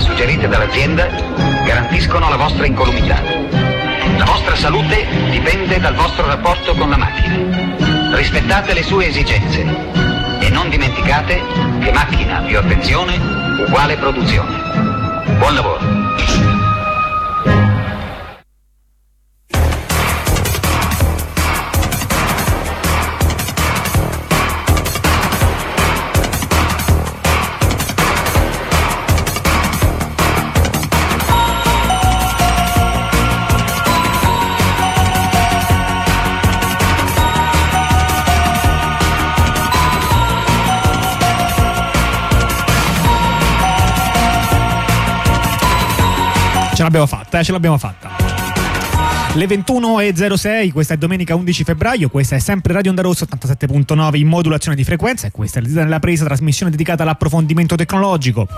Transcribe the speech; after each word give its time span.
suggerite 0.00 0.48
dall'azienda 0.48 1.06
garantiscono 1.64 2.28
la 2.28 2.36
vostra 2.36 2.66
incolumità. 2.66 3.20
La 4.16 4.24
vostra 4.24 4.54
salute 4.54 5.06
dipende 5.30 5.78
dal 5.78 5.94
vostro 5.94 6.26
rapporto 6.26 6.74
con 6.74 6.90
la 6.90 6.96
macchina. 6.96 8.16
Rispettate 8.16 8.74
le 8.74 8.82
sue 8.82 9.06
esigenze 9.06 9.64
e 10.40 10.48
non 10.50 10.68
dimenticate 10.68 11.42
che 11.80 11.92
macchina 11.92 12.40
più 12.40 12.58
attenzione 12.58 13.16
uguale 13.66 13.96
produzione. 13.96 14.56
Buon 15.38 15.54
lavoro. 15.54 15.79
L'abbiamo 46.90 47.06
fatta, 47.06 47.38
eh, 47.38 47.44
ce 47.44 47.52
l'abbiamo 47.52 47.78
fatta. 47.78 48.10
Le 49.34 49.46
21.06, 49.46 50.72
questa 50.72 50.94
è 50.94 50.96
domenica 50.96 51.36
11 51.36 51.62
febbraio, 51.62 52.08
questa 52.08 52.34
è 52.34 52.40
sempre 52.40 52.72
Radio 52.72 52.90
Onda 52.90 53.02
Rossa 53.02 53.26
87.9 53.26 54.16
in 54.16 54.26
modulazione 54.26 54.76
di 54.76 54.82
frequenza 54.82 55.28
e 55.28 55.30
questa 55.30 55.60
è 55.60 55.62
la 55.62 56.00
presa 56.00 56.24
trasmissione 56.24 56.72
dedicata 56.72 57.04
all'approfondimento 57.04 57.76
tecnologico. 57.76 58.48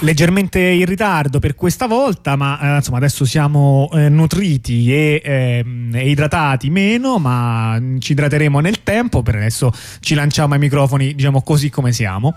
Leggermente 0.00 0.60
in 0.60 0.86
ritardo 0.86 1.38
per 1.38 1.54
questa 1.54 1.86
volta, 1.86 2.36
ma 2.36 2.58
eh, 2.60 2.76
insomma 2.76 2.98
adesso 2.98 3.24
siamo 3.24 3.88
eh, 3.92 4.08
nutriti 4.08 4.92
e, 4.92 5.20
eh, 5.24 5.64
e, 5.92 6.10
idratati 6.10 6.70
meno, 6.70 7.18
ma 7.18 7.80
ci 7.98 8.12
idrateremo 8.12 8.60
nel 8.60 8.82
tempo. 8.82 9.22
Per 9.22 9.36
adesso 9.36 9.72
ci 10.00 10.14
lanciamo 10.14 10.54
ai 10.54 10.60
microfoni, 10.60 11.14
diciamo 11.14 11.42
così 11.42 11.70
come 11.70 11.92
siamo. 11.92 12.34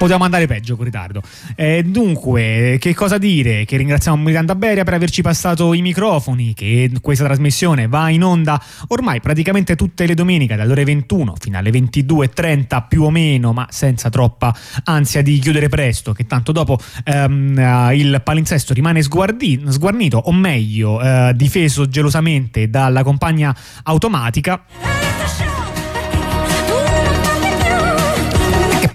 Potevamo 0.00 0.24
andare 0.24 0.46
peggio 0.46 0.76
con 0.76 0.86
ritardo. 0.86 1.20
Eh, 1.54 1.82
dunque, 1.82 2.78
che 2.80 2.94
cosa 2.94 3.18
dire? 3.18 3.66
Che 3.66 3.76
ringraziamo 3.76 4.16
Miranda 4.16 4.54
Beria 4.54 4.82
per 4.82 4.94
averci 4.94 5.20
passato 5.20 5.74
i 5.74 5.82
microfoni, 5.82 6.54
che 6.54 6.90
questa 7.02 7.24
trasmissione 7.24 7.86
va 7.86 8.08
in 8.08 8.24
onda 8.24 8.58
ormai 8.88 9.20
praticamente 9.20 9.76
tutte 9.76 10.06
le 10.06 10.14
domeniche 10.14 10.56
dalle 10.56 10.72
ore 10.72 10.84
21 10.84 11.34
fino 11.38 11.58
alle 11.58 11.68
22.30 11.68 12.86
più 12.88 13.02
o 13.02 13.10
meno, 13.10 13.52
ma 13.52 13.66
senza 13.68 14.08
troppa 14.08 14.56
ansia 14.84 15.20
di 15.20 15.38
chiudere 15.38 15.68
presto, 15.68 16.14
che 16.14 16.26
tanto 16.26 16.52
dopo 16.52 16.78
ehm, 17.04 17.90
il 17.92 18.22
palinsesto 18.24 18.72
rimane 18.72 19.02
sguardi- 19.02 19.62
sguarnito, 19.68 20.16
o 20.16 20.32
meglio, 20.32 20.98
eh, 21.02 21.32
difeso 21.34 21.86
gelosamente 21.90 22.70
dalla 22.70 23.02
compagna 23.02 23.54
automatica. 23.82 24.89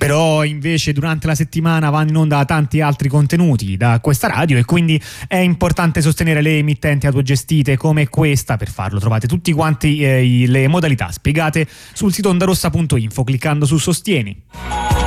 Però 0.06 0.44
invece 0.44 0.94
durante 0.94 1.26
la 1.26 1.34
settimana 1.34 1.90
vanno 1.90 2.10
in 2.10 2.16
onda 2.18 2.46
tanti 2.46 2.80
altri 2.80 3.10
contenuti 3.10 3.76
da 3.76 4.00
questa 4.00 4.28
radio 4.28 4.56
e 4.56 4.64
quindi 4.64 5.02
è 5.28 5.38
importante 5.38 6.00
sostenere 6.00 6.44
le 6.44 6.60
emittenti 6.60 7.08
autogestite 7.08 7.76
come 7.76 8.08
questa. 8.08 8.56
Per 8.56 8.70
farlo 8.70 9.00
trovate 9.00 9.26
tutti 9.26 9.52
quanti 9.52 10.04
eh, 10.04 10.46
le 10.46 10.68
modalità 10.68 11.12
spiegate 11.12 11.68
sul 11.94 12.14
sito 12.14 12.30
ondarossa.info 12.30 13.24
cliccando 13.24 13.66
su 13.66 13.78
Sostieni. 13.78 15.05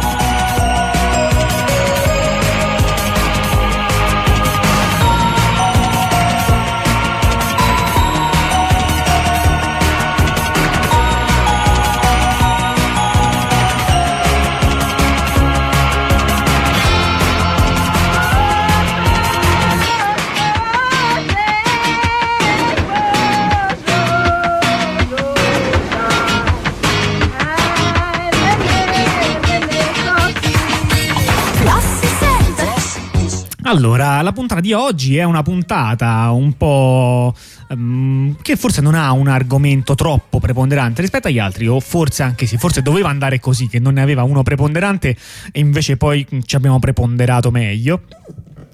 Allora, 33.69 34.23
la 34.23 34.33
puntata 34.33 34.63
di 34.63 34.73
oggi 34.73 35.19
è 35.19 35.25
una 35.25 35.43
puntata 35.43 36.31
un 36.31 36.55
po' 36.55 37.35
um, 37.69 38.35
che 38.41 38.57
forse 38.57 38.81
non 38.81 38.95
ha 38.95 39.13
un 39.13 39.29
argomento 39.29 39.95
troppo 39.95 40.41
preponderante 40.41 41.03
rispetto 41.03 41.29
agli 41.29 41.39
altri, 41.39 41.67
o 41.67 41.79
forse 41.79 42.23
anche 42.23 42.47
sì, 42.47 42.57
forse 42.57 42.81
doveva 42.81 43.11
andare 43.11 43.39
così, 43.41 43.69
che 43.69 43.79
non 43.79 43.93
ne 43.93 44.01
aveva 44.01 44.23
uno 44.23 44.43
preponderante 44.43 45.15
e 45.53 45.61
invece 45.61 45.99
poi 45.99 46.27
ci 46.47 46.57
abbiamo 46.57 46.79
preponderato 46.79 47.51
meglio 47.51 48.05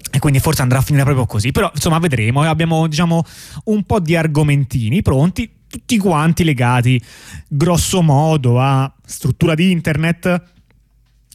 e 0.09 0.19
quindi 0.19 0.39
forse 0.39 0.61
andrà 0.61 0.77
a 0.77 0.81
finire 0.81 1.03
proprio 1.03 1.25
così. 1.25 1.51
Però 1.51 1.69
insomma 1.73 1.99
vedremo, 1.99 2.43
abbiamo 2.43 2.87
diciamo 2.87 3.21
un 3.65 3.83
po' 3.83 3.99
di 3.99 4.15
argomentini 4.15 5.01
pronti, 5.01 5.51
tutti 5.67 5.97
quanti 5.97 6.45
legati 6.45 7.03
grosso 7.49 8.01
modo 8.01 8.61
a 8.61 8.89
struttura 9.05 9.55
di 9.55 9.71
internet 9.71 10.53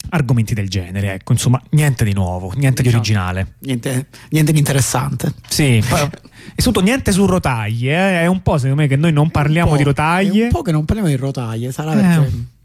argomenti 0.09 0.55
del 0.55 0.69
genere, 0.69 1.15
ecco, 1.15 1.33
insomma, 1.33 1.61
niente 1.71 2.05
di 2.05 2.13
nuovo, 2.13 2.53
niente 2.57 2.83
diciamo, 2.83 3.03
di 3.03 3.11
originale. 3.11 3.55
Niente, 3.61 4.07
niente, 4.31 4.53
di 4.53 4.59
interessante. 4.59 5.35
Sì, 5.49 5.77
e 5.79 5.83
soprattutto 5.83 6.81
niente 6.81 7.13
su 7.13 7.27
rotaie, 7.27 7.93
eh? 7.93 8.21
è 8.23 8.27
un 8.27 8.43
po' 8.43 8.57
secondo 8.57 8.83
me 8.83 8.89
che 8.89 8.97
noi 8.97 9.13
non 9.13 9.31
parliamo 9.31 9.77
di 9.77 9.83
rotaie. 9.83 10.43
È 10.43 10.45
un 10.45 10.51
po' 10.51 10.63
che 10.63 10.73
non 10.73 10.85
parliamo 10.85 11.11
di 11.11 11.17
rotaie, 11.17 11.71
sarà 11.73 11.93
eh, 11.93 11.97
perché... 11.97 12.59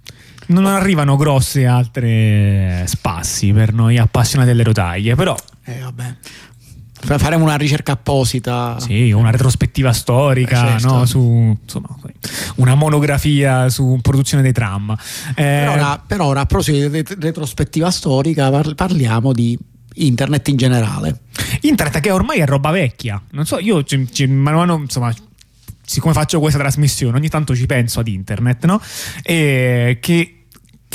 Non 0.48 0.68
arrivano 0.68 1.16
grossi 1.16 1.64
altri 1.64 2.84
spassi 2.86 3.52
per 3.52 3.74
noi 3.74 3.98
appassionati 3.98 4.52
delle 4.52 4.64
rotaie, 4.64 5.16
però... 5.16 5.36
Eh 5.64 5.80
vabbè, 5.80 6.16
faremo 7.06 7.44
una 7.44 7.56
ricerca 7.56 7.94
apposita. 7.94 8.78
Sì, 8.80 9.12
una 9.12 9.32
retrospettiva 9.32 9.94
storica, 9.94 10.76
eh, 10.76 10.80
certo. 10.80 10.96
no? 10.96 11.06
su, 11.06 11.58
insomma, 11.62 11.96
una 12.56 12.76
monografia 12.76 13.70
su 13.70 14.00
produzione 14.02 14.44
dei 14.44 14.54
tram. 14.54 14.96
Eh, 15.30 15.34
per, 15.36 15.70
ora, 15.70 16.04
per 16.06 16.22
ora, 16.22 16.42
a 16.42 16.46
proposito 16.46 16.90
di 16.90 17.04
retrospettiva 17.20 17.92
storica, 17.92 18.50
parliamo 18.76 19.34
di 19.34 19.58
internet 19.96 20.48
in 20.48 20.58
generale. 20.58 21.20
Internet 21.62 22.00
che 22.00 22.12
ormai 22.12 22.40
è 22.40 22.46
roba 22.46 22.72
vecchia. 22.72 23.22
Non 23.32 23.46
so, 23.46 23.60
io 23.60 23.84
c- 23.84 24.06
c- 24.12 24.28
man 24.28 24.56
mano, 24.56 24.76
insomma, 24.76 25.14
siccome 25.86 26.14
faccio 26.14 26.40
questa 26.40 26.60
trasmissione, 26.60 27.18
ogni 27.18 27.30
tanto 27.30 27.56
ci 27.56 27.66
penso 27.66 28.00
ad 28.00 28.08
internet, 28.08 28.66
no? 28.66 28.82
E 29.24 29.98
che 30.02 30.45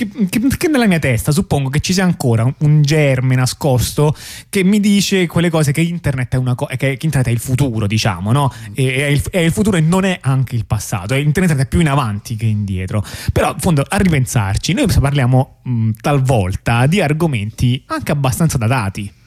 che, 0.01 0.29
che, 0.29 0.41
che, 0.57 0.69
nella 0.69 0.87
mia 0.87 0.99
testa 0.99 1.31
suppongo 1.33 1.69
che 1.69 1.81
ci 1.81 1.93
sia 1.93 2.05
ancora 2.05 2.51
un 2.59 2.83
germe 2.83 3.35
nascosto 3.35 4.17
che 4.49 4.65
mi 4.65 4.81
dice 4.81 5.27
quelle 5.27 5.51
cose 5.51 5.73
che 5.73 5.83
internet 5.83 6.33
è, 6.33 6.37
una 6.37 6.55
co- 6.55 6.67
che, 6.67 6.97
internet 6.99 7.29
è 7.29 7.31
il 7.31 7.39
futuro, 7.39 7.87
diciamo, 7.87 8.33
no? 8.33 8.53
E, 8.73 8.95
è, 8.95 9.07
il, 9.07 9.23
è, 9.31 9.39
il, 9.39 9.53
futuro 9.53 9.77
e 9.77 9.81
non 9.81 10.05
è 10.05 10.19
anche 10.23 10.57
il 10.57 10.65
passato. 10.65 11.15
Internet 11.15 11.57
è 11.59 11.67
più 11.67 11.81
in 11.81 11.89
avanti 11.89 12.37
che 12.37 12.47
indietro. 12.47 13.05
Però, 13.33 13.53
in 13.53 13.61
fondo, 13.61 13.85
a 13.87 13.97
ripensarci, 13.97 14.73
noi 14.73 14.87
parliamo 14.87 15.59
mh, 15.63 15.91
talvolta 16.01 16.87
di 16.87 17.01
argomenti 17.01 17.83
anche 17.87 18.13
abbastanza 18.13 18.57
datati. 18.57 19.20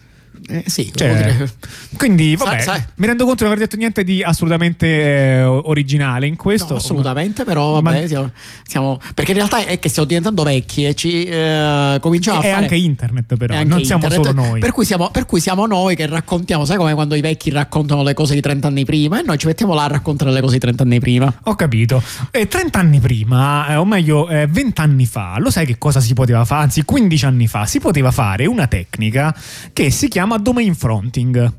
Eh, 0.46 0.64
sì, 0.68 0.92
cioè, 0.94 1.48
quindi 1.96 2.36
vabbè, 2.36 2.60
sai, 2.60 2.80
sai. 2.80 2.84
mi 2.96 3.06
rendo 3.06 3.24
conto 3.24 3.44
di 3.44 3.50
non 3.50 3.54
aver 3.54 3.66
detto 3.66 3.78
niente 3.78 4.04
di 4.04 4.22
assolutamente 4.22 4.88
eh, 4.88 5.44
originale 5.44 6.28
in 6.28 6.36
questo. 6.36 6.74
No, 6.74 6.80
assolutamente, 6.80 7.46
però 7.46 7.80
vabbè, 7.80 8.02
Ma... 8.02 8.08
siamo, 8.08 8.32
siamo, 8.66 9.00
perché 9.14 9.32
in 9.32 9.38
realtà 9.38 9.66
è 9.66 9.80
che 9.80 9.88
stiamo 9.88 10.08
diventando 10.08 10.44
vecchi 10.44 10.86
e 10.86 10.96
ci 10.96 11.24
eh, 11.24 11.98
cominciamo 12.02 12.42
è 12.42 12.50
a 12.50 12.52
fare... 12.52 12.64
anche 12.64 12.76
internet 12.76 13.36
però, 13.38 13.54
anche 13.54 13.68
non 13.68 13.84
siamo 13.86 14.04
internet, 14.04 14.28
solo 14.28 14.48
noi. 14.48 14.60
Per 14.60 14.72
cui 14.72 14.86
siamo, 14.86 15.12
per 15.12 15.26
cui 15.26 15.40
siamo, 15.40 15.66
noi 15.66 15.96
che 15.96 16.06
raccontiamo, 16.08 16.66
sai 16.66 16.76
come 16.76 16.94
quando 16.94 17.16
i 17.16 17.22
vecchi 17.22 17.50
raccontano 17.50 18.04
le 18.04 18.14
cose 18.14 18.34
di 18.34 18.42
30 18.42 18.68
anni 18.68 18.84
prima 18.84 19.20
e 19.20 19.24
noi 19.24 19.38
ci 19.38 19.48
mettiamo 19.48 19.74
là 19.74 19.86
a 19.86 19.88
raccontare 19.88 20.32
le 20.32 20.42
cose 20.42 20.54
di 20.54 20.60
30 20.60 20.84
anni 20.84 21.00
prima. 21.00 21.34
Ho 21.44 21.56
capito. 21.56 22.04
E 22.32 22.48
30 22.48 22.80
anni 22.80 23.00
prima, 23.00 23.68
eh, 23.70 23.76
o 23.78 23.86
meglio 23.86 24.28
eh, 24.28 24.46
20 24.48 24.82
anni 24.82 25.06
fa, 25.06 25.36
lo 25.40 25.50
sai 25.50 25.66
che 25.66 25.78
cosa 25.78 26.02
si 26.02 26.14
poteva 26.14 26.44
fare? 26.44 26.64
Anzi 26.64 26.84
15 26.84 27.26
anni 27.26 27.48
fa, 27.48 27.66
si 27.66 27.80
poteva 27.80 28.12
fare 28.12 28.46
una 28.46 28.68
tecnica 28.68 29.34
che 29.72 29.90
si 29.90 30.10
chiama 30.10 30.33
chiama 30.34 30.38
domain 30.38 30.76
fronting. 30.76 31.54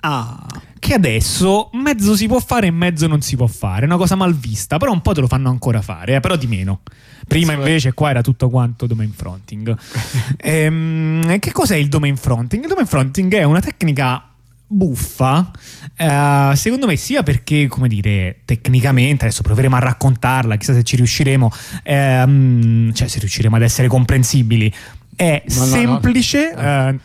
Ah. 0.00 0.46
che 0.78 0.92
adesso 0.92 1.70
mezzo 1.72 2.14
si 2.14 2.26
può 2.26 2.38
fare 2.38 2.66
e 2.66 2.70
mezzo 2.70 3.06
non 3.06 3.22
si 3.22 3.36
può 3.36 3.46
fare. 3.46 3.82
È 3.82 3.84
una 3.86 3.96
cosa 3.96 4.16
mal 4.16 4.34
vista, 4.34 4.76
però 4.76 4.92
un 4.92 5.00
po' 5.00 5.14
te 5.14 5.22
lo 5.22 5.26
fanno 5.26 5.48
ancora 5.48 5.80
fare, 5.80 6.16
eh, 6.16 6.20
però 6.20 6.36
di 6.36 6.46
meno. 6.46 6.80
Prima 7.26 7.54
invece 7.54 7.94
qua 7.94 8.10
era 8.10 8.20
tutto 8.20 8.50
quanto 8.50 8.86
domain 8.86 9.10
fronting. 9.10 9.74
ehm, 10.36 11.38
che 11.38 11.52
cos'è 11.52 11.76
il 11.76 11.88
domain 11.88 12.18
fronting? 12.18 12.64
Il 12.64 12.68
domain 12.68 12.86
fronting 12.86 13.32
è 13.34 13.44
una 13.44 13.60
tecnica 13.60 14.28
buffa, 14.66 15.50
eh, 15.96 16.52
secondo 16.54 16.84
me 16.84 16.96
sia 16.96 17.22
perché, 17.22 17.66
come 17.66 17.88
dire, 17.88 18.40
tecnicamente, 18.44 19.24
adesso 19.24 19.40
proveremo 19.40 19.76
a 19.76 19.78
raccontarla, 19.78 20.56
chissà 20.56 20.74
se 20.74 20.82
ci 20.82 20.96
riusciremo, 20.96 21.50
ehm, 21.82 22.92
cioè 22.92 23.08
se 23.08 23.20
riusciremo 23.20 23.56
ad 23.56 23.62
essere 23.62 23.88
comprensibili, 23.88 24.70
è 25.16 25.42
No, 25.46 25.54
no, 25.54 25.60
no. 25.60 25.66
semplice, 25.70 26.54
eh, 26.54 26.98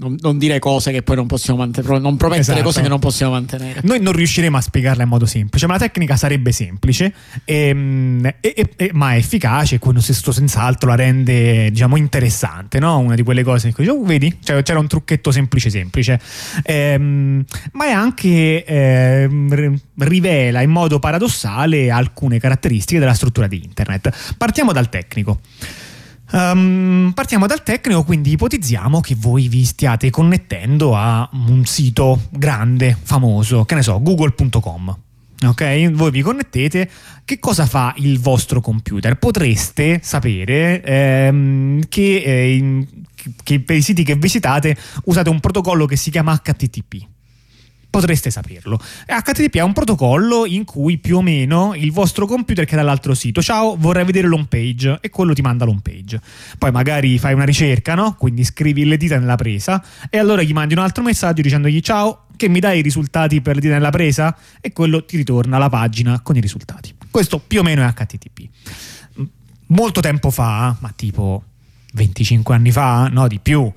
Non, 0.00 0.16
non 0.20 0.38
dire 0.38 0.60
cose 0.60 0.92
che 0.92 1.02
poi 1.02 1.16
non 1.16 1.26
possiamo 1.26 1.58
mantenere, 1.58 1.98
non 1.98 2.16
promettere 2.16 2.42
Esatto. 2.52 2.62
cose 2.62 2.82
che 2.82 2.88
non 2.88 3.00
possiamo 3.00 3.32
mantenere. 3.32 3.80
Noi 3.82 4.00
non 4.00 4.12
riusciremo 4.12 4.56
a 4.56 4.60
spiegarla 4.60 5.02
in 5.02 5.08
modo 5.08 5.26
semplice, 5.26 5.66
ma 5.66 5.72
la 5.72 5.80
tecnica 5.80 6.14
sarebbe 6.16 6.52
semplice, 6.52 7.12
ehm, 7.44 8.24
e- 8.40 8.54
e- 8.56 8.70
e- 8.76 8.90
ma 8.92 9.14
è 9.14 9.16
efficace 9.16 9.74
e 9.74 9.78
questo 9.80 10.30
senz'altro 10.30 10.88
la 10.90 10.94
rende 10.94 11.70
diciamo 11.72 11.96
interessante, 11.96 12.78
no? 12.78 12.98
Una 12.98 13.16
di 13.16 13.22
quelle 13.24 13.42
cose 13.42 13.66
in 13.68 13.72
cui 13.74 13.88
"Oh, 13.88 14.02
vedi, 14.04 14.36
Cioè, 14.40 14.62
c'era 14.62 14.78
un 14.78 14.86
trucchetto 14.86 15.32
semplice 15.32 15.68
semplice, 15.70 16.20
Ehm, 16.62 17.44
ma 17.72 17.86
è 17.86 17.90
anche 17.90 19.26
ri- 19.28 19.80
rivela 19.98 20.60
in 20.62 20.70
modo 20.70 20.98
paradossale 21.00 21.90
alcune 21.90 22.38
caratteristiche 22.38 23.00
della 23.00 23.14
struttura 23.14 23.46
di 23.48 23.60
internet. 23.64 24.34
Partiamo 24.36 24.72
dal 24.72 24.88
tecnico. 24.88 25.40
Ehm, 26.32 27.12
partiamo 27.14 27.46
dal 27.46 27.62
tecnico, 27.62 28.04
quindi 28.04 28.32
ipotizziamo 28.32 29.00
che 29.00 29.14
voi 29.16 29.48
vi 29.48 29.64
stiate 29.64 30.10
connettendo 30.10 30.94
a 30.94 31.28
un 31.32 31.64
sito 31.64 32.22
grande, 32.30 32.96
famoso, 33.00 33.64
che 33.64 33.74
ne 33.74 33.82
so, 33.82 34.00
google.com. 34.00 34.96
Ok, 35.46 35.90
voi 35.92 36.10
vi 36.10 36.20
connettete. 36.20 36.90
Che 37.24 37.38
cosa 37.38 37.64
fa 37.66 37.94
il 37.98 38.18
vostro 38.18 38.60
computer? 38.60 39.16
Potreste 39.16 40.00
sapere 40.02 40.82
ehm, 40.82 41.82
che, 41.88 42.22
eh, 42.24 42.56
in- 42.56 42.86
che 43.42 43.60
per 43.60 43.76
i 43.76 43.82
siti 43.82 44.02
che 44.02 44.16
visitate 44.16 44.76
usate 45.04 45.28
un 45.30 45.38
protocollo 45.38 45.86
che 45.86 45.96
si 45.96 46.10
chiama 46.10 46.40
HTTP 46.42 47.06
potreste 47.90 48.30
saperlo. 48.30 48.78
HTTP 49.06 49.56
è 49.56 49.62
un 49.62 49.72
protocollo 49.72 50.46
in 50.46 50.64
cui 50.64 50.98
più 50.98 51.18
o 51.18 51.22
meno 51.22 51.74
il 51.74 51.90
vostro 51.90 52.26
computer 52.26 52.64
che 52.64 52.72
è 52.72 52.76
dall'altro 52.76 53.14
sito, 53.14 53.42
ciao, 53.42 53.76
vorrei 53.76 54.04
vedere 54.04 54.26
l'home 54.26 54.46
page 54.48 54.98
e 55.00 55.10
quello 55.10 55.32
ti 55.32 55.42
manda 55.42 55.64
l'home 55.64 55.80
page. 55.82 56.20
Poi 56.58 56.70
magari 56.70 57.18
fai 57.18 57.34
una 57.34 57.44
ricerca, 57.44 57.94
no? 57.94 58.14
Quindi 58.14 58.44
scrivi 58.44 58.84
le 58.84 58.96
dita 58.96 59.18
nella 59.18 59.36
presa 59.36 59.84
e 60.10 60.18
allora 60.18 60.42
gli 60.42 60.52
mandi 60.52 60.74
un 60.74 60.80
altro 60.80 61.02
messaggio 61.02 61.42
dicendogli 61.42 61.80
ciao, 61.80 62.26
che 62.36 62.48
mi 62.48 62.60
dai 62.60 62.78
i 62.78 62.82
risultati 62.82 63.40
per 63.40 63.56
le 63.56 63.60
dita 63.60 63.74
nella 63.74 63.90
presa 63.90 64.36
e 64.60 64.72
quello 64.72 65.04
ti 65.04 65.16
ritorna 65.16 65.58
la 65.58 65.68
pagina 65.68 66.20
con 66.20 66.36
i 66.36 66.40
risultati. 66.40 66.94
Questo 67.10 67.38
più 67.38 67.60
o 67.60 67.62
meno 67.62 67.82
è 67.82 67.92
HTTP. 67.92 68.48
Molto 69.70 70.00
tempo 70.00 70.30
fa, 70.30 70.76
ma 70.78 70.92
tipo 70.94 71.42
25 71.94 72.54
anni 72.54 72.70
fa, 72.70 73.08
no 73.08 73.26
di 73.26 73.38
più, 73.40 73.70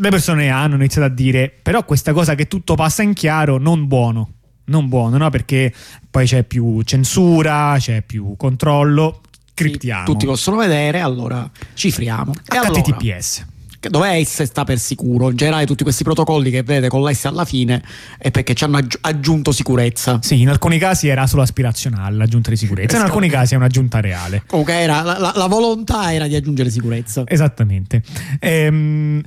le 0.00 0.08
persone 0.10 0.48
hanno 0.48 0.74
iniziato 0.76 1.06
a 1.06 1.10
dire 1.10 1.52
però 1.62 1.84
questa 1.84 2.12
cosa 2.12 2.34
che 2.34 2.46
tutto 2.48 2.74
passa 2.74 3.02
in 3.02 3.12
chiaro 3.12 3.58
non 3.58 3.86
buono 3.86 4.30
non 4.66 4.88
buono 4.88 5.16
no 5.16 5.30
perché 5.30 5.72
poi 6.10 6.26
c'è 6.26 6.42
più 6.44 6.80
censura 6.82 7.74
c'è 7.78 8.02
più 8.02 8.34
controllo 8.36 9.20
criptiamo 9.52 10.04
Tutti 10.04 10.24
possono 10.24 10.56
vedere, 10.56 11.00
allora 11.00 11.48
cifriamo. 11.74 12.32
Allora, 12.46 12.68
HTTPS 12.80 13.46
che 13.80 13.88
dove 13.90 14.22
S 14.24 14.42
sta 14.42 14.64
per 14.64 14.78
sicuro? 14.78 15.30
In 15.30 15.36
generale 15.36 15.64
tutti 15.66 15.82
questi 15.82 16.02
protocolli 16.04 16.50
che 16.50 16.62
vedete 16.62 16.88
con 16.88 17.02
l'S 17.02 17.24
alla 17.26 17.44
fine 17.46 17.82
è 18.18 18.30
perché 18.30 18.52
ci 18.54 18.64
hanno 18.64 18.76
aggi- 18.78 18.96
aggiunto 19.00 19.52
sicurezza. 19.52 20.18
sì 20.22 20.40
in 20.40 20.48
alcuni 20.50 20.78
casi 20.78 21.08
era 21.08 21.26
solo 21.26 21.42
aspirazionale 21.42 22.14
l'aggiunta 22.16 22.48
di 22.50 22.56
sicurezza 22.56 22.96
in 22.96 23.02
Esatto. 23.02 23.12
alcuni 23.12 23.28
casi 23.30 23.54
è 23.54 23.56
un'aggiunta 23.56 24.00
reale 24.00 24.42
Comunque 24.46 24.74
era, 24.74 25.02
la, 25.02 25.18
la- 25.18 25.32
la 25.34 25.46
volontà 25.46 26.12
era 26.12 26.26
di 26.26 26.36
aggiungere 26.36 26.70
sicurezza. 26.70 27.24
Esattamente. 27.26 28.02
Ehm, 28.38 29.22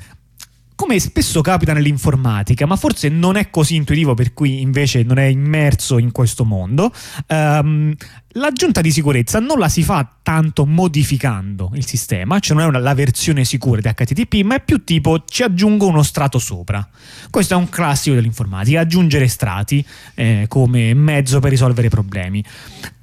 come 0.75 0.99
spesso 0.99 1.41
capita 1.41 1.73
nell'informatica, 1.73 2.65
ma 2.65 2.75
forse 2.75 3.09
non 3.09 3.35
è 3.35 3.49
così 3.49 3.75
intuitivo 3.75 4.13
per 4.13 4.33
cui 4.33 4.61
invece 4.61 5.03
non 5.03 5.17
è 5.17 5.25
immerso 5.25 5.97
in 5.97 6.11
questo 6.11 6.45
mondo, 6.45 6.91
ehm, 7.27 7.93
l'aggiunta 8.33 8.81
di 8.81 8.91
sicurezza 8.91 9.39
non 9.39 9.59
la 9.59 9.69
si 9.69 9.83
fa 9.83 10.07
tanto 10.23 10.65
modificando 10.65 11.71
il 11.75 11.85
sistema, 11.85 12.39
cioè 12.39 12.55
non 12.55 12.65
è 12.65 12.67
una- 12.69 12.79
la 12.79 12.93
versione 12.93 13.43
sicura 13.45 13.81
di 13.81 13.87
HTTP, 13.89 14.41
ma 14.43 14.55
è 14.55 14.61
più 14.63 14.83
tipo 14.83 15.23
ci 15.27 15.43
aggiungo 15.43 15.87
uno 15.87 16.01
strato 16.03 16.39
sopra. 16.39 16.87
Questo 17.29 17.53
è 17.53 17.57
un 17.57 17.69
classico 17.69 18.15
dell'informatica, 18.15 18.79
aggiungere 18.79 19.27
strati 19.27 19.85
eh, 20.15 20.45
come 20.47 20.93
mezzo 20.93 21.39
per 21.39 21.49
risolvere 21.51 21.89
problemi. 21.89 22.43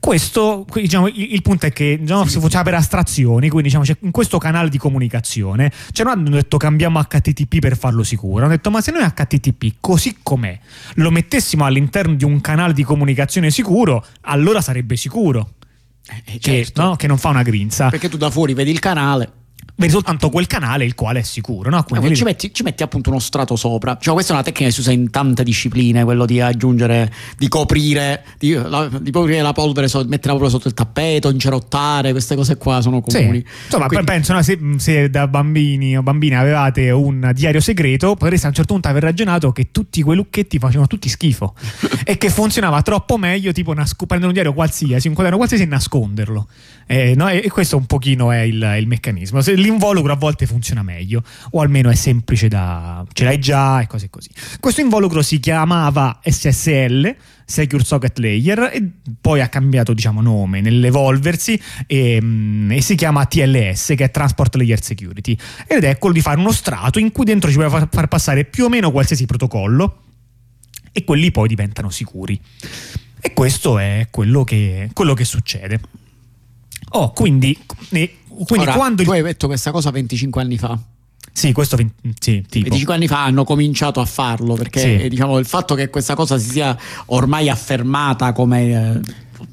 Questo, 0.01 0.65
diciamo, 0.73 1.09
il, 1.09 1.35
il 1.35 1.43
punto 1.43 1.67
è 1.67 1.73
che 1.73 1.99
diciamo, 2.01 2.25
si 2.25 2.41
faceva 2.41 2.63
per 2.63 2.75
astrazioni, 2.75 3.49
quindi 3.51 3.69
diciamo, 3.69 3.85
c'è- 3.85 3.99
in 4.01 4.11
questo 4.11 4.39
canale 4.39 4.71
di 4.71 4.79
comunicazione 4.79 5.71
cioè 5.93 6.07
non 6.07 6.19
hanno 6.19 6.31
detto 6.31 6.57
cambiamo 6.57 7.03
HTTP 7.03 7.59
per 7.59 7.77
farlo 7.77 8.03
sicuro, 8.03 8.45
hanno 8.45 8.55
detto 8.55 8.71
ma 8.71 8.81
se 8.81 8.93
noi 8.93 9.03
HTTP 9.03 9.75
così 9.79 10.17
com'è 10.23 10.59
lo 10.95 11.11
mettessimo 11.11 11.67
all'interno 11.67 12.15
di 12.15 12.25
un 12.25 12.41
canale 12.41 12.73
di 12.73 12.83
comunicazione 12.83 13.51
sicuro, 13.51 14.05
allora 14.23 14.63
sarebbe 14.63 14.97
sicuro. 14.97 15.20
Eh, 15.29 16.39
Che, 16.39 16.41
certo. 16.41 16.83
no? 16.83 16.97
che 16.97 17.07
non 17.07 17.19
fa 17.19 17.29
una 17.29 17.43
grinza, 17.43 17.89
Perché 17.89 18.09
tu 18.09 18.17
da 18.17 18.31
fuori 18.31 18.55
vedi 18.55 18.71
il 18.71 18.79
canale 18.79 19.33
vedi 19.77 19.93
soltanto 19.93 20.29
quel 20.31 20.47
canale 20.47 20.85
il 20.85 20.95
quale 20.95 21.21
è 21.21 21.23
sicuro. 21.23 21.71
No? 21.71 21.83
Quindi 21.85 22.07
poi 22.09 22.17
ci, 22.17 22.25
metti, 22.25 22.53
ci 22.53 22.63
metti 22.63 22.83
appunto 22.83 23.11
uno 23.11 23.19
strato 23.19 23.57
sopra. 23.57 23.97
Cioè, 24.01 24.13
questa 24.15 24.33
è 24.33 24.35
una 24.37 24.45
tecnica 24.45 24.67
che 24.67 24.73
si 24.73 24.81
usa 24.81 24.93
in 24.93 25.11
tante 25.11 25.43
discipline, 25.43 26.05
quello 26.05 26.27
di 26.27 26.41
aggiungere, 26.41 27.13
di 27.37 27.49
coprire, 27.49 28.25
di, 28.39 28.53
la, 28.53 28.89
di 29.01 29.11
coprire 29.11 29.41
la 29.43 29.53
polvere, 29.53 29.89
so- 29.89 30.05
mettere 30.07 30.29
la 30.29 30.33
polvere 30.33 30.51
sotto 30.51 30.69
il 30.69 30.75
tappeto, 30.75 31.31
incerottare, 31.31 32.11
queste 32.13 32.35
cose 32.37 32.57
qua 32.57 32.81
sono 32.81 33.03
Sì. 33.07 33.17
comuni. 33.19 33.45
Insomma, 33.65 33.87
Quindi- 33.87 34.07
penso 34.07 34.33
no, 34.33 34.43
se, 34.43 34.59
se 34.77 35.11
da 35.11 35.27
bambini 35.29 35.97
o 35.97 36.03
bambine 36.03 36.37
avevate 36.37 36.91
un 36.91 37.31
diario 37.35 37.61
segreto, 37.61 38.15
potreste 38.17 38.47
a 38.47 38.49
un 38.51 38.55
certo 38.55 38.73
punto 38.73 38.89
aver 38.89 39.03
ragionato 39.03 39.53
che 39.53 39.71
tutti 39.71 40.03
quei 40.03 40.17
lucchetti 40.17 40.59
facevano 40.59 40.87
tutti 40.87 41.09
schifo 41.09 41.55
e 42.05 42.17
che 42.19 42.29
funzionava 42.31 42.83
troppo 42.83 43.17
meglio, 43.17 43.53
tipo 43.53 43.73
nasco- 43.75 44.07
prendere 44.07 44.29
un 44.29 44.35
diario 44.35 44.53
qualsiasi, 44.55 45.09
un 45.09 45.15
quaderno 45.15 45.39
qualsiasi 45.39 45.65
e 45.65 45.67
nasconderlo. 45.67 46.49
Eh, 46.91 47.15
no? 47.15 47.29
e, 47.29 47.43
e 47.45 47.49
questo 47.49 47.77
un 47.77 47.87
pochino 47.87 48.33
è 48.33 48.41
il, 48.41 48.77
il 48.81 48.89
meccanismo. 48.89 49.39
L'involucro 49.55 50.13
a 50.13 50.17
volte 50.17 50.45
funziona 50.45 50.83
meglio, 50.83 51.23
o 51.53 51.61
almeno 51.61 51.89
è 51.89 51.95
semplice 51.95 52.49
da. 52.49 53.05
ce 53.13 53.23
l'hai 53.23 53.39
già 53.39 53.81
e 53.81 53.87
cose 53.87 54.11
così. 54.11 54.29
Questo 54.59 54.81
involucro 54.81 55.23
si 55.23 55.39
chiamava 55.39 56.19
SSL. 56.21 57.15
Secure 57.45 57.83
Socket 57.83 58.17
Layer 58.19 58.71
e 58.73 58.91
poi 59.21 59.41
ha 59.41 59.49
cambiato 59.49 59.93
diciamo 59.93 60.21
nome 60.21 60.61
nell'evolversi 60.61 61.61
e, 61.85 62.21
mm, 62.23 62.71
e 62.71 62.81
si 62.81 62.95
chiama 62.95 63.27
TLS 63.27 63.95
che 63.97 64.05
è 64.05 64.11
Transport 64.13 64.55
Layer 64.55 64.81
Security 64.81 65.37
ed 65.67 65.83
è 65.83 65.99
quello 65.99 66.15
di 66.15 66.21
fare 66.21 66.39
uno 66.39 66.53
strato 66.53 67.01
in 67.01 67.11
cui 67.11 67.25
dentro 67.25 67.51
ci 67.51 67.57
puoi 67.57 67.69
far 67.69 68.07
passare 68.07 68.45
più 68.45 68.67
o 68.67 68.69
meno 68.69 68.93
qualsiasi 68.93 69.27
protocollo 69.27 70.03
e 70.93 71.03
quelli 71.03 71.33
poi 71.33 71.49
diventano 71.49 71.91
sicuri 71.91 72.41
e 73.21 73.33
questo 73.33 73.81
è 73.81 74.07
quello 74.13 74.45
che, 74.45 74.89
quello 74.93 75.15
che 75.15 75.25
succede 75.25 75.81
oh 76.91 77.13
quindi, 77.13 77.57
e- 77.91 78.17
quindi 78.47 78.67
Ora, 78.67 78.73
quando 78.75 79.03
tu 79.03 79.11
hai 79.11 79.23
detto 79.23 79.47
questa 79.47 79.71
cosa 79.71 79.91
25 79.91 80.41
anni 80.43 80.59
fa. 80.59 80.79
sì 81.33 81.53
questo 81.53 81.77
sì, 81.77 82.45
tipo 82.49 82.65
25 82.65 82.95
anni 82.95 83.07
fa 83.09 83.25
hanno 83.25 83.45
cominciato 83.45 84.01
a 84.01 84.05
farlo 84.05 84.55
perché 84.55 84.81
Sì. 84.81 84.97
eh, 85.05 85.09
diciamo, 85.09 85.39
il 85.39 85.47
fatto 85.47 85.75
che 85.75 85.89
questa 85.91 86.15
cosa 86.15 86.39
si 86.39 86.51
sia 86.51 86.77
ormai 87.07 87.49
affermata 87.49 88.33
come 88.33 88.71
eh, 88.95 89.01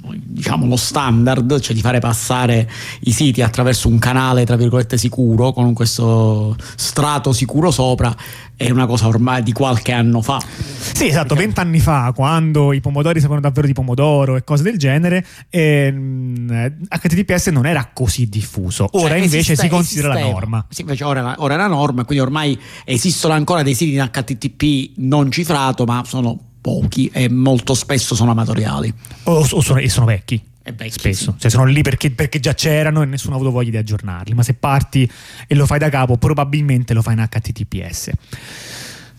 diciamo 0.09 0.65
lo 0.67 0.75
standard, 0.75 1.59
cioè 1.59 1.75
di 1.75 1.81
fare 1.81 1.99
passare 1.99 2.69
i 3.01 3.11
siti 3.11 3.41
attraverso 3.41 3.87
un 3.87 3.99
canale 3.99 4.45
tra 4.45 4.55
virgolette 4.55 4.97
sicuro 4.97 5.51
con 5.53 5.73
questo 5.73 6.55
strato 6.75 7.33
sicuro 7.33 7.71
sopra 7.71 8.15
è 8.55 8.69
una 8.71 8.87
cosa 8.87 9.07
ormai 9.07 9.43
di 9.43 9.51
qualche 9.51 9.91
anno 9.91 10.21
fa. 10.21 10.41
Sì, 10.41 11.07
esatto, 11.07 11.35
vent'anni 11.35 11.79
fa, 11.79 12.11
quando 12.15 12.73
i 12.73 12.81
pomodori 12.81 13.19
sapevano 13.19 13.41
davvero 13.41 13.67
di 13.67 13.73
pomodoro 13.73 14.35
e 14.35 14.43
cose 14.43 14.63
del 14.63 14.77
genere, 14.79 15.23
ehm, 15.49 16.73
HTTPS 16.89 17.47
non 17.47 17.67
era 17.67 17.91
così 17.93 18.27
diffuso. 18.27 18.87
Ora 18.93 19.09
Cioè, 19.09 19.17
invece 19.17 19.37
esiste- 19.37 19.63
si 19.63 19.69
considera 19.69 20.07
la 20.09 20.13
esisteva. 20.15 20.39
norma. 20.39 20.65
Sì, 20.69 20.81
invece 20.81 21.03
ora, 21.03 21.35
ora 21.37 21.53
è 21.53 21.57
la 21.57 21.67
norma, 21.67 22.03
quindi 22.03 22.23
ormai 22.23 22.59
esistono 22.83 23.33
ancora 23.35 23.61
dei 23.61 23.75
siti 23.75 23.93
in 23.93 24.09
HTTP 24.11 24.93
non 24.97 25.29
cifrato, 25.31 25.85
ma 25.85 26.03
sono 26.05 26.39
pochi 26.67 27.09
e 27.13 27.29
molto 27.29 27.73
spesso 27.73 28.13
sono 28.13 28.31
amatoriali. 28.31 28.93
O, 29.23 29.47
o 29.49 29.61
sono, 29.61 29.79
e 29.79 29.87
sono 29.87 30.05
vecchi. 30.05 30.43
Vecchi, 30.63 30.91
Spesso, 30.91 31.31
sì. 31.31 31.39
cioè 31.39 31.49
sono 31.49 31.63
lì 31.63 31.81
perché, 31.81 32.11
perché 32.11 32.41
già 32.41 32.53
c'erano 32.53 33.01
e 33.01 33.05
nessuno 33.05 33.35
ha 33.35 33.37
avuto 33.37 33.51
voglia 33.51 33.69
di 33.69 33.77
aggiornarli. 33.77 34.33
Ma 34.33 34.43
se 34.43 34.53
parti 34.53 35.09
e 35.47 35.55
lo 35.55 35.65
fai 35.65 35.79
da 35.79 35.87
capo, 35.87 36.17
probabilmente 36.17 36.93
lo 36.93 37.01
fai 37.01 37.13
in 37.13 37.25
HTTPS. 37.25 38.09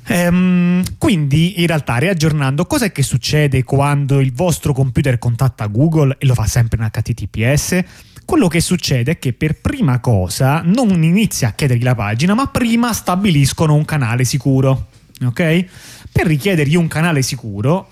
Ehm, 0.08 0.82
quindi 0.98 1.60
in 1.62 1.66
realtà 1.66 1.96
riaggiornando, 1.96 2.66
cos'è 2.66 2.92
che 2.92 3.02
succede 3.02 3.64
quando 3.64 4.20
il 4.20 4.34
vostro 4.34 4.74
computer 4.74 5.18
contatta 5.18 5.64
Google 5.68 6.16
e 6.18 6.26
lo 6.26 6.34
fa 6.34 6.46
sempre 6.46 6.82
in 6.82 6.90
HTTPS? 6.90 7.82
Quello 8.26 8.48
che 8.48 8.60
succede 8.60 9.12
è 9.12 9.18
che 9.18 9.32
per 9.32 9.58
prima 9.58 10.00
cosa 10.00 10.60
non 10.62 11.02
inizia 11.02 11.48
a 11.48 11.52
chiedergli 11.52 11.82
la 11.82 11.94
pagina, 11.94 12.34
ma 12.34 12.46
prima 12.48 12.92
stabiliscono 12.92 13.72
un 13.72 13.86
canale 13.86 14.24
sicuro. 14.24 14.88
Ok? 15.24 15.66
Per 16.12 16.26
richiedergli 16.26 16.74
un 16.74 16.88
canale 16.88 17.22
sicuro, 17.22 17.88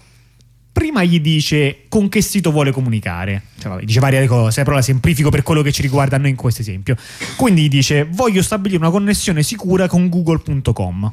prima 0.77 1.03
gli 1.05 1.21
dice 1.21 1.85
con 1.89 2.11
che 2.11 2.21
sito 2.21 2.51
vuole 2.51 2.71
comunicare, 2.71 3.45
cioè, 3.59 3.71
vabbè, 3.71 3.85
dice 3.85 3.99
varie 3.99 4.27
cose, 4.27 4.63
però 4.63 4.77
la 4.77 4.83
semplifico 4.83 5.31
per 5.31 5.43
quello 5.43 5.63
che 5.63 5.73
ci 5.73 5.81
riguarda 5.81 6.19
noi 6.19 6.29
in 6.29 6.37
questo 6.37 6.61
esempio. 6.61 6.97
Quindi 7.35 7.63
gli 7.63 7.69
dice 7.69 8.07
voglio 8.11 8.43
stabilire 8.43 8.79
una 8.83 8.91
connessione 8.91 9.43
sicura 9.43 9.89
con 9.89 10.11
google.com. 10.11 11.13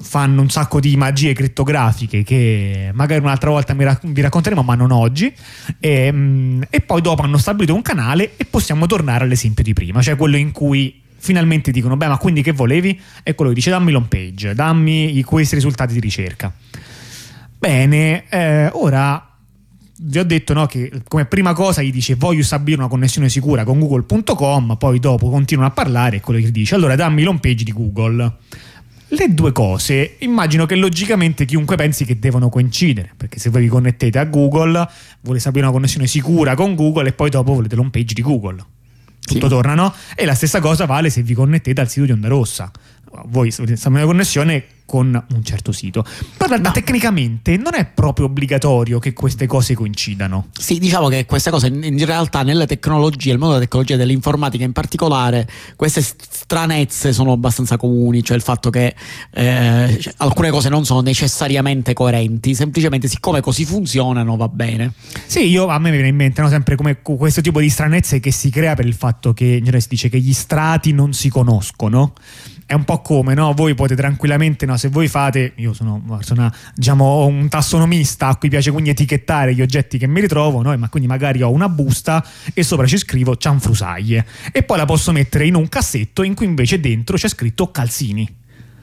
Fanno 0.00 0.42
un 0.42 0.50
sacco 0.50 0.80
di 0.80 0.96
magie 0.98 1.32
crittografiche 1.32 2.22
che 2.22 2.90
magari 2.92 3.22
un'altra 3.22 3.48
volta 3.48 3.74
vi 3.74 4.20
racconteremo, 4.20 4.62
ma 4.62 4.74
non 4.74 4.90
oggi. 4.90 5.32
E, 5.80 6.12
mm, 6.12 6.62
e 6.68 6.80
poi 6.82 7.00
dopo 7.00 7.22
hanno 7.22 7.38
stabilito 7.38 7.74
un 7.74 7.80
canale 7.82 8.36
e 8.36 8.44
possiamo 8.44 8.84
tornare 8.84 9.24
all'esempio 9.24 9.64
di 9.64 9.72
prima, 9.72 10.02
cioè 10.02 10.14
quello 10.14 10.36
in 10.36 10.52
cui 10.52 11.06
finalmente 11.18 11.70
dicono: 11.70 11.96
Beh, 11.96 12.08
ma 12.08 12.18
quindi 12.18 12.42
che 12.42 12.52
volevi? 12.52 12.98
E 13.22 13.34
quello 13.34 13.50
che 13.50 13.56
dice: 13.56 13.70
Dammi 13.70 13.92
l'home 13.92 14.06
page, 14.08 14.54
dammi 14.54 15.22
questi 15.22 15.54
risultati 15.54 15.92
di 15.92 16.00
ricerca. 16.00 16.52
Bene, 17.58 18.28
eh, 18.28 18.70
ora 18.72 19.28
vi 20.00 20.18
ho 20.18 20.24
detto 20.24 20.52
no, 20.52 20.66
che 20.66 20.90
come 21.08 21.24
prima 21.24 21.52
cosa 21.52 21.82
gli 21.82 21.90
dice 21.90 22.14
voglio 22.14 22.42
stabilire 22.42 22.80
una 22.80 22.88
connessione 22.88 23.28
sicura 23.28 23.64
con 23.64 23.80
google.com, 23.80 24.76
poi 24.76 25.00
dopo 25.00 25.28
continuano 25.28 25.68
a 25.68 25.72
parlare 25.72 26.16
e 26.16 26.20
quello 26.20 26.40
che 26.40 26.50
dice 26.50 26.74
allora 26.74 26.94
dammi 26.94 27.22
l'home 27.22 27.40
page 27.40 27.64
di 27.64 27.72
Google. 27.72 28.36
Le 29.10 29.34
due 29.34 29.52
cose 29.52 30.16
immagino 30.18 30.66
che 30.66 30.76
logicamente 30.76 31.46
chiunque 31.46 31.76
pensi 31.76 32.04
che 32.04 32.18
devono 32.18 32.50
coincidere, 32.50 33.12
perché 33.16 33.38
se 33.38 33.48
voi 33.48 33.62
vi 33.62 33.68
connettete 33.68 34.18
a 34.18 34.24
Google 34.24 34.86
volete 35.22 35.40
stabilire 35.40 35.66
una 35.68 35.76
connessione 35.76 36.06
sicura 36.06 36.54
con 36.54 36.74
Google 36.74 37.08
e 37.08 37.12
poi 37.12 37.30
dopo 37.30 37.54
volete 37.54 37.74
l'home 37.74 37.90
page 37.90 38.14
di 38.14 38.22
Google. 38.22 38.62
Tutto 39.34 39.48
torna, 39.48 39.74
no? 39.74 39.94
E 40.14 40.24
la 40.24 40.34
stessa 40.34 40.60
cosa 40.60 40.86
vale 40.86 41.10
se 41.10 41.22
vi 41.22 41.34
connettete 41.34 41.80
al 41.80 41.88
sito 41.88 42.06
di 42.06 42.12
Onda 42.12 42.28
Rossa. 42.28 42.70
Voi 43.26 43.52
volete 43.56 43.76
stabilire 43.76 44.04
una 44.04 44.12
connessione 44.12 44.64
con 44.88 45.22
un 45.34 45.44
certo 45.44 45.70
sito. 45.70 46.02
Però 46.38 46.56
no. 46.56 46.70
tecnicamente 46.70 47.58
non 47.58 47.74
è 47.74 47.84
proprio 47.84 48.24
obbligatorio 48.24 48.98
che 48.98 49.12
queste 49.12 49.46
cose 49.46 49.74
coincidano. 49.74 50.46
Sì, 50.58 50.78
diciamo 50.78 51.08
che 51.08 51.26
queste 51.26 51.50
cose 51.50 51.66
in 51.66 52.04
realtà 52.06 52.42
nelle 52.42 52.66
tecnologie, 52.66 53.32
il 53.32 53.36
mondo 53.36 53.52
della 53.52 53.66
tecnologia 53.66 53.94
e 53.94 53.96
dell'informatica 53.98 54.64
in 54.64 54.72
particolare, 54.72 55.46
queste 55.76 56.00
stranezze 56.00 57.12
sono 57.12 57.32
abbastanza 57.32 57.76
comuni, 57.76 58.24
cioè 58.24 58.34
il 58.34 58.42
fatto 58.42 58.70
che 58.70 58.94
eh, 59.32 59.98
cioè, 60.00 60.14
alcune 60.16 60.48
cose 60.48 60.70
non 60.70 60.86
sono 60.86 61.02
necessariamente 61.02 61.92
coerenti, 61.92 62.54
semplicemente 62.54 63.08
siccome 63.08 63.42
così 63.42 63.66
funzionano 63.66 64.38
va 64.38 64.48
bene. 64.48 64.94
Sì, 65.26 65.50
io 65.50 65.66
a 65.66 65.78
me 65.78 65.90
mi 65.90 65.96
viene 65.96 66.08
in 66.08 66.16
mente 66.16 66.40
no, 66.40 66.48
sempre 66.48 66.76
come 66.76 67.02
questo 67.02 67.42
tipo 67.42 67.60
di 67.60 67.68
stranezze 67.68 68.20
che 68.20 68.30
si 68.30 68.48
crea 68.48 68.74
per 68.74 68.86
il 68.86 68.94
fatto 68.94 69.34
che 69.34 69.44
in 69.44 69.64
genere 69.64 69.80
si 69.80 69.88
dice 69.90 70.08
che 70.08 70.18
gli 70.18 70.32
strati 70.32 70.92
non 70.92 71.12
si 71.12 71.28
conoscono 71.28 72.14
è 72.68 72.74
un 72.74 72.84
po' 72.84 73.00
come 73.00 73.32
no? 73.32 73.54
voi 73.54 73.74
potete 73.74 74.02
tranquillamente, 74.02 74.66
no? 74.66 74.76
se 74.76 74.88
voi 74.88 75.08
fate, 75.08 75.54
io 75.56 75.72
sono, 75.72 76.18
sono 76.20 76.52
diciamo, 76.74 77.24
un 77.24 77.48
tassonomista 77.48 78.26
a 78.26 78.36
cui 78.36 78.50
piace 78.50 78.70
quindi 78.70 78.90
etichettare 78.90 79.54
gli 79.54 79.62
oggetti 79.62 79.96
che 79.96 80.06
mi 80.06 80.20
ritrovo, 80.20 80.60
no? 80.60 80.76
ma 80.76 80.90
quindi 80.90 81.08
magari 81.08 81.40
ho 81.40 81.50
una 81.50 81.70
busta 81.70 82.22
e 82.52 82.62
sopra 82.62 82.86
ci 82.86 82.98
scrivo 82.98 83.38
cianfrusaglie 83.38 84.26
e 84.52 84.62
poi 84.64 84.76
la 84.76 84.84
posso 84.84 85.12
mettere 85.12 85.46
in 85.46 85.54
un 85.54 85.66
cassetto 85.70 86.22
in 86.22 86.34
cui 86.34 86.44
invece 86.44 86.78
dentro 86.78 87.16
c'è 87.16 87.28
scritto 87.28 87.70
calzini. 87.70 88.36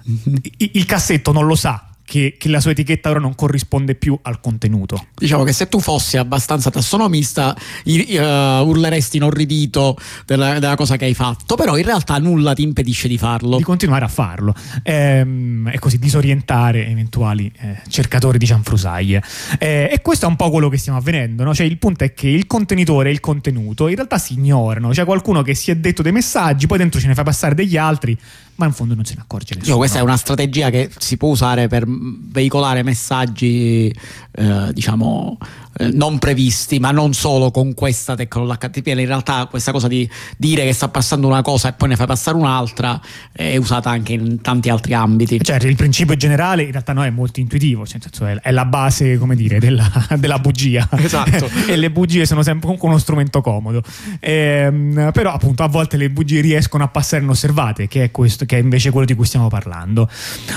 Mm-hmm. 0.10 0.36
Il 0.58 0.86
cassetto 0.86 1.32
non 1.32 1.46
lo 1.46 1.54
sa 1.54 1.95
che, 2.06 2.36
che, 2.38 2.50
la 2.50 2.60
sua 2.60 2.72
etichetta 2.72 3.10
ora 3.10 3.20
non 3.20 3.36
corrisponde 3.36 3.96
più 3.96 4.18
al 4.22 4.40
contenuto. 4.40 5.08
Diciamo 5.16 5.44
che 5.44 5.52
se 5.52 5.68
tu 5.68 5.80
fossi 5.80 6.18
abbastanza 6.18 6.70
tassonomista 6.70 7.56
uh, 7.84 7.92
urleresti 7.92 9.18
inorridito 9.18 9.98
della, 10.26 10.60
della, 10.60 10.76
cosa 10.76 10.98
che 10.98 11.06
hai 11.06 11.16
fatto, 11.16 11.56
però 11.56 11.78
in 11.78 11.84
realtà 11.84 12.18
nulla 12.20 12.54
ti 12.54 12.62
impedisce 12.62 13.08
di 13.08 13.18
farlo. 13.18 13.58
Di 13.58 13.64
continuare 13.64 14.06
a 14.06 14.08
farlo 14.08 14.54
ehm, 14.84 15.72
e 15.74 15.80
così 15.80 15.98
disorientare 15.98 16.88
eventuali 16.88 17.52
eh, 17.60 17.82
cercatori 17.90 18.38
di 18.38 18.46
cianfrusaglie. 18.46 19.24
Eh, 19.58 19.90
e 19.92 20.02
questo 20.02 20.26
è 20.26 20.30
un 20.30 20.36
po' 20.36 20.52
quello 20.52 20.70
che 20.70 20.78
stiamo 20.78 21.00
avvenendo, 21.00 21.44
no? 21.44 21.54
cioè 21.54 21.66
il 21.66 21.78
punto 21.78 22.04
è 22.04 22.14
che 22.14 22.28
il 22.28 22.46
contenitore 22.46 23.10
e 23.10 23.12
il 23.14 23.20
contenuto 23.20 23.88
in 23.88 23.96
realtà 23.96 24.18
si 24.18 24.34
ignorano, 24.34 24.90
c'è 24.90 25.06
qualcuno 25.06 25.42
che 25.42 25.56
si 25.56 25.72
è 25.72 25.76
detto 25.76 26.02
dei 26.02 26.12
messaggi, 26.12 26.68
poi 26.68 26.78
dentro 26.78 27.00
ce 27.00 27.08
ne 27.08 27.16
fa 27.16 27.24
passare 27.24 27.56
degli 27.56 27.78
altri, 27.78 28.18
ma 28.56 28.66
in 28.66 28.74
fondo 28.74 28.96
non 28.96 29.06
se 29.06 29.16
ne 29.16 29.22
accorge 29.22 29.56
nessuno. 29.56 29.74
Io, 29.74 29.78
questa 29.78 30.00
è 30.00 30.02
una 30.02 30.18
strategia 30.18 30.70
che 30.70 30.90
si 30.98 31.18
può 31.18 31.30
usare 31.30 31.68
per 31.68 31.86
veicolare 31.88 32.84
messaggi, 32.84 33.94
eh, 34.32 34.70
diciamo, 34.72 35.38
eh, 35.78 35.92
non 35.92 36.20
previsti, 36.20 36.80
ma 36.80 36.92
non 36.92 37.14
solo 37.14 37.52
con 37.52 37.74
questa 37.74 38.16
tecnologia 38.16 38.70
HTTPL. 38.70 39.00
In 39.00 39.08
realtà 39.08 39.46
questa 39.48 39.72
cosa 39.72 39.88
di 39.88 40.10
dire 40.38 40.64
che 40.64 40.72
sta 40.72 40.88
passando 40.88 41.28
una 41.28 41.42
cosa 41.42 41.70
e 41.70 41.74
poi 41.74 41.90
ne 41.90 41.96
fai 41.98 42.08
passare 42.08 42.38
un'altra 42.38 43.00
è 43.32 43.58
usata 43.58 43.90
anche 43.90 44.14
in 44.14 44.42
tanti 44.42 44.70
altri 44.70 44.94
ambiti. 44.94 45.44
Certo, 45.44 45.68
il 45.68 45.76
principio 45.76 46.16
generale 46.16 46.64
in 46.64 46.72
realtà 46.72 46.94
no, 46.94 47.04
è 47.04 47.10
molto 47.10 47.42
intuitivo, 47.42 47.86
cioè, 47.86 48.00
è, 48.42 48.52
la 48.52 48.66
base, 48.66 49.18
come 49.18 49.36
dire, 49.36 49.60
della, 49.60 49.90
della 50.18 50.40
bugia. 50.40 50.88
Esatto. 50.92 51.50
e 51.68 51.76
le 51.76 51.92
bugie 51.92 52.26
sono 52.26 52.42
sempre 52.42 52.62
comunque 52.62 52.88
uno 52.88 52.98
strumento 52.98 53.42
comodo. 53.42 53.82
Ehm, 54.22 55.12
però 55.12 55.34
appunto 55.34 55.64
a 55.64 55.68
volte 55.68 55.98
le 55.98 56.10
bugie 56.10 56.40
riescono 56.40 56.84
a 56.84 56.88
passare 56.88 57.24
inosservate, 57.24 57.88
che 57.88 58.04
è, 58.04 58.12
questo, 58.12 58.46
che 58.46 58.58
è 58.58 58.62
invece 58.62 58.92
quello 58.92 59.06
di 59.06 59.14
cui 59.14 59.26
stiamo 59.26 59.50
parlando. 59.50 60.10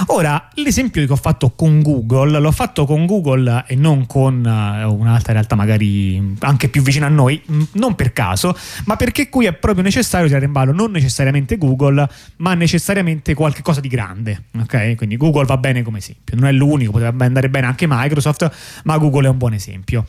Ora, 0.06 0.48
l'esempio 0.54 1.04
che 1.04 1.12
ho 1.12 1.16
fatto 1.16 1.50
con 1.50 1.82
Google, 1.82 2.38
l'ho 2.38 2.52
fatto 2.52 2.84
con 2.86 3.06
Google 3.06 3.64
e 3.66 3.74
non 3.74 4.06
con 4.06 4.44
uh, 4.44 4.92
una 4.92 5.07
un'altra 5.10 5.32
realtà 5.32 5.54
magari 5.54 6.36
anche 6.40 6.68
più 6.68 6.82
vicina 6.82 7.06
a 7.06 7.10
noi, 7.10 7.42
non 7.72 7.94
per 7.94 8.12
caso, 8.12 8.56
ma 8.84 8.96
perché 8.96 9.28
qui 9.28 9.46
è 9.46 9.52
proprio 9.52 9.82
necessario 9.82 10.26
tirare 10.26 10.44
in 10.44 10.52
ballo 10.52 10.72
non 10.72 10.90
necessariamente 10.90 11.56
Google, 11.58 12.08
ma 12.36 12.54
necessariamente 12.54 13.34
qualche 13.34 13.62
cosa 13.62 13.80
di 13.80 13.88
grande. 13.88 14.44
Ok? 14.60 14.96
Quindi 14.96 15.16
Google 15.16 15.44
va 15.44 15.56
bene 15.56 15.82
come 15.82 15.98
esempio, 15.98 16.36
non 16.36 16.46
è 16.46 16.52
l'unico, 16.52 16.92
potrebbe 16.92 17.24
andare 17.24 17.48
bene 17.48 17.66
anche 17.66 17.86
Microsoft, 17.88 18.50
ma 18.84 18.98
Google 18.98 19.26
è 19.26 19.30
un 19.30 19.38
buon 19.38 19.54
esempio. 19.54 20.06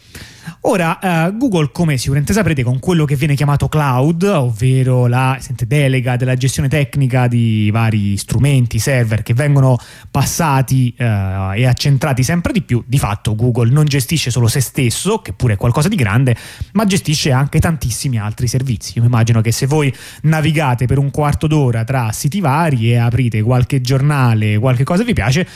Ora, 0.62 1.00
uh, 1.01 1.38
Google, 1.38 1.70
come 1.72 1.98
sicuramente 1.98 2.34
saprete, 2.34 2.63
con 2.63 2.79
quello 2.79 3.06
che 3.06 3.15
viene 3.15 3.36
chiamato 3.36 3.70
cloud, 3.70 4.24
ovvero 4.24 5.08
la 5.08 5.38
delega 5.65 6.15
della 6.15 6.36
gestione 6.36 6.68
tecnica 6.68 7.27
di 7.27 7.70
vari 7.72 8.18
strumenti, 8.18 8.79
server 8.79 9.24
che 9.24 9.34
vengono 9.34 9.77
passati 10.10 10.94
uh, 10.98 11.53
e 11.56 11.65
accentrati 11.65 12.24
sempre 12.24 12.51
di 12.51 12.62
più, 12.62 12.84
di 12.86 12.98
fatto 12.98 13.36
Google 13.36 13.72
non 13.72 13.86
gestisce 13.86 14.32
solo 14.32 14.48
se 14.48 14.60
stesso, 14.60 14.88
che 15.22 15.34
pure 15.34 15.53
è 15.53 15.58
qualcosa 15.58 15.88
di 15.88 15.96
grande, 15.96 16.36
ma 16.74 16.86
gestisce 16.86 17.31
anche 17.31 17.60
tantissimi 17.60 18.17
altri 18.17 18.48
servizi. 18.48 18.98
Io 18.98 19.03
immagino 19.03 19.41
che 19.41 19.51
se 19.51 19.65
voi 19.65 19.93
navigate 20.24 20.86
per 20.86 20.98
un 20.98 21.12
quarto 21.12 21.48
d'ora 21.48 21.84
tra 21.84 22.12
siti 22.12 22.39
vari 22.39 22.91
e 22.91 22.98
aprite 22.98 23.41
qualche 23.41 23.81
giornale, 23.81 24.58
qualche 24.58 24.84
cosa 24.84 25.03
vi 25.03 25.13
piace, 25.13 25.48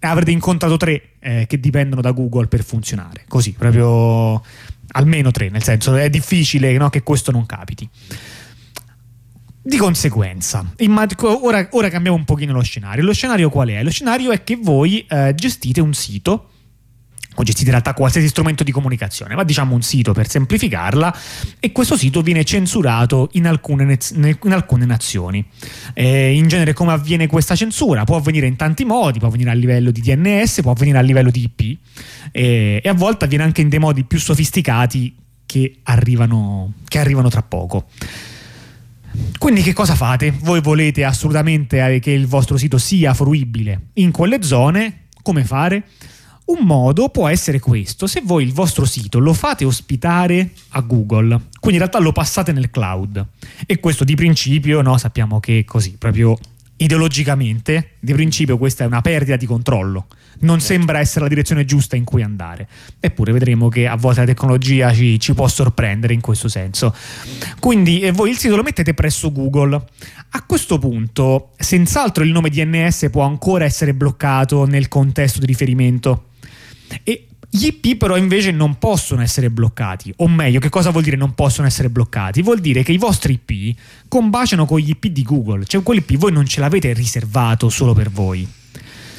avrete 0.00 0.30
incontrato 0.30 0.76
tre 0.76 1.02
eh, 1.20 1.46
che 1.46 1.60
dipendono 1.60 2.00
da 2.00 2.12
Google 2.12 2.46
per 2.46 2.64
funzionare. 2.64 3.24
Così, 3.28 3.52
proprio 3.52 4.42
almeno 4.92 5.30
tre, 5.30 5.50
nel 5.50 5.62
senso 5.62 5.94
è 5.94 6.10
difficile 6.10 6.76
no, 6.76 6.90
che 6.90 7.02
questo 7.02 7.30
non 7.30 7.46
capiti. 7.46 7.88
Di 9.62 9.76
conseguenza, 9.76 10.64
ora, 11.18 11.68
ora, 11.72 11.88
cambiamo 11.90 12.16
un 12.16 12.24
pochino 12.24 12.54
lo 12.54 12.62
scenario. 12.62 13.04
Lo 13.04 13.12
scenario 13.12 13.50
qual 13.50 13.68
è? 13.68 13.82
Lo 13.82 13.90
scenario 13.90 14.30
è 14.30 14.42
che 14.42 14.56
voi 14.56 15.04
eh, 15.06 15.34
gestite 15.34 15.82
un 15.82 15.92
sito 15.92 16.48
o 17.40 17.44
gestite 17.44 17.66
in 17.66 17.72
realtà 17.72 17.94
qualsiasi 17.94 18.28
strumento 18.28 18.64
di 18.64 18.72
comunicazione, 18.72 19.34
ma 19.34 19.44
diciamo 19.44 19.74
un 19.74 19.82
sito 19.82 20.12
per 20.12 20.28
semplificarla, 20.28 21.16
e 21.58 21.72
questo 21.72 21.96
sito 21.96 22.22
viene 22.22 22.44
censurato 22.44 23.28
in 23.32 23.46
alcune, 23.46 23.98
in 24.14 24.52
alcune 24.52 24.84
nazioni. 24.86 25.44
Eh, 25.94 26.34
in 26.34 26.48
genere 26.48 26.72
come 26.72 26.92
avviene 26.92 27.26
questa 27.26 27.54
censura? 27.54 28.04
Può 28.04 28.16
avvenire 28.16 28.46
in 28.46 28.56
tanti 28.56 28.84
modi, 28.84 29.18
può 29.18 29.28
avvenire 29.28 29.50
a 29.50 29.54
livello 29.54 29.90
di 29.90 30.00
DNS, 30.00 30.60
può 30.62 30.72
avvenire 30.72 30.98
a 30.98 31.02
livello 31.02 31.30
di 31.30 31.42
IP 31.42 31.78
eh, 32.32 32.80
e 32.82 32.88
a 32.88 32.94
volte 32.94 33.24
avviene 33.24 33.44
anche 33.44 33.60
in 33.60 33.68
dei 33.68 33.78
modi 33.78 34.04
più 34.04 34.18
sofisticati 34.18 35.16
che 35.46 35.78
arrivano, 35.84 36.74
che 36.86 36.98
arrivano 36.98 37.28
tra 37.28 37.42
poco. 37.42 37.88
Quindi 39.38 39.62
che 39.62 39.72
cosa 39.72 39.94
fate? 39.94 40.30
Voi 40.30 40.60
volete 40.60 41.04
assolutamente 41.04 41.98
che 41.98 42.12
il 42.12 42.26
vostro 42.26 42.56
sito 42.56 42.78
sia 42.78 43.14
fruibile 43.14 43.88
in 43.94 44.12
quelle 44.12 44.42
zone? 44.42 45.06
Come 45.22 45.44
fare? 45.44 45.84
Un 46.50 46.66
modo 46.66 47.10
può 47.10 47.28
essere 47.28 47.60
questo, 47.60 48.08
se 48.08 48.22
voi 48.24 48.42
il 48.42 48.52
vostro 48.52 48.84
sito 48.84 49.20
lo 49.20 49.32
fate 49.34 49.64
ospitare 49.64 50.50
a 50.70 50.80
Google, 50.80 51.28
quindi 51.60 51.78
in 51.78 51.78
realtà 51.78 52.00
lo 52.00 52.10
passate 52.10 52.50
nel 52.50 52.72
cloud. 52.72 53.24
E 53.66 53.78
questo 53.78 54.02
di 54.02 54.16
principio 54.16 54.82
no, 54.82 54.98
sappiamo 54.98 55.38
che 55.38 55.60
è 55.60 55.64
così, 55.64 55.94
proprio 55.96 56.36
ideologicamente, 56.78 57.90
di 58.00 58.12
principio 58.14 58.58
questa 58.58 58.82
è 58.82 58.88
una 58.88 59.00
perdita 59.00 59.36
di 59.36 59.46
controllo, 59.46 60.08
non 60.40 60.58
certo. 60.58 60.74
sembra 60.74 60.98
essere 60.98 61.20
la 61.20 61.28
direzione 61.28 61.64
giusta 61.64 61.94
in 61.94 62.02
cui 62.02 62.22
andare, 62.22 62.66
eppure 62.98 63.30
vedremo 63.30 63.68
che 63.68 63.86
a 63.86 63.94
volte 63.94 64.20
la 64.20 64.26
tecnologia 64.26 64.92
ci, 64.92 65.20
ci 65.20 65.34
può 65.34 65.46
sorprendere 65.46 66.14
in 66.14 66.20
questo 66.20 66.48
senso. 66.48 66.92
Quindi 67.60 68.00
eh, 68.00 68.10
voi 68.10 68.30
il 68.30 68.38
sito 68.38 68.56
lo 68.56 68.64
mettete 68.64 68.92
presso 68.92 69.30
Google, 69.30 69.80
a 70.30 70.42
questo 70.42 70.80
punto 70.80 71.50
senz'altro 71.56 72.24
il 72.24 72.32
nome 72.32 72.50
DNS 72.50 73.06
può 73.12 73.22
ancora 73.22 73.64
essere 73.64 73.94
bloccato 73.94 74.64
nel 74.64 74.88
contesto 74.88 75.38
di 75.38 75.46
riferimento 75.46 76.24
e 77.02 77.26
gli 77.52 77.66
IP 77.66 77.96
però 77.96 78.16
invece 78.16 78.52
non 78.52 78.78
possono 78.78 79.22
essere 79.22 79.50
bloccati, 79.50 80.12
o 80.18 80.28
meglio, 80.28 80.60
che 80.60 80.68
cosa 80.68 80.90
vuol 80.90 81.02
dire 81.02 81.16
non 81.16 81.34
possono 81.34 81.66
essere 81.66 81.90
bloccati? 81.90 82.42
Vuol 82.42 82.60
dire 82.60 82.82
che 82.82 82.92
i 82.92 82.98
vostri 82.98 83.40
IP 83.44 83.76
combaciano 84.06 84.66
con 84.66 84.78
gli 84.78 84.90
IP 84.90 85.06
di 85.06 85.22
Google, 85.22 85.64
cioè 85.64 85.82
quell'IP 85.82 86.16
voi 86.16 86.32
non 86.32 86.46
ce 86.46 86.60
l'avete 86.60 86.92
riservato 86.92 87.68
solo 87.68 87.92
per 87.92 88.10
voi. 88.10 88.46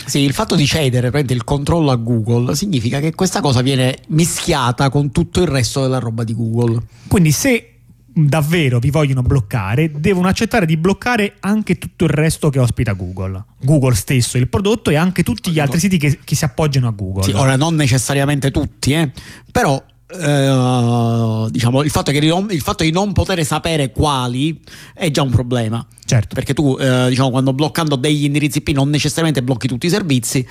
Sì, 0.05 0.19
il 0.19 0.33
fatto 0.33 0.55
di 0.55 0.65
cedere 0.65 1.11
il 1.27 1.43
controllo 1.43 1.91
a 1.91 1.95
Google 1.95 2.55
significa 2.55 2.99
che 2.99 3.13
questa 3.13 3.39
cosa 3.39 3.61
viene 3.61 3.99
mischiata 4.07 4.89
con 4.89 5.11
tutto 5.11 5.41
il 5.41 5.47
resto 5.47 5.81
della 5.81 5.99
roba 5.99 6.23
di 6.23 6.33
Google. 6.33 6.81
Quindi 7.07 7.31
se 7.31 7.70
davvero 8.13 8.79
vi 8.79 8.89
vogliono 8.89 9.21
bloccare, 9.21 9.91
devono 9.93 10.27
accettare 10.27 10.65
di 10.65 10.77
bloccare 10.77 11.35
anche 11.39 11.77
tutto 11.77 12.05
il 12.05 12.09
resto 12.09 12.49
che 12.49 12.59
ospita 12.59 12.93
Google. 12.93 13.43
Google 13.61 13.95
stesso, 13.95 14.37
il 14.37 14.47
prodotto 14.47 14.89
e 14.89 14.95
anche 14.95 15.23
tutti 15.23 15.51
gli 15.51 15.59
altri 15.59 15.79
siti 15.79 15.97
che, 15.97 16.19
che 16.23 16.35
si 16.35 16.43
appoggiano 16.43 16.87
a 16.87 16.91
Google. 16.91 17.23
Sì, 17.23 17.31
ora 17.31 17.55
non 17.55 17.75
necessariamente 17.75 18.51
tutti, 18.51 18.93
eh, 18.93 19.11
però 19.51 19.83
Uh, 20.13 21.49
diciamo, 21.49 21.83
il 21.83 21.89
fatto, 21.89 22.11
non, 22.11 22.47
il, 22.51 22.59
fatto 22.59 22.83
di 22.83 22.91
non 22.91 23.13
poter 23.13 23.45
sapere 23.45 23.91
quali 23.91 24.59
è 24.93 25.09
già 25.09 25.21
un 25.21 25.29
problema. 25.29 25.87
Certo. 26.03 26.35
Perché 26.35 26.53
tu, 26.53 26.75
uh, 26.77 27.07
diciamo, 27.07 27.29
quando 27.29 27.53
bloccando 27.53 27.95
degli 27.95 28.25
indirizzi 28.25 28.57
IP 28.57 28.71
non 28.71 28.89
necessariamente 28.89 29.41
blocchi 29.41 29.69
tutti 29.69 29.85
i 29.85 29.89
servizi. 29.89 30.45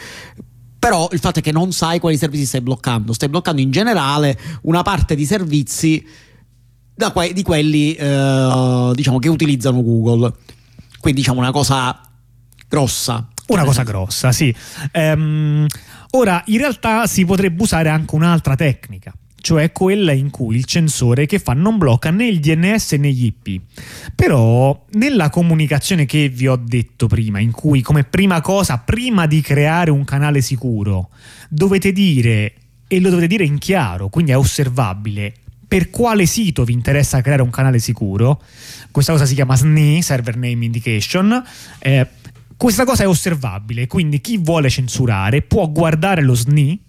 Però 0.78 1.10
il 1.12 1.18
fatto 1.18 1.40
è 1.40 1.42
che 1.42 1.52
non 1.52 1.72
sai 1.72 1.98
quali 1.98 2.16
servizi 2.16 2.46
stai 2.46 2.62
bloccando. 2.62 3.12
Stai 3.12 3.28
bloccando 3.28 3.60
in 3.60 3.70
generale 3.70 4.38
una 4.62 4.80
parte 4.80 5.14
di 5.14 5.26
servizi 5.26 6.02
que- 7.09 7.33
di 7.33 7.42
quelli 7.42 7.97
uh, 7.99 8.92
diciamo, 8.92 9.19
che 9.19 9.28
utilizzano 9.28 9.83
Google. 9.83 10.33
Quindi 11.00 11.21
diciamo 11.21 11.40
una 11.40 11.52
cosa 11.52 11.99
grossa. 12.69 13.28
Una 13.47 13.64
cosa 13.64 13.83
grossa, 13.83 14.30
sì. 14.30 14.54
Um, 14.92 15.66
ora, 16.12 16.42
in 16.47 16.59
realtà 16.59 17.07
si 17.07 17.25
potrebbe 17.25 17.62
usare 17.62 17.88
anche 17.88 18.14
un'altra 18.14 18.54
tecnica 18.54 19.12
cioè 19.40 19.73
quella 19.73 20.12
in 20.12 20.30
cui 20.30 20.57
il 20.57 20.64
censore 20.64 21.26
che 21.26 21.38
fa 21.38 21.52
non 21.52 21.78
blocca 21.78 22.11
né 22.11 22.26
il 22.26 22.40
DNS 22.40 22.92
né 22.92 23.11
gli 23.11 23.26
IP. 23.26 23.61
Però 24.14 24.85
nella 24.92 25.30
comunicazione 25.30 26.07
che 26.07 26.28
vi 26.28 26.47
ho 26.47 26.57
detto 26.57 27.07
prima, 27.07 27.38
in 27.38 27.50
cui 27.50 27.80
come 27.80 28.04
prima 28.04 28.40
cosa, 28.40 28.78
prima 28.78 29.26
di 29.26 29.40
creare 29.40 29.90
un 29.90 30.04
canale 30.04 30.40
sicuro, 30.40 31.11
dovete 31.49 31.92
dire, 31.92 32.54
e 32.87 33.00
lo 33.00 33.11
dovete 33.11 33.28
dire 33.28 33.45
in 33.45 33.59
chiaro, 33.59 34.09
quindi 34.09 34.33
è 34.33 34.37
osservabile, 34.37 35.35
per 35.70 35.88
quale 35.88 36.26
sito 36.26 36.64
vi 36.64 36.72
interessa 36.72 37.20
creare 37.20 37.42
un 37.42 37.50
canale 37.50 37.78
sicuro, 37.78 38.42
questa 38.90 39.12
cosa 39.12 39.24
si 39.24 39.34
chiama 39.34 39.54
SNI, 39.54 40.02
Server 40.02 40.34
Name 40.34 40.64
Indication, 40.64 41.44
eh, 41.78 42.08
questa 42.56 42.84
cosa 42.84 43.04
è 43.04 43.06
osservabile, 43.06 43.86
quindi 43.86 44.20
chi 44.20 44.36
vuole 44.36 44.68
censurare 44.68 45.42
può 45.42 45.68
guardare 45.68 46.22
lo 46.22 46.34
SNI 46.34 46.80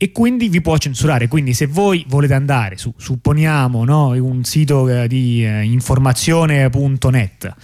e 0.00 0.12
quindi 0.12 0.48
vi 0.48 0.60
può 0.60 0.78
censurare. 0.78 1.26
Quindi, 1.26 1.52
se 1.52 1.66
voi 1.66 2.04
volete 2.06 2.32
andare 2.32 2.76
su, 2.78 2.94
supponiamo, 2.96 3.84
no, 3.84 4.10
un 4.10 4.44
sito 4.44 4.88
eh, 4.88 5.08
di 5.08 5.44
eh, 5.44 5.64
informazione.net, 5.64 7.54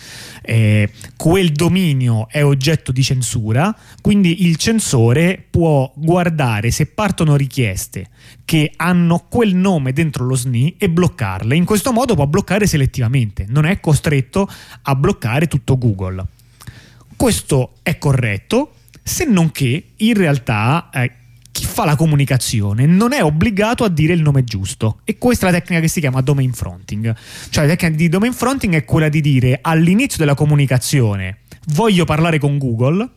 eh, 0.43 0.91
quel 1.17 1.53
dominio 1.53 2.27
è 2.29 2.45
oggetto 2.45 2.91
di 2.91 3.05
censura, 3.05 3.75
quindi 4.03 4.47
il 4.47 4.57
censore 4.57 5.43
può 5.49 5.91
guardare 5.95 6.73
se 6.73 6.87
partono 6.87 7.37
richieste 7.37 8.09
che 8.45 8.73
hanno 8.77 9.27
quel 9.29 9.55
nome 9.55 9.93
dentro 9.93 10.25
lo 10.25 10.35
SNI 10.35 10.75
e 10.77 10.91
bloccarle. 10.91 11.55
In 11.55 11.65
questo 11.65 11.93
modo 11.93 12.17
può 12.17 12.27
bloccare 12.27 12.67
selettivamente, 12.67 13.47
non 13.49 13.65
è 13.65 13.79
costretto 13.79 14.51
a 14.83 14.95
bloccare 14.97 15.47
tutto 15.47 15.79
Google. 15.79 16.27
Questo 17.15 17.75
è 17.83 17.97
corretto, 17.97 18.75
se 19.01 19.25
non 19.25 19.53
che 19.53 19.91
in 19.95 20.15
realtà 20.15 20.91
eh, 20.93 21.13
chi 21.55 21.65
fa 21.65 21.85
la 21.85 21.95
comunicazione 21.95 22.85
non 22.85 23.13
è 23.13 23.23
obbligato 23.23 23.85
a 23.85 23.89
dire 23.89 24.13
il 24.13 24.23
nome 24.23 24.43
giusto. 24.43 24.99
E 25.05 25.19
questa 25.19 25.47
è 25.47 25.53
la 25.53 25.59
tecnica 25.59 25.81
che 25.81 25.87
si 25.87 26.01
chiama 26.01 26.21
domain 26.21 26.53
fronting. 26.53 27.15
Cioè 27.49 27.65
la 27.65 27.77
tecnica 27.77 27.97
di 27.97 28.09
domain 28.09 28.33
fronting 28.33 28.75
è 28.75 28.85
quella 28.85 29.09
di 29.09 29.21
dire 29.21 29.61
all'inizio 29.63 30.19
della 30.19 30.35
comunicazione 30.35 31.39
voglio 31.69 32.05
parlare 32.05 32.41
con 32.41 32.59
Google, 32.59 33.09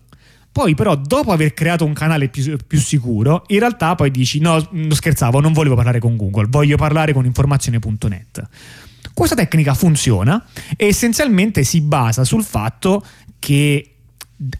poi 0.51 0.75
però 0.75 0.95
dopo 0.95 1.31
aver 1.31 1.55
creato 1.55 1.83
un 1.83 1.93
canale 1.93 2.29
più, 2.29 2.57
più, 2.65 2.79
sicuro, 2.79 3.43
in 3.47 3.57
realtà 3.57 3.95
poi 3.95 4.11
dici 4.11 4.39
no, 4.39 4.69
scherzavo, 4.89 5.39
non 5.39 5.51
volevo 5.51 5.73
parlare 5.73 5.99
con 5.99 6.15
Google, 6.15 6.45
voglio 6.47 6.77
parlare 6.77 7.13
con 7.13 7.25
informazione.net. 7.25 8.47
Questa 9.15 9.35
tecnica 9.35 9.73
funziona 9.73 10.45
e 10.75 10.85
essenzialmente 10.85 11.63
si 11.63 11.81
basa 11.81 12.23
sul 12.23 12.43
fatto 12.43 13.03
che 13.39 13.96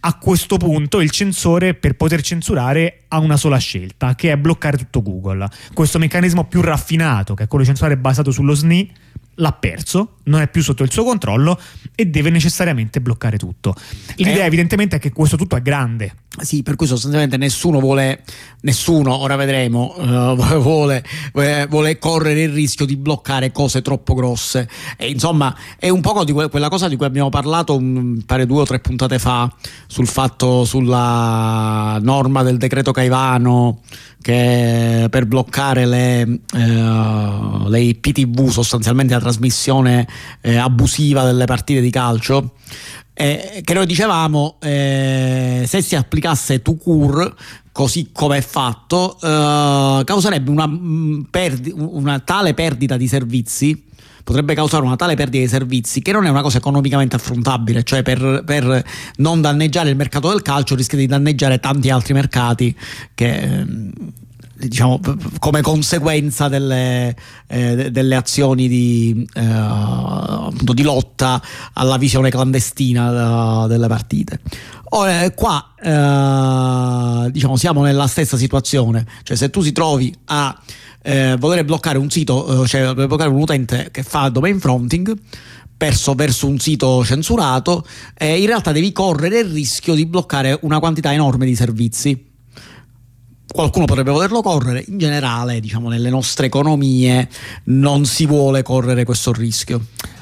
a 0.00 0.18
questo 0.18 0.56
punto 0.56 1.00
il 1.00 1.10
censore 1.10 1.74
per 1.74 1.94
poter 1.94 2.20
censurare 2.20 3.02
ha 3.08 3.18
una 3.18 3.36
sola 3.36 3.58
scelta 3.58 4.14
che 4.14 4.32
è 4.32 4.36
bloccare 4.36 4.76
tutto 4.76 5.02
Google. 5.02 5.48
Questo 5.72 5.98
meccanismo 5.98 6.44
più 6.44 6.60
raffinato 6.60 7.34
che 7.34 7.44
è 7.44 7.46
quello 7.46 7.62
di 7.62 7.70
censurare 7.70 7.96
basato 7.96 8.30
sullo 8.30 8.54
SNI 8.54 8.92
l'ha 9.38 9.52
perso, 9.52 10.16
non 10.24 10.40
è 10.40 10.48
più 10.48 10.62
sotto 10.62 10.82
il 10.82 10.92
suo 10.92 11.04
controllo 11.04 11.58
e 11.94 12.06
deve 12.06 12.30
necessariamente 12.30 13.00
bloccare 13.00 13.36
tutto. 13.36 13.74
L'idea 14.16 14.44
eh, 14.44 14.46
evidentemente 14.46 14.96
è 14.96 14.98
che 14.98 15.12
questo 15.12 15.36
tutto 15.36 15.56
è 15.56 15.62
grande. 15.62 16.14
Sì, 16.40 16.62
per 16.62 16.76
cui 16.76 16.86
sostanzialmente 16.86 17.36
nessuno 17.36 17.80
vuole, 17.80 18.22
nessuno, 18.60 19.16
ora 19.16 19.34
vedremo, 19.34 19.94
uh, 19.96 20.36
vuole, 20.60 21.04
vuole, 21.68 21.98
correre 21.98 22.42
il 22.42 22.52
rischio 22.52 22.86
di 22.86 22.96
bloccare 22.96 23.50
cose 23.50 23.82
troppo 23.82 24.14
grosse. 24.14 24.68
E, 24.96 25.08
insomma, 25.08 25.54
è 25.78 25.88
un 25.88 26.00
po' 26.00 26.24
di 26.24 26.32
que- 26.32 26.48
quella 26.48 26.68
cosa 26.68 26.88
di 26.88 26.96
cui 26.96 27.06
abbiamo 27.06 27.28
parlato, 27.28 27.76
un, 27.76 28.22
pare 28.24 28.46
due 28.46 28.60
o 28.60 28.64
tre 28.64 28.78
puntate 28.78 29.18
fa, 29.18 29.52
sul 29.86 30.06
fatto, 30.06 30.64
sulla 30.64 31.98
norma 32.00 32.42
del 32.42 32.56
decreto 32.56 32.92
Caivano 32.92 33.80
che 34.20 35.06
per 35.10 35.26
bloccare 35.26 35.86
le, 35.86 36.20
eh, 36.20 37.68
le 37.68 37.80
IPTV, 37.80 38.48
sostanzialmente 38.48 39.14
la 39.14 39.20
trasmissione 39.28 40.06
eh, 40.40 40.56
abusiva 40.56 41.24
delle 41.24 41.44
partite 41.44 41.80
di 41.80 41.90
calcio, 41.90 42.54
eh, 43.14 43.62
che 43.64 43.74
noi 43.74 43.86
dicevamo 43.86 44.56
eh, 44.60 45.64
se 45.66 45.82
si 45.82 45.96
applicasse 45.96 46.62
to 46.62 46.76
cure 46.76 47.34
così 47.72 48.10
come 48.12 48.38
è 48.38 48.40
fatto 48.40 49.16
eh, 49.20 50.02
causerebbe 50.04 50.50
una, 50.50 50.66
mm, 50.66 51.22
perdi- 51.30 51.72
una 51.74 52.20
tale 52.20 52.54
perdita 52.54 52.96
di 52.96 53.08
servizi 53.08 53.86
potrebbe 54.28 54.54
causare 54.54 54.84
una 54.84 54.96
tale 54.96 55.14
perdita 55.14 55.42
di 55.42 55.48
servizi 55.48 56.02
che 56.02 56.12
non 56.12 56.26
è 56.26 56.28
una 56.28 56.42
cosa 56.42 56.58
economicamente 56.58 57.16
affrontabile, 57.16 57.82
cioè 57.82 58.02
per, 58.02 58.42
per 58.44 58.84
non 59.16 59.40
danneggiare 59.40 59.88
il 59.88 59.96
mercato 59.96 60.28
del 60.28 60.42
calcio 60.42 60.74
rischia 60.74 60.98
di 60.98 61.06
danneggiare 61.06 61.60
tanti 61.60 61.88
altri 61.88 62.12
mercati 62.12 62.76
che 63.14 63.38
ehm, 63.38 63.90
diciamo, 64.58 65.00
come 65.38 65.60
conseguenza 65.62 66.48
delle, 66.48 67.16
eh, 67.46 67.90
delle 67.90 68.14
azioni 68.16 68.68
di, 68.68 69.26
eh, 69.34 70.50
di, 70.74 70.82
lotta 70.82 71.40
alla 71.74 71.96
visione 71.96 72.30
clandestina 72.30 73.62
uh, 73.62 73.66
delle 73.68 73.86
partite. 73.86 74.40
Ora, 74.90 75.22
eh, 75.22 75.34
qua 75.34 75.74
eh, 75.80 77.30
diciamo, 77.30 77.56
siamo 77.56 77.82
nella 77.82 78.06
stessa 78.06 78.36
situazione, 78.36 79.06
cioè 79.22 79.36
se 79.36 79.50
tu 79.50 79.60
si 79.60 79.72
trovi 79.72 80.14
a 80.26 80.58
eh, 81.02 81.36
voler 81.38 81.64
bloccare 81.64 81.98
un 81.98 82.10
sito, 82.10 82.62
eh, 82.62 82.66
cioè 82.66 82.94
bloccare 82.94 83.28
un 83.28 83.40
utente 83.40 83.90
che 83.90 84.02
fa 84.02 84.28
domain 84.30 84.58
fronting, 84.58 85.14
perso 85.76 86.14
verso 86.14 86.48
un 86.48 86.58
sito 86.58 87.04
censurato, 87.04 87.86
eh, 88.14 88.40
in 88.40 88.46
realtà 88.46 88.72
devi 88.72 88.90
correre 88.92 89.40
il 89.40 89.50
rischio 89.50 89.94
di 89.94 90.06
bloccare 90.06 90.58
una 90.62 90.78
quantità 90.80 91.12
enorme 91.12 91.46
di 91.46 91.54
servizi. 91.54 92.26
Qualcuno 93.50 93.86
potrebbe 93.86 94.10
volerlo 94.10 94.42
correre, 94.42 94.84
in 94.86 94.98
generale, 94.98 95.58
diciamo, 95.58 95.88
nelle 95.88 96.10
nostre 96.10 96.46
economie 96.46 97.28
non 97.64 98.04
si 98.04 98.26
vuole 98.26 98.62
correre 98.62 99.04
questo 99.04 99.32
rischio. 99.32 99.80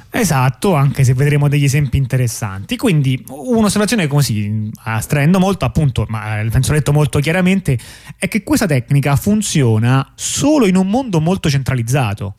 Esatto, 0.08 0.74
anche 0.74 1.04
se 1.04 1.12
vedremo 1.12 1.48
degli 1.48 1.64
esempi 1.64 1.98
interessanti. 1.98 2.76
Quindi 2.76 3.22
un'osservazione 3.28 4.06
così, 4.06 4.70
astraendo 4.84 5.38
molto, 5.38 5.66
appunto, 5.66 6.06
ma 6.08 6.42
penso 6.50 6.72
letto 6.72 6.92
molto 6.92 7.18
chiaramente, 7.18 7.78
è 8.16 8.26
che 8.28 8.42
questa 8.42 8.66
tecnica 8.66 9.14
funziona 9.16 10.12
solo 10.14 10.66
in 10.66 10.76
un 10.76 10.88
mondo 10.88 11.20
molto 11.20 11.50
centralizzato. 11.50 12.36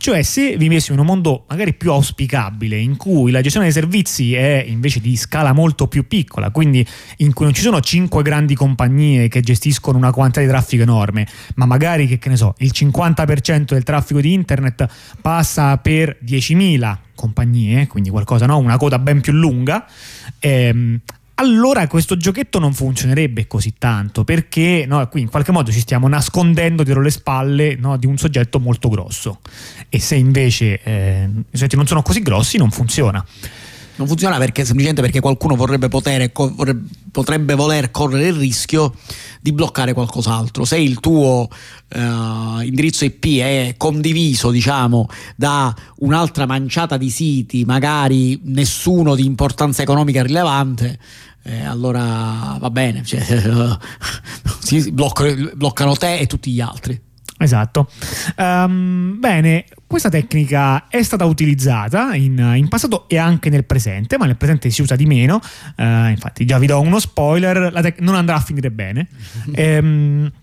Cioè, 0.00 0.22
se 0.22 0.56
vivessimo 0.56 0.94
in 0.94 1.00
un 1.00 1.06
mondo 1.06 1.44
magari 1.46 1.74
più 1.74 1.92
auspicabile, 1.92 2.78
in 2.78 2.96
cui 2.96 3.30
la 3.30 3.42
gestione 3.42 3.66
dei 3.66 3.74
servizi 3.74 4.32
è 4.32 4.64
invece 4.66 4.98
di 4.98 5.14
scala 5.14 5.52
molto 5.52 5.88
più 5.88 6.06
piccola, 6.06 6.50
quindi 6.50 6.84
in 7.18 7.34
cui 7.34 7.44
non 7.44 7.52
ci 7.52 7.60
sono 7.60 7.80
cinque 7.80 8.22
grandi 8.22 8.54
compagnie 8.54 9.28
che 9.28 9.42
gestiscono 9.42 9.98
una 9.98 10.10
quantità 10.10 10.40
di 10.40 10.46
traffico 10.46 10.84
enorme, 10.84 11.26
ma 11.56 11.66
magari 11.66 12.06
che, 12.06 12.16
che 12.16 12.30
ne 12.30 12.36
so, 12.36 12.54
il 12.60 12.70
50% 12.74 13.74
del 13.74 13.82
traffico 13.82 14.22
di 14.22 14.32
internet 14.32 14.88
passa 15.20 15.76
per 15.76 16.16
10.000 16.24 16.96
compagnie, 17.14 17.86
quindi 17.86 18.08
qualcosa, 18.08 18.46
no? 18.46 18.56
una 18.56 18.78
coda 18.78 18.98
ben 18.98 19.20
più 19.20 19.34
lunga. 19.34 19.84
Ehm, 20.38 20.98
allora 21.40 21.86
questo 21.86 22.18
giochetto 22.18 22.58
non 22.58 22.74
funzionerebbe 22.74 23.46
così 23.46 23.74
tanto 23.78 24.24
perché 24.24 24.84
no, 24.86 25.06
qui 25.08 25.22
in 25.22 25.30
qualche 25.30 25.52
modo 25.52 25.72
ci 25.72 25.80
stiamo 25.80 26.06
nascondendo 26.06 26.82
dietro 26.82 27.00
le 27.02 27.10
spalle 27.10 27.76
no, 27.76 27.96
di 27.96 28.06
un 28.06 28.18
soggetto 28.18 28.60
molto 28.60 28.90
grosso 28.90 29.40
e 29.88 29.98
se 29.98 30.16
invece 30.16 30.80
eh, 30.82 31.28
i 31.28 31.56
soggetti 31.56 31.76
non 31.76 31.86
sono 31.86 32.02
così 32.02 32.20
grossi 32.20 32.58
non 32.58 32.70
funziona. 32.70 33.24
Non 33.96 34.08
funziona 34.08 34.38
perché 34.38 34.64
semplicemente 34.64 35.02
perché 35.02 35.20
qualcuno 35.20 35.56
vorrebbe, 35.56 35.88
potere, 35.88 36.32
co- 36.32 36.50
vorrebbe, 36.54 36.88
potrebbe 37.10 37.54
voler 37.54 37.90
correre 37.90 38.28
il 38.28 38.34
rischio 38.34 38.94
di 39.42 39.52
bloccare 39.52 39.92
qualcos'altro. 39.92 40.64
Se 40.64 40.78
il 40.78 41.00
tuo 41.00 41.46
uh, 41.46 42.60
indirizzo 42.62 43.04
IP 43.04 43.40
è 43.40 43.74
condiviso, 43.76 44.50
diciamo, 44.50 45.06
da 45.36 45.74
un'altra 45.96 46.46
manciata 46.46 46.96
di 46.96 47.10
siti, 47.10 47.66
magari 47.66 48.40
nessuno 48.44 49.14
di 49.14 49.26
importanza 49.26 49.82
economica 49.82 50.22
rilevante, 50.22 50.98
eh, 51.42 51.64
allora 51.64 52.56
va 52.58 52.70
bene, 52.70 53.02
cioè, 53.04 53.20
si 54.60 54.92
bloccano, 54.92 55.50
bloccano 55.54 55.94
te 55.94 56.18
e 56.18 56.26
tutti 56.26 56.50
gli 56.50 56.60
altri. 56.60 57.08
Esatto. 57.42 57.90
Um, 58.36 59.16
bene, 59.18 59.64
questa 59.86 60.10
tecnica 60.10 60.88
è 60.88 61.02
stata 61.02 61.24
utilizzata 61.24 62.14
in, 62.14 62.38
in, 62.56 62.68
passato 62.68 63.08
e 63.08 63.16
anche 63.16 63.48
nel 63.48 63.64
presente, 63.64 64.18
ma 64.18 64.26
nel 64.26 64.36
presente 64.36 64.68
si 64.68 64.82
usa 64.82 64.94
di 64.94 65.06
meno. 65.06 65.40
Uh, 65.76 66.08
infatti, 66.08 66.44
già 66.44 66.58
vi 66.58 66.66
do 66.66 66.78
uno 66.78 66.98
spoiler: 66.98 67.72
la 67.72 67.80
tec- 67.80 68.00
non 68.00 68.14
andrà 68.14 68.34
a 68.34 68.40
finire 68.40 68.70
bene. 68.70 69.08
um, 69.56 70.30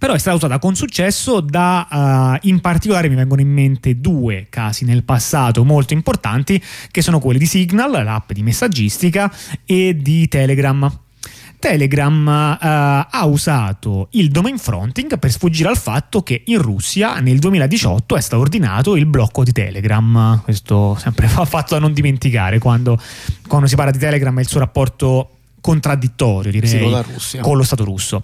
però 0.00 0.14
è 0.14 0.18
stata 0.18 0.34
usata 0.34 0.58
con 0.58 0.74
successo 0.74 1.40
da 1.40 2.38
uh, 2.40 2.48
in 2.48 2.60
particolare 2.60 3.10
mi 3.10 3.16
vengono 3.16 3.42
in 3.42 3.52
mente 3.52 4.00
due 4.00 4.46
casi 4.48 4.86
nel 4.86 5.04
passato 5.04 5.62
molto 5.62 5.92
importanti 5.92 6.60
che 6.90 7.02
sono 7.02 7.18
quelli 7.18 7.38
di 7.38 7.44
Signal, 7.44 7.90
l'app 8.02 8.32
di 8.32 8.42
messaggistica 8.42 9.30
e 9.66 9.94
di 9.94 10.26
Telegram. 10.26 10.90
Telegram 11.58 12.26
uh, 12.26 13.06
ha 13.10 13.26
usato 13.26 14.08
il 14.12 14.30
domain 14.30 14.56
fronting 14.56 15.18
per 15.18 15.30
sfuggire 15.30 15.68
al 15.68 15.76
fatto 15.76 16.22
che 16.22 16.44
in 16.46 16.62
Russia 16.62 17.20
nel 17.20 17.38
2018 17.38 18.16
è 18.16 18.20
stato 18.22 18.40
ordinato 18.40 18.96
il 18.96 19.04
blocco 19.04 19.44
di 19.44 19.52
Telegram. 19.52 20.40
Questo 20.42 20.96
sempre 20.98 21.28
fa 21.28 21.44
fatto 21.44 21.74
da 21.74 21.80
non 21.80 21.92
dimenticare 21.92 22.58
quando, 22.58 22.98
quando 23.46 23.66
si 23.66 23.76
parla 23.76 23.90
di 23.90 23.98
Telegram 23.98 24.38
e 24.38 24.40
il 24.40 24.48
suo 24.48 24.60
rapporto 24.60 25.39
contraddittorio 25.60 26.50
direi 26.50 26.68
sì, 26.68 26.78
con, 26.78 27.42
con, 27.42 27.56
lo 27.56 27.62
Stato 27.62 27.84
russo. 27.84 28.22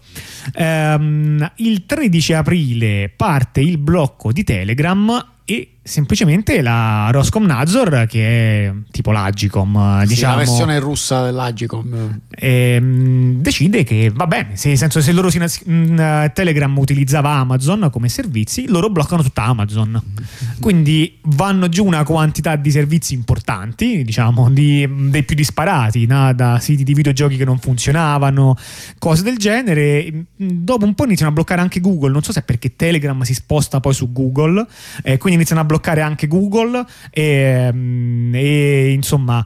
Um, 0.55 1.51
il 1.57 1.87
13 1.87 2.33
aprile 2.33 3.13
parte 3.15 3.61
il 3.61 3.79
blocco 3.79 4.33
di 4.33 4.45
Telegram 4.45 5.35
e 5.45 5.76
semplicemente 5.87 6.61
la 6.63 7.09
Roskomnadzor 7.13 8.07
che 8.09 8.67
è 8.67 8.73
tipo 8.91 9.13
l'Agicom 9.13 10.01
sì, 10.01 10.09
diciamo, 10.09 10.33
la 10.33 10.39
versione 10.39 10.79
russa 10.81 11.25
dell'Agicom. 11.25 12.21
Ehm, 12.31 13.41
decide 13.41 13.85
che 13.85 14.11
va 14.13 14.27
bene 14.27 14.57
se, 14.57 14.75
senso, 14.77 15.01
se 15.01 15.13
loro 15.13 15.31
in, 15.65 16.31
Telegram 16.35 16.77
utilizzava 16.77 17.31
Amazon 17.31 17.89
come 17.93 18.09
servizi 18.09 18.67
loro 18.67 18.91
bloccano 18.91 19.23
tutta 19.23 19.45
Amazon. 19.45 20.03
Quindi 20.61 21.19
vanno 21.23 21.69
giù 21.69 21.85
una 21.85 22.03
quantità 22.03 22.57
di 22.57 22.71
servizi 22.71 23.15
importanti 23.15 24.03
diciamo 24.03 24.51
di, 24.51 24.89
dei 25.09 25.23
più 25.23 25.37
disparati 25.37 26.07
no? 26.07 26.33
da 26.35 26.59
siti 26.59 26.83
di 26.83 26.95
videogiochi 26.95 27.37
che 27.37 27.45
non 27.45 27.59
funzionavano 27.59 28.57
cose 28.99 29.23
del 29.23 29.37
genere. 29.37 30.25
Dopo 30.35 30.85
un 30.85 30.95
po' 30.95 31.05
iniziano 31.05 31.31
a 31.31 31.35
bloccare 31.35 31.61
anche 31.61 31.81
Google 31.81 32.11
non 32.11 32.23
so 32.23 32.33
se 32.33 32.41
è 32.41 32.43
perché 32.43 32.75
Telegram 32.75 33.21
si 33.23 33.35
sposta 33.35 33.79
poi 33.79 33.95
su 33.95 34.11
Google 34.11 34.67
eh, 35.03 35.17
quindi 35.19 35.39
iniziano 35.39 35.61
a 35.61 35.65
bloccare 35.65 35.75
bloccare 35.77 36.01
anche 36.01 36.27
Google 36.27 36.85
e, 37.11 37.71
mm, 37.73 38.35
e 38.35 38.93
insomma 38.93 39.45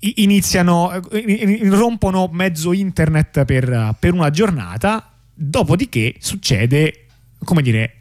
iniziano, 0.00 1.00
rompono 1.70 2.28
mezzo 2.32 2.72
internet 2.72 3.44
per, 3.44 3.94
per, 3.98 4.12
una 4.12 4.30
giornata, 4.30 5.12
dopodiché 5.32 6.16
succede, 6.18 7.06
come 7.44 7.62
dire, 7.62 7.92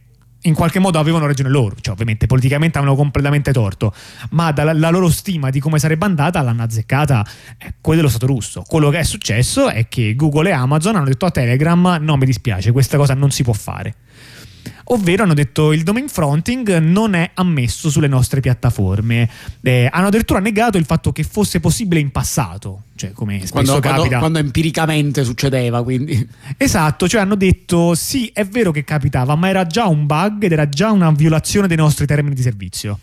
in 0.42 0.56
qualche 0.56 0.80
modo 0.80 0.98
avevano 0.98 1.28
ragione 1.28 1.50
loro, 1.50 1.76
cioè 1.80 1.94
ovviamente 1.94 2.26
politicamente 2.26 2.80
avevano 2.80 2.98
completamente 2.98 3.52
torto, 3.52 3.94
ma 4.32 4.52
dalla 4.52 4.90
loro 4.90 5.10
stima 5.10 5.52
di 5.52 5.60
come 5.60 5.78
sarebbe 5.78 6.06
andata 6.06 6.42
l'hanno 6.42 6.64
azzeccata. 6.64 7.24
Eh, 7.60 7.76
quello 7.80 8.00
dello 8.00 8.12
Stato 8.12 8.26
russo. 8.26 8.64
Quello 8.66 8.90
che 8.90 9.00
è 9.00 9.04
successo 9.04 9.70
è 9.70 9.88
che 9.88 10.16
Google 10.16 10.50
e 10.50 10.54
Amazon 10.54 10.96
hanno 10.96 11.06
detto 11.06 11.28
a 11.28 11.32
Telegram 11.32 12.00
no 12.02 12.18
mi 12.18 12.26
dispiace, 12.26 12.72
questa 12.72 12.98
cosa 12.98 13.14
non 13.14 13.30
si 13.30 13.44
può 13.44 13.54
fare 13.54 13.94
ovvero 14.86 15.24
hanno 15.24 15.34
detto 15.34 15.72
il 15.72 15.84
domain 15.84 16.08
fronting 16.08 16.78
non 16.78 17.14
è 17.14 17.32
ammesso 17.34 17.90
sulle 17.90 18.08
nostre 18.08 18.40
piattaforme. 18.40 19.30
Eh, 19.62 19.90
hanno 19.92 20.08
addirittura 20.08 20.40
negato 20.40 20.78
il 20.78 20.86
fatto 20.86 21.12
che 21.12 21.24
fosse 21.24 21.60
possibile 21.60 22.00
in 22.00 22.12
passato, 22.12 22.84
cioè 22.96 23.12
come 23.12 23.38
spesso 23.40 23.52
quando, 23.52 23.72
capita. 23.74 23.92
Quando, 23.98 24.18
quando 24.20 24.40
empiricamente 24.40 25.24
succedeva, 25.24 25.84
quindi. 25.84 26.28
Esatto, 26.58 27.08
cioè 27.08 27.22
hanno 27.22 27.36
detto 27.36 27.96
sì, 27.96 28.30
è 28.34 28.46
vero 28.46 28.72
che 28.72 28.84
capitava, 28.84 29.36
ma 29.36 29.50
era 29.50 29.66
già 29.66 29.88
un 29.88 30.06
bug 30.06 30.44
ed 30.44 30.52
era 30.52 30.70
già 30.70 30.92
una 30.92 31.12
violazione 31.12 31.68
dei 31.68 31.78
nostri 31.78 32.06
termini 32.06 32.36
di 32.36 32.42
servizio. 32.42 33.00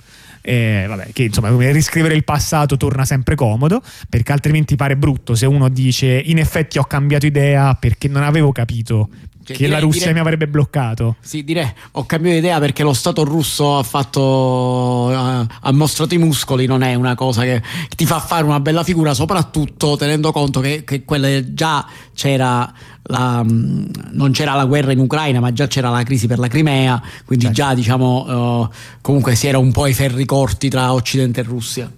Eh, 0.47 0.85
vabbè, 0.87 1.13
che 1.15 1.23
insomma 1.23 1.49
riscrivere 1.71 2.15
il 2.15 2.23
passato 2.23 2.77
torna 2.77 3.07
sempre 3.07 3.35
comodo 3.35 3.83
perché 4.11 4.31
altrimenti 4.31 4.77
pare 4.77 4.95
brutto 4.95 5.35
se 5.35 5.47
uno 5.47 5.71
dice 5.71 6.21
in 6.23 6.37
effetti 6.37 6.77
ho 6.77 6.85
cambiato 6.85 7.25
idea 7.25 7.75
perché 7.77 8.09
non 8.09 8.23
avevo 8.23 8.53
capito 8.53 9.09
cioè, 9.45 9.57
che 9.57 9.65
direi, 9.65 9.71
la 9.71 9.79
Russia 9.81 10.01
direi, 10.01 10.15
mi 10.15 10.21
avrebbe 10.21 10.49
bloccato. 10.49 11.17
Sì, 11.21 11.45
direi 11.45 11.71
ho 11.93 12.07
cambiato 12.07 12.37
idea 12.39 12.59
perché 12.59 12.83
lo 12.83 12.93
Stato 12.95 13.25
russo 13.25 13.79
ha 13.79 13.83
fatto 13.83 15.09
ha 15.11 15.73
mostrato 15.73 16.15
i 16.15 16.19
muscoli, 16.19 16.67
non 16.67 16.83
è 16.83 16.95
una 16.95 17.15
cosa 17.15 17.43
che, 17.43 17.63
ti 17.95 18.07
fa 18.07 18.21
fare 18.21 18.45
una 18.45 18.61
bella 18.61 18.83
figura, 18.83 19.15
soprattutto 19.15 19.97
tenendo 19.97 20.33
conto 20.33 20.61
che, 20.61 20.85
che 20.85 21.05
già 21.53 21.87
c'era 22.15 22.73
la, 23.03 23.45
non 23.45 24.31
c'era 24.33 24.55
la 24.55 24.65
guerra 24.65 24.93
in 24.93 24.99
Ucraina, 24.99 25.41
ma 25.41 25.53
già 25.53 25.67
c'era 25.67 25.91
la 25.91 26.03
crisi 26.03 26.27
per 26.27 26.39
la 26.39 26.49
Crimea, 26.49 27.03
quindi 27.25 27.47
certo. 27.47 27.61
già 27.61 27.75
diciamo 27.75 28.61
uh, 28.63 28.69
comunque 29.01 29.35
si 29.35 29.47
era 29.47 29.59
un 29.59 29.73
po' 29.73 29.85
ai 29.85 29.95
ferri 29.95 30.25
corti 30.25 30.69
tra 30.69 30.93
Occidente 30.93 31.41
e 31.41 31.43
Russia. 31.45 31.91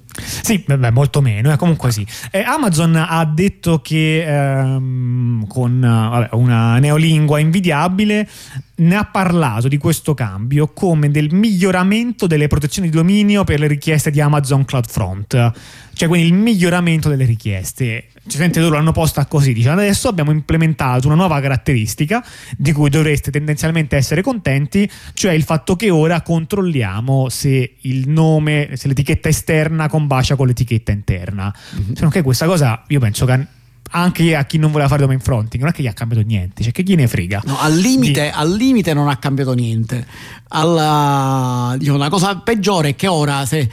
Sì, 0.47 0.63
beh, 0.65 0.93
molto 0.93 1.21
meno, 1.21 1.53
eh, 1.53 1.57
comunque 1.57 1.91
sì. 1.91 2.07
Eh, 2.31 2.39
Amazon 2.39 2.95
ha 2.95 3.25
detto 3.25 3.81
che 3.81 4.25
ehm, 4.25 5.45
con 5.49 5.81
vabbè, 5.81 6.29
una 6.35 6.79
neolingua 6.79 7.41
invidiabile 7.41 8.29
ne 8.77 8.95
ha 8.95 9.05
parlato 9.07 9.67
di 9.67 9.77
questo 9.77 10.15
cambio 10.15 10.69
come 10.69 11.11
del 11.11 11.35
miglioramento 11.35 12.29
delle 12.29 12.47
protezioni 12.47 12.89
di 12.89 12.97
dominio 12.97 13.43
per 13.43 13.59
le 13.59 13.67
richieste 13.67 14.13
di 14.13 14.21
Amazon 14.21 14.65
CloudFront, 14.65 15.53
cioè 15.97 16.09
quindi 16.09 16.27
il 16.27 16.35
miglioramento 16.35 17.09
delle 17.09 17.25
richieste. 17.25 18.09
Sente 18.27 18.61
loro 18.61 18.75
l'hanno 18.75 18.93
posta 18.93 19.25
così, 19.27 19.53
dice 19.53 19.71
adesso 19.71 20.09
abbiamo 20.09 20.33
implementato 20.33 21.07
una 21.07 21.17
nuova 21.17 21.41
caratteristica 21.41 22.25
di 22.57 22.73
cui 22.73 22.91
dovreste 22.91 23.31
tendenzialmente 23.31 23.97
essere 23.97 24.21
contenti, 24.21 24.91
cioè 25.15 25.33
il 25.33 25.45
fatto 25.45 25.77
che 25.77 25.91
ora 25.91 26.21
controlliamo 26.23 27.29
se 27.29 27.77
il 27.83 28.09
nome, 28.09 28.71
se 28.75 28.89
l'etichetta 28.89 29.29
esterna 29.29 29.89
combacia 29.89 30.35
con 30.35 30.49
l'etichetta 30.49 30.93
interna. 30.93 31.55
Mm-hmm. 31.77 31.95
Se 31.95 32.03
non 32.03 32.11
che 32.11 32.23
questa 32.23 32.47
cosa 32.47 32.83
io 32.89 32.99
penso 32.99 33.25
che 33.25 33.47
anche 33.90 34.35
a 34.35 34.44
chi 34.44 34.59
non 34.59 34.70
voleva 34.70 34.88
fare 34.88 35.03
domain 35.03 35.20
fronting, 35.20 35.62
non 35.62 35.72
è 35.72 35.75
che 35.75 35.83
gli 35.83 35.87
ha 35.87 35.92
cambiato 35.92 36.25
niente, 36.27 36.62
cioè 36.62 36.72
che 36.72 36.83
chi 36.83 36.94
ne 36.94 37.07
frega. 37.07 37.42
No, 37.44 37.59
al 37.59 37.75
limite, 37.75 38.22
Di... 38.22 38.31
al 38.33 38.53
limite 38.53 38.94
non 38.94 39.09
ha 39.09 39.16
cambiato 39.16 39.53
niente. 39.55 40.07
Alla, 40.49 41.75
diciamo, 41.77 41.96
la 41.96 42.09
cosa 42.09 42.37
peggiore 42.37 42.90
è 42.90 42.96
che 42.96 43.09
ora 43.09 43.44
se, 43.46 43.68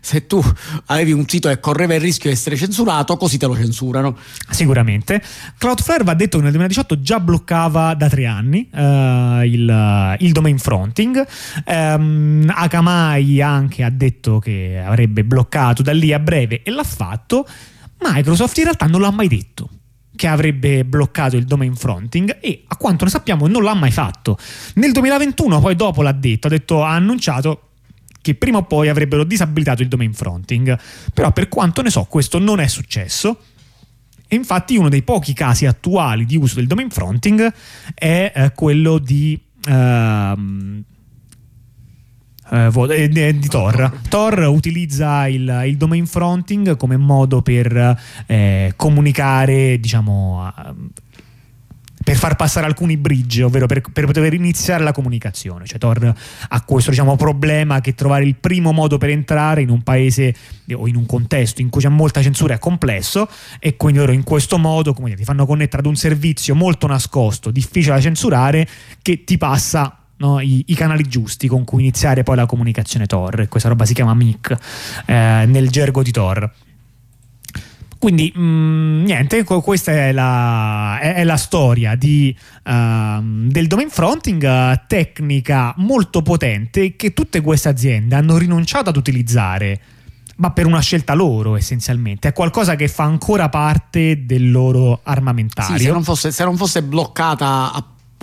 se, 0.00 0.26
tu 0.26 0.42
avevi 0.86 1.12
un 1.12 1.26
sito 1.26 1.48
e 1.48 1.60
correva 1.60 1.94
il 1.94 2.00
rischio 2.00 2.28
di 2.30 2.36
essere 2.36 2.56
censurato, 2.56 3.16
così 3.16 3.38
te 3.38 3.46
lo 3.46 3.54
censurano. 3.54 4.16
Sicuramente. 4.50 5.22
Cloudflare 5.56 6.04
va 6.04 6.14
detto 6.14 6.36
che 6.38 6.42
nel 6.42 6.52
2018 6.52 7.00
già 7.00 7.20
bloccava 7.20 7.94
da 7.94 8.08
tre 8.08 8.26
anni 8.26 8.68
uh, 8.72 9.42
il, 9.44 10.16
il, 10.18 10.32
domain 10.32 10.58
fronting. 10.58 11.26
Um, 11.66 12.52
Akamai 12.54 13.40
anche 13.40 13.82
ha 13.82 13.90
detto 13.90 14.38
che 14.38 14.82
avrebbe 14.84 15.24
bloccato 15.24 15.82
da 15.82 15.92
lì 15.92 16.12
a 16.12 16.18
breve 16.18 16.62
e 16.62 16.70
l'ha 16.70 16.84
fatto. 16.84 17.46
Microsoft 18.00 18.56
in 18.58 18.64
realtà 18.64 18.86
non 18.86 19.00
l'ha 19.00 19.10
mai 19.10 19.28
detto 19.28 19.68
che 20.16 20.26
avrebbe 20.26 20.84
bloccato 20.84 21.36
il 21.36 21.44
domain 21.44 21.74
fronting 21.74 22.38
e 22.40 22.64
a 22.66 22.76
quanto 22.76 23.04
ne 23.04 23.10
sappiamo 23.10 23.46
non 23.46 23.62
l'ha 23.62 23.74
mai 23.74 23.90
fatto. 23.90 24.36
Nel 24.74 24.92
2021 24.92 25.60
poi 25.60 25.76
dopo 25.76 26.02
l'ha 26.02 26.12
detto, 26.12 26.46
ha, 26.46 26.50
detto, 26.50 26.84
ha 26.84 26.94
annunciato 26.94 27.68
che 28.20 28.34
prima 28.34 28.58
o 28.58 28.64
poi 28.64 28.88
avrebbero 28.88 29.24
disabilitato 29.24 29.80
il 29.82 29.88
domain 29.88 30.12
fronting, 30.12 30.78
però 31.14 31.32
per 31.32 31.48
quanto 31.48 31.80
ne 31.80 31.90
so 31.90 32.04
questo 32.04 32.38
non 32.38 32.60
è 32.60 32.66
successo. 32.66 33.38
E 34.28 34.36
infatti 34.36 34.76
uno 34.76 34.88
dei 34.88 35.02
pochi 35.02 35.32
casi 35.32 35.66
attuali 35.66 36.24
di 36.24 36.36
uso 36.36 36.56
del 36.56 36.66
domain 36.66 36.90
fronting 36.90 37.52
è 37.94 38.32
eh, 38.34 38.52
quello 38.52 38.98
di... 38.98 39.40
Uh, 39.66 40.82
eh, 42.50 42.70
eh 43.14 43.38
di 43.38 43.48
Tor. 43.48 44.00
Tor 44.08 44.38
utilizza 44.48 45.26
il, 45.26 45.62
il, 45.66 45.76
domain 45.76 46.06
fronting 46.06 46.76
come 46.76 46.96
modo 46.96 47.42
per 47.42 47.96
eh, 48.26 48.72
comunicare, 48.76 49.78
diciamo, 49.78 50.52
per 52.02 52.16
far 52.16 52.34
passare 52.34 52.66
alcuni 52.66 52.96
bridge, 52.96 53.42
ovvero 53.42 53.66
per, 53.66 53.82
per, 53.92 54.06
poter 54.06 54.32
iniziare 54.32 54.82
la 54.82 54.92
comunicazione. 54.92 55.66
Cioè 55.66 55.78
Tor 55.78 56.12
ha 56.48 56.64
questo 56.64 56.90
diciamo, 56.90 57.14
problema 57.16 57.80
che 57.80 57.94
trovare 57.94 58.24
il 58.24 58.36
primo 58.36 58.72
modo 58.72 58.98
per 58.98 59.10
entrare 59.10 59.62
in 59.62 59.70
un 59.70 59.82
paese 59.82 60.34
o 60.72 60.88
in 60.88 60.96
un 60.96 61.06
contesto 61.06 61.60
in 61.60 61.68
cui 61.68 61.82
c'è 61.82 61.88
molta 61.88 62.22
censura 62.22 62.54
è 62.54 62.58
complesso 62.58 63.28
e 63.58 63.76
quindi 63.76 63.98
loro 64.00 64.12
in 64.12 64.24
questo 64.24 64.58
modo 64.58 64.92
come 64.94 65.08
dire, 65.08 65.20
ti 65.20 65.24
fanno 65.24 65.46
connettere 65.46 65.82
ad 65.82 65.86
un 65.86 65.96
servizio 65.96 66.54
molto 66.54 66.86
nascosto, 66.86 67.50
difficile 67.50 67.94
da 67.94 68.00
censurare, 68.00 68.66
che 69.02 69.24
ti 69.24 69.36
passa 69.36 69.99
no? 70.20 70.40
I, 70.40 70.64
I, 70.66 70.74
canali 70.74 71.02
giusti 71.04 71.48
con 71.48 71.64
cui 71.64 71.82
iniziare 71.82 72.22
poi 72.22 72.36
la 72.36 72.46
comunicazione 72.46 73.06
Tor. 73.06 73.48
Questa 73.48 73.68
roba 73.68 73.84
si 73.84 73.94
chiama 73.94 74.14
MIC 74.14 74.56
eh, 75.06 75.44
nel 75.46 75.68
gergo 75.68 76.02
di 76.02 76.10
Tor. 76.10 76.50
Quindi 77.98 78.32
mh, 78.34 78.40
mm, 78.40 79.04
niente, 79.04 79.44
questa 79.44 79.92
è 79.92 80.12
la, 80.12 80.98
è, 81.00 81.16
è 81.16 81.24
la 81.24 81.36
storia 81.36 81.96
di, 81.96 82.34
uh, 82.64 82.70
del 83.22 83.66
domain 83.66 83.90
fronting, 83.90 84.86
tecnica 84.86 85.74
molto 85.76 86.22
potente 86.22 86.96
che 86.96 87.12
tutte 87.12 87.42
queste 87.42 87.68
aziende 87.68 88.14
hanno 88.14 88.38
rinunciato 88.38 88.88
ad 88.88 88.96
utilizzare 88.96 89.80
ma 90.36 90.52
per 90.52 90.64
una 90.64 90.80
scelta 90.80 91.12
loro 91.12 91.54
essenzialmente. 91.56 92.28
È 92.28 92.32
qualcosa 92.32 92.74
che 92.74 92.88
fa 92.88 93.04
ancora 93.04 93.50
parte 93.50 94.24
del 94.24 94.50
loro 94.50 95.00
armamentario. 95.02 95.76
Sì, 95.76 95.84
se, 95.84 95.90
non 95.90 96.02
fosse, 96.02 96.32
se 96.32 96.44
non 96.44 96.56
fosse 96.56 96.82
bloccata 96.82 97.70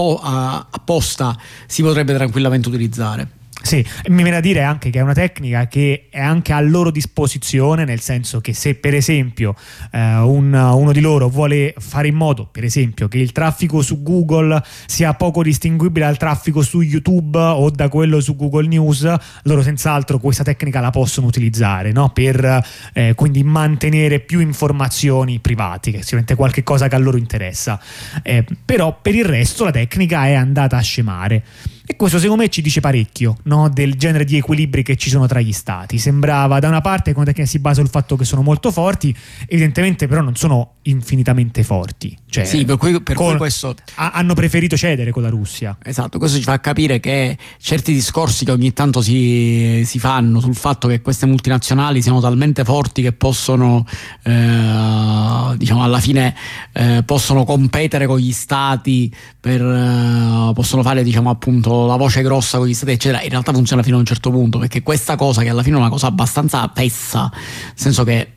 apposta 0.03 1.37
si 1.65 1.81
potrebbe 1.81 2.13
tranquillamente 2.13 2.67
utilizzare. 2.69 3.36
Sì, 3.61 3.85
mi 4.07 4.21
viene 4.21 4.37
a 4.37 4.39
dire 4.39 4.61
anche 4.63 4.89
che 4.89 4.99
è 4.99 5.01
una 5.01 5.13
tecnica 5.13 5.67
che 5.67 6.07
è 6.09 6.21
anche 6.21 6.53
a 6.53 6.61
loro 6.61 6.89
disposizione, 6.89 7.83
nel 7.83 7.99
senso 7.99 8.39
che 8.39 8.53
se 8.53 8.75
per 8.75 8.93
esempio 8.93 9.55
eh, 9.91 10.19
un, 10.19 10.53
uno 10.53 10.91
di 10.93 11.01
loro 11.01 11.27
vuole 11.27 11.73
fare 11.77 12.07
in 12.07 12.15
modo, 12.15 12.47
per 12.49 12.63
esempio, 12.63 13.07
che 13.09 13.17
il 13.17 13.33
traffico 13.33 13.81
su 13.81 14.03
Google 14.03 14.63
sia 14.85 15.13
poco 15.15 15.43
distinguibile 15.43 16.05
dal 16.05 16.17
traffico 16.17 16.61
su 16.61 16.81
YouTube 16.81 17.37
o 17.37 17.69
da 17.69 17.89
quello 17.89 18.21
su 18.21 18.35
Google 18.37 18.67
News, 18.67 19.13
loro 19.43 19.61
senz'altro 19.61 20.19
questa 20.19 20.43
tecnica 20.43 20.79
la 20.79 20.91
possono 20.91 21.27
utilizzare 21.27 21.91
no? 21.91 22.09
per 22.09 22.63
eh, 22.93 23.15
quindi 23.15 23.43
mantenere 23.43 24.19
più 24.21 24.39
informazioni 24.39 25.39
private, 25.39 25.91
che 25.91 25.97
è 25.97 26.01
sicuramente 26.01 26.35
qualche 26.35 26.63
cosa 26.63 26.87
che 26.87 26.95
a 26.95 26.99
loro 26.99 27.17
interessa. 27.17 27.81
Eh, 28.21 28.45
però 28.63 28.97
per 29.01 29.13
il 29.13 29.25
resto 29.25 29.65
la 29.65 29.71
tecnica 29.71 30.25
è 30.25 30.35
andata 30.35 30.77
a 30.77 30.81
scemare. 30.81 31.43
E 31.89 31.95
questo 31.95 32.19
secondo 32.19 32.43
me 32.43 32.49
ci 32.49 32.61
dice 32.61 32.81
parecchio 32.81 33.37
no? 33.43 33.69
del 33.69 33.95
genere 33.95 34.25
di 34.25 34.35
equilibri 34.35 34.83
che 34.83 34.97
ci 34.97 35.09
sono 35.09 35.25
tra 35.25 35.39
gli 35.39 35.53
stati. 35.53 35.97
Sembrava 35.97 36.59
da 36.59 36.67
una 36.67 36.81
parte 36.81 37.13
che 37.13 37.45
si 37.45 37.59
basa 37.59 37.79
sul 37.79 37.89
fatto 37.89 38.17
che 38.17 38.25
sono 38.25 38.41
molto 38.41 38.71
forti, 38.71 39.15
evidentemente 39.45 40.05
però 40.05 40.19
non 40.19 40.35
sono 40.35 40.73
infinitamente 40.81 41.63
forti. 41.63 42.13
Cioè, 42.37 42.45
sì, 42.45 42.65
per 42.65 42.77
cui, 42.77 43.01
per 43.01 43.15
cui 43.15 43.35
questo... 43.35 43.75
hanno 43.95 44.33
preferito 44.33 44.77
cedere 44.77 45.11
con 45.11 45.23
la 45.23 45.29
Russia. 45.29 45.77
Esatto, 45.83 46.19
questo 46.19 46.37
ci 46.37 46.43
fa 46.43 46.59
capire 46.59 46.99
che 46.99 47.37
certi 47.59 47.93
discorsi 47.93 48.45
che 48.45 48.51
ogni 48.51 48.73
tanto 48.73 49.01
si, 49.01 49.81
si 49.85 49.97
fanno 49.97 50.39
sul 50.39 50.55
fatto 50.55 50.87
che 50.87 51.01
queste 51.01 51.25
multinazionali 51.25 52.01
siano 52.01 52.19
talmente 52.19 52.63
forti 52.63 53.01
che 53.01 53.13
possono, 53.13 53.85
eh, 54.23 55.55
diciamo, 55.57 55.83
alla 55.83 55.99
fine 55.99 56.35
eh, 56.73 57.01
possono 57.05 57.43
competere 57.43 58.05
con 58.05 58.19
gli 58.19 58.31
stati, 58.31 59.11
per, 59.39 59.61
eh, 59.61 60.51
possono 60.53 60.83
fare, 60.83 61.03
diciamo, 61.03 61.29
appunto 61.29 61.87
la 61.87 61.95
voce 61.95 62.21
grossa 62.21 62.59
con 62.59 62.67
gli 62.67 62.73
stati, 62.73 62.91
eccetera, 62.91 63.23
in 63.23 63.29
realtà 63.29 63.51
funziona 63.51 63.81
fino 63.81 63.95
a 63.95 63.99
un 63.99 64.05
certo 64.05 64.29
punto, 64.29 64.59
perché 64.59 64.83
questa 64.83 65.15
cosa, 65.15 65.41
che 65.41 65.49
alla 65.49 65.63
fine 65.63 65.75
è 65.75 65.79
una 65.79 65.89
cosa 65.89 66.07
abbastanza 66.07 66.67
pessa, 66.67 67.31
nel 67.31 67.73
senso 67.73 68.03
che 68.03 68.33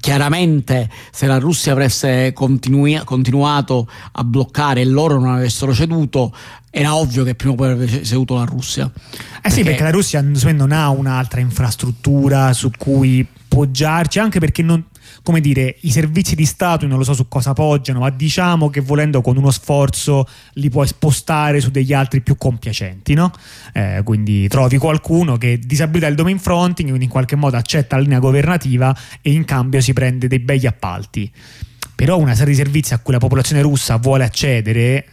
chiaramente 0.00 0.90
se 1.12 1.26
la 1.26 1.38
Russia 1.38 1.72
avesse 1.72 2.32
continui- 2.32 3.00
continuato 3.04 3.88
a 4.12 4.24
bloccare 4.24 4.80
e 4.80 4.84
loro 4.84 5.20
non 5.20 5.34
avessero 5.34 5.72
ceduto 5.72 6.34
era 6.70 6.96
ovvio 6.96 7.22
che 7.22 7.36
prima 7.36 7.52
o 7.52 7.56
poi 7.56 7.70
avrebbe 7.70 8.04
ceduto 8.04 8.34
la 8.34 8.44
Russia. 8.44 8.90
Eh 9.40 9.50
sì 9.50 9.62
perché 9.62 9.84
la 9.84 9.92
Russia 9.92 10.20
non 10.20 10.72
ha 10.72 10.88
un'altra 10.88 11.40
infrastruttura 11.40 12.52
su 12.52 12.70
cui 12.76 13.24
poggiarci 13.46 14.18
anche 14.18 14.40
perché 14.40 14.62
non, 14.62 14.82
come 15.24 15.40
dire, 15.40 15.76
i 15.80 15.90
servizi 15.90 16.34
di 16.34 16.44
Stato, 16.44 16.86
non 16.86 16.98
lo 16.98 17.04
so 17.04 17.14
su 17.14 17.28
cosa 17.28 17.54
poggiano, 17.54 18.00
ma 18.00 18.10
diciamo 18.10 18.68
che 18.68 18.82
volendo 18.82 19.22
con 19.22 19.38
uno 19.38 19.50
sforzo 19.50 20.28
li 20.52 20.68
puoi 20.68 20.86
spostare 20.86 21.62
su 21.62 21.70
degli 21.70 21.94
altri 21.94 22.20
più 22.20 22.36
compiacenti, 22.36 23.14
no? 23.14 23.32
Eh, 23.72 24.02
quindi 24.04 24.46
trovi 24.48 24.76
qualcuno 24.76 25.38
che 25.38 25.58
disabilita 25.58 26.08
il 26.08 26.14
domain 26.14 26.38
fronting, 26.38 26.88
quindi 26.88 27.06
in 27.06 27.10
qualche 27.10 27.36
modo 27.36 27.56
accetta 27.56 27.96
la 27.96 28.02
linea 28.02 28.18
governativa 28.18 28.94
e 29.22 29.32
in 29.32 29.46
cambio 29.46 29.80
si 29.80 29.94
prende 29.94 30.28
dei 30.28 30.40
begli 30.40 30.66
appalti. 30.66 31.32
Però 31.94 32.18
una 32.18 32.34
serie 32.34 32.52
di 32.52 32.58
servizi 32.58 32.92
a 32.92 32.98
cui 32.98 33.14
la 33.14 33.18
popolazione 33.18 33.62
russa 33.62 33.96
vuole 33.96 34.24
accedere 34.24 35.06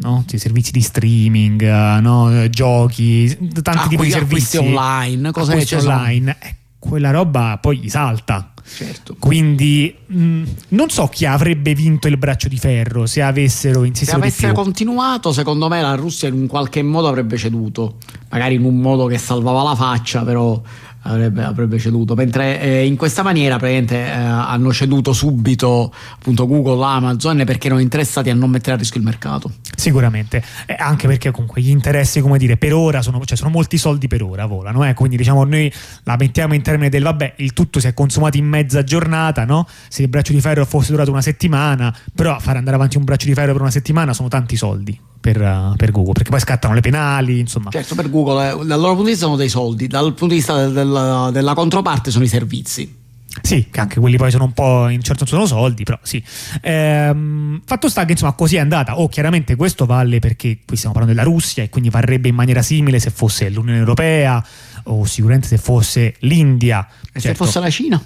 no? 0.00 0.24
servizi 0.26 0.72
di 0.72 0.80
streaming, 0.80 1.62
no? 2.00 2.48
giochi, 2.48 3.28
tanti 3.62 3.84
ah, 3.84 3.86
tipi 3.86 4.02
di 4.02 4.10
servizi 4.10 4.56
online, 4.56 5.30
cose 5.30 5.76
online. 5.76 6.36
Eh, 6.40 6.54
quella 6.88 7.10
roba 7.10 7.58
poi 7.60 7.78
gli 7.78 7.88
salta. 7.88 8.52
Certo. 8.64 9.16
Quindi 9.18 9.94
mh, 10.06 10.22
mm, 10.22 10.44
non 10.68 10.88
so 10.88 11.06
chi 11.06 11.26
avrebbe 11.26 11.74
vinto 11.74 12.08
il 12.08 12.16
braccio 12.16 12.48
di 12.48 12.58
ferro 12.58 13.06
se 13.06 13.22
avessero 13.22 13.84
insistito. 13.84 14.10
Se 14.10 14.16
avesse 14.16 14.52
continuato, 14.52 15.32
secondo 15.32 15.68
me 15.68 15.80
la 15.80 15.94
Russia 15.94 16.28
in 16.28 16.34
un 16.34 16.46
qualche 16.46 16.82
modo 16.82 17.08
avrebbe 17.08 17.36
ceduto, 17.36 17.96
magari 18.30 18.54
in 18.54 18.64
un 18.64 18.78
modo 18.78 19.06
che 19.06 19.18
salvava 19.18 19.62
la 19.62 19.74
faccia, 19.74 20.22
però 20.22 20.60
avrebbe, 21.02 21.42
avrebbe 21.44 21.78
ceduto. 21.78 22.14
Mentre 22.14 22.60
eh, 22.60 22.86
in 22.86 22.96
questa 22.96 23.22
maniera 23.22 23.56
praticamente 23.56 23.96
eh, 23.96 24.10
hanno 24.10 24.72
ceduto 24.72 25.12
subito 25.12 25.92
appunto 26.14 26.46
Google, 26.46 26.84
Amazon 26.84 27.42
perché 27.44 27.66
erano 27.66 27.80
interessati 27.80 28.30
a 28.30 28.34
non 28.34 28.50
mettere 28.50 28.76
a 28.76 28.78
rischio 28.78 29.00
il 29.00 29.06
mercato. 29.06 29.50
Sicuramente, 29.74 30.42
eh, 30.66 30.76
anche 30.78 31.06
perché 31.06 31.30
comunque 31.30 31.62
gli 31.62 31.70
interessi, 31.70 32.20
come 32.20 32.38
dire, 32.38 32.56
per 32.56 32.74
ora 32.74 33.02
sono, 33.02 33.24
cioè 33.24 33.36
sono 33.36 33.50
molti 33.50 33.78
soldi 33.78 34.06
per 34.08 34.22
ora, 34.22 34.46
volano, 34.46 34.86
eh? 34.86 34.94
quindi 34.94 35.16
diciamo 35.16 35.44
noi 35.44 35.72
la 36.04 36.16
mettiamo 36.18 36.54
in 36.54 36.62
termini 36.62 36.88
del 36.88 37.02
vabbè, 37.02 37.34
il 37.38 37.52
tutto 37.52 37.80
si 37.80 37.86
è 37.86 37.94
consumato 37.94 38.36
in 38.36 38.46
mezza 38.46 38.84
giornata, 38.84 39.44
no? 39.44 39.66
Se 39.88 40.02
il 40.02 40.08
braccio 40.08 40.32
di 40.32 40.40
ferro 40.40 40.64
fosse 40.64 40.92
durato 40.92 41.10
una 41.10 41.22
settimana, 41.22 41.94
però 42.14 42.38
fare 42.38 42.58
andare 42.58 42.76
avanti 42.76 42.96
un 42.96 43.04
braccio 43.04 43.26
di 43.26 43.34
ferro 43.34 43.52
per 43.52 43.60
una 43.60 43.70
settimana 43.70 44.12
sono 44.12 44.28
tanti 44.28 44.56
soldi 44.56 45.10
per, 45.22 45.40
uh, 45.40 45.76
per, 45.76 45.92
Google, 45.92 46.12
perché 46.14 46.30
poi 46.30 46.40
scattano 46.40 46.74
le 46.74 46.80
penali, 46.80 47.38
insomma. 47.38 47.70
Certo, 47.70 47.94
per 47.94 48.10
Google 48.10 48.50
eh, 48.50 48.66
dal 48.66 48.80
loro 48.80 48.94
punto 48.94 49.04
di 49.04 49.10
vista 49.10 49.24
sono 49.26 49.36
dei 49.36 49.48
soldi, 49.48 49.86
dal 49.86 50.08
punto 50.08 50.26
di 50.26 50.34
vista 50.34 50.66
del, 50.66 50.72
del, 50.72 51.30
della 51.32 51.54
controparte 51.54 52.10
sono 52.10 52.24
i 52.24 52.28
servizi. 52.28 53.00
Sì, 53.40 53.68
che 53.70 53.80
anche 53.80 53.98
quelli 53.98 54.18
poi 54.18 54.30
sono 54.30 54.44
un 54.44 54.52
po' 54.52 54.88
in 54.88 55.00
certo 55.00 55.24
senso 55.24 55.46
sono 55.46 55.60
soldi, 55.60 55.84
però 55.84 55.98
sì. 56.02 56.22
Ehm, 56.60 57.62
fatto 57.64 57.88
sta 57.88 58.04
che 58.04 58.12
insomma 58.12 58.32
così 58.32 58.56
è 58.56 58.58
andata. 58.58 58.98
O 58.98 59.04
oh, 59.04 59.08
chiaramente 59.08 59.56
questo 59.56 59.86
vale 59.86 60.18
perché 60.18 60.58
qui 60.66 60.76
stiamo 60.76 60.94
parlando 60.94 61.18
della 61.18 61.34
Russia 61.34 61.62
e 61.62 61.70
quindi 61.70 61.88
varrebbe 61.88 62.28
in 62.28 62.34
maniera 62.34 62.60
simile 62.60 62.98
se 62.98 63.10
fosse 63.10 63.48
l'Unione 63.48 63.78
Europea 63.78 64.44
o 64.84 65.04
sicuramente 65.06 65.48
se 65.48 65.56
fosse 65.56 66.16
l'India. 66.20 66.86
E 67.12 67.20
certo. 67.20 67.28
se 67.28 67.34
fosse 67.34 67.60
la 67.60 67.70
Cina? 67.70 68.02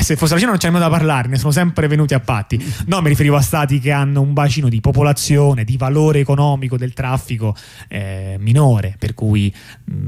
Se 0.00 0.16
fosse 0.16 0.34
la 0.34 0.38
Cina 0.38 0.50
non 0.50 0.58
c'è 0.58 0.68
nulla 0.68 0.80
da 0.80 0.90
parlare, 0.90 1.28
ne 1.28 1.36
sono 1.36 1.52
sempre 1.52 1.86
venuti 1.86 2.14
a 2.14 2.20
patti. 2.20 2.62
No, 2.86 3.00
mi 3.00 3.08
riferivo 3.08 3.36
a 3.36 3.40
stati 3.40 3.78
che 3.78 3.92
hanno 3.92 4.20
un 4.20 4.32
bacino 4.32 4.68
di 4.68 4.80
popolazione, 4.80 5.64
di 5.64 5.76
valore 5.76 6.20
economico 6.20 6.76
del 6.76 6.92
traffico 6.92 7.54
eh, 7.88 8.36
minore, 8.38 8.96
per 8.98 9.14
cui 9.14 9.54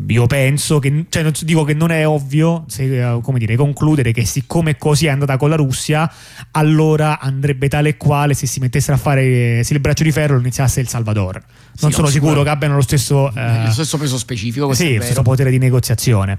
io 0.06 0.26
penso 0.26 0.78
che, 0.78 1.06
cioè 1.08 1.30
dico 1.42 1.64
che 1.64 1.74
non 1.74 1.90
è 1.90 2.06
ovvio, 2.06 2.64
se, 2.68 3.14
eh, 3.14 3.20
come 3.22 3.38
dire, 3.38 3.56
concludere 3.56 4.12
che 4.12 4.24
siccome 4.24 4.76
così 4.76 5.06
è 5.06 5.10
andata 5.10 5.36
con 5.36 5.50
la 5.50 5.56
Russia, 5.56 6.10
allora 6.52 7.18
andrebbe 7.20 7.68
tale 7.68 7.90
e 7.90 7.96
quale 7.96 8.34
se 8.34 8.46
si 8.46 8.60
mettessero 8.60 8.96
a 8.96 8.98
fare, 8.98 9.62
se 9.62 9.74
il 9.74 9.80
braccio 9.80 10.02
di 10.02 10.12
ferro 10.12 10.34
lo 10.34 10.40
iniziasse 10.40 10.80
il 10.80 10.88
Salvador. 10.88 11.42
Non 11.80 11.90
sì, 11.90 11.96
sono 11.96 12.08
sicuro 12.08 12.42
che 12.42 12.48
abbiano 12.48 12.74
lo 12.74 12.82
stesso, 12.82 13.32
eh, 13.34 13.64
lo 13.64 13.72
stesso 13.72 13.98
peso 13.98 14.18
specifico. 14.18 14.72
Sì, 14.72 14.96
lo 14.96 15.02
stesso 15.02 15.22
potere 15.22 15.50
di 15.50 15.58
negoziazione. 15.58 16.38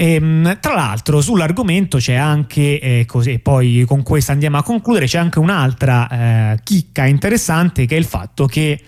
E, 0.00 0.14
ehm, 0.14 0.60
tra 0.60 0.72
l'altro 0.72 1.20
sull'argomento 1.20 1.98
c'è 1.98 2.14
anche, 2.14 2.80
eh, 2.80 3.04
così, 3.04 3.38
poi 3.38 3.84
con 3.86 4.02
questo 4.02 4.32
andiamo 4.32 4.56
a 4.56 4.62
concludere, 4.62 5.04
c'è 5.04 5.18
anche 5.18 5.38
un'altra 5.38 6.08
eh, 6.54 6.60
chicca 6.62 7.04
interessante 7.04 7.84
che 7.84 7.96
è 7.96 7.98
il 7.98 8.06
fatto 8.06 8.46
che 8.46 8.80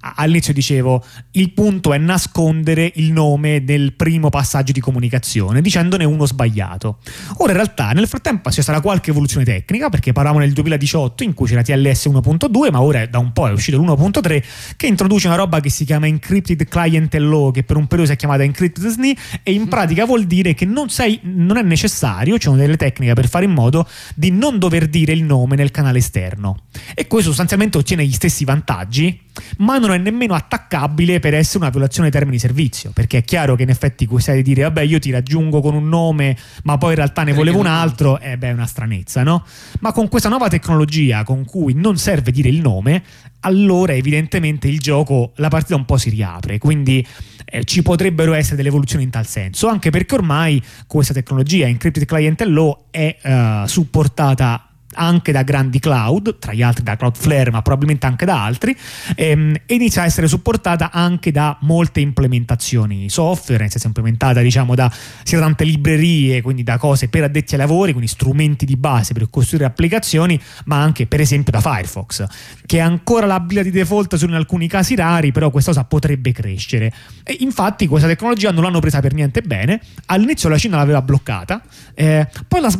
all'inizio 0.00 0.52
dicevo 0.52 1.04
il 1.32 1.52
punto 1.52 1.92
è 1.92 1.98
nascondere 1.98 2.90
il 2.96 3.12
nome 3.12 3.64
del 3.64 3.92
primo 3.92 4.30
passaggio 4.30 4.72
di 4.72 4.80
comunicazione 4.80 5.60
dicendone 5.60 6.04
uno 6.04 6.26
sbagliato. 6.26 6.98
Ora 7.38 7.50
in 7.50 7.56
realtà 7.56 7.90
nel 7.90 8.06
frattempo 8.06 8.50
c'è 8.50 8.62
stata 8.62 8.80
qualche 8.80 9.10
evoluzione 9.10 9.44
tecnica 9.44 9.88
perché 9.88 10.12
parlavamo 10.12 10.42
nel 10.42 10.52
2018 10.52 11.22
in 11.22 11.34
cui 11.34 11.46
c'era 11.46 11.62
TLS 11.62 12.06
1.2 12.06 12.70
ma 12.70 12.80
ora 12.80 13.06
da 13.06 13.18
un 13.18 13.32
po' 13.32 13.48
è 13.48 13.52
uscito 13.52 13.78
l'1.3 13.78 14.42
che 14.76 14.86
introduce 14.86 15.26
una 15.26 15.36
roba 15.36 15.60
che 15.60 15.70
si 15.70 15.84
chiama 15.84 16.06
Encrypted 16.06 16.66
Client 16.68 17.14
Law 17.14 17.50
che 17.50 17.62
per 17.62 17.76
un 17.76 17.86
periodo 17.86 18.08
si 18.08 18.14
è 18.14 18.18
chiamata 18.18 18.42
Encrypted 18.42 18.86
SNI 18.86 19.16
e 19.42 19.52
in 19.52 19.68
pratica 19.68 20.04
vuol 20.04 20.24
dire 20.24 20.54
che 20.54 20.64
non, 20.64 20.88
sei, 20.88 21.20
non 21.22 21.56
è 21.56 21.62
necessario 21.62 22.38
ci 22.38 22.44
sono 22.44 22.56
delle 22.56 22.76
tecniche 22.76 23.12
per 23.12 23.28
fare 23.28 23.44
in 23.44 23.52
modo 23.52 23.86
di 24.14 24.30
non 24.30 24.58
dover 24.58 24.88
dire 24.88 25.12
il 25.12 25.24
nome 25.24 25.56
nel 25.56 25.70
canale 25.70 25.98
esterno. 25.98 26.56
E 26.94 27.06
questo 27.06 27.30
sostanzialmente 27.30 27.78
ottiene 27.78 28.04
gli 28.04 28.12
stessi 28.12 28.44
vantaggi 28.44 29.28
ma 29.58 29.78
non 29.78 29.89
è 29.92 29.98
nemmeno 29.98 30.34
attaccabile 30.34 31.20
per 31.20 31.34
essere 31.34 31.58
una 31.58 31.70
violazione 31.70 32.10
dei 32.10 32.18
termini 32.18 32.38
di 32.38 32.46
servizio, 32.46 32.90
perché 32.92 33.18
è 33.18 33.24
chiaro 33.24 33.56
che 33.56 33.62
in 33.62 33.70
effetti 33.70 34.08
sai 34.18 34.36
di 34.36 34.42
dire 34.42 34.62
vabbè 34.62 34.82
io 34.82 34.98
ti 34.98 35.10
raggiungo 35.10 35.60
con 35.60 35.74
un 35.74 35.88
nome, 35.88 36.36
ma 36.64 36.78
poi 36.78 36.90
in 36.90 36.96
realtà 36.96 37.22
ne 37.22 37.32
volevo 37.32 37.58
un 37.58 37.66
altro, 37.66 38.18
eh 38.20 38.36
beh 38.36 38.48
è 38.48 38.52
una 38.52 38.66
stranezza, 38.66 39.22
no? 39.22 39.44
Ma 39.80 39.92
con 39.92 40.08
questa 40.08 40.28
nuova 40.28 40.48
tecnologia 40.48 41.24
con 41.24 41.44
cui 41.44 41.74
non 41.74 41.96
serve 41.96 42.30
dire 42.30 42.48
il 42.48 42.60
nome, 42.60 43.02
allora 43.40 43.94
evidentemente 43.94 44.68
il 44.68 44.78
gioco, 44.78 45.32
la 45.36 45.48
partita 45.48 45.76
un 45.76 45.84
po' 45.84 45.96
si 45.96 46.10
riapre, 46.10 46.58
quindi 46.58 47.06
eh, 47.44 47.64
ci 47.64 47.82
potrebbero 47.82 48.34
essere 48.34 48.56
delle 48.56 48.68
evoluzioni 48.68 49.04
in 49.04 49.10
tal 49.10 49.26
senso, 49.26 49.68
anche 49.68 49.90
perché 49.90 50.14
ormai 50.14 50.62
questa 50.86 51.14
tecnologia 51.14 51.66
Encrypted 51.66 52.04
Client 52.04 52.42
Law 52.42 52.86
è 52.90 53.16
uh, 53.22 53.66
supportata 53.66 54.69
anche 54.94 55.32
da 55.32 55.42
grandi 55.42 55.78
cloud, 55.78 56.38
tra 56.38 56.52
gli 56.52 56.62
altri 56.62 56.82
da 56.82 56.96
Cloudflare, 56.96 57.50
ma 57.50 57.62
probabilmente 57.62 58.06
anche 58.06 58.24
da 58.24 58.44
altri, 58.44 58.76
ehm, 59.14 59.54
e 59.66 59.74
inizia 59.74 60.02
a 60.02 60.04
essere 60.04 60.26
supportata 60.26 60.90
anche 60.90 61.30
da 61.30 61.56
molte 61.60 62.00
implementazioni 62.00 63.08
software, 63.08 63.62
nel 63.62 63.70
senso 63.70 63.86
implementata 63.86 64.40
diciamo 64.40 64.74
da 64.74 64.90
sia 65.22 65.38
da 65.38 65.44
tante 65.44 65.64
librerie, 65.64 66.42
quindi 66.42 66.62
da 66.62 66.78
cose 66.78 67.08
per 67.08 67.24
addetti 67.24 67.54
ai 67.54 67.60
lavori, 67.60 67.92
quindi 67.92 68.10
strumenti 68.10 68.64
di 68.64 68.76
base 68.76 69.12
per 69.12 69.28
costruire 69.30 69.66
applicazioni, 69.66 70.40
ma 70.64 70.80
anche 70.80 71.06
per 71.06 71.20
esempio 71.20 71.52
da 71.52 71.60
Firefox, 71.60 72.26
che 72.66 72.78
è 72.78 72.80
ancora 72.80 73.26
l'abilità 73.26 73.62
di 73.62 73.70
default 73.70 74.16
solo 74.16 74.32
in 74.32 74.38
alcuni 74.38 74.66
casi 74.68 74.94
rari, 74.94 75.32
però 75.32 75.50
questa 75.50 75.70
cosa 75.72 75.84
potrebbe 75.84 76.32
crescere. 76.32 76.92
E 77.22 77.36
infatti 77.40 77.86
questa 77.86 78.08
tecnologia 78.08 78.50
non 78.50 78.64
l'hanno 78.64 78.80
presa 78.80 79.00
per 79.00 79.14
niente 79.14 79.42
bene, 79.42 79.80
all'inizio 80.06 80.48
la 80.48 80.58
Cina 80.58 80.76
l'aveva 80.76 81.02
bloccata, 81.02 81.62
eh, 81.94 82.28
poi 82.48 82.60
l'ha 82.60 82.70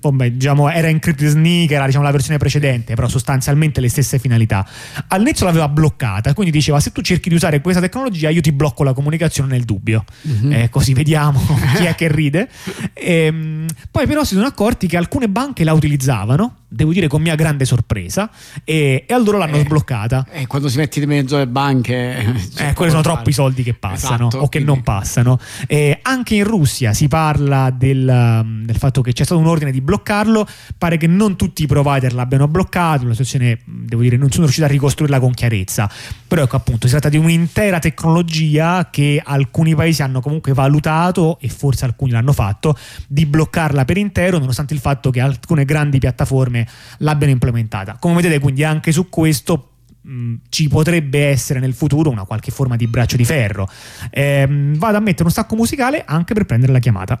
vabbè, 0.00 0.30
diciamo, 0.32 0.70
era 0.70 0.88
encrypted 0.92 1.28
sneak, 1.28 1.70
era 1.70 1.86
diciamo, 1.86 2.04
la 2.04 2.10
versione 2.10 2.38
precedente, 2.38 2.94
però 2.94 3.08
sostanzialmente 3.08 3.80
le 3.80 3.88
stesse 3.88 4.18
finalità. 4.18 4.66
All'inizio 5.08 5.46
l'aveva 5.46 5.68
bloccata, 5.68 6.34
quindi 6.34 6.52
diceva 6.52 6.80
se 6.80 6.92
tu 6.92 7.00
cerchi 7.02 7.28
di 7.28 7.34
usare 7.34 7.60
questa 7.60 7.80
tecnologia 7.80 8.30
io 8.30 8.40
ti 8.40 8.52
blocco 8.52 8.84
la 8.84 8.92
comunicazione 8.92 9.52
nel 9.52 9.64
dubbio, 9.64 10.04
mm-hmm. 10.26 10.52
eh, 10.52 10.70
così 10.70 10.94
vediamo 10.94 11.40
chi 11.76 11.84
è 11.84 11.94
che 11.94 12.10
ride. 12.10 12.48
E, 12.92 13.14
ehm, 13.26 13.66
poi 13.90 14.06
però 14.06 14.24
si 14.24 14.34
sono 14.34 14.46
accorti 14.46 14.86
che 14.86 14.96
alcune 14.96 15.28
banche 15.28 15.64
la 15.64 15.72
utilizzavano 15.72 16.56
devo 16.72 16.92
dire 16.92 17.06
con 17.06 17.20
mia 17.20 17.34
grande 17.34 17.64
sorpresa 17.64 18.30
e, 18.64 19.04
e 19.06 19.14
allora 19.14 19.38
l'hanno 19.38 19.56
eh, 19.56 19.64
sbloccata. 19.64 20.26
e 20.30 20.46
quando 20.46 20.68
si 20.68 20.78
mette 20.78 21.00
di 21.00 21.06
mezzo 21.06 21.36
le 21.36 21.46
banche 21.46 22.16
eh, 22.56 22.72
quelli 22.72 22.90
sono 22.90 23.02
troppi 23.02 23.32
soldi 23.32 23.62
che 23.62 23.74
passano 23.74 24.28
esatto, 24.28 24.38
o 24.38 24.48
che 24.48 24.62
quindi... 24.62 24.68
non 24.68 24.82
passano. 24.82 25.38
E 25.66 25.98
anche 26.02 26.34
in 26.34 26.44
Russia 26.44 26.92
si 26.92 27.08
parla 27.08 27.70
del, 27.70 28.62
del, 28.64 28.76
fatto 28.76 29.02
che 29.02 29.12
c'è 29.12 29.24
stato 29.24 29.40
un 29.40 29.46
ordine 29.46 29.70
di 29.70 29.80
bloccarlo. 29.80 30.46
Pare 30.78 30.96
che 30.96 31.06
non 31.06 31.36
tutti 31.36 31.62
i 31.62 31.66
provider 31.66 32.14
l'abbiano 32.14 32.48
bloccato 32.48 33.04
la 33.04 33.10
situazione 33.10 33.60
devo 33.64 34.02
dire 34.02 34.16
non 34.16 34.30
sono 34.30 34.44
riuscito 34.44 34.66
a 34.66 34.70
ricostruirla 34.70 35.20
con 35.20 35.32
chiarezza. 35.32 35.90
Però 36.26 36.42
ecco 36.42 36.56
appunto 36.56 36.86
si 36.86 36.92
tratta 36.92 37.08
di 37.08 37.18
un'intera 37.18 37.78
tecnologia 37.78 38.88
che 38.90 39.20
alcuni 39.22 39.74
paesi 39.74 40.02
hanno 40.02 40.20
comunque 40.20 40.52
valutato 40.52 41.38
e 41.40 41.48
forse 41.48 41.84
alcuni 41.84 42.12
l'hanno 42.12 42.32
fatto 42.32 42.76
di 43.06 43.26
bloccarla 43.26 43.84
per 43.84 43.98
intero 43.98 44.38
nonostante 44.38 44.74
il 44.74 44.80
fatto 44.80 45.10
che 45.10 45.20
alcune 45.20 45.64
grandi 45.64 45.98
piattaforme 45.98 46.61
l'abbiano 46.98 47.32
implementata. 47.32 47.96
Come 47.98 48.16
vedete 48.16 48.38
quindi 48.38 48.64
anche 48.64 48.92
su 48.92 49.08
questo 49.08 49.70
mh, 50.02 50.34
ci 50.48 50.68
potrebbe 50.68 51.26
essere 51.26 51.60
nel 51.60 51.74
futuro 51.74 52.10
una 52.10 52.24
qualche 52.24 52.50
forma 52.50 52.76
di 52.76 52.86
braccio 52.86 53.16
di 53.16 53.24
ferro. 53.24 53.68
Ehm, 54.10 54.76
vado 54.76 54.96
a 54.96 55.00
mettere 55.00 55.22
uno 55.22 55.30
stacco 55.30 55.56
musicale 55.56 56.02
anche 56.04 56.34
per 56.34 56.44
prendere 56.44 56.72
la 56.72 56.78
chiamata. 56.78 57.20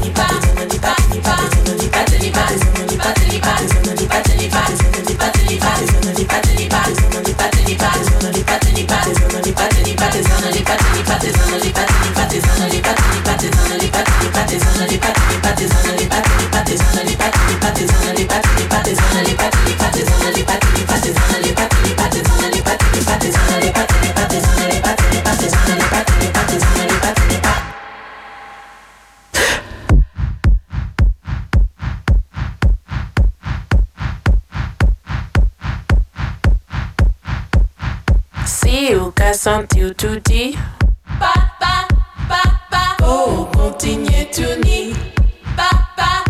See 38.44 38.90
you 38.90 39.12
guys 39.14 39.46
until 39.46 39.94
2D. 39.94 40.58
oh, 43.02 43.48
continue 43.52 44.24
to 44.32 44.56
need. 44.64 44.96
Pa, 45.56 45.70
pa. 45.96 46.24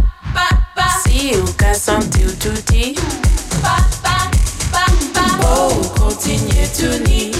Si 1.04 1.34
ou 1.36 1.46
ka 1.56 1.74
sante 1.74 2.24
ou 2.24 2.32
touti. 2.40 2.94
Pa, 3.62 3.76
pa, 4.02 4.30
pa, 4.72 4.84
pa. 5.14 5.24
Oh, 5.44 5.76
continue 5.98 6.66
to 6.74 6.98
need. 7.06 7.36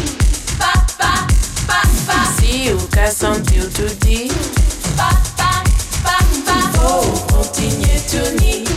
Pa, 0.59 0.73
pa, 0.99 1.27
pa, 1.67 1.81
pa. 2.07 2.19
Si 2.39 2.71
ou 2.73 2.79
ka 2.91 3.11
sante 3.11 3.61
ou 3.61 3.69
touti. 3.71 4.31
Pa, 4.97 5.11
pa, 5.37 5.63
pa, 6.05 6.17
pa. 6.47 6.59
Oh, 6.85 7.07
continue 7.33 7.99
to 8.11 8.23
need. 8.41 8.69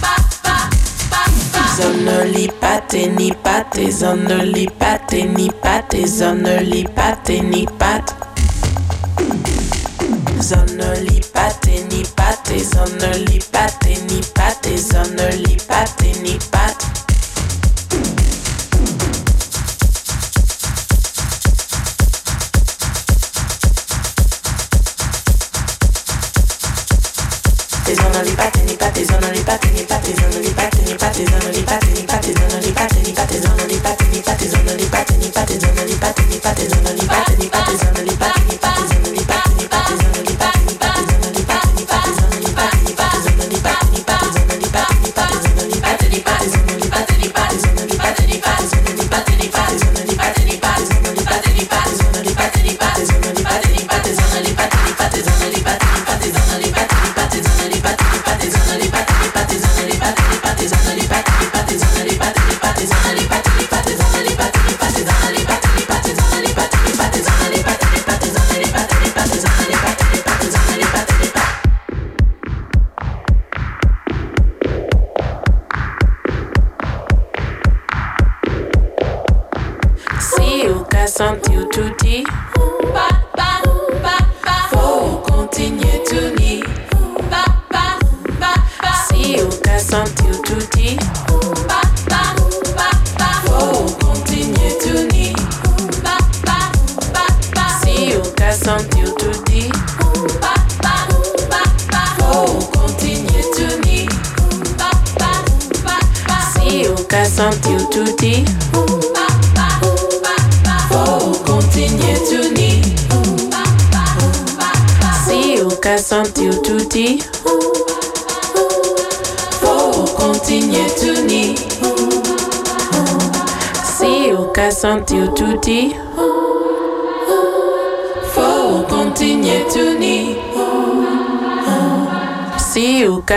Pa, 0.00 0.16
pa, 0.42 0.68
pa, 1.10 1.22
pa. 1.52 1.62
Zonoli 1.76 2.50
pate 2.60 3.06
ni 3.06 3.32
pate, 3.32 3.90
zonoli 3.90 4.66
pate 4.78 5.24
ni 5.24 5.48
pate, 5.62 6.06
zonoli 6.06 6.84
pate 6.94 7.40
ni 7.40 7.66
pate 7.78 8.31
zonoli 10.42 11.20
pate 11.32 11.84
ni 11.90 12.02
pate 12.16 12.58
zonoli 12.72 13.38
pate 13.52 13.94
ni 14.08 14.20
pate 14.34 14.76
zonoli 14.78 15.56
pate 15.68 16.12
ni 16.22 16.38
pate 16.50 16.86
zonoli 27.94 28.32
pate 28.36 28.62
ni 28.64 28.76
pate 28.76 29.04
zonoli 29.04 29.42
pate 29.44 29.68
ni 29.72 29.84
pate 29.84 30.14
zonoli 30.14 30.50
pate 30.54 30.80
ni 30.82 30.94
pate 30.94 31.24
zonoli 31.24 31.62
pate 31.64 31.90
ni 31.92 32.04
pate 32.06 32.32
zonoli 32.34 32.72
pate 32.72 33.00
ni 33.02 33.12
pate 33.12 33.38
zonoli 33.40 33.78
pate 33.82 34.06
ni 34.06 34.20
pate 34.22 34.48
zonoli 34.48 34.86
pate 34.90 35.16
ni 35.16 35.28
pate 35.30 35.58
zonoli 35.58 35.94
pate 36.00 36.22
ni 36.30 36.38
pate 36.38 36.68
zonoli 36.68 37.06
pate 37.06 37.36
ni 37.38 37.48
pate 37.48 37.76
zonoli 37.76 38.11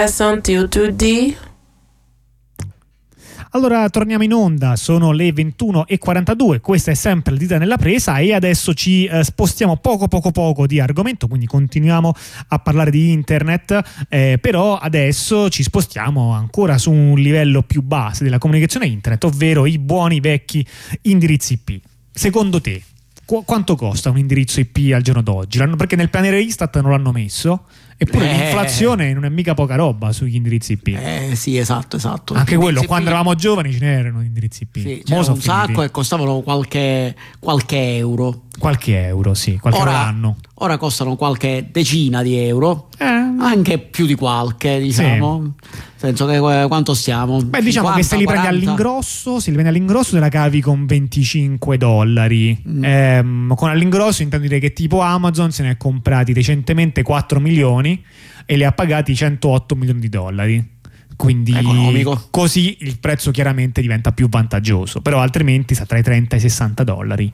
Ou 0.06 0.68
tout 0.68 0.92
dit. 0.92 1.36
Allora 3.52 3.90
torniamo 3.90 4.24
in 4.24 4.34
onda, 4.34 4.76
sono 4.76 5.12
le 5.12 5.30
21.42, 5.30 6.60
questa 6.60 6.92
è 6.92 6.94
sempre 6.94 7.34
il 7.34 7.40
dita 7.40 7.58
nella 7.58 7.78
presa 7.78 8.20
e 8.20 8.32
adesso 8.34 8.76
ci 8.76 9.06
eh, 9.06 9.24
spostiamo 9.24 9.78
poco 9.78 10.08
poco 10.08 10.30
poco 10.32 10.68
di 10.68 10.80
argomento, 10.80 11.28
quindi 11.28 11.48
continuiamo 11.48 12.14
a 12.50 12.60
parlare 12.60 12.92
di 12.92 13.12
internet, 13.14 14.06
eh, 14.10 14.38
però 14.40 14.78
adesso 14.78 15.50
ci 15.50 15.64
spostiamo 15.64 16.34
ancora 16.34 16.78
su 16.78 16.92
un 16.92 17.18
livello 17.18 17.64
più 17.64 17.82
base 17.82 18.24
della 18.26 18.38
comunicazione 18.38 18.86
internet, 18.86 19.24
ovvero 19.24 19.66
i 19.66 19.80
buoni 19.80 20.20
vecchi 20.20 20.64
indirizzi 21.04 21.54
IP. 21.54 21.82
Secondo 22.12 22.62
te, 22.62 22.84
qu- 23.26 23.44
quanto 23.44 23.76
costa 23.76 24.12
un 24.12 24.18
indirizzo 24.20 24.60
IP 24.60 24.94
al 24.94 25.02
giorno 25.02 25.24
d'oggi? 25.24 25.58
L'hanno- 25.58 25.78
perché 25.78 25.96
nel 25.96 26.10
pianere 26.10 26.42
Istat 26.42 26.80
non 26.82 26.92
l'hanno 26.92 27.12
messo, 27.12 27.64
eppure 27.98 28.30
Eh. 28.30 28.38
l'inflazione 28.38 29.14
non 29.14 29.26
è 29.26 29.30
mica 29.30 29.54
poca 29.54 29.76
roba 29.76 30.12
sugli 30.12 30.36
indirizzi 30.36 30.74
IP. 30.74 30.88
Eh 30.88 31.32
sì, 31.36 31.58
esatto, 31.58 31.96
esatto. 31.96 32.34
Anche 32.34 32.56
quello, 32.56 32.80
Indirizzi 32.82 32.88
quando 32.88 33.06
IP, 33.10 33.14
eravamo 33.16 33.36
giovani 33.36 33.72
ce 33.74 33.80
n'erano 33.80 34.22
indirizzi 34.22 34.64
IP. 34.64 34.78
sì, 34.80 35.02
c'era 35.06 35.32
un 35.32 35.42
sacco 35.42 35.82
e 35.84 35.92
costavano 35.92 36.42
qualche, 36.42 37.16
qualche 37.40 37.96
euro. 37.98 38.42
Qualche 38.58 38.98
euro, 39.06 39.34
sì, 39.34 39.58
qualche 39.58 39.80
euro 39.80 39.92
Ora, 39.92 40.00
l'anno. 40.02 40.38
ora 40.56 40.78
costano 40.78 41.16
qualche 41.18 41.68
decina 41.72 42.22
di 42.24 42.36
euro, 42.38 42.88
Eh, 42.98 43.04
anche 43.06 43.80
più 43.80 44.06
di 44.06 44.16
qualche, 44.16 44.80
diciamo. 44.80 45.40
Nel 45.42 45.54
senso 46.06 46.26
che 46.26 46.36
eh, 46.64 46.68
quanto 46.68 46.94
stiamo? 46.94 47.42
Beh, 47.42 47.62
diciamo 47.62 47.88
50, 47.88 47.96
che 47.96 48.04
se 48.04 48.18
li 48.18 48.26
prendi 48.26 48.46
40? 48.46 48.50
all'ingrosso, 48.50 49.40
se 49.40 49.50
li 49.50 49.58
prendi 49.58 49.72
all'ingrosso 49.76 50.12
te 50.12 50.20
la 50.20 50.30
cavi 50.30 50.62
con 50.62 50.86
25 50.86 51.78
dollari. 51.78 52.62
Mm. 52.68 52.84
Ehm, 52.84 53.56
con 53.56 53.70
all'ingrosso 53.70 54.22
intendo 54.22 54.48
dire 54.48 54.60
che 54.60 54.74
tipo 54.74 55.02
Amazon 55.02 55.52
se 55.52 55.64
ne 55.64 55.72
ha 55.72 55.78
comprati 55.78 56.34
recentemente 56.34 57.02
4 57.02 57.40
milioni 57.40 58.04
e 58.46 58.56
li 58.56 58.64
ha 58.64 58.72
pagati 58.72 59.16
108 59.16 59.76
milioni 59.76 60.00
di 60.00 60.10
dollari. 60.10 60.74
Quindi 61.16 61.56
Economico. 61.56 62.28
così 62.30 62.78
il 62.82 63.00
prezzo 63.00 63.32
chiaramente 63.32 63.82
diventa 63.82 64.12
più 64.12 64.28
vantaggioso, 64.28 65.02
però 65.02 65.20
altrimenti 65.20 65.74
sta 65.74 65.86
tra 65.86 65.98
i 65.98 66.04
30 66.04 66.36
e 66.36 66.40
i 66.40 66.42
60 66.42 66.84
dollari. 66.84 67.32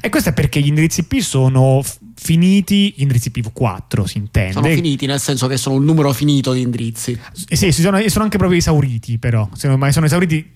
E 0.00 0.08
questo 0.10 0.28
è 0.28 0.32
perché 0.32 0.60
gli 0.60 0.66
indirizzi 0.66 1.00
IP 1.00 1.20
sono 1.20 1.82
finiti, 2.20 2.92
gli 2.96 3.02
indirizzi 3.02 3.30
IPv4 3.34 4.02
si 4.04 4.18
intende. 4.18 4.52
Sono 4.52 4.66
finiti 4.68 5.06
nel 5.06 5.20
senso 5.20 5.46
che 5.46 5.56
sono 5.56 5.76
un 5.76 5.84
numero 5.84 6.12
finito 6.12 6.52
di 6.52 6.60
indirizzi. 6.60 7.18
Eh 7.48 7.56
Sì, 7.56 7.70
si 7.72 7.80
sono, 7.82 8.00
sono 8.08 8.24
anche 8.24 8.38
proprio 8.38 8.58
esauriti, 8.58 9.18
però. 9.18 9.48
Ma 9.76 9.90
sono 9.92 10.06
esauriti 10.06 10.50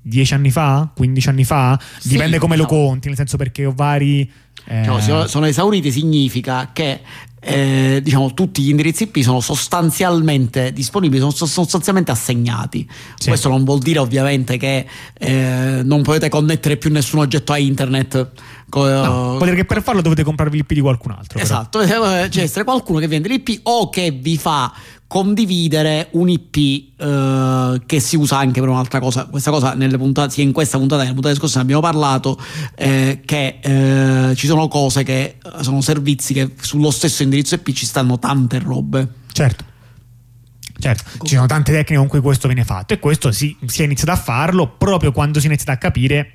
10 0.00 0.34
anni 0.34 0.50
fa? 0.50 0.90
15 0.94 1.28
anni 1.28 1.44
fa? 1.44 1.78
Sì, 1.98 2.08
Dipende 2.08 2.38
come 2.38 2.56
lo 2.56 2.64
diciamo. 2.64 2.86
conti, 2.86 3.08
nel 3.08 3.16
senso 3.16 3.36
perché 3.36 3.66
ho 3.66 3.72
vari. 3.72 4.30
eh, 4.66 4.82
Cioè, 4.84 5.28
sono 5.28 5.46
esauriti 5.46 5.92
significa 5.92 6.70
che 6.72 7.00
eh, 7.44 8.00
diciamo, 8.02 8.32
tutti 8.34 8.62
gli 8.62 8.68
indirizzi 8.70 9.02
IP 9.04 9.18
sono 9.18 9.40
sostanzialmente 9.40 10.72
disponibili, 10.72 11.18
sono 11.18 11.32
so- 11.32 11.46
sostanzialmente 11.46 12.12
assegnati. 12.12 12.88
Sì. 13.16 13.28
Questo 13.28 13.48
non 13.48 13.64
vuol 13.64 13.80
dire 13.80 13.98
ovviamente 13.98 14.56
che 14.56 14.86
eh, 15.18 15.80
non 15.82 16.02
potete 16.02 16.28
connettere 16.28 16.76
più 16.76 16.90
nessun 16.90 17.18
oggetto 17.18 17.52
a 17.52 17.58
internet. 17.58 18.30
co- 18.68 18.88
no, 18.88 19.28
vuol 19.36 19.44
dire 19.44 19.56
che 19.56 19.64
per 19.64 19.82
farlo 19.82 20.02
dovete 20.02 20.22
comprarvi 20.22 20.58
l'IP 20.58 20.72
di 20.72 20.80
qualcun 20.80 21.10
altro. 21.10 21.40
però. 21.40 21.44
Esatto, 21.44 21.80
eh, 21.80 22.28
c'è 22.28 22.42
essere 22.42 22.64
qualcuno 22.64 23.00
che 23.00 23.08
vende 23.08 23.28
l'IP 23.28 23.60
o 23.64 23.90
che 23.90 24.12
vi 24.12 24.38
fa 24.38 24.72
condividere 25.12 26.08
un 26.12 26.30
IP 26.30 26.56
eh, 26.96 27.82
che 27.84 28.00
si 28.00 28.16
usa 28.16 28.38
anche 28.38 28.60
per 28.60 28.70
un'altra 28.70 28.98
cosa. 28.98 29.26
Questa 29.26 29.50
cosa 29.50 29.74
nelle 29.74 29.98
puntate, 29.98 30.32
sia 30.32 30.42
in 30.42 30.52
questa 30.52 30.78
puntata 30.78 31.02
che 31.02 31.08
nelle 31.08 31.20
puntate 31.20 31.38
scorse 31.38 31.56
ne 31.56 31.62
abbiamo 31.64 31.82
parlato, 31.82 32.40
eh, 32.74 33.20
che 33.22 33.58
eh, 33.60 34.34
ci 34.34 34.46
sono 34.46 34.68
cose 34.68 35.02
che 35.02 35.36
eh, 35.36 35.62
sono 35.62 35.82
servizi 35.82 36.32
che 36.32 36.52
sullo 36.58 36.90
stesso 36.90 37.22
indirizzo 37.22 37.56
IP 37.56 37.72
ci 37.72 37.84
stanno 37.84 38.18
tante 38.18 38.58
robe. 38.58 39.06
Certo. 39.30 39.64
Certo, 40.78 41.26
ci 41.26 41.34
sono 41.34 41.46
tante 41.46 41.72
tecniche 41.72 41.96
con 41.96 42.08
cui 42.08 42.20
questo 42.20 42.46
viene 42.48 42.64
fatto 42.64 42.94
e 42.94 42.98
questo 42.98 43.32
si, 43.32 43.54
si 43.66 43.82
è 43.82 43.84
iniziato 43.84 44.12
a 44.12 44.16
farlo 44.16 44.66
proprio 44.66 45.12
quando 45.12 45.40
si 45.40 45.44
è 45.44 45.48
iniziato 45.48 45.72
a 45.72 45.76
capire 45.76 46.32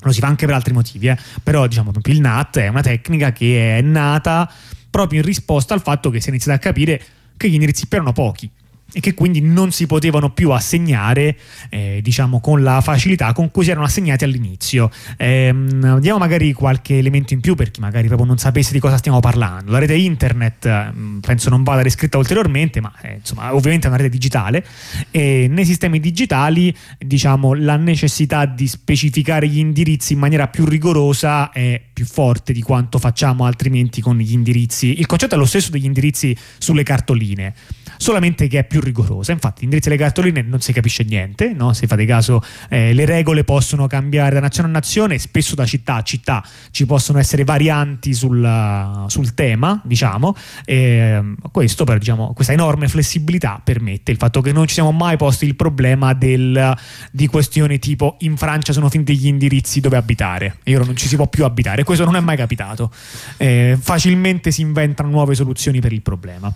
lo 0.00 0.10
si 0.10 0.18
fa 0.18 0.26
anche 0.26 0.44
per 0.44 0.56
altri 0.56 0.72
motivi, 0.72 1.06
eh. 1.06 1.16
però 1.40 1.68
diciamo 1.68 1.92
il 2.06 2.20
NAT 2.20 2.58
è 2.58 2.66
una 2.66 2.82
tecnica 2.82 3.30
che 3.30 3.78
è 3.78 3.80
nata 3.80 4.50
proprio 4.90 5.20
in 5.20 5.24
risposta 5.24 5.72
al 5.72 5.80
fatto 5.80 6.10
che 6.10 6.20
si 6.20 6.26
è 6.26 6.30
iniziato 6.30 6.58
a 6.58 6.60
capire 6.60 7.00
che 7.42 7.50
gli 7.50 7.54
indirizzi 7.54 7.84
IP 7.84 7.92
erano 7.92 8.12
pochi. 8.12 8.48
E 8.92 9.00
che 9.00 9.14
quindi 9.14 9.40
non 9.40 9.72
si 9.72 9.86
potevano 9.86 10.30
più 10.30 10.50
assegnare 10.50 11.36
eh, 11.70 12.00
diciamo 12.02 12.40
con 12.40 12.62
la 12.62 12.80
facilità 12.80 13.32
con 13.32 13.50
cui 13.50 13.64
si 13.64 13.70
erano 13.70 13.86
assegnati 13.86 14.24
all'inizio. 14.24 14.90
Ehm, 15.16 15.98
diamo 15.98 16.18
magari 16.18 16.52
qualche 16.52 16.98
elemento 16.98 17.32
in 17.32 17.40
più 17.40 17.54
per 17.54 17.70
chi 17.70 17.80
magari 17.80 18.06
proprio 18.06 18.26
non 18.26 18.38
sapesse 18.38 18.72
di 18.72 18.80
cosa 18.80 18.98
stiamo 18.98 19.20
parlando. 19.20 19.72
La 19.72 19.78
rete 19.78 19.94
internet 19.94 20.92
mh, 20.92 21.20
penso 21.20 21.48
non 21.48 21.62
vada 21.62 21.82
descritta 21.82 22.18
ulteriormente 22.18 22.80
ma 22.80 22.92
eh, 23.00 23.14
insomma 23.14 23.54
ovviamente 23.54 23.86
è 23.86 23.88
una 23.88 23.98
rete 23.98 24.10
digitale 24.10 24.64
e 25.10 25.46
nei 25.48 25.64
sistemi 25.64 25.98
digitali 25.98 26.74
diciamo 26.98 27.54
la 27.54 27.76
necessità 27.76 28.44
di 28.44 28.66
specificare 28.66 29.48
gli 29.48 29.58
indirizzi 29.58 30.12
in 30.12 30.18
maniera 30.18 30.48
più 30.48 30.66
rigorosa 30.66 31.50
è 31.50 31.80
più 31.92 32.04
forte 32.04 32.52
di 32.52 32.62
quanto 32.62 32.98
facciamo 32.98 33.44
altrimenti 33.44 34.00
con 34.00 34.18
gli 34.18 34.32
indirizzi. 34.32 34.98
Il 34.98 35.06
concetto 35.06 35.34
è 35.34 35.38
lo 35.38 35.46
stesso 35.46 35.70
degli 35.70 35.84
indirizzi 35.84 36.36
sulle 36.58 36.82
cartoline 36.82 37.54
solamente 38.02 38.48
che 38.48 38.58
è 38.58 38.64
più 38.64 38.80
rigorosa. 38.80 39.32
Infatti, 39.32 39.64
indirizzi 39.64 39.88
delle 39.88 40.00
cartoline 40.00 40.42
non 40.42 40.60
si 40.60 40.72
capisce 40.72 41.04
niente, 41.04 41.52
no? 41.52 41.72
se 41.72 41.86
fate 41.86 42.04
caso 42.04 42.42
eh, 42.68 42.92
le 42.92 43.04
regole 43.04 43.44
possono 43.44 43.86
cambiare 43.86 44.34
da 44.34 44.40
nazione 44.40 44.68
a 44.68 44.72
nazione, 44.72 45.18
spesso 45.18 45.54
da 45.54 45.64
città 45.64 45.94
a 45.94 46.02
città 46.02 46.44
ci 46.72 46.84
possono 46.84 47.18
essere 47.18 47.44
varianti 47.44 48.12
sul, 48.12 49.04
sul 49.06 49.34
tema, 49.34 49.80
diciamo, 49.84 50.34
e 50.64 51.22
questo 51.50 51.84
per, 51.84 51.98
diciamo, 51.98 52.32
questa 52.32 52.52
enorme 52.52 52.88
flessibilità 52.88 53.60
permette 53.62 54.10
il 54.10 54.16
fatto 54.16 54.40
che 54.40 54.52
non 54.52 54.66
ci 54.66 54.74
siamo 54.74 54.90
mai 54.90 55.16
posti 55.16 55.46
il 55.46 55.54
problema 55.54 56.12
del, 56.12 56.76
di 57.12 57.26
questioni 57.28 57.78
tipo 57.78 58.16
in 58.20 58.36
Francia 58.36 58.72
sono 58.72 58.88
finiti 58.88 59.16
gli 59.16 59.26
indirizzi 59.26 59.80
dove 59.80 59.96
abitare 59.96 60.56
ora 60.74 60.84
non 60.84 60.96
ci 60.96 61.08
si 61.08 61.16
può 61.16 61.26
più 61.28 61.44
abitare, 61.44 61.84
questo 61.84 62.04
non 62.04 62.16
è 62.16 62.20
mai 62.20 62.36
capitato. 62.36 62.90
Eh, 63.36 63.76
facilmente 63.80 64.50
si 64.50 64.60
inventano 64.60 65.08
nuove 65.08 65.34
soluzioni 65.34 65.80
per 65.80 65.92
il 65.92 66.02
problema. 66.02 66.52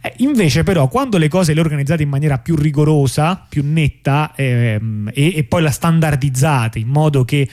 Eh, 0.00 0.14
invece 0.18 0.62
però 0.62 0.83
quando 0.88 1.18
le 1.18 1.28
cose 1.28 1.54
le 1.54 1.60
organizzate 1.60 2.02
in 2.02 2.08
maniera 2.08 2.38
più 2.38 2.56
rigorosa, 2.56 3.44
più 3.48 3.62
netta 3.64 4.32
ehm, 4.34 5.10
e, 5.12 5.36
e 5.36 5.44
poi 5.44 5.62
la 5.62 5.70
standardizzate 5.70 6.78
in 6.78 6.88
modo 6.88 7.24
che 7.24 7.48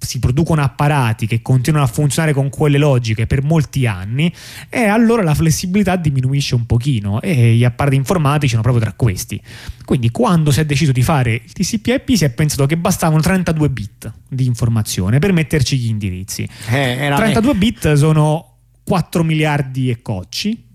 si 0.00 0.18
producono 0.18 0.62
apparati 0.62 1.26
che 1.26 1.42
continuano 1.42 1.86
a 1.86 1.88
funzionare 1.88 2.32
con 2.32 2.48
quelle 2.48 2.78
logiche 2.78 3.26
per 3.26 3.42
molti 3.42 3.86
anni 3.86 4.32
e 4.68 4.84
allora 4.84 5.22
la 5.22 5.34
flessibilità 5.34 5.96
diminuisce 5.96 6.54
un 6.54 6.64
pochino 6.64 7.20
e 7.20 7.54
gli 7.54 7.64
apparati 7.64 7.96
informatici 7.96 8.50
sono 8.50 8.62
proprio 8.62 8.82
tra 8.82 8.94
questi. 8.94 9.40
Quindi 9.84 10.10
quando 10.10 10.50
si 10.50 10.60
è 10.60 10.64
deciso 10.64 10.92
di 10.92 11.02
fare 11.02 11.34
il 11.34 11.52
TCP/IP 11.52 12.14
si 12.14 12.24
è 12.24 12.30
pensato 12.30 12.66
che 12.66 12.76
bastavano 12.76 13.20
32 13.20 13.70
bit 13.70 14.12
di 14.28 14.46
informazione 14.46 15.18
per 15.18 15.32
metterci 15.32 15.76
gli 15.76 15.88
indirizzi. 15.88 16.48
Eh, 16.70 17.12
32 17.14 17.54
bit 17.54 17.92
sono 17.92 18.56
4 18.84 19.22
miliardi 19.22 19.90
e 19.90 20.00
cocci 20.00 20.68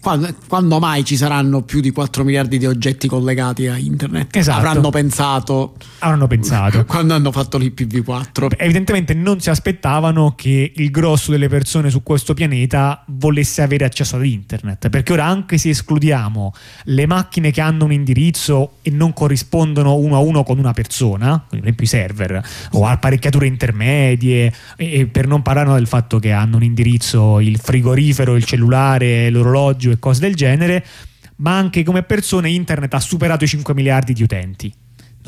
quando, 0.00 0.28
quando, 0.48 0.78
mai 0.80 1.04
ci 1.04 1.16
saranno 1.16 1.62
più 1.62 1.80
di 1.80 1.90
4 1.90 2.24
miliardi 2.24 2.58
di 2.58 2.66
oggetti 2.66 3.06
collegati 3.06 3.68
a 3.68 3.78
internet? 3.78 4.34
Esatto. 4.36 4.58
Avranno 4.58 4.90
pensato. 4.90 5.76
Avranno 6.00 6.26
pensato. 6.26 6.84
Quando 6.86 7.14
hanno 7.14 7.30
fatto 7.30 7.58
l'IPv4. 7.58 8.54
Evidentemente 8.56 9.14
non 9.14 9.40
si 9.40 9.50
aspettavano 9.50 10.34
che 10.36 10.72
il 10.74 10.90
grosso 10.90 11.30
delle 11.30 11.48
persone 11.48 11.90
su 11.90 12.02
questo 12.02 12.34
pianeta 12.34 13.02
volesse 13.06 13.62
avere 13.62 13.84
accesso 13.84 14.16
ad 14.16 14.24
internet. 14.24 14.88
Perché 14.88 15.12
ora, 15.12 15.26
anche 15.26 15.58
se 15.58 15.70
escludiamo 15.70 16.52
le 16.84 17.06
macchine 17.06 17.50
che 17.50 17.60
hanno 17.60 17.84
un 17.84 17.92
indirizzo 17.92 18.72
e 18.82 18.90
non 18.90 19.12
corrispondono 19.12 19.94
uno 19.94 20.16
a 20.16 20.18
uno 20.18 20.42
con 20.42 20.58
una 20.58 20.72
persona, 20.72 21.42
per 21.48 21.60
esempio 21.60 21.84
i 21.84 21.88
server, 21.88 22.42
o 22.72 22.86
apparecchiature 22.86 23.46
intermedie, 23.46 24.52
e 24.76 25.06
per 25.06 25.26
non 25.26 25.42
parlare 25.42 25.72
del 25.74 25.86
fatto 25.86 26.18
che 26.18 26.32
hanno 26.32 26.56
un 26.56 26.64
indirizzo 26.64 27.40
il 27.40 27.58
frigorifero, 27.58 28.34
il 28.34 28.44
cellulare, 28.44 29.30
l'orologio 29.30 29.67
orologio 29.68 29.90
e 29.90 29.98
cose 29.98 30.20
del 30.20 30.34
genere, 30.34 30.84
ma 31.36 31.56
anche 31.56 31.84
come 31.84 32.02
persone 32.02 32.50
internet 32.50 32.94
ha 32.94 33.00
superato 33.00 33.44
i 33.44 33.48
5 33.48 33.74
miliardi 33.74 34.12
di 34.12 34.22
utenti 34.22 34.72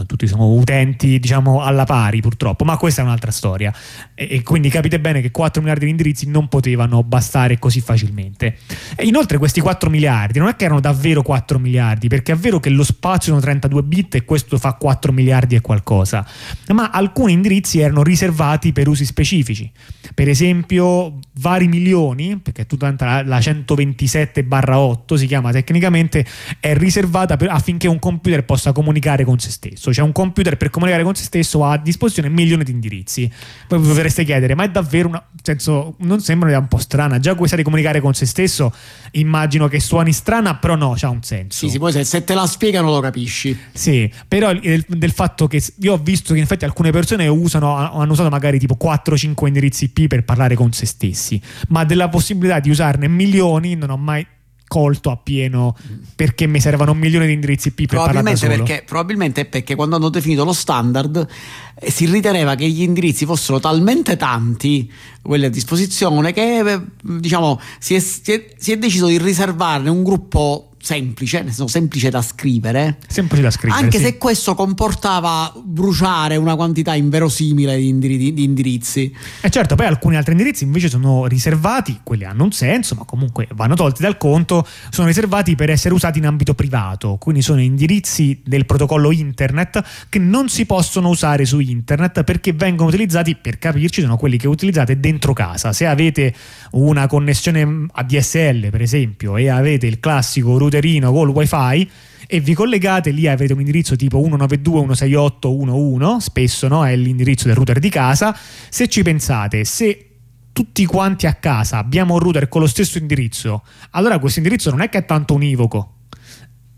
non 0.00 0.06
tutti 0.06 0.26
sono 0.26 0.52
utenti 0.52 1.18
diciamo 1.18 1.62
alla 1.62 1.84
pari 1.84 2.20
purtroppo, 2.20 2.64
ma 2.64 2.76
questa 2.76 3.02
è 3.02 3.04
un'altra 3.04 3.30
storia 3.30 3.72
e, 4.14 4.28
e, 4.30 4.42
quindi 4.42 4.68
capite 4.68 4.98
bene 5.00 5.20
che 5.20 5.30
4 5.30 5.60
miliardi 5.60 5.84
di 5.84 5.90
indirizzi 5.90 6.28
non 6.28 6.48
potevano 6.48 7.02
bastare 7.02 7.58
così 7.58 7.80
facilmente. 7.80 8.56
E 8.96 9.06
inoltre 9.06 9.38
questi 9.38 9.60
4 9.60 9.90
miliardi 9.90 10.38
non 10.38 10.48
è 10.48 10.56
che 10.56 10.64
erano 10.64 10.80
davvero 10.80 11.22
4 11.22 11.58
miliardi, 11.58 12.08
perché 12.08 12.32
è 12.32 12.36
vero 12.36 12.60
che 12.60 12.70
lo 12.70 12.84
spazio 12.84 13.32
sono 13.32 13.40
32 13.40 13.82
bit 13.82 14.14
e 14.16 14.24
questo 14.24 14.58
fa 14.58 14.74
4 14.74 15.12
miliardi 15.12 15.54
e 15.54 15.60
qualcosa, 15.60 16.26
ma 16.68 16.90
alcuni 16.90 17.32
indirizzi 17.32 17.80
erano 17.80 18.02
riservati 18.02 18.72
per 18.72 18.88
usi 18.88 19.04
specifici. 19.04 19.70
Per 20.14 20.28
esempio 20.28 21.18
vari 21.34 21.68
milioni, 21.68 22.38
perché 22.38 22.66
tutta 22.66 22.94
la, 22.98 23.22
la 23.22 23.38
127-8 23.38 25.14
si 25.14 25.26
chiama 25.26 25.52
tecnicamente, 25.52 26.24
è 26.58 26.74
riservata 26.74 27.36
per, 27.36 27.48
affinché 27.50 27.86
un 27.86 27.98
computer 27.98 28.44
possa 28.44 28.72
comunicare 28.72 29.24
con 29.24 29.38
se 29.38 29.50
stesso 29.50 29.89
stesso, 29.90 29.92
cioè 29.92 30.04
un 30.04 30.12
computer 30.12 30.56
per 30.56 30.70
comunicare 30.70 31.02
con 31.02 31.14
se 31.14 31.24
stesso 31.24 31.64
ha 31.64 31.72
a 31.72 31.76
disposizione 31.76 32.28
milioni 32.28 32.64
di 32.64 32.70
indirizzi. 32.70 33.30
Poi 33.66 33.78
vi 33.78 33.88
potreste 33.88 34.24
chiedere, 34.24 34.54
ma 34.54 34.64
è 34.64 34.70
davvero 34.70 35.08
una... 35.08 35.24
senso, 35.42 35.94
non 35.98 36.20
sembra 36.20 36.48
un'idea 36.48 36.62
un 36.62 36.68
po' 36.68 36.78
strana, 36.78 37.18
già 37.18 37.34
questa 37.34 37.56
di 37.56 37.62
comunicare 37.62 38.00
con 38.00 38.14
se 38.14 38.26
stesso 38.26 38.72
immagino 39.12 39.68
che 39.68 39.80
suoni 39.80 40.12
strana, 40.12 40.56
però 40.56 40.76
no, 40.76 40.94
c'ha 40.96 41.08
un 41.08 41.22
senso. 41.22 41.58
Sì, 41.58 41.70
sì, 41.70 41.78
poi 41.78 41.92
se, 41.92 42.04
se 42.04 42.24
te 42.24 42.34
la 42.34 42.46
spiegano 42.46 42.90
lo 42.90 43.00
capisci. 43.00 43.58
Sì, 43.72 44.10
però 44.26 44.52
del, 44.52 44.84
del, 44.86 45.12
fatto 45.12 45.46
che 45.46 45.62
io 45.80 45.94
ho 45.94 45.98
visto 45.98 46.32
che 46.32 46.38
in 46.38 46.44
effetti 46.44 46.64
alcune 46.64 46.90
persone 46.90 47.26
usano, 47.26 47.76
hanno 47.76 48.12
usato 48.12 48.28
magari 48.28 48.58
tipo 48.58 48.76
4-5 48.80 49.46
indirizzi 49.46 49.84
IP 49.84 50.06
per 50.06 50.24
parlare 50.24 50.54
con 50.54 50.72
se 50.72 50.86
stessi, 50.86 51.40
ma 51.68 51.84
della 51.84 52.08
possibilità 52.08 52.60
di 52.60 52.70
usarne 52.70 53.08
milioni 53.08 53.74
non 53.74 53.90
ho 53.90 53.96
mai 53.96 54.26
colto 54.70 55.10
appieno 55.10 55.76
perché 56.14 56.46
mi 56.46 56.60
servono 56.60 56.92
un 56.92 56.98
milione 56.98 57.26
di 57.26 57.32
indirizzi 57.32 57.68
IP 57.74 57.88
per 57.88 57.88
probabilmente 57.88 58.46
perché, 58.46 58.84
probabilmente 58.86 59.44
perché 59.44 59.74
quando 59.74 59.96
hanno 59.96 60.10
definito 60.10 60.44
lo 60.44 60.52
standard 60.52 61.26
eh, 61.74 61.90
si 61.90 62.06
riteneva 62.06 62.54
che 62.54 62.68
gli 62.68 62.82
indirizzi 62.82 63.24
fossero 63.24 63.58
talmente 63.58 64.16
tanti 64.16 64.88
quelli 65.22 65.46
a 65.46 65.50
disposizione 65.50 66.32
che 66.32 66.60
eh, 66.60 66.80
diciamo 67.02 67.60
si 67.80 67.96
è, 67.96 67.98
si 67.98 68.30
è, 68.30 68.46
si 68.56 68.70
è 68.70 68.78
deciso 68.78 69.08
di 69.08 69.18
riservarne 69.18 69.90
un 69.90 70.04
gruppo 70.04 70.69
semplice, 70.80 71.38
nel 71.42 71.48
senso 71.52 71.66
semplice 71.66 72.10
da 72.10 72.22
scrivere. 72.22 72.98
Semplice 73.06 73.42
da 73.42 73.50
scrivere. 73.50 73.82
Anche 73.82 73.98
sì. 73.98 74.04
se 74.04 74.18
questo 74.18 74.54
comportava 74.54 75.52
bruciare 75.62 76.36
una 76.36 76.56
quantità 76.56 76.94
inverosimile 76.94 77.76
di, 77.76 77.88
indiri- 77.88 78.32
di 78.32 78.42
indirizzi. 78.42 79.14
E 79.40 79.50
certo, 79.50 79.74
poi 79.76 79.86
alcuni 79.86 80.16
altri 80.16 80.32
indirizzi 80.32 80.64
invece 80.64 80.88
sono 80.88 81.26
riservati, 81.26 82.00
quelli 82.02 82.24
hanno 82.24 82.44
un 82.44 82.52
senso, 82.52 82.94
ma 82.94 83.04
comunque 83.04 83.46
vanno 83.54 83.74
tolti 83.74 84.02
dal 84.02 84.16
conto, 84.16 84.66
sono 84.88 85.06
riservati 85.06 85.54
per 85.54 85.70
essere 85.70 85.94
usati 85.94 86.18
in 86.18 86.26
ambito 86.26 86.54
privato, 86.54 87.16
quindi 87.18 87.42
sono 87.42 87.60
indirizzi 87.60 88.40
del 88.44 88.64
protocollo 88.64 89.12
internet 89.12 89.82
che 90.08 90.18
non 90.18 90.48
si 90.48 90.64
possono 90.64 91.08
usare 91.08 91.44
su 91.44 91.60
internet 91.60 92.24
perché 92.24 92.52
vengono 92.52 92.88
utilizzati, 92.88 93.36
per 93.36 93.58
capirci, 93.58 94.00
sono 94.00 94.16
quelli 94.16 94.38
che 94.38 94.48
utilizzate 94.48 94.98
dentro 94.98 95.34
casa. 95.34 95.72
Se 95.72 95.86
avete 95.86 96.34
una 96.72 97.06
connessione 97.06 97.86
ADSL, 97.92 98.70
per 98.70 98.80
esempio, 98.80 99.36
e 99.36 99.48
avete 99.48 99.86
il 99.86 100.00
classico 100.00 100.56
router 100.56 100.69
routerino 100.70 101.12
col 101.12 101.28
wifi 101.30 101.90
e 102.26 102.40
vi 102.40 102.54
collegate 102.54 103.10
lì 103.10 103.26
avete 103.26 103.52
un 103.52 103.58
indirizzo 103.60 103.96
tipo 103.96 104.20
192.168.1.1 104.20 106.16
spesso 106.18 106.68
no? 106.68 106.86
è 106.86 106.94
l'indirizzo 106.94 107.48
del 107.48 107.56
router 107.56 107.80
di 107.80 107.90
casa 107.90 108.36
se 108.68 108.88
ci 108.88 109.02
pensate 109.02 109.64
se 109.64 110.06
tutti 110.52 110.86
quanti 110.86 111.26
a 111.26 111.34
casa 111.34 111.78
abbiamo 111.78 112.14
un 112.14 112.20
router 112.20 112.48
con 112.48 112.60
lo 112.60 112.68
stesso 112.68 112.98
indirizzo 112.98 113.64
allora 113.90 114.18
questo 114.18 114.38
indirizzo 114.38 114.70
non 114.70 114.80
è 114.80 114.88
che 114.88 114.98
è 114.98 115.04
tanto 115.04 115.34
univoco 115.34 115.94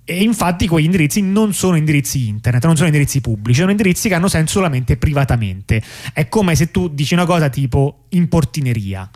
e 0.04 0.22
infatti 0.22 0.66
quegli 0.66 0.86
indirizzi 0.86 1.22
non 1.22 1.54
sono 1.54 1.76
indirizzi 1.76 2.26
internet, 2.26 2.64
non 2.64 2.74
sono 2.74 2.88
indirizzi 2.88 3.20
pubblici, 3.20 3.60
sono 3.60 3.70
indirizzi 3.70 4.08
che 4.08 4.14
hanno 4.14 4.26
senso 4.26 4.54
solamente 4.54 4.96
privatamente. 4.96 5.80
È 6.12 6.28
come 6.28 6.56
se 6.56 6.72
tu 6.72 6.88
dici 6.88 7.14
una 7.14 7.24
cosa 7.24 7.48
tipo 7.48 8.06
in 8.10 8.28
portineria 8.28 9.08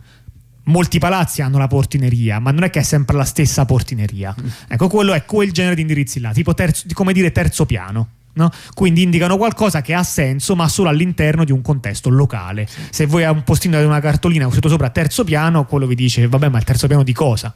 molti 0.67 0.99
palazzi 0.99 1.41
hanno 1.41 1.57
la 1.57 1.67
portineria, 1.67 2.39
ma 2.39 2.51
non 2.51 2.63
è 2.63 2.69
che 2.69 2.79
è 2.79 2.83
sempre 2.83 3.17
la 3.17 3.25
stessa 3.25 3.65
portineria. 3.65 4.35
Mm. 4.39 4.47
Ecco, 4.67 4.87
quello 4.87 5.13
è 5.13 5.25
quel 5.25 5.51
genere 5.51 5.75
di 5.75 5.81
indirizzi 5.81 6.19
là, 6.19 6.31
tipo 6.31 6.53
terzo, 6.53 6.85
come 6.93 7.13
dire 7.13 7.31
terzo 7.31 7.65
piano. 7.65 8.09
No? 8.37 8.51
Quindi 8.75 9.01
indicano 9.01 9.35
qualcosa 9.35 9.81
che 9.81 9.95
ha 9.95 10.03
senso, 10.03 10.55
ma 10.55 10.67
solo 10.67 10.89
all'interno 10.89 11.43
di 11.43 11.51
un 11.51 11.63
contesto 11.63 12.09
locale. 12.09 12.67
Se 12.91 13.07
voi 13.07 13.23
a 13.23 13.31
un 13.31 13.43
postino 13.43 13.79
di 13.79 13.85
una 13.85 13.99
cartolina 13.99 14.47
scritto 14.47 14.69
sopra 14.69 14.91
terzo 14.91 15.23
piano, 15.23 15.65
quello 15.65 15.87
vi 15.87 15.95
dice: 15.95 16.27
Vabbè, 16.27 16.47
ma 16.47 16.59
il 16.59 16.63
terzo 16.63 16.85
piano 16.85 17.01
di 17.01 17.13
cosa? 17.13 17.51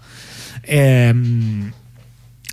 Ehm, 0.61 1.71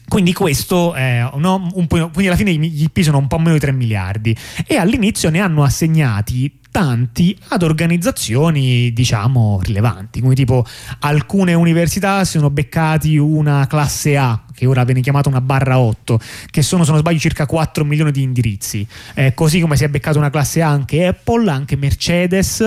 quindi 0.08 0.32
questo 0.32 0.94
è 0.94 1.30
no? 1.36 1.70
quindi 1.86 2.26
alla 2.26 2.36
fine 2.36 2.52
gli 2.54 2.82
IP 2.82 3.00
sono 3.00 3.18
un 3.18 3.26
po' 3.26 3.38
meno 3.38 3.52
di 3.52 3.60
3 3.60 3.72
miliardi 3.72 4.36
e 4.66 4.76
all'inizio 4.76 5.30
ne 5.30 5.40
hanno 5.40 5.62
assegnati 5.62 6.58
tanti 6.70 7.36
ad 7.48 7.62
organizzazioni 7.62 8.92
diciamo 8.92 9.60
rilevanti 9.62 10.20
come 10.20 10.34
tipo 10.34 10.64
alcune 11.00 11.54
università 11.54 12.24
si 12.24 12.32
sono 12.32 12.50
beccati 12.50 13.16
una 13.16 13.66
classe 13.66 14.16
A 14.16 14.42
che 14.54 14.66
ora 14.66 14.84
viene 14.84 15.00
chiamata 15.00 15.28
una 15.28 15.40
barra 15.40 15.78
8 15.78 16.20
che 16.50 16.62
sono 16.62 16.84
se 16.84 16.90
non 16.90 17.00
sbaglio 17.00 17.18
circa 17.18 17.46
4 17.46 17.84
milioni 17.84 18.10
di 18.10 18.22
indirizzi 18.22 18.86
eh, 19.14 19.34
così 19.34 19.60
come 19.60 19.76
si 19.76 19.84
è 19.84 19.88
beccata 19.88 20.18
una 20.18 20.30
classe 20.30 20.62
A 20.62 20.68
anche 20.68 21.06
Apple 21.06 21.50
anche 21.50 21.76
Mercedes 21.76 22.62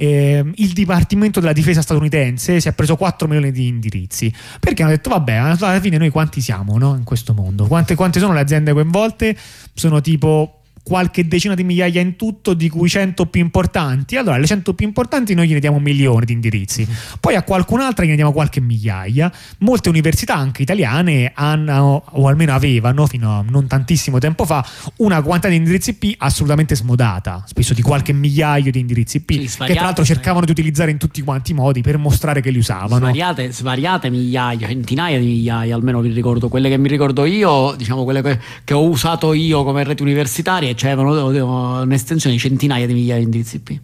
eh, 0.00 0.44
il 0.54 0.72
Dipartimento 0.74 1.40
della 1.40 1.52
Difesa 1.52 1.82
statunitense 1.82 2.60
si 2.60 2.68
è 2.68 2.72
preso 2.72 2.94
4 2.94 3.26
milioni 3.26 3.50
di 3.50 3.66
indirizzi 3.66 4.32
perché 4.60 4.82
hanno 4.82 4.92
detto 4.92 5.10
vabbè 5.10 5.32
alla 5.32 5.80
fine 5.80 5.98
noi 5.98 6.10
quanti 6.10 6.40
siamo 6.40 6.78
no? 6.78 6.94
in 6.94 7.02
questo 7.02 7.34
mondo 7.34 7.66
quante, 7.66 7.96
quante 7.96 8.20
sono 8.20 8.32
le 8.32 8.38
aziende 8.38 8.72
coinvolte 8.72 9.36
sono 9.74 10.00
tipo 10.00 10.57
qualche 10.88 11.28
decina 11.28 11.54
di 11.54 11.64
migliaia 11.64 12.00
in 12.00 12.16
tutto, 12.16 12.54
di 12.54 12.70
cui 12.70 12.88
100 12.88 13.26
più 13.26 13.42
importanti. 13.42 14.16
Allora, 14.16 14.36
alle 14.36 14.46
100 14.46 14.72
più 14.72 14.86
importanti 14.86 15.34
noi 15.34 15.46
gliene 15.46 15.60
diamo 15.60 15.76
un 15.76 15.82
milione 15.82 16.24
di 16.24 16.32
indirizzi, 16.32 16.88
poi 17.20 17.34
a 17.34 17.42
qualcun'altra 17.42 18.04
gliene 18.04 18.16
diamo 18.16 18.32
qualche 18.32 18.60
migliaia. 18.60 19.30
Molte 19.58 19.90
università, 19.90 20.34
anche 20.34 20.62
italiane, 20.62 21.32
hanno, 21.34 22.02
o 22.12 22.26
almeno 22.26 22.54
avevano 22.54 23.06
fino 23.06 23.38
a 23.38 23.44
non 23.46 23.66
tantissimo 23.66 24.18
tempo 24.18 24.46
fa, 24.46 24.66
una 24.96 25.20
quantità 25.20 25.48
di 25.48 25.56
indirizzi 25.56 25.90
IP 25.90 26.14
assolutamente 26.16 26.74
smodata, 26.74 27.44
spesso 27.46 27.74
di 27.74 27.82
qualche 27.82 28.14
migliaio 28.14 28.70
di 28.70 28.80
indirizzi 28.80 29.18
IP, 29.18 29.46
Sì, 29.46 29.58
che 29.64 29.74
tra 29.74 29.82
l'altro 29.82 30.04
cercavano 30.06 30.46
di 30.46 30.52
utilizzare 30.52 30.90
in 30.90 30.96
tutti 30.96 31.20
quanti 31.20 31.50
i 31.50 31.54
modi 31.54 31.82
per 31.82 31.98
mostrare 31.98 32.40
che 32.40 32.50
li 32.50 32.58
usavano. 32.58 33.04
Svariate, 33.04 33.52
svariate 33.52 34.08
migliaia, 34.08 34.66
centinaia 34.66 35.18
di 35.18 35.26
migliaia, 35.26 35.74
almeno 35.74 36.00
vi 36.00 36.12
ricordo 36.12 36.48
quelle 36.48 36.70
che 36.70 36.78
mi 36.78 36.88
ricordo 36.88 37.26
io, 37.26 37.74
diciamo 37.76 38.04
quelle 38.04 38.22
che, 38.22 38.38
che 38.64 38.72
ho 38.72 38.88
usato 38.88 39.34
io 39.34 39.64
come 39.64 39.84
reti 39.84 40.02
universitarie, 40.02 40.74
cioè 40.74 40.77
avevano 40.86 41.82
un'estensione 41.82 42.34
di 42.34 42.40
centinaia 42.40 42.86
di 42.86 42.92
migliaia 42.92 43.18
di 43.18 43.24
indirizzi 43.24 43.56
IP. 43.56 43.80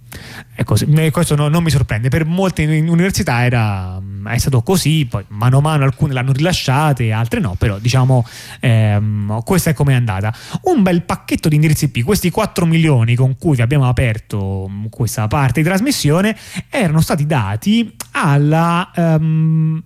È 0.55 0.63
così. 0.65 0.87
Questo 1.11 1.35
no- 1.35 1.49
non 1.49 1.63
mi 1.63 1.71
sorprende. 1.71 2.09
Per 2.09 2.25
molte 2.25 2.65
università 2.65 3.45
era, 3.45 3.99
mm, 4.01 4.29
è 4.29 4.39
stato 4.39 4.63
così, 4.63 5.07
poi 5.07 5.25
mano 5.29 5.59
a 5.59 5.61
mano 5.61 5.85
alcune 5.85 6.13
l'hanno 6.13 6.33
rilasciate, 6.33 7.11
altre 7.13 7.41
no, 7.41 7.55
però 7.59 7.79
diciamo 7.79 8.27
ehm, 8.61 9.43
questa 9.43 9.71
è 9.71 9.75
come 9.75 9.93
è 9.93 9.97
andata. 9.97 10.35
Un 10.63 10.83
bel 10.83 11.03
pacchetto 11.03 11.49
di 11.49 11.57
indirizzi 11.57 11.87
IP, 11.87 12.05
questi 12.05 12.31
4 12.31 12.67
milioni 12.67 13.15
con 13.15 13.37
cui 13.39 13.57
vi 13.57 13.63
abbiamo 13.63 13.89
aperto 13.89 14.67
mm, 14.69 14.87
questa 14.91 15.27
parte 15.27 15.61
di 15.61 15.67
trasmissione, 15.67 16.37
erano 16.69 17.01
stati 17.01 17.27
dati 17.27 17.95
alla... 18.13 18.91
ehm, 18.95 19.83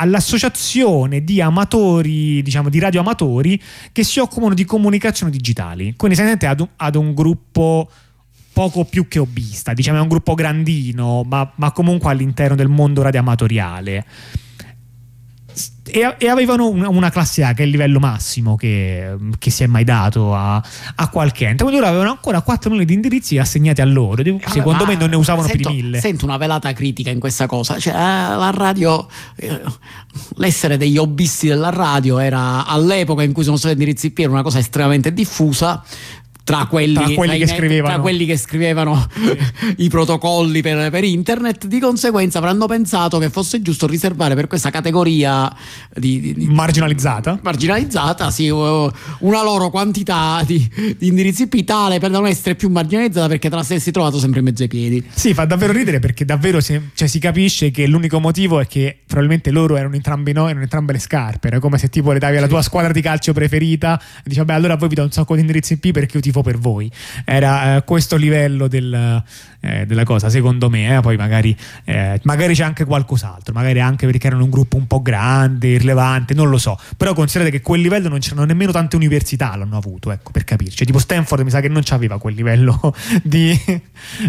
all'associazione 0.00 1.22
di 1.22 1.40
amatori, 1.40 2.42
diciamo 2.42 2.70
di 2.70 2.78
radioamatori 2.78 3.60
che 3.92 4.02
si 4.02 4.18
occupano 4.18 4.54
di 4.54 4.64
comunicazioni 4.64 5.30
digitali. 5.30 5.94
Quindi 5.96 6.16
siete 6.16 6.46
ad 6.46 6.66
ad 6.76 6.94
un 6.96 7.14
gruppo 7.14 7.88
poco 8.52 8.84
più 8.84 9.06
che 9.08 9.18
hobbista, 9.18 9.72
diciamo 9.72 9.98
è 9.98 10.00
un 10.00 10.08
gruppo 10.08 10.34
grandino, 10.34 11.22
ma, 11.26 11.50
ma 11.56 11.70
comunque 11.72 12.10
all'interno 12.10 12.56
del 12.56 12.68
mondo 12.68 13.02
radioamatoriale. 13.02 14.04
E, 15.92 16.14
e 16.18 16.28
avevano 16.28 16.68
una, 16.68 16.88
una 16.88 17.10
classe 17.10 17.42
A 17.42 17.52
che 17.52 17.62
è 17.62 17.64
il 17.64 17.72
livello 17.72 17.98
massimo 17.98 18.54
che, 18.54 19.16
che 19.38 19.50
si 19.50 19.64
è 19.64 19.66
mai 19.66 19.82
dato 19.82 20.34
a, 20.34 20.62
a 20.94 21.08
qualche 21.08 21.46
ente. 21.46 21.64
Quindi 21.64 21.80
loro 21.80 21.90
avevano 21.90 22.10
ancora 22.10 22.40
4 22.40 22.70
milioni 22.70 22.88
di 22.88 22.94
indirizzi 22.94 23.38
assegnati 23.38 23.80
a 23.80 23.84
loro. 23.84 24.22
Secondo 24.46 24.86
me 24.86 24.94
non 24.94 25.10
ne 25.10 25.16
usavano 25.16 25.48
sento, 25.48 25.68
più 25.68 25.76
di 25.76 25.82
1000. 25.82 26.00
Sento 26.00 26.24
una 26.24 26.36
velata 26.36 26.72
critica 26.72 27.10
in 27.10 27.18
questa 27.18 27.46
cosa. 27.46 27.78
Cioè, 27.78 27.92
eh, 27.92 27.96
la 27.96 28.50
radio, 28.54 29.08
eh, 29.36 29.60
l'essere 30.36 30.76
degli 30.76 30.96
hobbisti 30.96 31.48
della 31.48 31.70
radio 31.70 32.18
era 32.18 32.66
all'epoca 32.66 33.22
in 33.22 33.32
cui 33.32 33.42
sono 33.42 33.56
stati 33.56 33.74
indirizzi 33.74 34.06
IP 34.06 34.18
era 34.20 34.30
una 34.30 34.42
cosa 34.42 34.58
estremamente 34.58 35.12
diffusa. 35.12 35.82
Tra 36.42 36.66
quelli, 36.66 36.94
Tra 36.94 37.04
quelli 37.14 37.38
che 37.38 37.44
net- 37.44 37.54
scrivevano. 37.54 37.92
tra 37.94 38.02
quelli 38.02 38.26
che 38.26 38.36
scrivevano 38.36 39.06
i 39.76 39.88
protocolli 39.88 40.62
per, 40.62 40.90
per 40.90 41.04
internet, 41.04 41.66
di 41.66 41.78
conseguenza 41.78 42.38
avranno 42.38 42.66
pensato 42.66 43.18
che 43.18 43.30
fosse 43.30 43.62
giusto 43.62 43.86
riservare 43.86 44.34
per 44.34 44.46
questa 44.48 44.70
categoria 44.70 45.52
di, 45.94 46.34
di- 46.34 46.46
Marginalizzata. 46.46 47.38
marginalizzata, 47.42 48.30
sì, 48.30 48.48
una 48.48 49.42
loro 49.42 49.70
quantità 49.70 50.42
di, 50.44 50.68
di 50.98 51.06
indirizzi 51.08 51.42
IP 51.42 51.64
tale 51.64 51.98
per 52.00 52.10
non 52.10 52.26
essere 52.26 52.54
più 52.56 52.68
marginalizzata 52.68 53.28
perché 53.28 53.48
te 53.48 53.54
la 53.56 53.62
stessi 53.62 53.90
trovato 53.90 54.18
sempre 54.18 54.40
in 54.40 54.46
mezzo 54.46 54.62
ai 54.62 54.68
piedi. 54.68 55.04
Sì, 55.14 55.34
fa 55.34 55.44
davvero 55.44 55.72
ridere 55.72 55.98
perché 56.00 56.24
davvero 56.24 56.60
si, 56.60 56.80
cioè, 56.94 57.06
si 57.06 57.18
capisce 57.18 57.70
che 57.70 57.86
l'unico 57.86 58.18
motivo 58.18 58.60
è 58.60 58.66
che 58.66 58.98
probabilmente 59.06 59.50
loro 59.50 59.76
erano 59.76 59.94
entrambi 59.94 60.32
noi, 60.32 60.46
erano 60.48 60.62
entrambe 60.62 60.92
le 60.94 60.98
scarpe. 60.98 61.48
Era 61.48 61.58
come 61.60 61.78
se 61.78 61.88
tipo 61.88 62.12
le 62.12 62.18
davi 62.18 62.38
alla 62.38 62.48
tua 62.48 62.62
squadra 62.62 62.92
di 62.92 63.00
calcio 63.00 63.32
preferita 63.32 64.00
e 64.00 64.22
dici, 64.24 64.38
vabbè, 64.38 64.52
allora 64.54 64.76
voi 64.76 64.88
vi 64.88 64.94
do 64.96 65.02
un 65.04 65.12
sacco 65.12 65.34
di 65.34 65.40
indirizzi 65.42 65.74
IP 65.74 65.92
perché 65.92 66.16
io 66.16 66.22
tifo 66.30 66.42
per 66.42 66.58
voi. 66.58 66.90
Era 67.24 67.76
eh, 67.76 67.84
questo 67.84 68.16
livello 68.16 68.68
del, 68.68 69.22
eh, 69.60 69.84
della 69.86 70.04
cosa, 70.04 70.30
secondo 70.30 70.70
me. 70.70 70.96
eh, 70.96 71.00
Poi 71.00 71.16
magari, 71.16 71.56
eh, 71.84 72.18
magari 72.22 72.54
c'è 72.54 72.64
anche 72.64 72.84
qualcos'altro, 72.84 73.52
magari 73.52 73.80
anche 73.80 74.06
perché 74.06 74.28
erano 74.28 74.44
un 74.44 74.50
gruppo 74.50 74.76
un 74.76 74.86
po' 74.86 75.02
grande, 75.02 75.68
irrilevante, 75.68 76.34
non 76.34 76.48
lo 76.48 76.58
so. 76.58 76.78
Però 76.96 77.12
considerate 77.12 77.50
che 77.50 77.62
quel 77.62 77.80
livello 77.80 78.08
non 78.08 78.20
c'erano 78.20 78.44
nemmeno 78.44 78.72
tante 78.72 78.96
università 78.96 79.56
l'hanno 79.56 79.76
avuto, 79.76 80.10
ecco, 80.10 80.30
per 80.30 80.44
capirci. 80.44 80.84
Tipo 80.84 80.98
Stanford 80.98 81.42
mi 81.42 81.50
sa 81.50 81.60
che 81.60 81.68
non 81.68 81.82
c'aveva 81.84 82.18
quel 82.18 82.34
livello 82.34 82.94
di, 83.22 83.58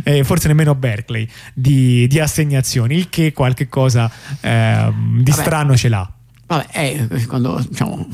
eh, 0.04 0.24
forse 0.24 0.47
nemmeno 0.47 0.76
Berkeley, 0.76 1.28
di, 1.54 2.08
di 2.08 2.20
assegnazioni, 2.20 2.95
il 2.95 3.10
che 3.10 3.32
qualche 3.32 3.70
cosa 3.70 4.12
ehm, 4.41 5.22
di 5.22 5.32
Vabbè. 5.32 5.43
strano 5.43 5.76
ce 5.78 5.89
l'ha. 5.89 6.12
Vabbè, 6.52 6.68
è, 6.68 7.08
quando, 7.28 7.66
diciamo, 7.66 8.06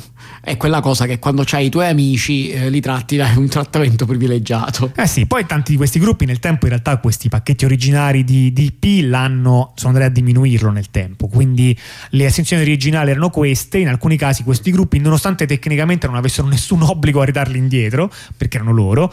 è 0.42 0.58
quella 0.58 0.80
cosa 0.80 1.08
che 1.08 1.18
quando 1.18 1.42
c'hai 1.44 1.66
i 1.66 1.70
tuoi 1.70 1.88
amici 1.88 2.52
eh, 2.52 2.70
li 2.70 2.80
tratti 2.80 3.16
da 3.16 3.34
un 3.36 3.48
trattamento 3.48 4.06
privilegiato. 4.06 4.92
Eh 4.96 5.08
sì, 5.08 5.26
poi 5.26 5.48
tanti 5.48 5.72
di 5.72 5.78
questi 5.78 5.98
gruppi 5.98 6.26
nel 6.26 6.38
tempo 6.38 6.66
in 6.66 6.74
realtà 6.74 6.96
questi 6.98 7.30
pacchetti 7.30 7.66
originari 7.66 8.24
di, 8.24 8.54
IP 8.56 9.06
l'hanno, 9.06 9.74
sono 9.76 9.94
andati 9.94 10.12
a 10.12 10.14
diminuirlo 10.14 10.70
nel 10.70 10.92
tempo, 10.92 11.28
quindi 11.28 11.76
le 12.12 12.26
estensioni 12.26 12.62
originali 12.62 13.10
erano 13.10 13.32
queste, 13.32 13.80
in 13.80 13.88
alcuni 13.88 14.18
casi 14.18 14.44
questi 14.44 14.70
gruppi 14.70 15.00
nonostante 15.00 15.48
tecnicamente 15.48 16.06
non 16.06 16.16
avessero 16.16 16.48
nessun 16.48 16.84
obbligo 16.84 17.22
a 17.22 17.26
ridarli 17.26 17.58
indietro, 17.58 18.12
perché 18.38 18.58
erano 18.58 18.72
loro, 18.72 19.12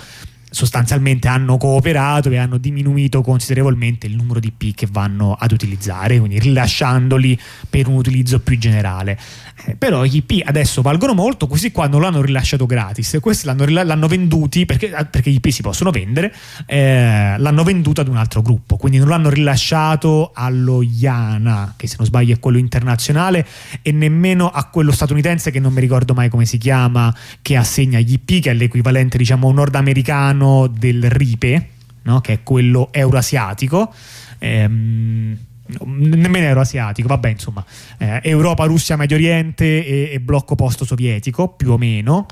sostanzialmente 0.55 1.27
hanno 1.27 1.57
cooperato 1.57 2.31
e 2.31 2.39
hanno 2.39 2.59
diminuito 2.59 3.23
considerevolmente 3.23 4.07
il 4.07 4.15
numero 4.15 4.39
di 4.39 4.53
IP 4.57 4.75
che 4.77 4.89
vanno 4.89 5.37
ad 5.39 5.51
utilizzare, 5.51 6.19
quindi 6.19 6.39
rilasciandoli 6.39 7.39
per 7.69 7.89
un 7.89 7.97
utilizzo 7.97 8.39
più 8.39 8.57
generale. 8.57 9.19
Eh, 9.67 9.75
però 9.75 10.05
gli 10.05 10.17
IP 10.17 10.47
adesso 10.47 10.81
valgono 10.81 11.13
molto, 11.13 11.49
questi 11.49 11.73
qua 11.73 11.89
non 11.89 12.01
l'hanno 12.01 12.23
rilasciato 12.23 12.67
gratis, 12.67 13.19
questi 13.21 13.47
l'hanno, 13.47 13.67
l'hanno 13.67 14.07
venduti 14.07 14.65
perché, 14.65 14.95
ah, 14.95 15.05
perché 15.05 15.31
gli 15.31 15.37
IP 15.37 15.49
si 15.49 15.63
possono 15.63 15.91
vendere, 15.91 16.33
eh, 16.67 17.35
l'hanno 17.37 17.65
venduto 17.65 18.01
ad 18.01 18.09
un 18.09 18.17
altro 18.17 18.41
gruppo, 18.41 18.77
quindi 18.77 18.99
non 18.99 19.09
l'hanno 19.09 19.31
rilasciato 19.31 20.31
allo 20.35 20.83
IANA, 20.83 21.75
che 21.77 21.89
se 21.89 21.97
non 21.99 22.07
sbaglio 22.07 22.33
è 22.33 22.39
quello 22.39 22.59
internazionale, 22.59 23.45
e 23.83 23.91
nemmeno 23.91 24.49
a 24.49 24.65
quello 24.67 24.93
statunitense 24.93 25.51
che 25.51 25.59
non 25.59 25.73
mi 25.73 25.81
ricordo 25.81 26.15
mai 26.15 26.29
come 26.29 26.47
si 26.47 26.59
chiama, 26.59 27.13
che 27.43 27.57
assegna 27.57 27.99
gli 27.99 28.13
IP, 28.13 28.41
che 28.41 28.51
è 28.51 28.55
l'equivalente 28.55 29.19
diciamo 29.19 29.51
nordamericano 29.51 30.43
del 30.67 31.11
RIPE, 31.11 31.69
no? 32.03 32.21
che 32.21 32.33
è 32.33 32.43
quello 32.43 32.89
euroasiatico. 32.93 33.93
Ehm, 34.39 35.39
nemmeno 35.85 36.47
euroasiatico, 36.47 37.09
vabbè, 37.09 37.31
insomma, 37.31 37.65
eh, 37.99 38.21
Europa, 38.25 38.65
Russia, 38.67 38.97
Medio 38.97 39.17
Oriente 39.17 39.65
e, 39.65 40.11
e 40.13 40.21
blocco 40.21 40.55
post-sovietico, 40.55 41.49
più 41.49 41.71
o 41.73 41.79
meno, 41.79 42.27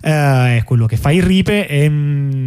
eh, 0.00 0.58
è 0.58 0.62
quello 0.64 0.86
che 0.86 0.96
fa 0.96 1.10
il 1.10 1.22
RIPE, 1.22 1.66
e, 1.66 1.84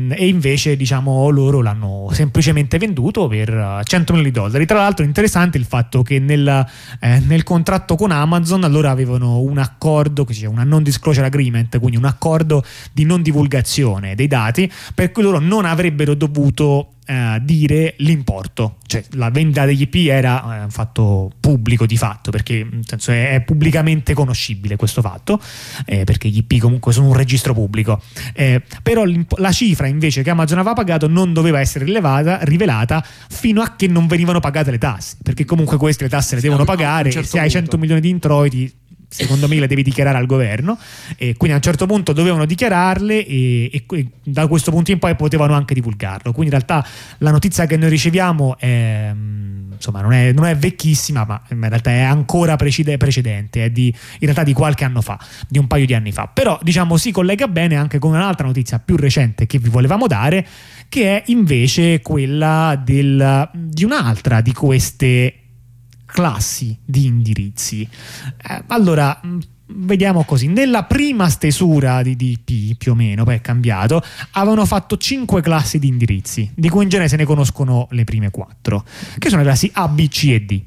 e 0.10 0.28
invece, 0.28 0.76
diciamo, 0.76 1.30
loro 1.30 1.62
l'hanno 1.62 2.10
semplicemente 2.12 2.78
venduto 2.78 3.28
per 3.28 3.50
eh, 3.50 3.82
100 3.84 4.14
milioni 4.14 4.32
di 4.32 4.40
dollari. 4.40 4.66
Tra 4.66 4.78
l'altro, 4.78 5.06
interessante 5.06 5.58
il 5.58 5.66
fatto 5.66 6.02
che 6.02 6.20
nel, 6.20 6.66
eh, 7.00 7.20
nel 7.20 7.44
contratto 7.44 7.96
con 7.96 8.12
Amazon 8.12 8.62
loro 8.70 8.90
avevano 8.90 9.40
un 9.40 9.58
accordo, 9.58 10.26
chiama 10.26 10.54
una 10.54 10.64
non 10.64 10.84
disclosure 10.84 11.28
agreement, 11.28 11.78
quindi 11.80 11.98
un 11.98 12.06
accordo 12.06 12.64
di 12.92 13.04
non 13.06 13.22
divulgazione 13.22 14.16
dei 14.16 14.28
dati, 14.28 14.72
per 14.94 15.12
cui 15.12 15.24
loro 15.24 15.40
non 15.40 15.66
avrebbero 15.66 16.14
dovuto 16.14 16.94
eh, 17.12 17.40
dire 17.42 17.96
l'importo, 17.98 18.78
cioè 18.86 19.04
la 19.16 19.30
vendita 19.30 19.66
degli 19.66 19.82
IP 19.82 19.96
era 20.08 20.60
eh, 20.60 20.64
un 20.64 20.70
fatto 20.70 21.30
pubblico 21.42 21.86
di 21.86 21.98
fatto, 21.98 22.32
perché 22.32 22.66
nel 22.70 22.86
senso, 22.88 23.12
è, 23.12 23.34
è 23.34 23.42
pubblicamente 23.42 24.14
conoscibile 24.14 24.78
questo 24.78 25.02
fatto, 25.02 25.42
eh, 25.86 26.06
perché 26.06 26.30
gli 26.30 26.38
IP 26.38 26.62
comunque 26.62 26.94
sono 26.94 27.08
un 27.08 27.14
registro 27.14 27.54
pubblico. 27.54 28.02
Eh, 28.34 28.62
però 28.82 29.04
la 29.38 29.52
cifra 29.52 29.88
invece 29.88 30.24
che 30.24 30.30
Amazon 30.30 30.60
aveva 30.60 30.74
pagato 30.74 31.10
non 31.10 31.34
doveva 31.34 31.60
essere 31.60 31.84
rilevata, 31.84 32.40
rivelata 32.44 33.06
fino 33.30 33.62
a 33.62 33.76
che 33.76 33.88
non 33.88 34.08
venivano 34.08 34.40
pagate 34.40 34.72
le 34.72 34.78
tasse, 34.78 35.18
perché 35.22 35.44
comunque 35.44 35.76
queste 35.76 36.06
le 36.06 36.10
tasse 36.10 36.36
le 36.36 36.42
devono 36.42 36.64
pagare, 36.64 37.12
certo 37.12 37.28
se 37.28 37.40
hai 37.40 37.50
100 37.50 37.72
punto. 37.72 37.78
milioni 37.78 38.00
di 38.00 38.10
introiti 38.10 38.74
secondo 39.12 39.48
me 39.50 39.60
le 39.60 39.68
devi 39.68 39.84
dichiarare 39.84 40.18
al 40.18 40.26
governo. 40.26 40.78
E 41.18 41.36
quindi 41.36 41.52
a 41.54 41.58
un 41.58 41.62
certo 41.62 41.86
punto 41.86 42.14
dovevano 42.14 42.46
dichiararle 42.46 43.26
e, 43.26 43.84
e 43.88 44.08
da 44.24 44.48
questo 44.48 44.72
punto 44.72 44.92
in 44.92 45.00
poi 45.00 45.16
potevano 45.16 45.54
anche 45.54 45.74
divulgarlo. 45.74 46.32
Quindi 46.32 46.54
in 46.54 46.62
realtà 46.62 46.88
la 47.18 47.32
notizia 47.32 47.66
che 47.66 47.78
noi 47.78 47.90
riceviamo 47.90 48.58
è, 48.58 49.12
mm, 49.14 49.74
insomma 49.74 50.02
non 50.02 50.14
è, 50.14 50.32
non 50.32 50.46
è 50.46 50.56
vecchissima 50.56 51.26
ma 51.26 51.42
in 51.50 51.68
realtà 51.68 51.92
è 51.92 52.02
ancora 52.02 52.56
precede- 52.56 52.98
precedente 52.98 53.66
è 53.66 53.70
di, 53.70 53.88
in 53.88 54.20
realtà 54.20 54.44
di 54.44 54.54
qualche 54.54 54.86
anno 54.86 55.02
fa 55.02 55.20
di 55.48 55.58
un 55.58 55.68
paio 55.68 55.86
di 55.86 55.94
anni 55.94 56.12
fa. 56.12 56.28
Però 56.28 56.58
diciamo 56.62 56.96
si 56.98 57.12
collega 57.12 57.48
bene 57.48 57.76
anche 57.76 58.00
con 58.00 58.12
un'altra 58.12 58.48
notizia 58.48 58.80
più 58.80 58.96
recente 58.96 59.46
che 59.46 59.60
vi 59.60 59.70
volevamo 59.70 60.08
dare 60.08 60.48
che 60.88 61.18
è 61.18 61.24
invece 61.28 62.02
quella 62.02 62.80
del, 62.82 63.50
di 63.54 63.86
un'altra 63.86 64.42
di 64.42 64.52
queste 64.54 65.41
classi 66.12 66.78
di 66.84 67.06
indirizzi. 67.06 67.82
Eh, 67.82 68.64
allora, 68.68 69.20
mh, 69.22 69.40
vediamo 69.68 70.24
così, 70.24 70.48
nella 70.48 70.84
prima 70.84 71.30
stesura 71.30 72.02
di 72.02 72.16
DP, 72.16 72.76
più 72.78 72.92
o 72.92 72.96
meno, 72.96 73.24
poi 73.24 73.36
è 73.36 73.42
cambiato, 73.42 74.04
avevano 74.32 74.66
fatto 74.66 74.98
5 74.98 75.42
classi 75.42 75.80
di 75.80 75.88
indirizzi, 75.88 76.52
di 76.54 76.70
cui 76.70 76.84
in 76.84 76.90
genere 76.90 77.10
se 77.10 77.16
ne 77.16 77.26
conoscono 77.26 77.88
le 77.92 78.04
prime 78.04 78.30
4, 78.30 78.86
che 79.18 79.30
sono 79.30 79.42
le 79.42 79.48
classi 79.48 79.70
A, 79.74 79.88
B, 79.88 80.08
C 80.08 80.24
e 80.32 80.42
D. 80.42 80.62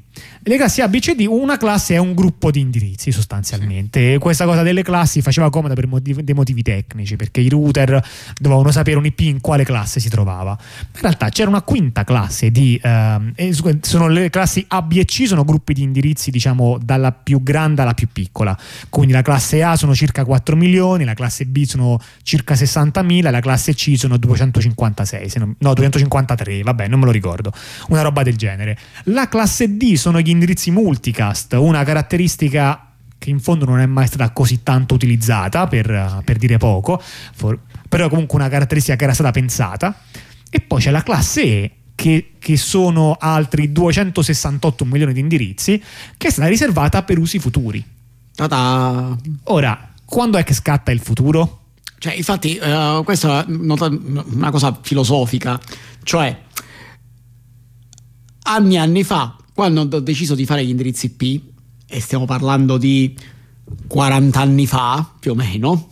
Le 0.47 0.57
classi 0.57 0.81
A, 0.81 0.87
B, 0.87 0.99
C, 0.99 1.15
D, 1.15 1.25
una 1.27 1.57
classe 1.57 1.95
è 1.95 1.97
un 1.97 2.13
gruppo 2.13 2.51
di 2.51 2.59
indirizzi 2.59 3.11
sostanzialmente. 3.11 4.13
E 4.13 4.17
questa 4.19 4.45
cosa 4.45 4.61
delle 4.61 4.83
classi 4.83 5.21
faceva 5.21 5.49
comoda 5.49 5.73
per 5.73 5.87
motivi, 5.87 6.23
dei 6.23 6.35
motivi 6.35 6.61
tecnici, 6.61 7.15
perché 7.15 7.41
i 7.41 7.49
router 7.49 8.01
dovevano 8.39 8.71
sapere 8.71 8.97
un 8.97 9.05
IP 9.05 9.21
in 9.21 9.41
quale 9.41 9.63
classe 9.63 9.99
si 9.99 10.07
trovava. 10.09 10.51
In 10.93 11.01
realtà 11.01 11.29
c'era 11.29 11.49
una 11.49 11.61
quinta 11.61 12.03
classe 12.03 12.51
di... 12.51 12.79
ehm, 12.81 13.33
e 13.35 13.53
su- 13.53 13.79
sono 13.81 14.07
le 14.07 14.29
classi 14.29 14.63
A, 14.69 14.81
B 14.83 14.97
e 14.97 15.05
C, 15.05 15.23
sono 15.25 15.43
gruppi 15.43 15.73
di 15.73 15.81
indirizzi, 15.81 16.29
diciamo, 16.29 16.77
dalla 16.79 17.11
più 17.11 17.41
grande 17.41 17.81
alla 17.81 17.93
più 17.95 18.07
piccola. 18.11 18.55
Quindi 18.89 19.13
la 19.13 19.23
classe 19.23 19.63
A 19.63 19.75
sono 19.75 19.95
circa 19.95 20.23
4 20.25 20.55
milioni, 20.55 21.05
la 21.05 21.15
classe 21.15 21.45
B 21.45 21.63
sono 21.63 21.99
circa 22.21 22.53
60.000, 22.53 23.31
la 23.31 23.39
classe 23.39 23.73
C 23.73 23.95
sono 23.97 24.17
256, 24.17 25.29
se 25.29 25.39
non- 25.39 25.55
no 25.57 25.73
253, 25.73 26.61
vabbè 26.61 26.87
non 26.87 26.99
me 26.99 27.05
lo 27.05 27.11
ricordo, 27.11 27.51
una 27.89 28.01
roba 28.01 28.21
del 28.21 28.35
genere. 28.35 28.77
La 29.05 29.27
classe 29.27 29.75
D 29.75 29.95
sono 29.95 30.04
gli 30.11 30.29
indirizzi 30.29 30.71
multicast, 30.71 31.53
una 31.53 31.83
caratteristica 31.83 32.91
che 33.17 33.29
in 33.29 33.39
fondo 33.39 33.65
non 33.65 33.79
è 33.79 33.85
mai 33.85 34.07
stata 34.07 34.29
così 34.31 34.61
tanto 34.63 34.93
utilizzata, 34.93 35.67
per, 35.67 36.21
per 36.23 36.37
dire 36.37 36.57
poco, 36.57 37.01
for- 37.01 37.59
però 37.87 38.05
è 38.05 38.09
comunque 38.09 38.37
una 38.37 38.49
caratteristica 38.49 38.95
che 38.95 39.03
era 39.03 39.13
stata 39.13 39.31
pensata. 39.31 40.01
E 40.49 40.61
poi 40.61 40.79
c'è 40.79 40.91
la 40.91 41.03
classe 41.03 41.41
E, 41.41 41.71
che, 41.95 42.33
che 42.39 42.57
sono 42.57 43.15
altri 43.19 43.71
268 43.71 44.85
milioni 44.85 45.13
di 45.13 45.19
indirizzi, 45.21 45.81
che 46.17 46.27
è 46.27 46.29
stata 46.29 46.47
riservata 46.47 47.03
per 47.03 47.17
usi 47.17 47.39
futuri. 47.39 47.83
Ta-ta. 48.35 49.17
Ora, 49.45 49.93
quando 50.03 50.37
è 50.37 50.43
che 50.43 50.53
scatta 50.53 50.91
il 50.91 50.99
futuro? 50.99 51.61
Cioè, 51.97 52.13
infatti, 52.13 52.57
eh, 52.57 53.01
questa 53.03 53.43
è 53.43 53.45
una 53.47 54.51
cosa 54.51 54.77
filosofica, 54.81 55.59
cioè 56.03 56.43
anni 58.43 58.75
e 58.75 58.77
anni 58.77 59.03
fa, 59.03 59.35
quando 59.55 59.81
ho 59.81 59.99
deciso 60.01 60.35
di 60.35 60.45
fare 60.45 60.65
gli 60.65 60.69
indirizzi 60.69 61.15
IP, 61.17 61.41
e 61.87 61.99
stiamo 62.01 62.25
parlando 62.25 62.77
di 62.77 63.15
40 63.87 64.39
anni 64.39 64.67
fa, 64.67 65.09
più 65.17 65.31
o 65.31 65.35
meno, 65.35 65.87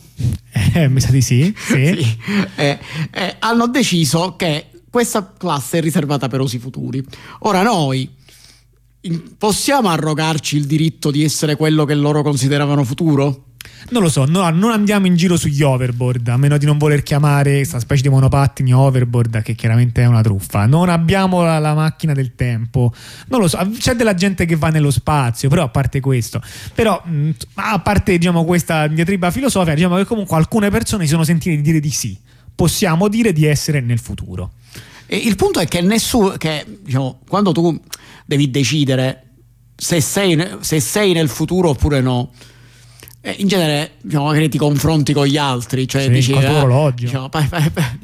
Eh, 0.76 0.88
mi 0.88 1.00
sa 1.00 1.12
di 1.12 1.22
sì. 1.22 1.54
sì. 1.58 1.74
sì, 1.96 2.18
eh, 2.56 2.80
eh, 3.12 3.36
hanno 3.40 3.68
deciso 3.68 4.36
che 4.36 4.68
questa 4.90 5.34
classe 5.36 5.80
è 5.80 5.82
riservata 5.82 6.28
per 6.28 6.42
usi 6.42 6.60
futuri. 6.60 7.04
Ora 7.40 7.64
noi 7.64 8.10
possiamo 9.38 9.90
arrogarci 9.90 10.58
il 10.58 10.66
diritto 10.66 11.10
di 11.12 11.24
essere 11.24 11.56
quello 11.56 11.86
che 11.86 11.96
loro 11.96 12.22
consideravano 12.22 12.84
futuro? 12.84 13.53
Non 13.90 14.02
lo 14.02 14.10
so, 14.10 14.26
no, 14.26 14.50
non 14.50 14.72
andiamo 14.72 15.08
in 15.08 15.16
giro 15.16 15.38
sugli 15.38 15.62
overboard, 15.62 16.28
a 16.28 16.38
meno 16.38 16.58
di 16.58 16.66
non 16.66 16.78
voler 16.78 17.04
chiamare 17.04 17.56
questa 17.56 17.80
specie 17.80 18.02
di 18.02 18.10
monopattini 18.10 18.74
overboard, 18.74 19.42
che 19.42 19.56
chiaramente 19.56 20.02
è 20.02 20.06
una 20.06 20.22
truffa. 20.22 20.66
Non 20.66 20.90
abbiamo 20.90 21.44
la, 21.44 21.60
la 21.60 21.74
macchina 21.74 22.14
del 22.14 22.34
tempo. 22.36 22.94
Non 23.28 23.42
lo 23.42 23.48
so, 23.48 23.60
c'è 23.78 23.96
della 23.96 24.14
gente 24.14 24.46
che 24.46 24.56
va 24.56 24.70
nello 24.70 24.92
spazio, 24.92 25.50
però 25.50 25.64
a 25.64 25.70
parte 25.70 26.00
questo. 26.00 26.42
Però, 26.74 27.02
mh, 27.04 27.30
a 27.56 27.80
parte 27.80 28.18
diciamo, 28.18 28.46
questa 28.46 28.88
diatriba 28.88 29.32
filosofica, 29.32 29.76
diciamo 29.76 29.98
che 29.98 30.06
comunque 30.06 30.38
alcune 30.38 30.70
persone 30.70 31.04
si 31.04 31.10
sono 31.12 31.24
sentite 31.24 31.56
di 31.58 31.62
dire 31.62 31.80
di 31.80 31.92
sì. 31.92 32.18
Possiamo 32.56 33.08
dire 33.08 33.34
di 33.34 33.46
essere 33.46 33.82
nel 33.82 34.00
futuro. 34.00 34.54
E 35.06 35.18
il 35.18 35.36
punto 35.36 35.60
è 35.60 35.68
che 35.68 35.82
nessuno, 35.82 36.32
che 36.32 36.66
diciamo, 36.82 37.20
quando 37.28 37.52
tu 37.52 37.80
devi 38.26 38.50
decidere 38.50 39.24
se 39.76 40.00
sei, 40.00 40.42
se 40.62 40.80
sei 40.80 41.14
nel 41.14 41.30
futuro 41.30 41.70
oppure 41.70 42.00
no, 42.00 42.32
eh, 43.26 43.36
in 43.40 43.48
genere 43.48 43.92
diciamo, 44.02 44.26
magari 44.26 44.50
ti 44.50 44.58
confronti 44.58 45.14
con 45.14 45.26
gli 45.26 45.38
altri, 45.38 45.88
cioè 45.88 46.04
Sì, 46.04 46.10
dici, 46.10 46.32
eh, 46.34 46.92
diciamo, 46.94 47.30
pa- 47.30 47.48
pa- 47.50 47.70
pa- 47.74 47.96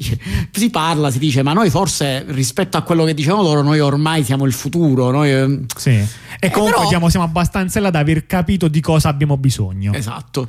si 0.50 0.70
parla, 0.70 1.10
si 1.10 1.18
dice, 1.18 1.42
ma 1.42 1.52
noi 1.52 1.68
forse 1.68 2.24
rispetto 2.28 2.78
a 2.78 2.82
quello 2.82 3.04
che 3.04 3.12
dicevano 3.12 3.42
loro, 3.42 3.62
noi 3.62 3.80
ormai 3.80 4.24
siamo 4.24 4.46
il 4.46 4.52
futuro. 4.54 5.10
Noi, 5.10 5.30
eh, 5.30 5.60
Sì. 5.76 5.90
E 6.38 6.50
comunque 6.50 6.76
però- 6.78 6.84
diciamo, 6.88 7.08
siamo 7.10 7.26
abbastanza 7.26 7.80
là 7.80 7.90
da 7.90 7.98
aver 7.98 8.24
capito 8.26 8.66
di 8.68 8.80
cosa 8.80 9.08
abbiamo 9.10 9.36
bisogno. 9.36 9.92
Esatto. 9.92 10.48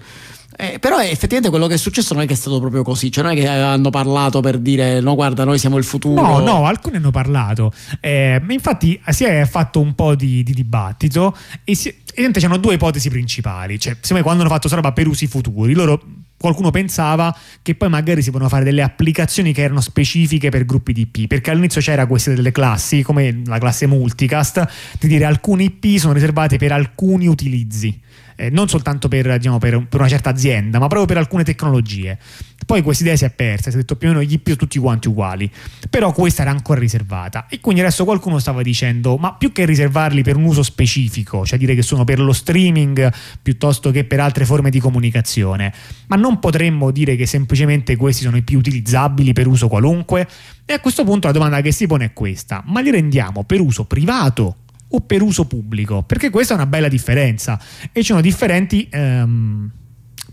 Eh, 0.54 0.78
però 0.80 1.00
eh, 1.00 1.06
effettivamente 1.10 1.50
quello 1.50 1.66
che 1.66 1.74
è 1.74 1.78
successo 1.78 2.14
non 2.14 2.24
è 2.24 2.28
che 2.28 2.34
è 2.34 2.36
stato 2.36 2.60
proprio 2.60 2.84
così, 2.84 3.10
cioè 3.12 3.24
non 3.24 3.32
è 3.32 3.36
che 3.36 3.48
hanno 3.48 3.90
parlato 3.90 4.42
per 4.42 4.60
dire 4.60 5.00
no 5.00 5.16
guarda 5.16 5.44
noi 5.44 5.58
siamo 5.58 5.78
il 5.78 5.84
futuro. 5.84 6.22
No, 6.22 6.40
no, 6.40 6.66
alcuni 6.68 6.98
hanno 6.98 7.10
parlato. 7.10 7.72
Eh, 8.00 8.40
infatti 8.50 9.00
si 9.10 9.24
è 9.24 9.46
fatto 9.50 9.80
un 9.80 9.96
po' 9.96 10.14
di, 10.14 10.44
di 10.44 10.54
dibattito 10.54 11.36
e 11.64 11.74
si, 11.74 12.01
evidentemente 12.14 12.40
c'erano 12.40 12.58
due 12.58 12.76
ipotesi 12.76 13.10
principali. 13.10 13.80
Cioè, 13.80 13.94
secondo 13.94 14.16
me 14.16 14.22
quando 14.22 14.42
hanno 14.42 14.50
fatto 14.50 14.68
questa 14.68 14.80
roba 14.80 14.94
per 14.94 15.08
usi 15.08 15.28
futuri, 15.28 15.74
loro 15.74 16.02
qualcuno 16.38 16.72
pensava 16.72 17.36
che 17.62 17.76
poi 17.76 17.90
magari 17.90 18.22
si 18.22 18.32
potevano 18.32 18.50
fare 18.50 18.64
delle 18.64 18.82
applicazioni 18.82 19.54
che 19.54 19.62
erano 19.62 19.80
specifiche 19.80 20.50
per 20.50 20.66
gruppi 20.66 20.92
di 20.92 21.02
IP, 21.02 21.28
perché 21.28 21.52
all'inizio 21.52 21.82
c'era 21.82 22.08
queste 22.08 22.34
delle 22.34 22.52
classi, 22.52 23.04
come 23.04 23.42
la 23.46 23.60
classe 23.60 23.86
multicast, 23.86 24.68
di 25.00 25.08
dire 25.08 25.26
alcuni 25.26 25.66
IP 25.66 26.00
sono 26.00 26.14
riservate 26.14 26.58
per 26.58 26.72
alcuni 26.72 27.28
utilizzi. 27.28 28.00
Eh, 28.42 28.50
non 28.50 28.68
soltanto 28.68 29.08
per, 29.08 29.38
diciamo, 29.38 29.60
per, 29.60 29.86
per 29.88 30.00
una 30.00 30.10
certa 30.10 30.32
azienda, 30.32 30.80
ma 30.80 30.88
proprio 30.88 31.06
per 31.06 31.18
alcune 31.18 31.44
tecnologie. 31.44 32.18
Poi 32.66 32.82
questa 32.82 33.04
idea 33.04 33.16
si 33.16 33.26
è 33.26 33.30
persa, 33.30 33.70
si 33.70 33.76
è 33.76 33.80
detto 33.80 33.96
più 33.96 34.10
o 34.10 34.12
meno 34.12 34.24
gli 34.24 34.40
sono 34.44 34.56
tutti 34.56 34.80
quanti 34.80 35.08
uguali, 35.08 35.50
però 35.90 36.12
questa 36.12 36.42
era 36.42 36.50
ancora 36.50 36.80
riservata. 36.80 37.46
E 37.48 37.60
quindi 37.60 37.82
adesso 37.82 38.04
qualcuno 38.04 38.40
stava 38.40 38.64
dicendo, 38.64 39.18
ma 39.18 39.34
più 39.34 39.52
che 39.52 39.66
riservarli 39.66 40.24
per 40.24 40.38
un 40.38 40.46
uso 40.46 40.64
specifico, 40.64 41.46
cioè 41.46 41.60
dire 41.60 41.76
che 41.76 41.84
sono 41.84 42.04
per 42.04 42.20
lo 42.20 42.34
streaming 42.34 43.12
piuttosto 43.42 43.92
che 43.92 44.06
per 44.06 44.20
altre 44.20 44.46
forme 44.46 44.72
di 44.72 44.80
comunicazione, 44.80 45.72
ma 46.08 46.16
non 46.16 46.40
potremmo 46.40 46.90
dire 46.90 47.16
che 47.16 47.28
semplicemente 47.28 47.96
questi 47.96 48.24
sono 48.24 48.38
i 48.38 48.42
più 48.42 48.58
utilizzabili 48.58 49.34
per 49.34 49.46
uso 49.46 49.68
qualunque? 49.68 50.28
E 50.66 50.74
a 50.74 50.80
questo 50.80 51.04
punto 51.04 51.28
la 51.28 51.34
domanda 51.34 51.62
che 51.62 51.72
si 51.72 51.86
pone 51.86 52.06
è 52.06 52.14
questa, 52.14 52.64
ma 52.66 52.82
li 52.82 52.90
rendiamo 52.90 53.44
per 53.44 53.60
uso 53.60 53.86
privato 53.86 54.58
o 54.92 55.00
per 55.02 55.22
uso 55.22 55.46
pubblico? 55.46 56.04
Perché 56.04 56.30
questa 56.30 56.54
è 56.54 56.58
una 56.58 56.66
bella 56.66 56.88
differenza 56.88 57.60
e 57.92 58.02
ci 58.02 58.08
sono 58.08 58.22
differenti 58.22 58.88
ehm, 58.90 59.70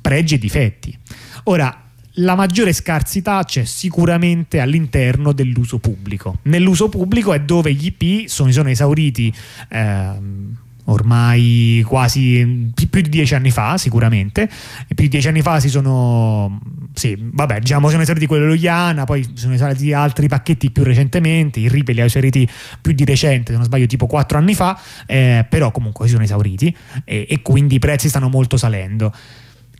pregi 0.00 0.34
e 0.34 0.38
difetti. 0.38 0.96
Ora, 1.44 1.84
la 2.20 2.34
maggiore 2.34 2.72
scarsità 2.72 3.44
c'è 3.44 3.64
sicuramente 3.64 4.60
all'interno 4.60 5.32
dell'uso 5.32 5.78
pubblico. 5.78 6.38
Nell'uso 6.42 6.88
pubblico 6.88 7.32
è 7.32 7.40
dove 7.40 7.72
gli 7.72 7.92
IP 7.96 8.28
sono, 8.28 8.50
sono 8.50 8.68
esauriti 8.68 9.32
ehm, 9.68 10.56
ormai 10.88 11.82
quasi 11.86 12.70
pi- 12.74 12.86
più 12.86 13.00
di 13.00 13.08
dieci 13.08 13.34
anni 13.34 13.50
fa, 13.50 13.76
sicuramente. 13.78 14.42
E 14.42 14.94
più 14.94 15.04
di 15.04 15.08
dieci 15.08 15.28
anni 15.28 15.42
fa 15.42 15.60
si 15.60 15.68
sono. 15.68 16.60
Sì, 16.92 17.16
vabbè, 17.18 17.60
diciamo 17.60 17.88
sono 17.88 18.02
esauriti 18.02 18.26
quello 18.26 18.46
Loiana, 18.46 19.04
poi 19.04 19.26
sono 19.34 19.54
esauriti 19.54 19.92
altri 19.92 20.28
pacchetti 20.28 20.70
più 20.70 20.82
recentemente. 20.82 21.60
Il 21.60 21.70
Ripe 21.70 21.92
li 21.92 22.00
ha 22.00 22.04
esauriti 22.04 22.48
più 22.80 22.92
di 22.92 23.04
recente, 23.04 23.52
se 23.52 23.56
non 23.56 23.64
sbaglio, 23.64 23.86
tipo 23.86 24.06
quattro 24.06 24.38
anni 24.38 24.54
fa, 24.54 24.78
eh, 25.06 25.46
però 25.48 25.70
comunque 25.70 26.06
si 26.06 26.12
sono 26.12 26.24
esauriti 26.24 26.74
e, 27.04 27.26
e 27.28 27.42
quindi 27.42 27.76
i 27.76 27.78
prezzi 27.78 28.08
stanno 28.08 28.28
molto 28.28 28.56
salendo. 28.56 29.12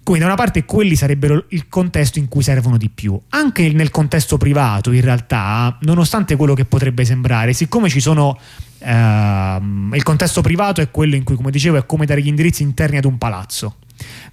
Quindi 0.09 0.25
da 0.25 0.33
una 0.33 0.43
parte 0.43 0.65
quelli 0.65 0.97
sarebbero 0.97 1.45
il 1.49 1.69
contesto 1.69 2.19
in 2.19 2.29
cui 2.29 2.43
servono 2.43 2.79
di 2.79 2.89
più. 2.89 3.21
Anche 3.29 3.71
nel 3.75 3.91
contesto 3.91 4.39
privato, 4.39 4.91
in 4.93 5.03
realtà, 5.03 5.77
nonostante 5.83 6.35
quello 6.35 6.55
che 6.55 6.65
potrebbe 6.65 7.05
sembrare, 7.05 7.53
siccome 7.53 7.91
ci 7.91 8.01
sono... 8.01 8.39
ehm, 8.79 9.93
il 9.95 10.03
contesto 10.03 10.41
privato 10.41 10.81
è 10.81 10.91
quello 10.91 11.15
in 11.15 11.25
cui, 11.25 11.37
come 11.37 11.51
dicevo, 11.51 11.77
è 11.77 11.85
come 11.85 12.07
dare 12.07 12.23
gli 12.23 12.27
indirizzi 12.27 12.63
interni 12.63 12.97
ad 12.97 13.05
un 13.05 13.19
palazzo. 13.19 13.77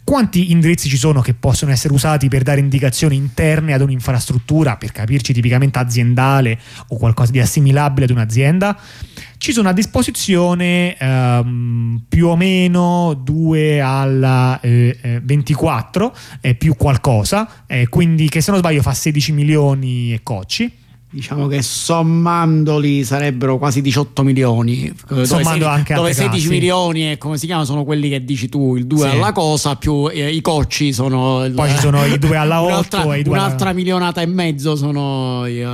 Quanti 0.05 0.51
indirizzi 0.51 0.87
ci 0.87 0.97
sono 0.97 1.19
che 1.21 1.33
possono 1.33 1.71
essere 1.71 1.91
usati 1.91 2.27
per 2.27 2.43
dare 2.43 2.59
indicazioni 2.59 3.15
interne 3.15 3.73
ad 3.73 3.81
un'infrastruttura, 3.81 4.77
per 4.77 4.91
capirci 4.91 5.33
tipicamente 5.33 5.79
aziendale 5.79 6.59
o 6.89 6.97
qualcosa 6.97 7.31
di 7.31 7.39
assimilabile 7.39 8.05
ad 8.05 8.11
un'azienda? 8.11 8.79
Ci 9.39 9.51
sono 9.51 9.67
a 9.67 9.73
disposizione 9.73 10.95
ehm, 10.95 12.03
più 12.07 12.27
o 12.27 12.35
meno 12.35 13.19
2 13.19 13.81
alla 13.81 14.59
eh, 14.61 14.95
eh, 15.01 15.21
24 15.23 16.15
eh, 16.39 16.53
più 16.53 16.75
qualcosa, 16.75 17.63
eh, 17.65 17.89
quindi 17.89 18.29
che 18.29 18.41
se 18.41 18.51
non 18.51 18.59
sbaglio 18.59 18.83
fa 18.83 18.93
16 18.93 19.31
milioni 19.31 20.13
e 20.13 20.19
cocci. 20.21 20.71
Diciamo 21.15 21.47
che 21.47 21.61
sommandoli 21.61 23.05
sarebbero 23.05 23.57
quasi 23.57 23.81
18 23.81 24.21
milioni. 24.23 24.93
Dove, 25.07 25.25
Sommando 25.25 25.51
sedi- 25.51 25.63
anche 25.63 25.93
dove 25.93 26.09
altre 26.09 26.23
16 26.23 26.41
classi. 26.47 26.59
milioni 26.59 27.11
e 27.11 27.17
come 27.17 27.37
si 27.37 27.45
chiama 27.45 27.63
sono 27.63 27.85
quelli 27.85 28.09
che 28.09 28.25
dici 28.25 28.49
tu, 28.49 28.75
il 28.75 28.85
2 28.85 29.09
Sì. 29.09 29.15
alla 29.15 29.31
cosa 29.31 29.75
più 29.77 30.09
eh, 30.11 30.29
i 30.29 30.41
cocci 30.41 30.91
sono 30.91 31.45
il- 31.45 31.53
Poi 31.53 31.69
ci 31.69 31.77
sono 31.77 32.03
i 32.03 32.19
due 32.19 32.35
alla 32.35 32.59
un'altra, 32.61 32.99
8 33.01 33.13
e 33.13 33.19
i 33.19 33.23
due 33.23 33.35
alla- 33.37 33.45
un'altra 33.45 33.71
milionata 33.71 34.21
e 34.21 34.25
mezzo 34.25 34.75
sono 34.75 35.45
eh, 35.45 35.65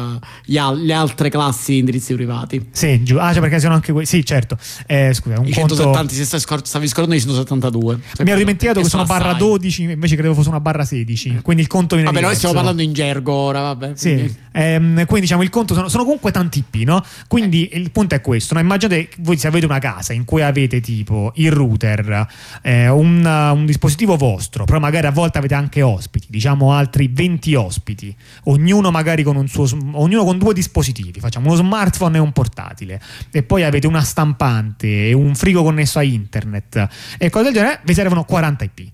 gli 0.46 0.58
al- 0.58 0.80
le 0.80 0.94
altre 0.94 1.30
classi 1.30 1.72
di 1.74 1.78
indirizzi 1.80 2.14
privati. 2.14 2.68
Sì, 2.72 3.02
giù. 3.04 3.18
Ah, 3.18 3.32
cioè 3.32 3.42
perché 3.42 3.60
sono 3.60 3.74
anche 3.74 3.92
que- 3.92 4.06
Sì, 4.06 4.24
certo. 4.24 4.58
Eh, 4.86 5.12
scusa, 5.14 5.40
un 5.40 5.48
I 5.48 5.54
conto... 5.54 5.74
170 5.76 6.14
si 6.14 6.24
sta 6.26 6.38
scor- 6.38 6.66
stavi 6.66 6.88
scordando 6.88 7.16
i 7.16 7.20
172. 7.20 8.00
Mi 8.20 8.30
ero 8.30 8.38
dimenticato 8.38 8.80
che 8.80 8.88
sono 8.88 9.06
sono 9.06 9.18
barra 9.20 9.34
assai. 9.36 9.48
12, 9.48 9.82
invece 9.84 10.14
credevo 10.14 10.36
fosse 10.36 10.50
una 10.50 10.60
barra 10.60 10.86
16. 10.86 11.40
Quindi 11.42 11.64
il 11.64 11.68
conto 11.68 11.96
viene 11.96 12.12
Vabbè, 12.12 12.22
noi 12.22 12.34
diverso. 12.34 12.36
stiamo 12.38 12.54
parlando 12.54 12.82
in 12.84 12.94
gergo 12.94 13.34
ora, 13.34 13.62
vabbè. 13.62 13.92
Sì, 13.96 14.14
quindi- 14.14 14.36
ehm, 14.52 15.06
quindi 15.06 15.28
diciamo 15.32 15.44
il 15.44 15.50
conto 15.50 15.74
sono, 15.74 15.88
sono 15.88 16.04
comunque 16.04 16.32
tanti 16.32 16.60
IP, 16.60 16.86
no? 16.86 17.04
Quindi 17.28 17.68
Eh. 17.68 17.78
il 17.78 17.92
punto 17.92 18.16
è 18.16 18.22
questo, 18.22 18.54
no? 18.54 18.60
Immaginate 18.60 19.10
voi 19.20 19.38
se 19.38 19.48
avete 19.48 19.66
una 19.66 19.80
casa 19.80 20.14
in 20.14 20.26
cui 20.26 20.42
avete 20.42 20.82
tipo 20.82 21.32
il 21.36 21.52
router, 21.52 22.28
eh, 22.62 22.90
un, 22.90 23.26
un 23.26 23.66
dispositivo 23.66 24.18
vostro, 24.18 24.66
però 24.66 24.80
magari 24.80 25.08
a 25.08 25.12
volte 25.12 25.38
avete 25.38 25.54
anche 25.54 25.82
ospiti, 25.82 26.28
diciamo 26.30 26.74
altri 26.74 27.08
20 27.08 27.56
ospiti, 27.56 28.16
ognuno 28.46 28.92
magari 28.92 29.24
con 29.24 29.36
un 29.36 29.48
suo 29.48 29.68
ognuno 29.94 30.26
con 30.26 30.38
due 30.38 30.54
dispositivi, 30.54 31.20
facciamo 31.20 31.48
uno 31.48 31.56
smartphone 31.56 32.18
e 32.18 32.20
un 32.20 32.32
portatile 32.32 33.02
e 33.32 33.44
poi 33.44 33.64
avete 33.64 33.88
una 33.88 34.02
stampante 34.02 35.08
e 35.08 35.14
un 35.14 35.34
frigo 35.36 35.64
connesso 35.64 36.00
a 36.00 36.04
internet 36.04 36.88
e 37.18 37.30
cose 37.30 37.46
del 37.46 37.54
genere, 37.54 37.80
vi 37.84 37.94
servono 37.94 38.26
40 38.26 38.64
IP. 38.66 38.92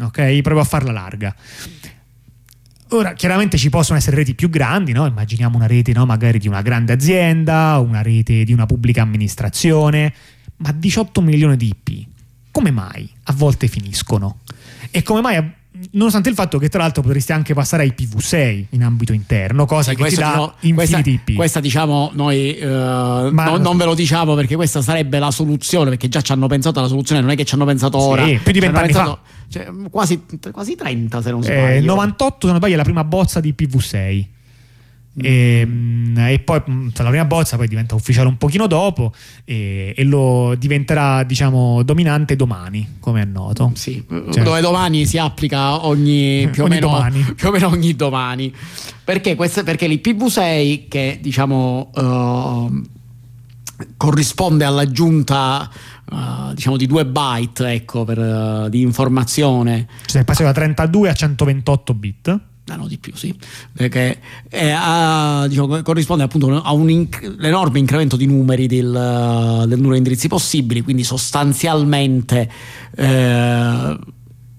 Ok, 0.00 0.40
proprio 0.40 0.60
a 0.60 0.64
farla 0.64 0.90
larga. 0.90 1.34
Ora, 2.92 3.14
chiaramente 3.14 3.56
ci 3.56 3.70
possono 3.70 3.96
essere 3.96 4.16
reti 4.16 4.34
più 4.34 4.50
grandi, 4.50 4.92
no? 4.92 5.06
immaginiamo 5.06 5.56
una 5.56 5.66
rete 5.66 5.92
no? 5.94 6.04
magari 6.04 6.38
di 6.38 6.46
una 6.46 6.60
grande 6.60 6.92
azienda, 6.92 7.78
una 7.78 8.02
rete 8.02 8.44
di 8.44 8.52
una 8.52 8.66
pubblica 8.66 9.00
amministrazione, 9.00 10.12
ma 10.58 10.72
18 10.72 11.22
milioni 11.22 11.56
di 11.56 11.68
IP, 11.68 12.06
come 12.50 12.70
mai 12.70 13.08
a 13.24 13.32
volte 13.32 13.66
finiscono? 13.66 14.40
E 14.90 15.02
come 15.02 15.22
mai, 15.22 15.36
a- 15.36 15.52
nonostante 15.92 16.28
il 16.28 16.34
fatto 16.34 16.58
che 16.58 16.68
tra 16.68 16.80
l'altro 16.82 17.02
potresti 17.02 17.32
anche 17.32 17.54
passare 17.54 17.82
ai 17.82 17.92
PV6 17.96 18.64
in 18.70 18.82
ambito 18.82 19.12
interno, 19.12 19.66
cosa 19.66 19.90
Sì, 19.90 19.96
che 19.96 20.04
ti 20.08 20.14
dà 20.16 20.52
questa, 20.74 20.96
infiniti 20.98 21.10
IP. 21.32 21.36
questa, 21.36 21.60
diciamo 21.60 22.10
noi 22.14 22.56
eh, 22.56 22.66
non, 22.66 23.32
non 23.60 23.76
ve 23.76 23.84
lo 23.84 23.94
diciamo 23.94 24.34
perché 24.34 24.54
questa 24.56 24.80
sarebbe 24.82 25.18
la 25.18 25.30
soluzione 25.30 25.90
perché 25.90 26.08
già 26.08 26.20
ci 26.20 26.32
hanno 26.32 26.46
pensato 26.46 26.78
alla 26.78 26.88
soluzione 26.88 27.20
non 27.20 27.30
è 27.30 27.36
che 27.36 27.44
ci 27.44 27.54
hanno 27.54 27.64
pensato 27.64 27.98
Sì, 28.00 28.06
ora. 28.06 28.24
più 28.24 28.52
di 28.52 28.60
vent'anni 28.60 28.86
pensato- 28.86 29.18
cioè, 29.48 29.68
quasi, 29.90 30.22
quasi 30.50 30.74
30 30.76 31.20
se 31.20 31.30
non 31.30 31.40
Eh, 31.40 31.44
sbaglio. 31.44 31.86
98 31.86 32.36
se 32.40 32.46
non 32.46 32.56
sbaglio 32.56 32.74
è 32.74 32.76
la 32.76 32.82
prima 32.84 33.04
bozza 33.04 33.40
di 33.40 33.54
PV6 33.56 34.24
e, 35.20 35.62
mm, 35.66 36.16
e 36.18 36.38
poi 36.38 36.62
mm, 36.70 36.88
la 36.96 37.08
prima 37.08 37.24
bozza 37.26 37.56
poi 37.56 37.68
diventa 37.68 37.94
ufficiale 37.94 38.28
un 38.28 38.38
pochino 38.38 38.66
dopo 38.66 39.12
e, 39.44 39.92
e 39.96 40.04
lo 40.04 40.54
diventerà 40.58 41.22
diciamo 41.22 41.82
dominante 41.82 42.34
domani 42.34 42.96
come 42.98 43.22
è 43.22 43.24
noto 43.26 43.72
Sì, 43.74 44.02
Cioè- 44.32 44.42
dove 44.42 44.60
domani 44.62 45.04
si 45.04 45.18
applica 45.18 45.84
ogni 45.86 46.48
più, 46.52 46.62
o 46.62 46.66
Ogni 46.66 46.74
meno, 46.76 46.88
domani. 46.88 47.20
più 47.36 47.48
o 47.48 47.50
meno 47.50 47.68
ogni 47.68 47.94
domani. 47.94 48.54
Perché, 49.04 49.34
queste- 49.34 49.64
perché 49.64 49.86
l'IPv6 49.86 50.88
che 50.88 51.18
diciamo 51.20 51.90
ehm, 51.94 52.86
corrisponde 53.96 54.64
all'aggiunta 54.64 55.68
eh, 56.10 56.54
diciamo 56.54 56.76
di 56.76 56.86
2 56.86 57.06
byte 57.06 57.66
ecco, 57.72 58.04
per, 58.04 58.18
eh, 58.18 58.70
di 58.70 58.80
informazione 58.80 59.86
cioè 60.06 60.24
passi 60.24 60.42
da 60.42 60.52
32 60.52 61.08
a 61.08 61.12
128 61.12 61.94
bit 61.94 62.40
Ah, 62.72 62.76
no, 62.76 62.86
di 62.86 62.96
più, 62.96 63.14
sì. 63.14 63.34
Perché 63.70 64.18
eh, 64.48 64.70
ha- 64.74 65.44
diciamo, 65.46 65.82
corrisponde 65.82 66.22
appunto 66.24 66.62
a 66.62 66.72
un 66.72 66.88
inc- 66.88 67.34
l'enorme 67.36 67.78
incremento 67.78 68.16
di 68.16 68.24
numeri 68.24 68.66
del, 68.66 69.64
del 69.66 69.76
numero 69.76 69.92
di 69.92 69.98
indirizzi 69.98 70.26
possibili, 70.26 70.80
quindi 70.80 71.04
sostanzialmente 71.04 72.50
eh, 72.96 73.98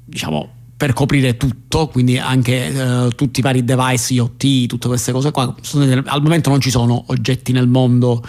diciamo 0.06 0.50
per 0.84 0.92
coprire 0.92 1.38
tutto, 1.38 1.88
quindi 1.88 2.18
anche 2.18 2.68
eh, 2.68 3.08
tutti 3.16 3.40
i 3.40 3.42
vari 3.42 3.64
device 3.64 4.16
IoT, 4.16 4.66
tutte 4.66 4.90
queste 4.90 5.14
cose 5.14 5.32
qua. 5.32 5.44
Al 6.08 6.22
momento 6.22 6.50
non 6.50 6.60
ci 6.60 6.70
sono 6.70 7.06
oggetti 7.08 7.54
nel 7.54 7.70
mondo 7.70 8.22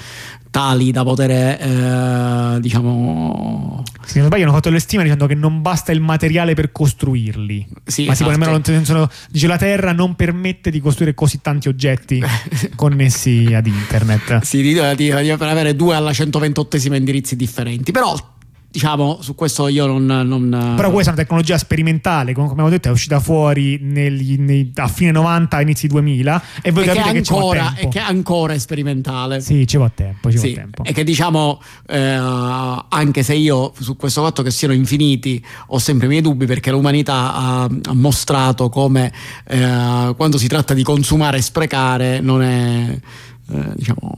tali 0.51 0.93
da 0.93 1.03
poter 1.03 1.31
eh, 1.33 2.61
diciamo 2.61 3.83
se 4.05 4.19
non 4.21 4.29
sbaglio 4.29 4.45
hanno 4.45 4.53
fatto 4.53 4.71
le 4.71 4.79
stime 4.79 5.03
dicendo 5.03 5.27
che 5.27 5.35
non 5.35 5.63
basta 5.63 5.91
il 5.91 6.01
materiale 6.01 6.55
per 6.55 6.71
costruirli 6.71 7.67
Sì, 7.85 8.05
ma 8.05 8.15
tipo 8.15 8.31
esatto. 8.31 8.71
non- 8.71 8.85
sono- 8.85 9.11
dice 9.31 9.49
la 9.49 9.57
Terra 9.57 9.91
non 9.91 10.15
permette 10.15 10.71
di 10.71 10.79
costruire 10.79 11.13
così 11.13 11.41
tanti 11.41 11.67
oggetti 11.67 12.23
connessi 12.77 13.49
ad 13.53 13.67
internet 13.67 14.43
Sì, 14.43 14.63
di- 14.63 14.75
di- 14.95 15.13
di- 15.13 15.35
per 15.37 15.49
avere 15.49 15.75
due 15.75 15.97
alla 15.97 16.13
128esima 16.13 16.95
indirizzi 16.95 17.35
differenti. 17.35 17.91
Però, 17.91 18.15
diciamo, 18.75 19.19
su 19.23 19.37
questo 19.37 19.69
io 19.69 19.87
non. 19.87 20.05
non- 20.05 20.73
Però 20.75 20.91
questa 20.91 21.13
è 21.13 21.15
una 21.15 21.23
tecnologia 21.23 21.57
sperimentale, 21.57 22.35
come 22.35 22.51
abbiamo 22.51 22.69
detto, 22.69 22.89
è 22.89 22.91
uscita 22.91 23.21
fuori 23.21 23.79
negli- 23.81 24.37
nei- 24.37 24.73
a 24.75 24.89
fine 24.89 25.13
90, 25.13 25.61
inizi 25.61 25.87
2000 25.87 26.43
e 26.61 26.73
voi 26.73 26.83
e 26.83 26.89
che, 26.89 26.95
capite 26.95 27.13
che 27.15 27.23
ci 27.23 27.33
ancora, 27.33 27.65
tempo. 27.73 27.81
e 27.81 27.89
che 27.89 27.99
ancora 28.01 28.53
è 28.55 28.59
sperimentale. 28.59 29.41
Sì, 29.41 29.65
ci 29.69 29.77
va 29.77 29.89
tempo, 29.95 30.29
ci 30.33 30.39
Sì, 30.39 30.49
va 30.55 30.61
tempo. 30.63 30.83
e 30.83 30.93
che 30.93 31.05
diciamo, 31.05 31.63
eh, 31.87 32.01
anche 32.89 33.23
se 33.23 33.35
io 33.35 33.73
su 33.79 33.97
questo 33.97 34.23
fatto 34.25 34.43
che 34.43 34.51
siano 34.51 34.75
infiniti 34.75 35.43
ho 35.69 35.79
sempre 35.79 36.07
i 36.07 36.09
miei 36.09 36.21
dubbi 36.23 36.47
perché 36.47 36.73
l'umanità 36.73 37.33
ha, 37.35 37.63
ha 37.65 37.95
mostrato 37.95 38.69
come 38.71 39.13
eh, 39.47 40.13
quando 40.17 40.37
si 40.37 40.49
tratta 40.49 40.75
di 40.75 40.83
consumare 40.83 41.39
e 41.39 41.43
sprecare 41.43 42.19
non 42.21 42.43
è, 42.43 42.99
eh, 43.53 43.63
diciamo, 43.77 44.15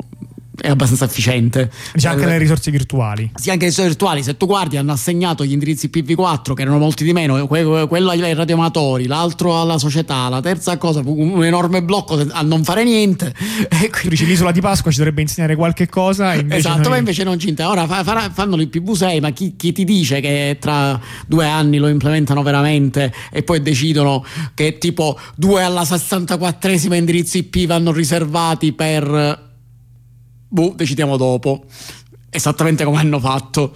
è 0.60 0.68
abbastanza 0.68 1.04
efficiente. 1.04 1.70
C'è 1.94 2.08
anche 2.08 2.22
Eh, 2.24 2.26
le 2.26 2.38
risorse 2.38 2.70
virtuali. 2.70 3.30
sì, 3.34 3.50
anche 3.50 3.62
le 3.64 3.68
risorse 3.70 3.88
virtuali, 3.90 4.22
se 4.22 4.36
tu 4.36 4.46
guardi 4.46 4.76
hanno 4.76 4.92
assegnato 4.92 5.44
gli 5.44 5.52
indirizzi 5.52 5.90
IPv4 5.92 6.54
che 6.54 6.62
erano 6.62 6.78
molti 6.78 7.04
di 7.04 7.12
meno, 7.12 7.46
que- 7.46 7.86
quello 7.88 8.10
ai 8.10 8.34
radioamatori, 8.34 9.06
l'altro 9.06 9.60
alla 9.60 9.78
società, 9.78 10.28
la 10.28 10.40
terza 10.40 10.76
cosa, 10.78 11.00
un 11.04 11.44
enorme 11.44 11.82
blocco 11.82 12.24
a 12.30 12.42
non 12.42 12.64
fare 12.64 12.84
niente. 12.84 13.34
E 13.68 13.90
dici 14.08 14.24
l'isola 14.26 14.52
di 14.52 14.60
Pasqua 14.60 14.90
ci 14.90 14.98
dovrebbe 14.98 15.20
insegnare 15.22 15.54
qualche 15.56 15.88
cosa 15.88 16.34
esatto, 16.34 16.88
ma 16.88 16.96
invece 16.96 17.24
non 17.24 17.38
ci 17.38 17.48
interessa. 17.48 17.72
Ora 17.72 17.86
fa- 17.86 18.02
farà- 18.04 18.30
fanno 18.32 18.56
l'IPv6, 18.56 19.20
ma 19.20 19.30
chi, 19.30 19.54
chi 19.56 19.72
ti 19.72 19.84
dice 19.84 20.20
che 20.20 20.56
tra 20.60 20.98
due 21.26 21.46
anni 21.46 21.78
lo 21.78 21.88
implementano 21.88 22.42
veramente 22.42 23.12
e 23.30 23.42
poi 23.42 23.60
decidono 23.62 24.24
che 24.54 24.78
tipo 24.78 25.18
due 25.36 25.62
alla 25.62 25.82
64esima 25.82 26.94
indirizzi 26.94 27.38
IP 27.38 27.66
vanno 27.66 27.92
riservati 27.92 28.72
per... 28.72 29.44
Boh, 30.48 30.72
decidiamo 30.76 31.16
dopo. 31.16 31.64
Esattamente 32.30 32.84
come 32.84 32.98
hanno 32.98 33.18
fatto. 33.18 33.74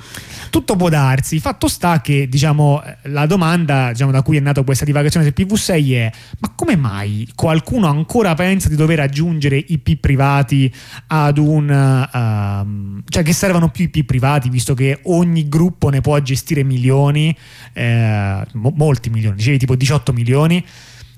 Tutto 0.50 0.74
può 0.76 0.88
darsi. 0.88 1.38
Fatto 1.38 1.68
sta 1.68 2.00
che, 2.00 2.28
diciamo, 2.28 2.82
la 3.04 3.24
domanda 3.26 3.92
diciamo, 3.92 4.10
da 4.10 4.22
cui 4.22 4.36
è 4.36 4.40
nata 4.40 4.62
questa 4.64 4.84
divagazione 4.84 5.24
del 5.24 5.46
PV6 5.46 5.92
è: 5.94 6.12
ma 6.40 6.52
come 6.54 6.76
mai 6.76 7.26
qualcuno 7.34 7.86
ancora 7.86 8.34
pensa 8.34 8.68
di 8.68 8.74
dover 8.74 9.00
aggiungere 9.00 9.56
IP 9.56 9.96
privati 9.96 10.72
ad 11.06 11.38
un. 11.38 11.70
ehm, 11.70 13.02
cioè, 13.08 13.22
che 13.22 13.32
servano 13.32 13.70
più 13.70 13.84
IP 13.84 14.04
privati, 14.04 14.50
visto 14.50 14.74
che 14.74 14.98
ogni 15.04 15.48
gruppo 15.48 15.88
ne 15.88 16.00
può 16.00 16.18
gestire 16.20 16.64
milioni, 16.64 17.34
eh, 17.72 18.44
mo- 18.52 18.72
molti 18.74 19.08
milioni, 19.08 19.36
dicevi 19.36 19.58
tipo 19.58 19.76
18 19.76 20.12
milioni. 20.12 20.64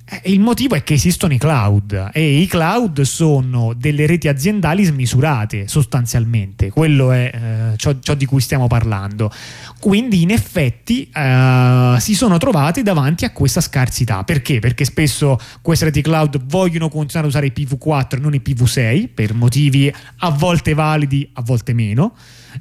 Eh, 0.05 0.33
Il 0.33 0.41
motivo 0.41 0.75
è 0.75 0.83
che 0.83 0.95
esistono 0.95 1.33
i 1.33 1.39
cloud 1.39 2.11
e 2.13 2.41
i 2.41 2.47
cloud 2.47 3.03
sono 3.03 3.73
delle 3.73 4.07
reti 4.07 4.29
aziendali 4.29 4.85
smisurate 4.85 5.69
sostanzialmente, 5.69 6.71
quello 6.71 7.13
è 7.13 7.31
eh, 7.33 7.77
ciò, 7.77 7.97
ciò 8.01 8.15
di 8.15 8.27
cui 8.27 8.41
stiamo 8.41 8.67
parlando. 8.67 9.31
Quindi 9.79 10.23
in 10.23 10.31
effetti 10.31 11.09
eh, 11.13 11.97
si 11.99 12.15
sono 12.15 12.37
trovati 12.39 12.83
davanti 12.83 13.25
a 13.25 13.31
questa 13.31 13.61
scarsità. 13.61 14.25
Perché? 14.25 14.59
Perché 14.59 14.85
spesso 14.85 15.39
queste 15.61 15.87
reti 15.87 16.03
cloud 16.03 16.43
vogliono 16.47 16.89
continuare 16.89 17.27
a 17.27 17.31
usare 17.31 17.47
i 17.47 17.53
PV4 17.55 18.17
e 18.17 18.19
non 18.19 18.35
i 18.35 18.43
PV6 18.45 19.09
per 19.15 19.35
motivi 19.35 19.93
a 20.19 20.31
volte 20.31 20.75
validi, 20.75 21.29
a 21.35 21.43
volte 21.43 21.73
meno. 21.73 22.15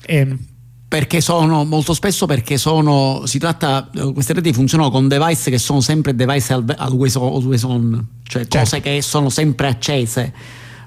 Ehm, 0.05 0.37
Perché 0.91 1.21
sono 1.21 1.63
molto 1.63 1.93
spesso 1.93 2.25
perché 2.25 2.57
sono 2.57 3.21
si 3.23 3.39
tratta 3.39 3.89
eh, 3.95 4.11
queste 4.11 4.33
reti 4.33 4.51
funzionano 4.51 4.91
con 4.91 5.07
device 5.07 5.49
che 5.49 5.57
sono 5.57 5.79
sempre 5.79 6.13
device 6.13 6.51
al- 6.51 6.75
always 6.77 7.15
on, 7.15 7.31
always 7.31 7.63
on, 7.63 8.05
cioè 8.23 8.41
Certo. 8.41 8.57
cose 8.57 8.81
che 8.81 9.01
sono 9.01 9.29
sempre 9.29 9.67
accese. 9.67 10.33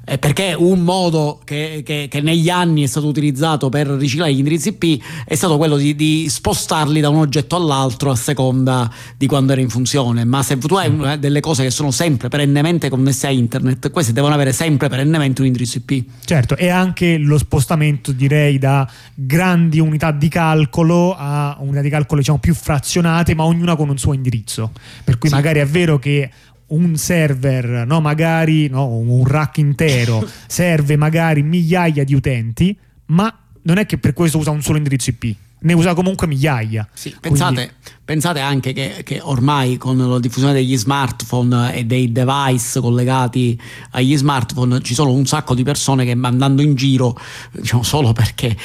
Eh, 0.07 0.19
perché 0.19 0.55
un 0.57 0.81
modo 0.81 1.41
che, 1.45 1.83
che- 1.85 2.09
che 2.11 2.21
negli 2.21 2.51
anni 2.51 2.83
è 2.83 2.87
stato 2.87 3.07
utilizzato 3.07 3.71
per 3.71 3.87
riciclare 3.89 4.35
gli 4.35 4.39
indirizzi 4.39 4.77
IP 4.79 5.03
è 5.25 5.35
stato 5.35 5.57
quello 5.57 5.77
di, 5.77 5.95
di 5.95 6.27
spostarli 6.29 7.01
da 7.01 7.09
un 7.09 7.17
oggetto 7.17 7.57
all'altro 7.57 8.11
a 8.11 8.15
seconda 8.15 8.91
di 9.17 9.27
quando 9.27 9.53
era 9.53 9.63
in 9.63 9.71
funzione. 9.71 10.25
Ma 10.25 10.43
se 10.43 10.59
tu 10.59 10.75
hai 10.75 10.91
una- 10.91 11.17
delle 11.17 11.41
cose 11.41 11.63
che 11.63 11.71
sono 11.71 11.91
sempre 11.91 12.29
perennemente 12.29 12.91
connesse 12.91 13.27
a 13.27 13.31
internet, 13.31 13.91
queste 13.91 14.13
devono 14.13 14.35
avere 14.35 14.53
sempre 14.53 14.89
perennemente 14.91 15.41
un 15.41 15.47
indirizzo 15.47 15.79
IP. 15.79 16.05
Certo, 16.25 16.55
e 16.57 16.69
anche 16.69 17.17
lo 17.17 17.39
spostamento 17.39 18.13
direi 18.13 18.59
da 18.59 18.87
grandi 19.15 19.81
unità 19.81 20.11
di 20.11 20.29
calcolo 20.29 21.15
a 21.17 21.57
unità 21.61 21.81
di 21.81 21.89
calcolo 21.89 22.21
diciamo 22.21 22.39
più 22.39 22.53
frazionate, 22.55 23.35
ma 23.35 23.45
ognuna 23.45 23.75
con 23.75 23.89
un 23.89 23.97
suo 23.97 24.13
indirizzo. 24.13 24.71
Per 25.03 25.17
cui 25.19 25.31
Sì. 25.31 25.35
magari 25.35 25.61
è 25.61 25.67
vero 25.67 25.99
che 25.99 26.31
un 26.69 26.97
server, 26.97 27.87
no, 27.87 28.01
magari 28.01 28.69
no, 28.69 28.87
un 28.87 29.27
rack 29.27 29.59
intero 29.59 30.27
serve 30.47 30.97
magari 30.97 31.43
migliaia 31.43 32.05
di 32.05 32.15
utenti, 32.15 32.77
ma 33.07 33.37
non 33.63 33.79
è 33.79 33.87
che 33.87 33.99
per 33.99 34.13
questo 34.13 34.39
usa 34.39 34.51
un 34.51 34.63
solo 34.63 34.79
indirizzo 34.79 35.11
IP, 35.11 35.37
ne 35.61 35.73
usa 35.73 35.95
comunque 35.95 36.27
migliaia. 36.27 36.87
Sì, 36.93 37.11
Quindi- 37.11 37.39
pensate, 37.39 37.75
pensate 38.05 38.41
anche 38.41 38.73
che, 38.73 39.01
che 39.03 39.21
ormai 39.23 39.77
con 39.77 39.97
la 39.97 40.19
diffusione 40.19 40.53
degli 40.53 40.77
smartphone 40.77 41.75
e 41.75 41.85
dei 41.85 42.13
device 42.13 42.81
collegati 42.81 43.61
agli 43.93 44.17
smartphone 44.17 44.81
ci 44.81 44.95
sono 44.95 45.13
un 45.13 45.27
sacco 45.27 45.55
di 45.55 45.63
persone 45.63 46.05
che 46.05 46.17
andando 46.21 46.63
in 46.63 46.75
giro, 46.75 47.19
diciamo, 47.53 47.83
solo 47.83 48.13
perché, 48.13 48.57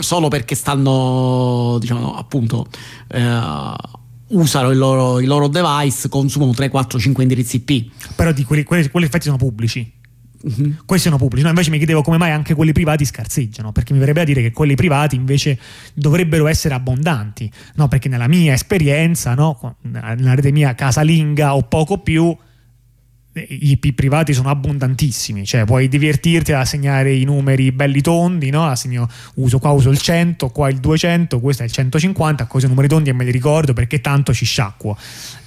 solo 0.00 0.28
perché 0.28 0.54
stanno, 0.54 1.76
diciamo, 1.80 2.16
appunto, 2.16 2.66
eh, 3.08 3.76
usano 4.28 4.70
il 4.70 4.78
loro, 4.78 5.20
i 5.20 5.26
loro 5.26 5.48
device, 5.48 6.08
consumano 6.08 6.52
3, 6.52 6.68
4, 6.68 6.98
5 6.98 7.22
indirizzi 7.22 7.62
IP. 7.64 7.90
però 8.14 8.32
di 8.32 8.44
quelli, 8.44 8.62
quelli, 8.64 8.88
quelli 8.88 9.06
effetti 9.06 9.24
sono 9.24 9.36
pubblici. 9.36 9.92
questi 10.86 11.08
sono 11.08 11.18
pubblici. 11.18 11.42
No, 11.42 11.50
invece 11.50 11.70
mi 11.70 11.78
chiedevo 11.78 12.02
come 12.02 12.16
mai 12.16 12.30
anche 12.30 12.54
quelli 12.54 12.72
privati 12.72 13.04
scarseggiano, 13.04 13.72
perché 13.72 13.92
mi 13.92 13.98
verrebbe 13.98 14.20
a 14.20 14.24
dire 14.24 14.42
che 14.42 14.52
quelli 14.52 14.74
privati 14.74 15.16
invece 15.16 15.58
dovrebbero 15.94 16.46
essere 16.46 16.74
abbondanti, 16.74 17.50
no? 17.74 17.88
Perché 17.88 18.08
nella 18.08 18.28
mia 18.28 18.52
esperienza, 18.52 19.34
no? 19.34 19.76
nella 19.82 20.34
rete 20.34 20.52
mia 20.52 20.74
casalinga 20.74 21.54
o 21.54 21.62
poco 21.62 21.98
più, 21.98 22.36
i 23.48 23.70
IP 23.70 23.92
privati 23.94 24.32
sono 24.32 24.50
abbondantissimi, 24.50 25.44
cioè 25.44 25.64
puoi 25.64 25.88
divertirti 25.88 26.52
a 26.52 26.64
segnare 26.64 27.14
i 27.14 27.24
numeri 27.24 27.72
belli 27.72 28.00
tondi, 28.00 28.50
no? 28.50 28.66
Assegno, 28.66 29.08
uso 29.34 29.58
qua 29.58 29.70
uso 29.70 29.90
il 29.90 29.98
100, 29.98 30.48
qua 30.50 30.68
il 30.68 30.78
200, 30.78 31.40
questo 31.40 31.62
è 31.62 31.66
il 31.66 31.72
150, 31.72 32.46
cose 32.46 32.66
numeri 32.66 32.88
tondi 32.88 33.10
e 33.10 33.12
me 33.12 33.24
li 33.24 33.30
ricordo 33.30 33.72
perché 33.72 34.00
tanto 34.00 34.32
ci 34.32 34.44
sciacquo. 34.44 34.96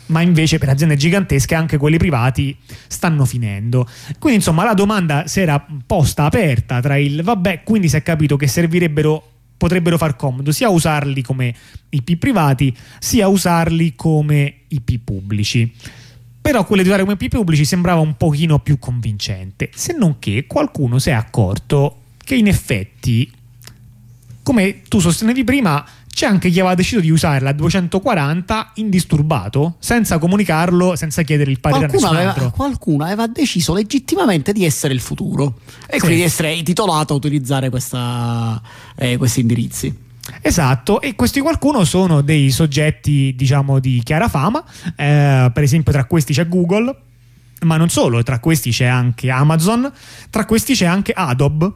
Ma 0.08 0.22
invece 0.22 0.58
per 0.58 0.70
aziende 0.70 0.96
gigantesche 0.96 1.56
anche 1.56 1.78
quelli 1.78 1.98
privati 1.98 2.56
stanno 2.88 3.26
finendo. 3.26 3.88
Quindi 4.20 4.40
insomma 4.40 4.64
la 4.64 4.74
domanda 4.74 5.28
si 5.28 5.40
era 5.40 5.66
posta 5.86 6.26
aperta 6.26 6.82
tra 6.82 6.98
il 6.98 7.22
vabbè, 7.24 7.64
quindi 7.64 7.88
si 7.88 7.96
è 7.96 8.04
capito 8.04 8.36
che 8.36 8.48
servirebbero 8.48 9.26
potrebbero 9.62 9.96
far 10.00 10.16
comodo 10.16 10.52
sia 10.52 10.70
usarli 10.70 11.22
come 11.22 11.54
IP 11.90 12.18
privati 12.18 12.76
sia 12.98 13.28
usarli 13.28 13.94
come 13.96 14.62
IP 14.70 14.98
pubblici 15.04 15.72
però 16.42 16.66
quelle 16.66 16.82
di 16.82 16.90
usare 16.90 17.04
come 17.04 17.16
pubblici 17.18 17.66
sembrava 17.66 18.02
un 18.02 18.18
pochino 18.18 18.60
più 18.60 18.80
convincente, 18.80 19.70
se 19.74 19.94
non 19.94 20.18
che 20.20 20.46
qualcuno 20.48 20.98
si 21.00 21.10
è 21.10 21.14
accorto 21.14 21.98
che 22.18 22.36
in 22.36 22.48
effetti, 22.48 23.32
come 24.44 24.82
tu 24.88 25.00
sostenevi 25.00 25.44
prima, 25.44 25.86
c'è 26.14 26.26
anche 26.26 26.50
chi 26.50 26.60
aveva 26.60 26.76
deciso 26.76 27.00
di 27.00 27.10
usare 27.10 27.40
la 27.40 27.54
240 27.54 28.72
indisturbato, 28.76 29.76
senza 29.80 30.18
comunicarlo, 30.18 30.96
senza 30.96 31.22
chiedere 31.22 31.52
il 31.52 31.60
parere 31.60 31.88
qualcuno 31.88 32.08
a 32.08 32.12
nessun 32.12 32.26
aveva, 32.28 32.34
altro. 32.46 32.52
qualcuno 32.58 33.04
aveva 33.06 33.28
deciso 33.28 33.74
legittimamente 33.74 34.52
di 34.52 34.66
essere 34.66 34.94
il 34.94 35.00
futuro 35.00 35.60
e 35.88 35.94
Sì. 35.94 36.00
quindi 36.00 36.18
di 36.18 36.24
essere 36.24 36.62
titolato 36.64 37.14
a 37.14 37.16
utilizzare 37.16 37.70
questa, 37.70 38.62
eh, 38.96 39.16
questi 39.18 39.40
indirizzi. 39.40 39.96
Esatto, 40.44 41.02
e 41.02 41.16
questi 41.16 41.40
qualcuno 41.40 41.84
sono 41.84 42.22
dei 42.22 42.50
soggetti, 42.50 43.34
diciamo, 43.36 43.80
di 43.80 44.02
chiara 44.04 44.28
fama. 44.28 44.64
Eh, 44.96 45.52
per 45.54 45.64
esempio, 45.64 45.92
tra 45.92 46.06
questi 46.06 46.34
c'è 46.34 46.48
Google, 46.48 46.96
ma 47.62 47.78
non 47.78 47.90
solo, 47.90 48.24
tra 48.24 48.40
questi 48.40 48.72
c'è 48.72 48.86
anche 48.86 49.30
Amazon, 49.30 49.92
tra 50.30 50.46
questi 50.46 50.74
c'è 50.74 50.86
anche 50.86 51.12
Adobe. 51.14 51.72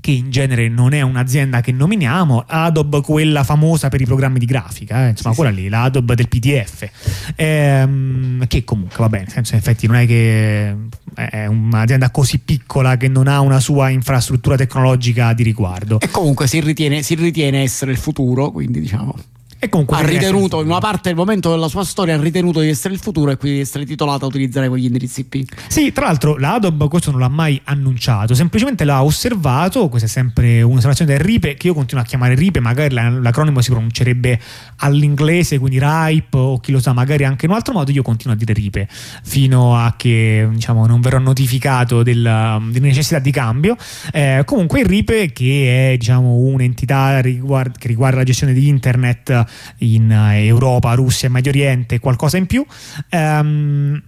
Che 0.00 0.10
in 0.10 0.30
genere 0.30 0.68
non 0.68 0.92
è 0.92 1.02
un'azienda 1.02 1.60
che 1.60 1.72
nominiamo, 1.72 2.44
Adobe, 2.46 3.00
quella 3.02 3.44
famosa 3.44 3.88
per 3.88 4.00
i 4.00 4.04
programmi 4.04 4.38
di 4.38 4.46
grafica, 4.46 5.06
eh, 5.06 5.10
insomma, 5.10 5.34
quella 5.34 5.50
lì, 5.50 5.68
la 5.68 5.82
Adobe 5.82 6.14
del 6.14 6.28
PDF. 6.28 6.88
Ehm, 7.36 8.46
che 8.46 8.64
comunque 8.64 8.96
va 8.98 9.08
bene, 9.08 9.24
nel 9.24 9.32
senso, 9.32 9.54
in 9.54 9.60
effetti, 9.60 9.86
non 9.86 9.96
è 9.96 10.06
che 10.06 10.74
è 11.14 11.46
un'azienda 11.46 12.10
così 12.10 12.38
piccola 12.38 12.96
che 12.96 13.08
non 13.08 13.28
ha 13.28 13.40
una 13.40 13.60
sua 13.60 13.90
infrastruttura 13.90 14.56
tecnologica 14.56 15.32
di 15.32 15.42
riguardo. 15.42 16.00
E 16.00 16.10
comunque 16.10 16.46
si 16.46 16.60
ritiene, 16.60 17.02
si 17.02 17.14
ritiene 17.14 17.62
essere 17.62 17.90
il 17.90 17.98
futuro, 17.98 18.50
quindi 18.50 18.80
diciamo 18.80 19.14
E 19.62 19.68
comunque 19.68 19.98
ha 19.98 20.00
ritenuto 20.00 20.62
in 20.62 20.68
una 20.68 20.78
parte 20.78 21.10
del 21.10 21.16
momento 21.16 21.50
della 21.50 21.68
sua 21.68 21.84
storia 21.84 22.14
ha 22.14 22.18
ritenuto 22.18 22.60
di 22.60 22.68
essere 22.68 22.94
il 22.94 23.00
futuro 23.00 23.30
e 23.30 23.36
quindi 23.36 23.58
di 23.58 23.62
essere 23.62 23.84
titolato 23.84 24.24
a 24.24 24.28
utilizzare 24.28 24.68
quegli 24.68 24.86
indirizzi 24.86 25.20
IP. 25.20 25.52
Sì, 25.68 25.92
tra 25.92 26.06
l'altro 26.06 26.38
la 26.38 26.54
Adobe 26.54 26.88
questo 26.88 27.10
non 27.10 27.20
l'ha 27.20 27.28
mai 27.28 27.60
annunciato, 27.64 28.32
semplicemente 28.32 28.84
l'ha 28.84 29.04
osservato, 29.04 29.90
questa 29.90 30.08
è 30.08 30.10
sempre 30.10 30.62
un'osservazione 30.62 31.12
del 31.12 31.20
RIPE, 31.20 31.56
che 31.56 31.66
io 31.66 31.74
continuo 31.74 32.02
a 32.02 32.06
chiamare 32.06 32.34
RIPE, 32.36 32.60
magari 32.60 32.94
la- 32.94 33.10
l'acronimo 33.10 33.60
si 33.60 33.70
pronuncerebbe 33.70 34.40
all'inglese, 34.76 35.58
quindi 35.58 35.78
RIPE 35.78 36.38
o 36.38 36.58
chi 36.58 36.72
lo 36.72 36.80
sa, 36.80 36.94
magari 36.94 37.24
anche 37.24 37.44
in 37.44 37.50
un 37.50 37.58
altro 37.58 37.74
modo, 37.74 37.90
io 37.90 38.02
continuo 38.02 38.34
a 38.34 38.38
dire 38.38 38.54
RIPE 38.54 38.88
fino 39.24 39.76
a 39.76 39.94
che 39.94 40.48
diciamo, 40.50 40.86
non 40.86 41.02
verrò 41.02 41.18
notificato 41.18 42.02
della, 42.02 42.58
di 42.66 42.80
necessità 42.80 43.18
di 43.18 43.30
cambio. 43.30 43.76
Eh, 44.10 44.42
comunque 44.46 44.80
il 44.80 44.86
RIPE 44.86 45.32
che 45.32 45.92
è 45.92 45.96
diciamo, 45.98 46.34
un'entità 46.36 47.20
riguard- 47.20 47.76
che 47.76 47.88
riguarda 47.88 48.16
la 48.18 48.24
gestione 48.24 48.54
di 48.54 48.66
internet 48.66 49.48
in 49.78 50.10
eh, 50.10 50.44
Europa, 50.46 50.92
Russia 50.94 51.28
e 51.28 51.30
Medio 51.30 51.50
Oriente, 51.50 51.98
qualcosa 51.98 52.36
in 52.36 52.46
più. 52.46 52.64
ehm, 53.08 54.02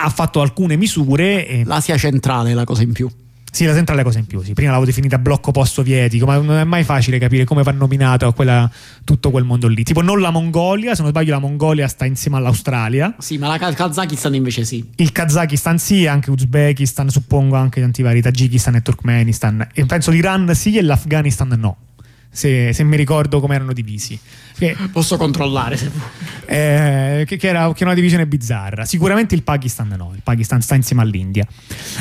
ha 0.00 0.10
fatto 0.10 0.40
alcune 0.40 0.76
misure. 0.76 1.46
E, 1.46 1.64
L'Asia 1.64 1.96
centrale 1.96 2.50
è 2.52 2.54
la 2.54 2.64
cosa 2.64 2.82
in 2.82 2.92
più. 2.92 3.10
sì, 3.50 3.64
la 3.64 3.74
centrale 3.74 4.04
cosa 4.04 4.20
in 4.20 4.26
più. 4.26 4.40
Sì. 4.42 4.52
Prima 4.52 4.70
l'avevo 4.70 4.86
definita 4.86 5.18
blocco 5.18 5.50
post-sovietico, 5.50 6.24
ma 6.26 6.36
non 6.38 6.56
è 6.56 6.62
mai 6.64 6.84
facile 6.84 7.18
capire 7.18 7.44
come 7.44 7.64
va 7.64 7.72
nominato 7.72 8.32
quella- 8.32 8.70
tutto 9.02 9.30
quel 9.32 9.42
mondo 9.42 9.66
lì. 9.66 9.82
Tipo, 9.82 10.00
non 10.02 10.20
la 10.20 10.30
Mongolia, 10.30 10.94
se 10.94 11.02
non 11.02 11.10
sbaglio, 11.10 11.32
la 11.32 11.40
Mongolia 11.40 11.88
sta 11.88 12.04
insieme 12.04 12.36
all'Australia. 12.36 13.16
Sì, 13.18 13.38
ma 13.38 13.48
la 13.48 13.58
Ka- 13.58 13.72
Kazakistan 13.72 14.34
invece 14.36 14.64
sì. 14.64 14.88
Il 14.96 15.10
Kazakistan 15.10 15.78
sì, 15.80 16.06
anche 16.06 16.30
Uzbekistan, 16.30 17.08
suppongo 17.08 17.56
anche 17.56 17.80
tanti 17.80 18.02
vari 18.02 18.20
Tagikistan 18.22 18.76
e 18.76 18.82
Turkmenistan. 18.82 19.66
E 19.74 19.84
penso 19.86 20.12
l'Iran 20.12 20.54
sì 20.54 20.76
e 20.78 20.82
l'Afghanistan 20.82 21.48
no. 21.58 21.76
Se, 22.38 22.72
se 22.72 22.84
mi 22.84 22.96
ricordo 22.96 23.40
come 23.40 23.56
erano 23.56 23.72
divisi. 23.72 24.16
Che- 24.58 24.76
Posso 24.92 25.16
controllare 25.16 25.76
se 25.76 25.88
vuoi. 25.88 26.08
eh, 26.46 27.24
che, 27.26 27.36
che 27.36 27.46
era, 27.48 27.72
che 27.72 27.80
è 27.80 27.84
una 27.84 27.94
divisione 27.94 28.26
bizzarra. 28.26 28.84
Sicuramente 28.84 29.34
il 29.34 29.42
Pakistan 29.44 29.94
no, 29.96 30.10
il 30.14 30.22
Pakistan 30.22 30.60
sta 30.60 30.74
insieme 30.74 31.02
all'India. 31.02 31.46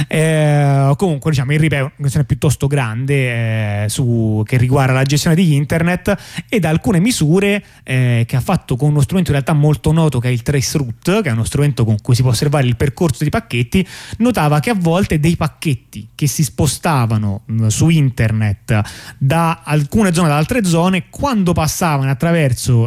Eh, 0.07 0.93
comunque, 0.97 1.31
diciamo, 1.31 1.53
il 1.53 1.59
RIP 1.59 1.73
è 1.73 1.79
una 1.81 1.91
questione 1.97 2.25
piuttosto 2.25 2.67
grande 2.67 3.83
eh, 3.83 3.89
su- 3.89 4.41
che 4.45 4.57
riguarda 4.57 4.93
la 4.93 5.03
gestione 5.03 5.35
di 5.35 5.53
internet 5.55 6.15
ed 6.49 6.65
alcune 6.65 6.99
misure 6.99 7.63
eh, 7.83 8.23
che 8.27 8.35
ha 8.35 8.41
fatto 8.41 8.75
con 8.75 8.89
uno 8.89 9.01
strumento 9.01 9.29
in 9.31 9.35
realtà 9.37 9.53
molto 9.53 9.91
noto 9.91 10.19
che 10.19 10.29
è 10.29 10.31
il 10.31 10.41
Traceroute, 10.41 11.21
che 11.21 11.29
è 11.29 11.31
uno 11.33 11.43
strumento 11.43 11.85
con 11.85 11.97
cui 12.01 12.15
si 12.15 12.21
può 12.21 12.31
osservare 12.31 12.65
il 12.65 12.75
percorso 12.75 13.19
dei 13.19 13.29
pacchetti, 13.29 13.85
notava 14.17 14.59
che 14.59 14.69
a 14.71 14.75
volte 14.75 15.19
dei 15.19 15.35
pacchetti 15.35 16.09
che 16.15 16.27
si 16.27 16.43
spostavano 16.43 17.41
mh, 17.45 17.67
su 17.67 17.89
internet 17.89 18.81
da 19.17 19.61
alcune 19.63 20.13
zone 20.13 20.27
ad 20.29 20.33
altre 20.33 20.63
zone, 20.65 21.05
quando 21.09 21.53
passavano 21.53 22.09
attraverso 22.09 22.45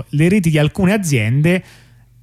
le 0.09 0.29
reti 0.29 0.51
di 0.51 0.59
alcune 0.59 0.93
aziende, 0.93 1.63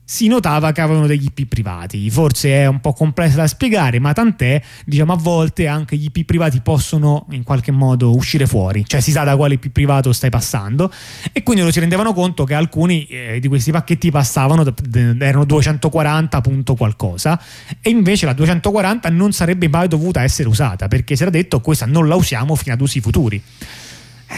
si 0.10 0.28
notava 0.28 0.72
che 0.72 0.80
avevano 0.80 1.06
degli 1.06 1.26
IP 1.26 1.48
privati. 1.48 2.10
Forse 2.10 2.50
è 2.50 2.66
un 2.66 2.80
po' 2.80 2.94
complesso 2.94 3.36
da 3.36 3.46
spiegare, 3.46 4.00
ma 4.00 4.14
tant'è, 4.14 4.62
diciamo, 4.86 5.12
a 5.12 5.18
volte 5.18 5.68
anche 5.68 5.98
gli 5.98 6.06
IP 6.06 6.24
privati 6.24 6.62
possono 6.62 7.28
in 7.32 7.44
qualche 7.44 7.72
modo 7.72 8.16
uscire 8.16 8.48
fuori, 8.48 8.86
cioè 8.88 9.02
si 9.02 9.12
sa 9.12 9.26
da 9.26 9.36
quale 9.36 9.56
IP 9.56 9.68
privato 9.68 10.14
stai 10.14 10.30
passando 10.30 10.90
e 11.34 11.44
quindi 11.44 11.60
loro 11.60 11.74
si 11.74 11.82
rendevano 11.82 12.14
conto 12.14 12.46
che 12.46 12.54
alcuni 12.54 13.06
eh, 13.08 13.40
di 13.42 13.50
questi 13.50 13.72
pacchetti 13.72 14.10
passavano, 14.10 14.74
erano 15.20 15.44
240 15.44 16.40
punto 16.40 16.76
qualcosa 16.76 17.38
e 17.82 17.90
invece 17.90 18.26
la 18.26 18.34
240 18.34 19.10
non 19.10 19.34
sarebbe 19.34 19.68
mai 19.68 19.90
dovuta 19.90 20.24
essere 20.24 20.48
usata 20.48 20.88
perché 20.88 21.18
si 21.18 21.24
era 21.24 21.32
detto 21.32 21.60
questa 21.60 21.86
non 21.86 22.08
la 22.08 22.16
usiamo 22.16 22.56
fino 22.56 22.74
ad 22.74 22.80
usi 22.80 23.02
futuri. 23.02 23.44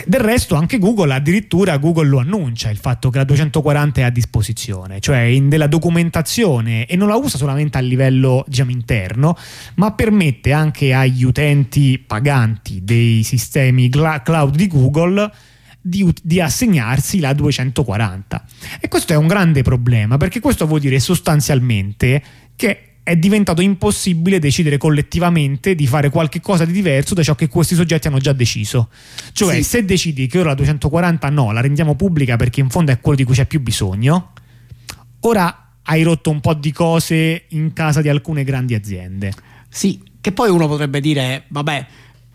Del 0.05 0.19
resto 0.21 0.55
anche 0.55 0.77
Google, 0.77 1.13
addirittura 1.13 1.77
Google 1.77 2.07
lo 2.07 2.19
annuncia 2.19 2.69
il 2.69 2.77
fatto 2.77 3.09
che 3.09 3.17
la 3.17 3.23
240 3.23 4.01
è 4.01 4.03
a 4.03 4.09
disposizione, 4.09 4.99
cioè 4.99 5.19
in 5.19 5.49
della 5.49 5.67
documentazione 5.67 6.85
e 6.85 6.95
non 6.95 7.07
la 7.07 7.15
usa 7.15 7.37
solamente 7.37 7.77
a 7.77 7.81
livello 7.81 8.45
diciamo 8.47 8.69
interno, 8.69 9.35
ma 9.75 9.91
permette 9.93 10.51
anche 10.51 10.93
agli 10.93 11.23
utenti 11.23 11.97
paganti 11.97 12.83
dei 12.83 13.23
sistemi 13.23 13.89
cloud 13.89 14.55
di 14.55 14.67
Google 14.67 15.31
di, 15.81 16.13
di 16.21 16.39
assegnarsi 16.39 17.19
la 17.19 17.33
240. 17.33 18.45
E 18.79 18.87
questo 18.87 19.13
è 19.13 19.15
un 19.15 19.27
grande 19.27 19.63
problema 19.63 20.17
perché 20.17 20.39
questo 20.39 20.67
vuol 20.67 20.81
dire 20.81 20.99
sostanzialmente 20.99 22.21
che 22.55 22.88
è 23.09 23.15
diventato 23.17 23.61
impossibile 23.61 24.37
decidere 24.37 24.77
collettivamente 24.77 25.73
di 25.73 25.87
fare 25.87 26.11
qualche 26.11 26.41
cosa 26.41 26.63
di 26.63 26.71
diverso 26.71 27.15
da 27.15 27.23
ciò 27.23 27.33
che 27.33 27.47
questi 27.47 27.73
soggetti 27.73 28.05
hanno 28.07 28.19
già 28.19 28.33
deciso. 28.33 28.89
Cioè, 29.31 29.55
Sì. 29.55 29.63
se 29.63 29.83
decidi 29.85 30.27
che 30.27 30.37
ora 30.39 30.49
la 30.49 30.55
240 30.55 31.27
no, 31.29 31.51
la 31.51 31.59
rendiamo 31.59 31.95
pubblica 31.95 32.35
perché 32.35 32.59
in 32.59 32.69
fondo 32.69 32.91
è 32.91 32.99
quello 32.99 33.17
di 33.17 33.23
cui 33.23 33.33
c'è 33.33 33.47
più 33.47 33.61
bisogno, 33.61 34.33
ora 35.21 35.71
hai 35.81 36.03
rotto 36.03 36.29
un 36.29 36.39
po' 36.39 36.53
di 36.53 36.71
cose 36.71 37.45
in 37.49 37.73
casa 37.73 38.01
di 38.03 38.09
alcune 38.09 38.43
grandi 38.43 38.75
aziende. 38.75 39.33
Sì, 39.67 39.99
che 40.21 40.31
poi 40.31 40.51
uno 40.51 40.67
potrebbe 40.67 41.01
dire, 41.01 41.45
vabbè, 41.47 41.85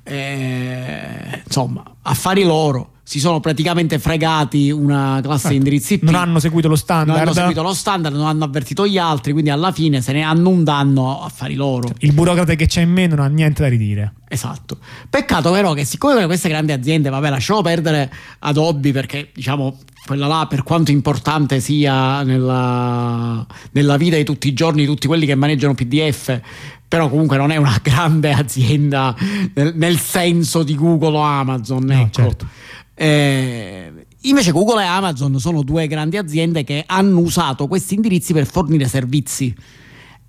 eh, 0.03 1.43
insomma, 1.45 1.85
affari 2.03 2.43
loro, 2.43 2.94
si 3.07 3.21
sono 3.21 3.39
praticamente 3.39 3.99
fregati 3.99 4.71
una 4.71 5.21
classe 5.23 5.51
di 5.51 5.57
indirizzi 5.57 5.95
IP. 5.95 6.05
Non 6.05 6.15
hanno 6.15 6.39
seguito 6.41 6.69
lo 6.69 6.75
non 6.75 6.83
standard. 6.83 7.21
hanno 7.21 7.33
seguito 7.35 7.63
lo 7.63 7.75
standard, 7.75 8.15
non 8.17 8.27
hanno 8.27 8.45
avvertito 8.45 8.87
gli 8.87 8.97
altri, 8.97 9.33
quindi 9.33 9.51
alla 9.51 9.73
fine 9.73 10.01
se 10.01 10.13
ne 10.13 10.23
hanno 10.23 10.49
un 10.49 10.65
danno 10.65 11.23
affari 11.23 11.55
loro. 11.55 11.91
Il 11.99 12.13
burocrate 12.13 12.57
che 12.57 12.67
c'è 12.67 12.81
in 12.81 12.91
me 12.91 13.07
non 13.07 13.19
ha 13.21 13.27
niente 13.27 13.63
da 13.63 13.69
ridire. 13.69 14.15
Esatto. 14.27 14.79
Peccato 15.09 15.53
però 15.53 15.75
che 15.75 15.85
siccome 15.85 16.25
queste 16.25 16.49
grandi 16.49 16.73
aziende, 16.73 17.11
vabbè, 17.11 17.29
lasciamo 17.29 17.61
perdere 17.61 18.11
Adobe 18.41 18.91
perché 18.93 19.29
diciamo 19.35 19.77
quella 20.07 20.27
là 20.27 20.47
per 20.49 20.63
quanto 20.63 20.91
importante 20.91 21.61
sia 21.61 22.23
nella, 22.23 23.47
nella 23.73 23.97
vita 23.97 24.17
di 24.17 24.25
tutti 24.25 24.49
i 24.49 24.55
giorni 24.55 24.85
tutti 24.87 25.07
quelli 25.07 25.27
che 25.27 25.35
maneggiano 25.35 25.75
PDF, 25.75 26.41
però 26.89 27.09
comunque 27.09 27.37
non 27.37 27.51
è 27.51 27.57
una 27.57 27.79
grande 27.85 28.33
azienda 28.33 29.15
nel, 29.55 29.73
nel 29.77 29.99
senso 29.99 30.63
di 30.63 30.75
Google 30.75 31.17
o 31.17 31.21
Amazon. 31.21 31.85
No, 31.85 31.93
ecco. 31.93 32.11
certo. 32.11 32.47
Eh, 32.95 34.07
invece 34.23 34.53
Google 34.53 34.83
e 34.83 34.87
Amazon 34.87 35.39
sono 35.41 35.63
due 35.63 35.87
grandi 35.87 36.17
aziende 36.17 36.65
che 36.65 36.85
hanno 36.87 37.21
usato 37.21 37.67
questi 37.67 37.95
indirizzi 37.95 38.33
per 38.33 38.47
fornire 38.47 38.87
servizi. 38.87 39.55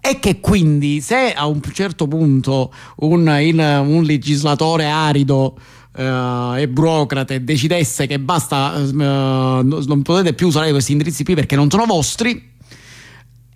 e 0.02 0.20
che 0.20 0.40
quindi 0.40 1.02
se 1.02 1.34
a 1.34 1.48
un 1.48 1.60
certo 1.74 2.08
punto 2.08 2.72
un, 2.98 3.28
in, 3.42 3.58
un 3.60 4.04
legislatore 4.04 4.86
arido 4.86 5.58
eh, 5.96 6.62
e 6.62 6.68
burocrate 6.68 7.44
decidesse 7.44 8.06
che 8.06 8.20
basta, 8.20 8.76
eh, 8.76 8.92
non 8.92 10.02
potete 10.04 10.34
più 10.34 10.48
usare 10.48 10.70
questi 10.70 10.92
indirizzi 10.92 11.24
qui 11.24 11.34
perché 11.34 11.56
non 11.56 11.72
sono 11.72 11.86
vostri, 11.86 12.54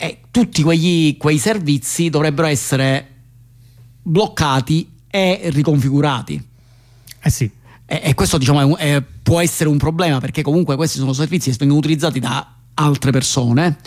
e 0.01 0.19
tutti 0.31 0.63
quegli, 0.63 1.17
quei 1.17 1.37
servizi 1.37 2.09
dovrebbero 2.09 2.47
essere 2.47 3.05
bloccati 4.01 4.89
e 5.09 5.41
riconfigurati. 5.51 6.41
Eh 7.21 7.29
sì. 7.29 7.51
E, 7.89 8.01
e 8.03 8.13
questo 8.13 8.37
diciamo, 8.37 8.77
è 8.77 8.95
è- 8.95 9.03
può 9.23 9.39
essere 9.39 9.69
un 9.69 9.77
problema 9.77 10.19
perché 10.19 10.43
comunque 10.43 10.75
questi 10.75 10.99
sono 10.99 11.11
servizi 11.13 11.49
che 11.49 11.55
vengono 11.57 11.79
utilizzati 11.79 12.19
da 12.19 12.55
altre 12.75 13.11
persone. 13.11 13.77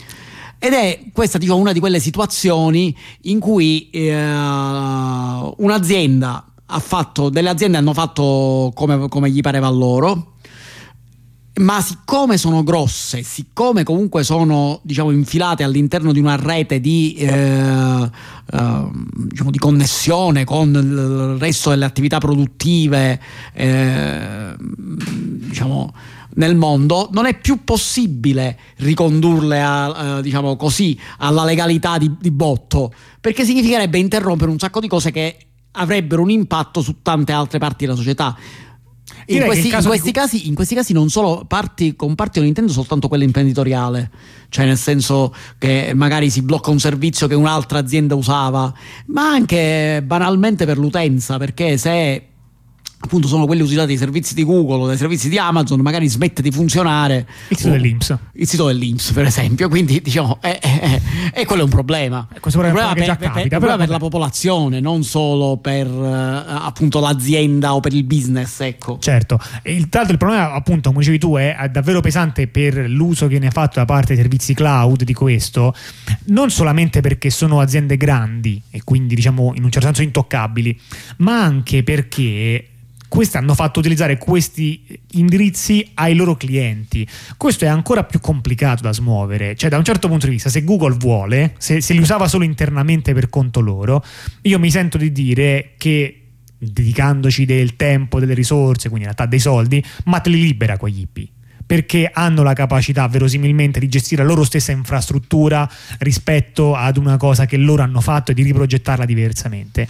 Ed 0.58 0.72
è 0.72 1.00
questa 1.12 1.38
diciamo, 1.38 1.58
una 1.58 1.72
di 1.72 1.80
quelle 1.80 2.00
situazioni 2.00 2.96
in 3.22 3.40
cui 3.40 3.90
eh, 3.90 4.14
un'azienda 5.56 6.46
ha 6.66 6.78
fatto, 6.78 7.28
delle 7.28 7.48
aziende 7.48 7.78
hanno 7.78 7.92
fatto 7.92 8.70
come, 8.74 9.08
come 9.08 9.30
gli 9.30 9.40
pareva 9.40 9.66
a 9.66 9.70
loro, 9.70 10.31
ma 11.62 11.80
siccome 11.80 12.36
sono 12.36 12.62
grosse, 12.62 13.22
siccome 13.22 13.84
comunque 13.84 14.22
sono 14.24 14.80
diciamo, 14.82 15.10
infilate 15.10 15.62
all'interno 15.62 16.12
di 16.12 16.18
una 16.18 16.36
rete 16.36 16.80
di, 16.80 17.14
eh, 17.14 17.28
eh, 17.32 18.90
diciamo, 19.26 19.50
di 19.50 19.58
connessione 19.58 20.44
con 20.44 20.70
il 20.74 21.36
resto 21.38 21.70
delle 21.70 21.84
attività 21.84 22.18
produttive, 22.18 23.20
eh, 23.54 24.54
diciamo, 24.58 25.94
nel 26.34 26.56
mondo, 26.56 27.08
non 27.12 27.26
è 27.26 27.38
più 27.38 27.62
possibile 27.64 28.58
ricondurle 28.76 29.62
a, 29.62 30.18
eh, 30.18 30.22
diciamo 30.22 30.56
così, 30.56 30.98
alla 31.18 31.44
legalità 31.44 31.98
di, 31.98 32.10
di 32.18 32.30
botto, 32.30 32.92
perché 33.20 33.44
significherebbe 33.44 33.98
interrompere 33.98 34.50
un 34.50 34.58
sacco 34.58 34.80
di 34.80 34.88
cose 34.88 35.10
che 35.10 35.36
avrebbero 35.72 36.22
un 36.22 36.30
impatto 36.30 36.80
su 36.80 36.96
tante 37.02 37.32
altre 37.32 37.58
parti 37.58 37.84
della 37.84 37.96
società. 37.96 38.36
In 39.26 39.44
questi, 39.44 39.68
in 39.68 39.78
di 39.78 39.86
questi 39.86 40.10
casi, 40.10 40.48
in 40.48 40.54
questi 40.54 40.74
casi 40.74 40.92
non 40.92 41.08
solo 41.08 41.44
parti, 41.46 41.94
con 41.94 42.14
parti 42.14 42.38
non 42.38 42.48
intendo 42.48 42.72
soltanto 42.72 43.08
quella 43.08 43.24
imprenditoriale, 43.24 44.10
cioè 44.48 44.66
nel 44.66 44.76
senso 44.76 45.34
che 45.58 45.92
magari 45.94 46.28
si 46.30 46.42
blocca 46.42 46.70
un 46.70 46.80
servizio 46.80 47.26
che 47.26 47.34
un'altra 47.34 47.78
azienda 47.78 48.14
usava, 48.14 48.72
ma 49.06 49.28
anche 49.28 50.02
banalmente 50.04 50.66
per 50.66 50.78
l'utenza, 50.78 51.38
perché 51.38 51.76
se 51.78 52.31
appunto 53.12 53.28
sono 53.28 53.44
quelli 53.44 53.60
usati 53.60 53.88
dai 53.88 53.98
servizi 53.98 54.32
di 54.32 54.42
Google 54.42 54.82
o 54.84 54.86
dai 54.86 54.96
servizi 54.96 55.28
di 55.28 55.36
Amazon, 55.36 55.80
magari 55.80 56.08
smette 56.08 56.40
di 56.40 56.50
funzionare 56.50 57.26
Il 57.48 57.58
sito 57.58 57.68
dell'Inps. 57.68 58.16
il 58.32 58.48
sito 58.48 58.66
dell'Inps, 58.66 59.12
per 59.12 59.26
esempio. 59.26 59.68
Quindi, 59.68 60.00
diciamo, 60.00 60.38
è, 60.40 60.58
è- 60.58 60.80
è- 60.80 61.00
è 61.32 61.44
quello 61.44 61.60
è 61.60 61.64
un 61.64 61.70
problema. 61.70 62.26
questo 62.40 62.58
è 62.58 62.64
un 62.64 62.70
problema 62.72 62.94
per, 62.94 63.16
per- 63.18 63.30
capita, 63.32 63.58
però 63.58 63.76
per 63.76 63.88
la 63.90 63.98
popolazione, 63.98 64.80
non 64.80 65.04
solo 65.04 65.58
per 65.58 65.86
eh, 65.86 66.44
appunto 66.46 67.00
l'azienda 67.00 67.74
o 67.74 67.80
per 67.80 67.92
il 67.92 68.04
business, 68.04 68.60
ecco. 68.60 68.96
Certo, 68.98 69.38
E 69.62 69.74
il, 69.74 69.90
tra 69.90 70.00
l'altro 70.00 70.12
il 70.12 70.18
problema 70.18 70.52
appunto 70.54 70.88
come 70.88 71.00
dicevi 71.00 71.18
tu 71.18 71.36
è 71.36 71.68
davvero 71.70 72.00
pesante 72.00 72.46
per 72.48 72.76
l'uso 72.88 73.26
che 73.26 73.38
ne 73.38 73.48
ha 73.48 73.50
fatto 73.50 73.78
da 73.78 73.84
parte 73.84 74.14
dei 74.14 74.22
servizi 74.22 74.54
cloud 74.54 75.02
di 75.04 75.12
questo, 75.12 75.74
non 76.28 76.50
solamente 76.50 77.00
perché 77.02 77.28
sono 77.28 77.60
aziende 77.60 77.98
grandi 77.98 78.60
e 78.70 78.82
quindi 78.84 79.14
diciamo 79.14 79.52
in 79.54 79.64
un 79.64 79.70
certo 79.70 79.88
senso 79.88 80.00
intoccabili, 80.02 80.78
ma 81.18 81.42
anche 81.42 81.82
perché 81.82 82.68
queste 83.12 83.36
hanno 83.36 83.52
fatto 83.52 83.78
utilizzare 83.78 84.16
questi 84.16 84.82
indirizzi 85.10 85.90
ai 85.96 86.14
loro 86.14 86.34
clienti. 86.34 87.06
Questo 87.36 87.66
è 87.66 87.68
ancora 87.68 88.04
più 88.04 88.20
complicato 88.20 88.82
da 88.82 88.90
smuovere. 88.90 89.54
Cioè, 89.54 89.68
da 89.68 89.76
un 89.76 89.84
certo 89.84 90.08
punto 90.08 90.24
di 90.24 90.32
vista, 90.32 90.48
se 90.48 90.64
Google 90.64 90.96
vuole, 90.98 91.52
se, 91.58 91.82
se 91.82 91.92
li 91.92 91.98
usava 91.98 92.26
solo 92.26 92.44
internamente 92.44 93.12
per 93.12 93.28
conto 93.28 93.60
loro, 93.60 94.02
io 94.40 94.58
mi 94.58 94.70
sento 94.70 94.96
di 94.96 95.12
dire 95.12 95.74
che 95.76 96.28
dedicandoci 96.56 97.44
del 97.44 97.76
tempo, 97.76 98.18
delle 98.18 98.32
risorse, 98.32 98.88
quindi 98.88 99.06
in 99.06 99.12
realtà 99.14 99.26
dei 99.26 99.40
soldi, 99.40 99.84
ma 100.06 100.20
te 100.20 100.30
li 100.30 100.40
libera 100.40 100.78
quegli 100.78 101.00
IP. 101.00 101.28
Perché 101.72 102.10
hanno 102.12 102.42
la 102.42 102.52
capacità 102.52 103.08
verosimilmente 103.08 103.80
di 103.80 103.88
gestire 103.88 104.22
la 104.22 104.28
loro 104.28 104.44
stessa 104.44 104.72
infrastruttura 104.72 105.66
rispetto 106.00 106.76
ad 106.76 106.98
una 106.98 107.16
cosa 107.16 107.46
che 107.46 107.56
loro 107.56 107.80
hanno 107.80 108.02
fatto 108.02 108.30
e 108.30 108.34
di 108.34 108.42
riprogettarla 108.42 109.06
diversamente. 109.06 109.86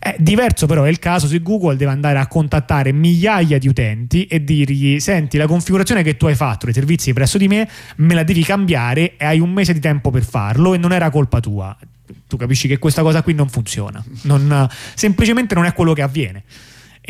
È 0.00 0.16
diverso 0.18 0.66
però 0.66 0.82
è 0.82 0.88
il 0.88 0.98
caso 0.98 1.28
se 1.28 1.40
Google 1.40 1.76
deve 1.76 1.92
andare 1.92 2.18
a 2.18 2.26
contattare 2.26 2.90
migliaia 2.90 3.58
di 3.58 3.68
utenti 3.68 4.24
e 4.26 4.42
dirgli 4.42 4.98
senti 4.98 5.36
la 5.36 5.46
configurazione 5.46 6.02
che 6.02 6.16
tu 6.16 6.26
hai 6.26 6.34
fatto 6.34 6.64
dei 6.64 6.74
servizi 6.74 7.12
presso 7.12 7.38
di 7.38 7.46
me 7.46 7.68
me 7.98 8.14
la 8.14 8.24
devi 8.24 8.42
cambiare 8.42 9.16
e 9.16 9.24
hai 9.24 9.38
un 9.38 9.52
mese 9.52 9.72
di 9.72 9.78
tempo 9.78 10.10
per 10.10 10.24
farlo 10.24 10.74
e 10.74 10.78
non 10.78 10.90
era 10.90 11.10
colpa 11.10 11.38
tua. 11.38 11.76
Tu 12.26 12.36
capisci 12.36 12.66
che 12.66 12.78
questa 12.80 13.02
cosa 13.02 13.22
qui 13.22 13.34
non 13.34 13.48
funziona, 13.48 14.02
Non- 14.22 14.68
semplicemente 14.94 15.54
non 15.54 15.64
è 15.64 15.72
quello 15.74 15.92
che 15.92 16.02
avviene. 16.02 16.42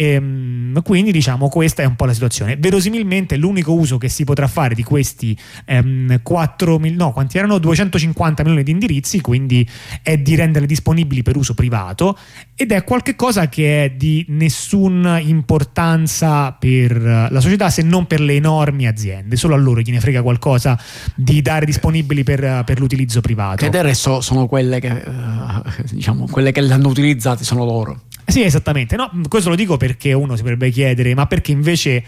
Ehm, 0.01 0.81
quindi 0.83 1.13
diciamo 1.13 1.51
questa 1.51 1.83
è 1.83 1.85
un 1.85 1.95
po' 1.95 2.07
la 2.07 2.15
situazione. 2.15 2.57
Verosimilmente 2.57 3.37
l'unico 3.37 3.75
uso 3.75 3.99
che 3.99 4.09
si 4.09 4.25
potrà 4.25 4.47
fare 4.47 4.75
di 4.75 4.83
questi 4.83 5.37
ehm, 5.67 6.23
4 6.23 6.79
mil- 6.79 6.95
no, 6.95 7.13
quanti 7.13 7.37
erano 7.37 7.59
250 7.59 8.43
milioni 8.43 8.63
di 8.63 8.71
indirizzi, 8.71 9.21
quindi 9.21 9.69
è 10.03 10.17
di 10.17 10.35
renderli 10.37 10.67
disponibili 10.67 11.21
per 11.21 11.37
uso 11.37 11.53
privato 11.53 12.17
ed 12.55 12.73
è 12.73 12.83
qualcosa 12.83 13.51
che 13.51 13.85
è 13.85 13.91
di 13.91 14.25
nessuna 14.29 15.19
importanza 15.19 16.53
per 16.53 16.97
eh, 16.97 17.29
la 17.31 17.41
società 17.41 17.69
se 17.69 17.83
non 17.83 18.07
per 18.07 18.21
le 18.21 18.37
enormi 18.37 18.87
aziende. 18.87 19.37
Solo 19.37 19.55
a 19.55 19.59
loro 19.59 19.81
gliene 19.81 20.01
frega 20.01 20.23
qualcosa 20.23 20.81
di 21.15 21.43
dare 21.43 21.67
disponibili 21.67 22.25
per, 22.25 22.63
per 22.65 22.79
l'utilizzo 22.79 23.21
privato. 23.21 23.57
Che 23.57 23.69
del 23.69 23.83
resto 23.83 24.23
sono 24.23 24.47
quelle 24.47 24.81
che, 24.81 24.89
eh, 24.89 25.85
diciamo, 25.93 26.27
quelle 26.31 26.53
che 26.53 26.63
l'hanno 26.63 26.89
utilizzati 26.89 27.45
sono 27.45 27.67
loro. 27.67 28.05
Sì, 28.27 28.43
esattamente. 28.43 28.97
No, 28.97 29.11
questo 29.29 29.49
lo 29.51 29.57
dico 29.57 29.77
perché 29.77 30.13
uno 30.13 30.37
si 30.37 30.43
potrebbe 30.43 30.71
chiedere, 30.71 31.15
ma 31.15 31.27
perché 31.27 31.53
invece 31.53 32.05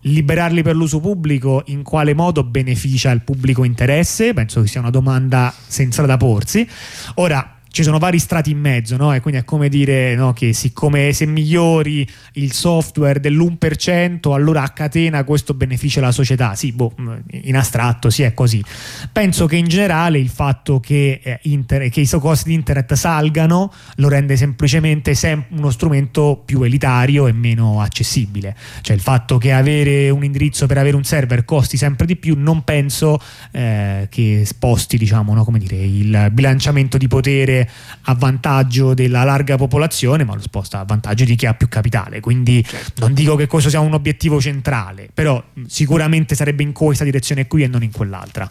liberarli 0.00 0.62
per 0.62 0.76
l'uso 0.76 1.00
pubblico 1.00 1.62
in 1.66 1.82
quale 1.82 2.14
modo 2.14 2.44
beneficia 2.44 3.10
il 3.10 3.22
pubblico 3.22 3.64
interesse? 3.64 4.32
Penso 4.32 4.62
che 4.62 4.68
sia 4.68 4.80
una 4.80 4.90
domanda 4.90 5.52
sensata 5.66 6.06
da 6.06 6.16
porsi. 6.16 6.68
Ora, 7.14 7.55
ci 7.76 7.82
sono 7.82 7.98
vari 7.98 8.18
strati 8.18 8.52
in 8.52 8.58
mezzo, 8.58 8.96
no? 8.96 9.12
E 9.12 9.20
quindi 9.20 9.38
è 9.38 9.44
come 9.44 9.68
dire 9.68 10.14
no, 10.14 10.32
che 10.32 10.54
siccome 10.54 11.12
se 11.12 11.26
migliori 11.26 12.08
il 12.32 12.54
software 12.54 13.20
dell'1%, 13.20 14.32
allora 14.32 14.62
a 14.62 14.70
catena 14.70 15.24
questo 15.24 15.52
beneficia 15.52 16.00
la 16.00 16.10
società. 16.10 16.54
Sì, 16.54 16.72
boh, 16.72 16.94
in 17.42 17.54
astratto 17.54 18.08
sì 18.08 18.22
è 18.22 18.32
così. 18.32 18.64
Penso 19.12 19.44
che 19.44 19.56
in 19.56 19.66
generale 19.66 20.18
il 20.18 20.30
fatto 20.30 20.80
che, 20.80 21.20
eh, 21.22 21.38
inter- 21.42 21.90
che 21.90 22.00
i 22.00 22.08
costi 22.08 22.48
di 22.48 22.54
internet 22.54 22.94
salgano 22.94 23.70
lo 23.96 24.08
rende 24.08 24.36
semplicemente 24.36 25.12
sem- 25.12 25.44
uno 25.50 25.68
strumento 25.68 26.40
più 26.46 26.62
elitario 26.62 27.26
e 27.26 27.32
meno 27.32 27.82
accessibile. 27.82 28.56
Cioè 28.80 28.96
il 28.96 29.02
fatto 29.02 29.36
che 29.36 29.52
avere 29.52 30.08
un 30.08 30.24
indirizzo 30.24 30.64
per 30.64 30.78
avere 30.78 30.96
un 30.96 31.04
server 31.04 31.44
costi 31.44 31.76
sempre 31.76 32.06
di 32.06 32.16
più, 32.16 32.36
non 32.38 32.64
penso 32.64 33.20
eh, 33.52 34.06
che 34.08 34.44
sposti 34.46 34.96
diciamo, 34.96 35.34
no, 35.34 35.46
dire, 35.58 35.76
il 35.76 36.30
bilanciamento 36.32 36.96
di 36.96 37.06
potere 37.06 37.64
a 38.02 38.14
vantaggio 38.14 38.94
della 38.94 39.24
larga 39.24 39.56
popolazione, 39.56 40.24
ma 40.24 40.34
lo 40.34 40.40
sposta 40.40 40.80
a 40.80 40.84
vantaggio 40.84 41.24
di 41.24 41.36
chi 41.36 41.46
ha 41.46 41.54
più 41.54 41.68
capitale. 41.68 42.20
Quindi 42.20 42.64
non 42.96 43.14
dico 43.14 43.36
che 43.36 43.46
questo 43.46 43.70
sia 43.70 43.80
un 43.80 43.94
obiettivo 43.94 44.40
centrale, 44.40 45.08
però 45.12 45.42
sicuramente 45.66 46.34
sarebbe 46.34 46.62
in 46.62 46.72
questa 46.72 47.04
direzione 47.04 47.46
qui 47.46 47.62
e 47.62 47.68
non 47.68 47.82
in 47.82 47.90
quell'altra. 47.90 48.50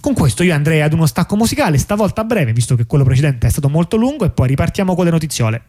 Con 0.00 0.12
questo 0.12 0.42
io 0.42 0.54
andrei 0.54 0.82
ad 0.82 0.92
uno 0.92 1.06
stacco 1.06 1.34
musicale, 1.34 1.78
stavolta 1.78 2.24
breve, 2.24 2.52
visto 2.52 2.76
che 2.76 2.84
quello 2.84 3.04
precedente 3.04 3.46
è 3.46 3.50
stato 3.50 3.70
molto 3.70 3.96
lungo, 3.96 4.26
e 4.26 4.30
poi 4.30 4.48
ripartiamo 4.48 4.94
con 4.94 5.06
le 5.06 5.10
notiziole. 5.10 5.62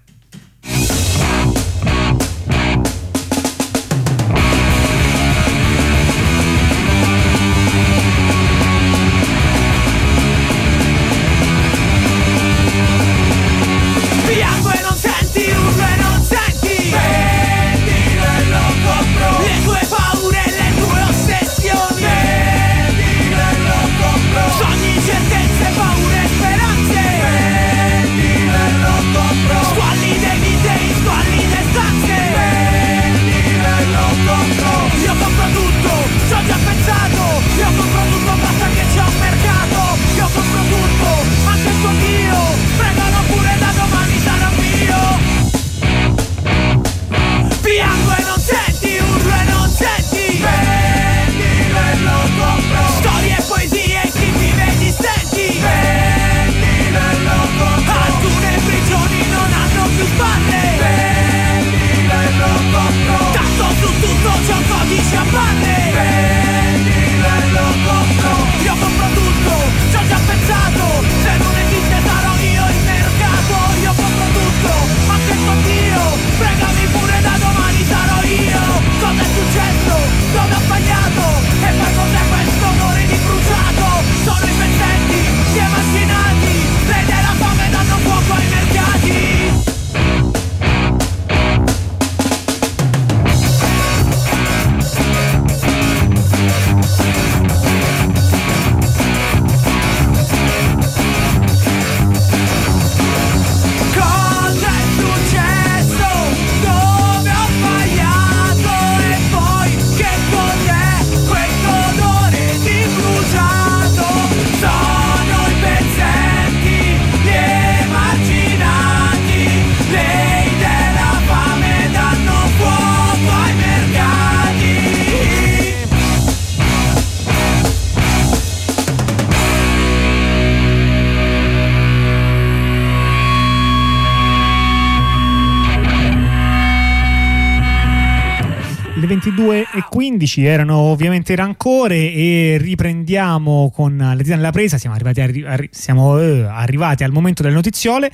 22.15 140.36 140.44
erano 140.44 140.78
ovviamente 140.78 141.36
rancore 141.36 142.12
e 142.12 142.58
riprendiamo 142.60 143.72
con 143.74 143.96
le 144.16 144.24
dita 144.24 144.36
nella 144.36 144.52
presa. 144.52 144.78
Siamo 144.78 144.96
arrivati, 144.96 145.22
arri- 145.22 145.46
arri- 145.46 145.70
siamo, 145.72 146.20
eh, 146.20 146.42
arrivati 146.42 147.04
al 147.04 147.12
momento 147.12 147.44
delle 147.44 147.56
notiziole 147.56 148.12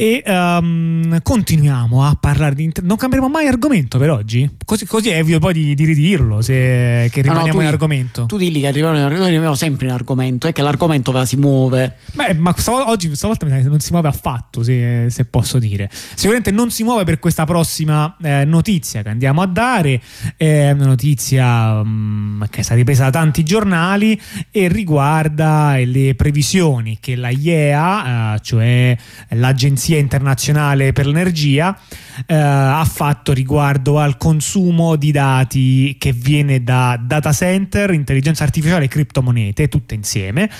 e 0.00 0.22
ehm, 0.24 1.22
continuiamo 1.22 2.04
a 2.04 2.16
parlare 2.20 2.54
di. 2.54 2.62
inter- 2.62 2.84
non 2.84 2.96
cambieremo 2.96 3.28
mai 3.28 3.48
argomento 3.48 3.98
per 3.98 4.10
oggi? 4.10 4.48
Così, 4.64 4.86
così 4.86 5.08
è 5.08 5.16
evito 5.16 5.40
poi 5.40 5.52
di, 5.52 5.74
di 5.74 5.84
ridirlo 5.84 6.40
se, 6.40 7.08
che 7.10 7.20
No, 7.22 7.32
no, 7.32 7.32
rimaniamo 7.32 7.58
tu 7.58 7.60
in 7.62 7.66
argomento. 7.66 8.26
Tu 8.26 8.36
dilli 8.36 8.60
che 8.60 8.68
arriviamo, 8.68 8.96
noi 8.96 9.12
arriviamo 9.12 9.56
sempre 9.56 9.86
in 9.86 9.92
argomento, 9.92 10.46
è 10.46 10.52
che 10.52 10.62
l'argomento 10.62 11.24
si 11.24 11.36
muove. 11.36 11.96
Beh, 12.12 12.34
ma 12.34 12.54
stav- 12.56 12.86
oggi 12.86 13.12
stavolta 13.16 13.44
non 13.48 13.80
si 13.80 13.90
muove 13.90 14.06
affatto, 14.06 14.62
se, 14.62 15.06
se 15.10 15.24
posso 15.24 15.58
dire. 15.58 15.90
Sicuramente 15.90 16.52
non 16.52 16.70
si 16.70 16.84
muove 16.84 17.02
per 17.02 17.18
questa 17.18 17.44
prossima 17.44 18.16
eh, 18.22 18.44
notizia 18.44 19.02
che 19.02 19.08
andiamo 19.08 19.42
a 19.42 19.46
dare. 19.46 20.00
È 20.36 20.70
una 20.70 20.86
notizia 20.86 21.82
mm, 21.82 22.42
che 22.50 22.60
è 22.60 22.62
stata 22.62 22.78
ripresa 22.78 23.04
da 23.06 23.10
tanti 23.10 23.42
giornali 23.42 24.20
e 24.52 24.68
riguarda 24.68 25.74
le 25.84 26.14
previsioni 26.14 26.98
che 27.00 27.16
la 27.16 27.30
IEA, 27.30 28.36
eh, 28.36 28.40
cioè 28.42 28.96
l'Agenzia 29.30 29.86
internazionale 29.96 30.92
per 30.92 31.06
l'energia, 31.06 31.78
eh, 32.26 32.34
ha 32.34 32.84
fatto 32.84 33.32
riguardo 33.32 33.98
al 33.98 34.18
consumo 34.18 34.96
di 34.96 35.10
dati 35.10 35.96
che 35.98 36.12
viene 36.12 36.62
da 36.62 37.00
data 37.02 37.32
center, 37.32 37.92
intelligenza 37.92 38.44
artificiale 38.44 38.84
e 38.84 38.88
criptomonete, 38.88 39.68
tutte 39.68 39.94
insieme 39.94 40.50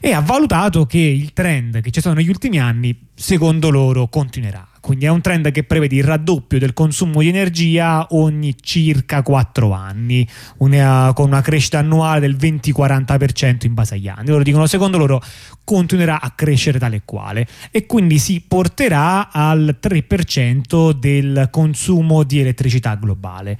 e 0.00 0.12
ha 0.12 0.20
valutato 0.20 0.86
che 0.86 0.98
il 0.98 1.32
trend 1.34 1.82
che 1.82 1.90
c'è 1.90 2.00
stato 2.00 2.16
negli 2.16 2.28
ultimi 2.28 2.58
anni, 2.58 2.96
secondo 3.14 3.68
loro, 3.68 4.08
continuerà. 4.08 4.69
Quindi 4.90 5.06
è 5.06 5.08
un 5.08 5.20
trend 5.20 5.52
che 5.52 5.62
prevede 5.62 5.94
il 5.94 6.02
raddoppio 6.02 6.58
del 6.58 6.72
consumo 6.72 7.20
di 7.20 7.28
energia 7.28 8.08
ogni 8.10 8.56
circa 8.60 9.22
4 9.22 9.70
anni, 9.70 10.26
una- 10.56 11.12
con 11.14 11.26
una 11.28 11.42
crescita 11.42 11.78
annuale 11.78 12.18
del 12.18 12.34
20-40% 12.34 13.66
in 13.66 13.74
base 13.74 13.94
agli 13.94 14.08
anni. 14.08 14.30
Loro 14.30 14.42
dicono, 14.42 14.66
secondo 14.66 14.98
loro, 14.98 15.22
continuerà 15.62 16.20
a 16.20 16.32
crescere 16.32 16.80
tale 16.80 16.96
e 16.96 17.02
quale 17.04 17.46
e 17.70 17.86
quindi 17.86 18.18
si 18.18 18.40
porterà 18.40 19.30
al 19.30 19.78
3% 19.78 20.90
del 20.90 21.46
consumo 21.52 22.24
di 22.24 22.40
elettricità 22.40 22.96
globale. 22.96 23.58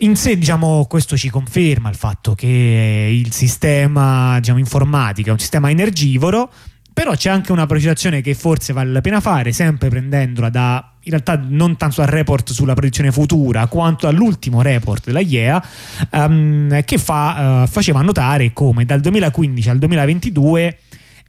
In 0.00 0.14
sé, 0.14 0.36
diciamo, 0.36 0.84
questo 0.84 1.16
ci 1.16 1.30
conferma 1.30 1.88
il 1.88 1.96
fatto 1.96 2.34
che 2.34 3.08
il 3.10 3.32
sistema 3.32 4.38
diciamo, 4.40 4.58
informatico 4.58 5.30
è 5.30 5.32
un 5.32 5.38
sistema 5.38 5.70
energivoro, 5.70 6.50
però 6.94 7.14
c'è 7.16 7.28
anche 7.28 7.50
una 7.50 7.66
precisazione 7.66 8.20
che 8.20 8.34
forse 8.34 8.72
vale 8.72 8.92
la 8.92 9.00
pena 9.00 9.20
fare, 9.20 9.52
sempre 9.52 9.88
prendendola 9.88 10.48
da, 10.48 10.92
in 11.02 11.10
realtà 11.10 11.38
non 11.44 11.76
tanto 11.76 12.00
dal 12.00 12.08
report 12.08 12.52
sulla 12.52 12.74
predizione 12.74 13.10
futura, 13.10 13.66
quanto 13.66 14.06
dall'ultimo 14.06 14.62
report 14.62 15.06
della 15.06 15.18
IEA, 15.18 15.66
ehm, 16.10 16.84
che 16.84 16.98
fa, 16.98 17.64
eh, 17.64 17.66
faceva 17.66 18.00
notare 18.00 18.52
come 18.52 18.84
dal 18.84 19.00
2015 19.00 19.68
al 19.68 19.78
2022 19.78 20.78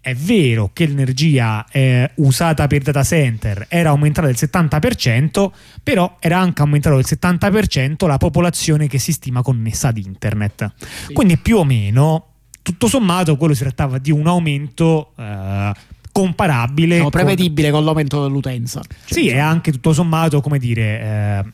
è 0.05 0.13
vero 0.13 0.69
che 0.71 0.85
l'energia 0.85 1.65
eh, 1.71 2.11
usata 2.17 2.67
per 2.67 2.83
data 2.83 3.03
center 3.03 3.65
era 3.67 3.89
aumentata 3.89 4.27
del 4.27 4.35
70%, 4.37 5.49
però 5.81 6.17
era 6.19 6.37
anche 6.37 6.61
aumentato 6.61 6.95
del 6.95 7.05
70% 7.07 8.05
la 8.05 8.17
popolazione 8.17 8.85
che 8.85 8.99
si 8.99 9.11
stima 9.11 9.41
connessa 9.41 9.87
ad 9.87 9.97
internet. 9.97 10.73
Quindi 11.11 11.39
più 11.39 11.57
o 11.57 11.63
meno, 11.63 12.34
tutto 12.65 12.87
sommato, 12.87 13.37
quello 13.37 13.53
si 13.53 13.61
trattava 13.61 13.99
di 13.99 14.09
un 14.09 14.25
aumento 14.25 15.11
eh, 15.17 15.71
comparabile. 16.11 16.99
Con- 16.99 17.11
prevedibile 17.11 17.69
con 17.69 17.85
l'aumento 17.85 18.23
dell'utenza. 18.23 18.81
Cioè, 18.81 19.19
sì, 19.19 19.27
è 19.29 19.37
anche 19.37 19.71
tutto 19.71 19.93
sommato, 19.93 20.41
come 20.41 20.57
dire, 20.57 20.99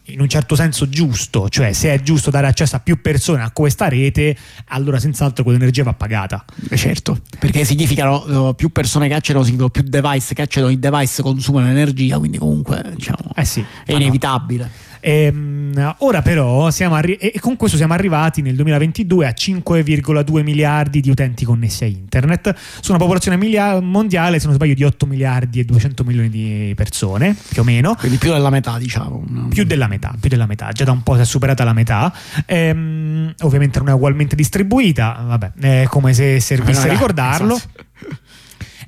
eh, 0.05 0.13
in 0.13 0.21
un 0.21 0.29
certo 0.29 0.55
senso 0.55 0.87
giusto, 0.87 1.49
cioè 1.49 1.73
se 1.73 1.93
è 1.93 1.99
giusto 2.01 2.29
dare 2.29 2.47
accesso 2.47 2.77
a 2.77 2.79
più 2.79 3.01
persone 3.01 3.43
a 3.43 3.51
questa 3.51 3.89
rete, 3.89 4.37
allora 4.67 4.99
senz'altro 4.99 5.43
quell'energia 5.43 5.83
va 5.83 5.93
pagata. 5.93 6.45
Eh, 6.69 6.77
Certo, 6.77 7.19
perché 7.39 7.65
significano 7.65 8.49
eh, 8.49 8.55
più 8.55 8.71
persone 8.71 9.09
che 9.09 9.13
accedono, 9.15 9.43
significano 9.43 9.69
più 9.69 9.83
device 9.83 10.33
che 10.33 10.43
accedono, 10.43 10.71
i 10.71 10.79
device 10.79 11.21
consumano 11.21 11.67
energia, 11.67 12.17
quindi 12.19 12.37
comunque 12.37 12.93
diciamo, 12.95 13.31
Eh 13.35 13.43
sì, 13.43 13.65
è 13.85 13.91
ma 13.91 13.97
no. 13.97 14.69
Ehm, 15.01 15.95
ora 15.99 16.21
però 16.21 16.69
siamo 16.69 16.95
arri- 16.95 17.15
e 17.15 17.39
con 17.39 17.55
questo 17.55 17.75
siamo 17.77 17.93
arrivati 17.93 18.41
nel 18.41 18.55
2022 18.55 19.25
a 19.27 19.31
5,2 19.33 20.43
miliardi 20.43 21.01
di 21.01 21.09
utenti 21.09 21.43
connessi 21.45 21.83
a 21.83 21.87
internet 21.87 22.53
su 22.81 22.91
una 22.91 22.99
popolazione 22.99 23.35
milia- 23.37 23.79
mondiale, 23.81 24.39
se 24.39 24.45
non 24.45 24.55
sbaglio, 24.55 24.73
di 24.73 24.83
8 24.83 25.05
miliardi 25.05 25.59
e 25.59 25.65
200 25.65 26.03
milioni 26.03 26.29
di 26.29 26.73
persone, 26.75 27.35
più 27.49 27.61
o 27.61 27.65
meno. 27.65 27.95
Quindi 27.95 28.17
più 28.17 28.31
della 28.31 28.49
metà, 28.49 28.77
diciamo. 28.77 29.23
Più 29.49 29.63
della 29.65 29.87
metà, 29.87 30.13
più 30.19 30.29
della 30.29 30.45
metà, 30.45 30.71
già 30.71 30.83
da 30.85 30.91
un 30.91 31.01
po' 31.03 31.15
si 31.15 31.21
è 31.21 31.25
superata 31.25 31.63
la 31.63 31.73
metà. 31.73 32.13
Ehm, 32.45 33.33
ovviamente 33.41 33.79
non 33.79 33.89
è 33.89 33.93
ugualmente 33.93 34.35
distribuita, 34.35 35.23
vabbè, 35.25 35.51
è 35.59 35.85
come 35.89 36.13
se 36.13 36.39
servisse 36.39 36.83
Eh, 36.83 36.87
no, 36.87 36.91
ricordarlo. 36.93 37.55
esatto. 37.55 37.89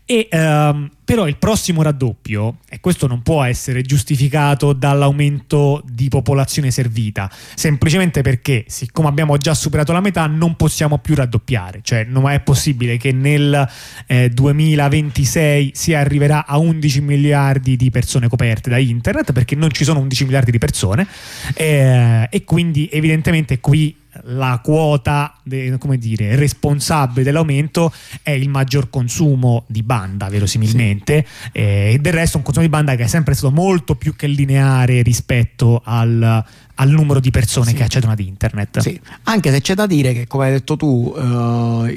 E 0.05 0.27
ehm, 0.29 0.89
però 1.05 1.27
il 1.27 1.37
prossimo 1.37 1.81
raddoppio, 1.81 2.57
e 2.67 2.79
questo 2.79 3.07
non 3.07 3.21
può 3.21 3.43
essere 3.43 3.81
giustificato 3.83 4.73
dall'aumento 4.73 5.81
di 5.85 6.09
popolazione 6.09 6.71
servita, 6.71 7.31
semplicemente 7.55 8.21
perché, 8.21 8.65
siccome 8.67 9.07
abbiamo 9.07 9.37
già 9.37 9.53
superato 9.53 9.93
la 9.93 10.01
metà, 10.01 10.25
non 10.27 10.55
possiamo 10.55 10.97
più 10.97 11.15
raddoppiare. 11.15 11.79
Cioè, 11.83 12.03
non 12.03 12.29
è 12.29 12.41
possibile 12.41 12.97
che 12.97 13.13
nel 13.13 13.67
eh, 14.07 14.29
2026 14.29 15.71
si 15.73 15.93
arriverà 15.93 16.45
a 16.45 16.57
11 16.57 17.01
miliardi 17.01 17.75
di 17.77 17.89
persone 17.89 18.27
coperte 18.27 18.69
da 18.69 18.77
internet, 18.77 19.31
perché 19.31 19.55
non 19.55 19.71
ci 19.71 19.85
sono 19.85 19.99
11 19.99 20.23
miliardi 20.25 20.51
di 20.51 20.57
persone, 20.57 21.07
eh, 21.53 22.27
e 22.29 22.43
quindi 22.43 22.89
evidentemente 22.91 23.59
qui 23.59 23.95
la 24.25 24.59
quota 24.63 25.35
de- 25.43 25.77
come 25.79 25.97
dire, 25.97 26.35
responsabile 26.35 27.23
dell'aumento 27.23 27.91
è 28.21 28.31
il 28.31 28.49
maggior 28.49 28.89
consumo 28.89 29.63
di 29.67 29.83
banda, 29.83 30.29
verosimilmente, 30.29 31.25
eh, 31.51 31.93
e 31.93 31.99
del 31.99 32.13
resto 32.13 32.37
un 32.37 32.43
consumo 32.43 32.65
di 32.65 32.71
banda 32.71 32.95
che 32.95 33.03
è 33.03 33.07
sempre 33.07 33.33
stato 33.33 33.51
molto 33.53 33.95
più 33.95 34.15
che 34.15 34.27
lineare 34.27 35.01
rispetto 35.01 35.81
al, 35.83 36.43
al 36.75 36.89
numero 36.89 37.19
di 37.19 37.31
persone 37.31 37.69
Sì. 37.71 37.75
che 37.75 37.83
accedono 37.83 38.11
ad 38.13 38.19
internet. 38.19 38.79
Sì, 38.79 38.99
anche 39.23 39.51
se 39.51 39.61
c'è 39.61 39.73
da 39.73 39.87
dire 39.87 40.13
che, 40.13 40.27
come 40.27 40.45
hai 40.45 40.51
detto 40.51 40.75
tu, 40.77 41.13
eh, 41.17 41.21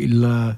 il, 0.01 0.57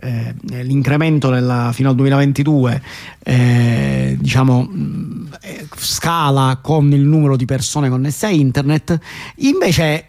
eh, 0.00 0.34
l'incremento 0.62 1.30
nella- 1.30 1.72
fino 1.72 1.88
al 1.88 1.96
2022 1.96 2.80
eh, 3.24 4.16
diciamo 4.20 4.62
mh, 4.62 5.28
eh, 5.42 5.66
scala 5.76 6.60
con 6.62 6.92
il 6.92 7.00
numero 7.00 7.36
di 7.36 7.44
persone 7.46 7.88
connesse 7.88 8.26
a 8.26 8.30
internet, 8.30 8.98
invece 9.38 10.07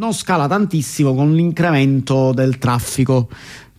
non 0.00 0.14
scala 0.14 0.48
tantissimo 0.48 1.14
con 1.14 1.34
l'incremento 1.34 2.32
del 2.32 2.56
traffico. 2.56 3.28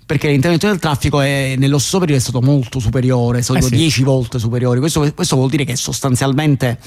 Perché 0.05 0.29
l'incremento 0.29 0.67
del 0.67 0.77
traffico 0.77 1.19
è, 1.21 1.55
nello 1.57 1.79
stesso 1.79 1.97
periodo 1.97 2.19
è 2.19 2.23
stato 2.23 2.41
molto 2.41 2.79
superiore, 2.79 3.41
stato 3.41 3.59
Eh 3.59 3.63
sì. 3.63 3.75
10 3.75 4.03
volte 4.03 4.37
superiore. 4.39 4.79
Questo, 4.79 5.11
questo 5.13 5.35
vuol 5.35 5.49
dire 5.49 5.63
che 5.63 5.75
sostanzialmente 5.75 6.77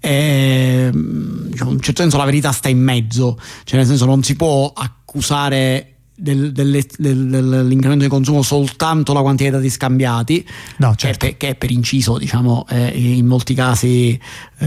eh, 0.00 0.90
in 0.92 1.56
un 1.60 1.80
certo 1.80 2.02
senso 2.02 2.18
la 2.18 2.24
verità 2.24 2.52
sta 2.52 2.68
in 2.68 2.78
mezzo, 2.78 3.36
cioè 3.64 3.78
nel 3.78 3.86
senso 3.88 4.04
non 4.04 4.22
si 4.22 4.36
può 4.36 4.70
accusare 4.72 5.94
del- 6.14 6.52
delle- 6.52 6.84
del- 6.98 7.26
dell'incremento 7.28 8.04
di 8.04 8.10
consumo 8.10 8.42
soltanto 8.42 9.12
la 9.12 9.22
quantità 9.22 9.50
di 9.50 9.56
dati 9.56 9.70
scambiati, 9.70 10.46
No, 10.76 10.90
che, 10.90 10.96
certo. 10.98 11.24
è 11.24 11.28
per, 11.30 11.36
che 11.38 11.48
è 11.48 11.54
per 11.56 11.70
inciso 11.72 12.18
diciamo 12.18 12.64
eh, 12.68 12.88
in 12.88 13.26
molti 13.26 13.54
casi 13.54 14.20
eh, 14.58 14.66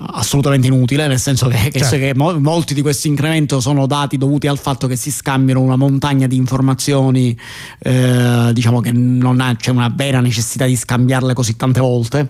assolutamente 0.00 0.66
inutile, 0.68 1.06
nel 1.06 1.18
senso 1.18 1.48
che, 1.48 1.70
che- 1.70 1.78
Certo. 1.80 1.96
che 1.96 2.12
mo- 2.14 2.38
molti 2.38 2.74
di 2.74 2.82
questi 2.82 3.08
incrementi 3.08 3.60
sono 3.60 3.86
dati 3.86 4.16
dovuti 4.16 4.46
al 4.46 4.58
fatto 4.58 4.86
che 4.86 4.96
si 4.96 5.10
scambiano 5.10 5.60
una 5.60 5.76
montagna 5.76 6.26
di 6.26 6.36
informazioni, 6.36 7.36
eh, 7.80 8.50
diciamo 8.52 8.80
che 8.80 8.92
non 8.92 9.40
ha- 9.40 9.56
c'è 9.56 9.70
una 9.70 9.92
vera 9.94 10.20
necessità 10.20 10.66
di 10.66 10.76
scambiarle 10.76 11.34
così 11.34 11.56
tante 11.56 11.80
volte. 11.80 12.28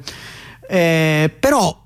Eh, 0.69 1.33
però 1.39 1.77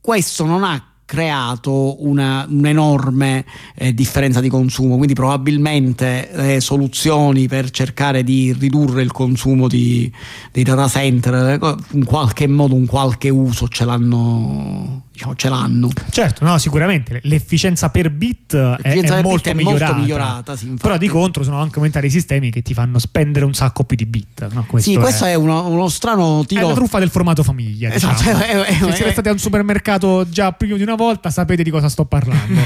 questo 0.00 0.44
non 0.44 0.64
ha 0.64 0.82
creato 1.04 2.02
una- 2.06 2.46
un'enorme 2.48 3.44
eh, 3.74 3.92
differenza 3.92 4.40
di 4.40 4.48
consumo, 4.48 4.94
quindi 4.96 5.12
probabilmente 5.12 6.30
le 6.32 6.60
soluzioni 6.60 7.48
per 7.48 7.68
cercare 7.70 8.24
di 8.24 8.54
ridurre 8.58 9.02
il 9.02 9.12
consumo 9.12 9.68
di, 9.68 10.10
dei 10.50 10.62
data 10.64 10.88
center 10.88 11.58
in 11.90 12.04
qualche 12.06 12.46
modo 12.48 12.74
un 12.74 12.86
qualche 12.86 13.28
uso 13.28 13.68
ce 13.68 13.84
l'hanno, 13.84 15.02
diciamo, 15.22 15.36
ce 15.36 15.48
l'hanno. 15.48 15.88
Certo, 16.10 16.44
no, 16.44 16.58
sicuramente 16.58 17.20
l'efficienza 17.24 17.88
per 17.90 18.10
bit 18.10 18.54
è, 18.56 18.58
L'efficienza 18.82 19.18
è 19.18 19.22
per 19.22 19.22
bit 19.22 19.24
molto, 19.24 19.48
è 19.48 19.52
molto 19.54 19.70
migliorata. 19.70 19.96
migliorata, 19.96 20.56
sì. 20.56 20.74
Però 20.80 20.96
di 20.96 21.08
contro 21.08 21.42
sono 21.44 21.60
anche 21.60 21.76
aumentati 21.76 22.06
i 22.06 22.10
sistemi 22.10 22.50
che 22.50 22.62
ti 22.62 22.74
fanno 22.74 22.98
spendere 22.98 23.44
un 23.44 23.54
sacco 23.54 23.84
più 23.84 23.96
di 23.96 24.06
bit. 24.06 24.48
no? 24.52 24.66
sì, 24.78 24.96
questo 24.96 25.24
è, 25.24 25.34
uno, 25.34 25.66
uno 25.68 25.88
strano 25.88 26.42
È 26.42 26.46
tiro. 26.46 26.68
la 26.68 26.74
truffa 26.74 26.98
del 26.98 27.10
formato 27.10 27.42
famiglia. 27.42 27.92
Esatto, 27.92 28.22
diciamo. 28.22 28.42
è- 28.42 28.60
è- 28.62 28.72
Se 28.74 28.88
è- 28.88 28.94
siete 28.94 29.12
stati 29.12 29.28
a 29.28 29.32
un 29.32 29.38
supermercato 29.38 30.28
già 30.28 30.52
più 30.52 30.76
di 30.76 30.82
una 30.82 30.94
volta, 30.96 31.30
sapete 31.30 31.62
di 31.62 31.70
cosa 31.70 31.88
sto 31.88 32.04
parlando. 32.04 32.60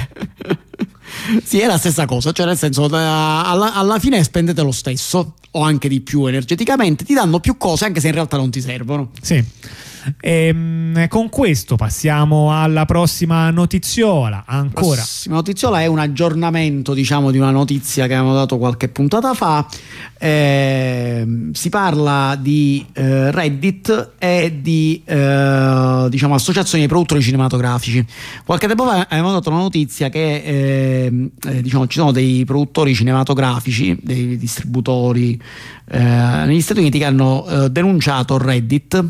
Sì, 1.44 1.60
è 1.60 1.66
la 1.66 1.78
stessa 1.78 2.06
cosa, 2.06 2.32
cioè 2.32 2.46
nel 2.46 2.56
senso 2.56 2.86
eh, 2.86 2.96
alla, 2.96 3.74
alla 3.74 3.98
fine 3.98 4.22
spendete 4.22 4.62
lo 4.62 4.72
stesso, 4.72 5.34
o 5.52 5.62
anche 5.62 5.88
di 5.88 6.00
più 6.00 6.26
energeticamente, 6.26 7.04
ti 7.04 7.14
danno 7.14 7.40
più 7.40 7.56
cose 7.56 7.84
anche 7.84 8.00
se 8.00 8.08
in 8.08 8.14
realtà 8.14 8.36
non 8.36 8.50
ti 8.50 8.60
servono. 8.60 9.10
Sì. 9.20 9.44
Ehm, 10.20 11.08
con 11.08 11.28
questo 11.28 11.76
passiamo 11.76 12.58
alla 12.58 12.84
prossima 12.84 13.50
notiziola. 13.50 14.44
Ancora. 14.46 14.90
La 14.90 14.94
prossima 15.02 15.34
notiziola 15.34 15.80
è 15.80 15.86
un 15.86 15.98
aggiornamento, 15.98 16.94
diciamo, 16.94 17.30
di 17.30 17.38
una 17.38 17.50
notizia 17.50 18.06
che 18.06 18.14
avevamo 18.14 18.34
dato 18.34 18.58
qualche 18.58 18.88
puntata 18.88 19.34
fa. 19.34 19.66
Eh, 20.18 21.50
si 21.52 21.68
parla 21.68 22.38
di 22.40 22.84
eh, 22.92 23.30
Reddit 23.30 24.12
e 24.18 24.58
di 24.60 25.02
eh, 25.04 26.06
diciamo, 26.08 26.34
associazioni 26.34 26.84
di 26.84 26.88
produttori 26.88 27.20
cinematografici. 27.20 28.04
Qualche 28.44 28.66
tempo 28.66 28.84
fa 28.84 29.06
avevamo 29.08 29.32
dato 29.32 29.50
una 29.50 29.58
notizia 29.58 30.08
che 30.08 31.10
ehm, 31.16 31.30
eh, 31.46 31.62
diciamo, 31.62 31.86
ci 31.86 31.98
sono 31.98 32.12
dei 32.12 32.44
produttori 32.44 32.94
cinematografici, 32.94 33.98
dei 34.02 34.36
distributori 34.36 35.40
eh, 35.90 35.98
negli 35.98 36.60
Stati 36.60 36.80
Uniti 36.80 36.98
che 36.98 37.04
hanno 37.04 37.46
eh, 37.46 37.70
denunciato 37.70 38.38
Reddit 38.38 39.04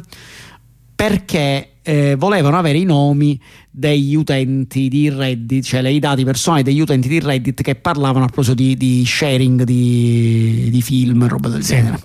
perché 0.94 1.70
volevano 2.16 2.58
avere 2.58 2.78
i 2.78 2.84
nomi 2.84 3.40
degli 3.70 4.16
utenti 4.16 4.88
di 4.88 5.08
Reddit, 5.08 5.62
cioè 5.62 5.86
i 5.86 6.00
dati 6.00 6.24
personali 6.24 6.64
degli 6.64 6.80
utenti 6.80 7.06
di 7.06 7.20
Reddit 7.20 7.62
che 7.62 7.76
parlavano 7.76 8.24
a 8.24 8.26
proposito 8.26 8.54
di, 8.54 8.76
di 8.76 9.04
sharing 9.06 9.62
di, 9.62 10.68
di 10.68 10.82
film 10.82 11.22
e 11.22 11.28
roba 11.28 11.48
del 11.48 11.62
genere. 11.62 12.00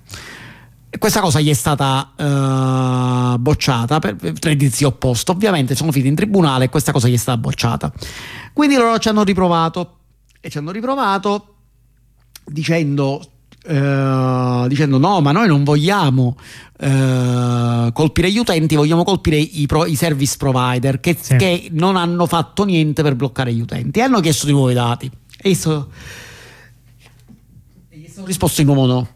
Questa 0.99 1.21
cosa 1.21 1.39
gli 1.39 1.49
è 1.49 1.53
stata 1.53 2.11
eh, 2.17 3.37
bocciata 3.39 3.99
per, 3.99 4.17
si 4.69 4.83
è 4.83 4.85
opposto. 4.87 5.31
Ovviamente 5.31 5.73
sono 5.73 5.91
finiti 5.91 6.09
in 6.09 6.15
tribunale 6.15 6.65
e 6.65 6.69
questa 6.69 6.91
cosa 6.91 7.07
gli 7.07 7.13
è 7.13 7.17
stata 7.17 7.37
bocciata. 7.37 7.91
Quindi 8.53 8.75
loro 8.75 8.97
ci 8.99 9.07
hanno 9.07 9.23
riprovato 9.23 9.97
e 10.41 10.49
ci 10.49 10.57
hanno 10.57 10.71
riprovato 10.71 11.55
dicendo, 12.45 13.21
eh, 13.63 14.65
dicendo 14.67 14.97
no, 14.97 15.21
ma 15.21 15.31
noi 15.31 15.47
non 15.47 15.63
vogliamo 15.63 16.35
eh, 16.77 17.89
colpire 17.93 18.29
gli 18.31 18.37
utenti, 18.37 18.75
vogliamo 18.75 19.03
colpire 19.05 19.37
i, 19.37 19.65
pro- 19.67 19.85
i 19.85 19.95
service 19.95 20.35
provider 20.37 20.99
che, 20.99 21.17
Sì. 21.19 21.37
che 21.37 21.69
non 21.71 21.95
hanno 21.95 22.25
fatto 22.25 22.65
niente 22.65 23.01
per 23.01 23.15
bloccare 23.15 23.53
gli 23.53 23.61
utenti 23.61 23.99
e 23.99 24.01
hanno 24.01 24.19
chiesto 24.19 24.45
di 24.45 24.51
nuovo 24.51 24.69
i 24.69 24.73
dati. 24.73 25.09
E 25.37 25.49
gli 25.49 25.55
sono, 25.55 25.87
e 27.89 27.97
gli 27.97 28.09
sono 28.13 28.25
risposto 28.25 28.61
di 28.61 28.67
nuovo 28.67 28.85
no. 28.85 29.07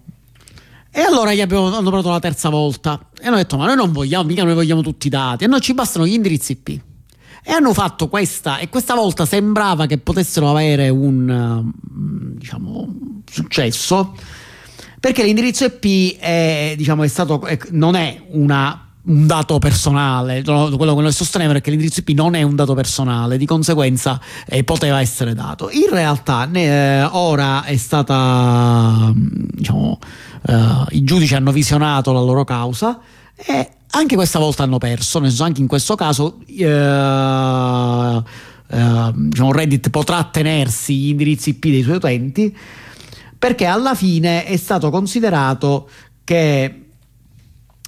E 0.98 1.02
allora 1.02 1.34
gli 1.34 1.42
abbiamo, 1.42 1.66
hanno 1.76 1.90
provato 1.90 2.10
la 2.10 2.22
terza 2.22 2.48
volta 2.48 2.98
e 3.20 3.28
hanno 3.28 3.36
detto: 3.36 3.58
Ma 3.58 3.66
noi 3.66 3.76
non 3.76 3.92
vogliamo, 3.92 4.24
mica 4.24 4.46
noi 4.46 4.54
vogliamo 4.54 4.82
tutti 4.82 5.08
i 5.08 5.10
dati, 5.10 5.44
a 5.44 5.48
noi 5.48 5.60
ci 5.60 5.74
bastano 5.74 6.08
gli 6.08 6.14
indirizzi 6.14 6.54
IP. 6.54 6.70
E 7.44 7.52
hanno 7.52 7.74
fatto 7.74 8.08
questa, 8.08 8.60
e 8.60 8.70
questa 8.70 8.96
volta 8.96 9.26
sembrava 9.26 9.88
che 9.88 9.98
potessero 9.98 10.50
avere 10.50 10.88
un 10.88 11.30
eh, 11.30 12.38
diciamo, 12.40 12.88
successo, 13.30 14.16
perché 15.02 15.22
l'indirizzo 15.24 15.66
IP 15.66 16.18
è, 16.18 16.76
diciamo, 16.78 17.04
è 17.04 17.08
stato, 17.10 17.42
è- 17.46 17.60
non 17.72 17.96
è 17.96 18.22
una- 18.30 18.80
un 19.08 19.28
dato 19.28 19.60
personale, 19.60 20.44
quello 20.44 20.96
che 20.96 21.02
noi 21.02 21.12
sostenevano 21.12 21.58
è 21.60 21.62
che 21.62 21.72
l'indirizzo 21.72 22.00
IP 22.00 22.10
non 22.16 22.34
è 22.36 22.42
un 22.42 22.56
dato 22.56 22.74
personale, 22.74 23.38
di 23.38 23.46
conseguenza 23.46 24.20
eh, 24.48 24.64
poteva 24.64 25.02
essere 25.02 25.34
dato. 25.36 25.70
In 25.72 25.90
realtà 25.92 26.46
ne- 26.46 27.02
eh, 27.02 27.04
ora 27.12 27.66
è 27.66 27.76
stata, 27.76 29.12
diciamo, 29.14 30.00
eh, 30.48 30.86
i 30.90 31.04
giudici 31.04 31.36
hanno 31.36 31.52
visionato 31.52 32.12
la 32.12 32.22
loro 32.22 32.44
causa 32.44 33.00
e 33.36 33.70
anche 33.92 34.16
questa 34.16 34.40
volta 34.40 34.64
hanno 34.64 34.78
perso, 34.78 35.20
nel 35.20 35.30
senso 35.30 35.44
anche 35.44 35.62
in 35.62 35.68
questo 35.68 35.96
caso 35.96 36.40
eh, 38.68 39.12
diciamo, 39.14 39.52
Reddit 39.52 39.90
potrà 39.90 40.24
tenersi 40.26 40.96
gli 40.96 41.10
indirizzi 41.10 41.50
IP 41.50 41.62
dei 41.68 41.84
suoi 41.84 41.96
utenti 41.96 42.56
perché 43.38 43.66
alla 43.66 43.96
fine 43.96 44.46
è 44.46 44.58
stato 44.58 44.90
considerato 44.90 45.90
che 46.24 46.86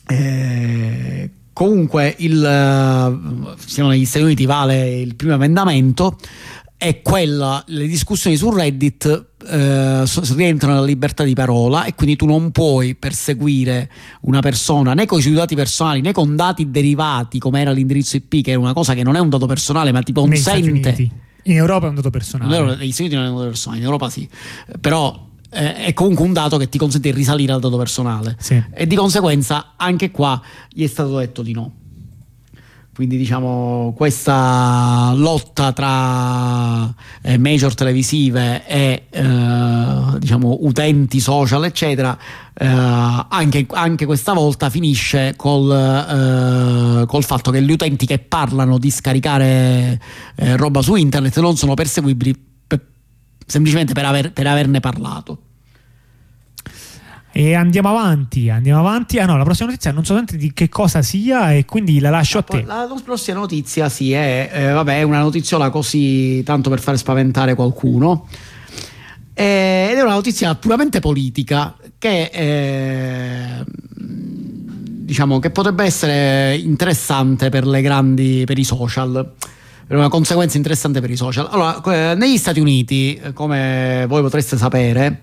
eh, 0.07 1.31
comunque 1.51 2.15
il 2.19 2.45
eh, 2.45 3.81
negli 3.81 4.05
Stati 4.05 4.23
Uniti 4.23 4.45
vale 4.45 4.99
il 4.99 5.15
primo 5.15 5.33
emendamento 5.33 6.17
e 6.79 7.01
quella 7.01 7.63
le 7.67 7.87
discussioni 7.87 8.37
su 8.37 8.51
Reddit 8.51 9.25
eh, 9.49 10.03
rientrano 10.35 10.75
nella 10.75 10.85
libertà 10.85 11.23
di 11.23 11.33
parola 11.33 11.85
e 11.85 11.95
quindi 11.95 12.15
tu 12.15 12.25
non 12.27 12.51
puoi 12.51 12.93
perseguire 12.93 13.89
una 14.21 14.41
persona 14.41 14.93
né 14.93 15.05
con 15.07 15.17
i 15.17 15.21
suoi 15.23 15.33
dati 15.33 15.55
personali 15.55 16.01
né 16.01 16.11
con 16.11 16.35
dati 16.35 16.69
derivati 16.69 17.39
come 17.39 17.61
era 17.61 17.71
l'indirizzo 17.71 18.17
IP 18.17 18.43
che 18.43 18.51
è 18.51 18.55
una 18.55 18.73
cosa 18.73 18.93
che 18.93 19.01
non 19.03 19.15
è 19.15 19.19
un 19.19 19.29
dato 19.29 19.47
personale 19.47 19.91
ma 19.91 20.01
ti 20.03 20.11
consente. 20.13 21.09
In 21.43 21.55
Europa 21.55 21.85
è 21.87 21.89
un 21.89 21.95
dato 21.95 22.09
personale. 22.09 22.57
è- 22.57 22.75
negli 22.77 22.91
Stati 22.91 23.01
Uniti 23.09 23.15
non 23.15 23.25
è 23.25 23.29
un 23.29 23.35
dato 23.35 23.47
personale, 23.47 23.79
in 23.79 23.85
Europa 23.85 24.09
sì, 24.09 24.29
però 24.79 25.25
eh, 25.49 25.75
è 25.85 25.93
comunque 25.93 26.25
un 26.25 26.33
dato 26.33 26.57
che 26.57 26.67
ti 26.69 26.77
consente 26.77 27.09
di 27.09 27.15
risalire 27.17 27.53
al 27.53 27.59
dato 27.61 27.77
personale 27.77 28.35
Sì. 28.37 28.61
e 28.71 28.85
di 28.85 28.95
conseguenza 28.95 29.73
anche 29.77 30.11
qua 30.11 30.39
gli 30.69 30.83
è 30.83 30.87
stato 30.87 31.17
detto 31.17 31.41
di 31.41 31.53
no. 31.53 31.71
Quindi 32.97 33.17
diciamo 33.17 33.93
questa 33.95 35.13
lotta 35.13 35.71
tra 35.71 36.91
eh, 37.21 37.37
major 37.37 37.75
televisive 37.75 38.65
e 38.65 39.03
eh, 39.11 40.17
diciamo 40.17 40.57
utenti 40.61 41.19
social 41.19 41.63
eccetera 41.65 42.17
eh, 42.55 42.65
anche, 42.65 43.67
anche 43.69 44.07
questa 44.07 44.33
volta 44.33 44.71
finisce 44.71 45.35
col, 45.35 45.71
eh, 45.71 47.05
col 47.05 47.23
fatto 47.23 47.51
che 47.51 47.61
gli 47.61 47.71
utenti 47.71 48.07
che 48.07 48.17
parlano 48.17 48.79
di 48.79 48.89
scaricare 48.89 50.01
eh, 50.33 50.57
roba 50.57 50.81
su 50.81 50.95
internet 50.95 51.39
non 51.39 51.55
sono 51.55 51.75
perseguibili 51.75 52.35
per- 52.65 52.83
semplicemente 53.45 53.93
per, 53.93 54.05
aver- 54.05 54.31
per 54.31 54.47
averne 54.47 54.79
parlato. 54.79 55.37
E 57.37 57.53
andiamo 57.53 57.89
avanti, 57.89 58.49
andiamo 58.49 58.79
avanti. 58.79 59.19
Ah 59.19 59.27
no, 59.27 59.37
la 59.37 59.43
prossima 59.43 59.69
notizia 59.69 59.91
non 59.91 60.03
so 60.03 60.15
tanto 60.15 60.35
di 60.35 60.53
che 60.53 60.69
cosa 60.69 61.03
sia 61.03 61.53
e 61.53 61.65
quindi 61.65 61.99
la 61.99 62.09
lascio 62.09 62.39
a 62.39 62.41
Poi 62.41 62.61
te. 62.61 62.65
La 62.65 62.91
prossima 63.03 63.37
notizia, 63.37 63.89
sì, 63.89 64.11
è, 64.11 64.49
eh, 64.51 64.71
vabbè, 64.71 65.03
una 65.03 65.19
notiziola 65.19 65.69
così 65.69 66.41
tanto 66.43 66.71
per 66.71 66.79
fare 66.79 66.97
spaventare 66.97 67.53
qualcuno. 67.53 68.27
Eh, 69.35 69.89
ed 69.91 69.97
è 69.99 70.01
una 70.01 70.15
notizia 70.15 70.55
puramente 70.55 70.99
politica 70.99 71.75
che, 71.99 72.31
eh, 72.33 73.63
diciamo, 73.93 75.37
che 75.37 75.51
potrebbe 75.51 75.83
essere 75.83 76.57
interessante 76.57 77.49
per 77.49 77.67
le 77.67 77.83
grandi, 77.83 78.45
per 78.47 78.57
i 78.57 78.63
social. 78.63 79.33
Una 79.89 80.09
conseguenza 80.09 80.57
interessante 80.57 80.99
per 80.99 81.09
i 81.09 81.15
social. 81.15 81.47
Allora, 81.49 82.15
negli 82.15 82.37
Stati 82.37 82.59
Uniti, 82.59 83.15
eh, 83.15 83.31
come 83.31 84.05
voi 84.07 84.21
potreste 84.21 84.57
sapere, 84.57 85.21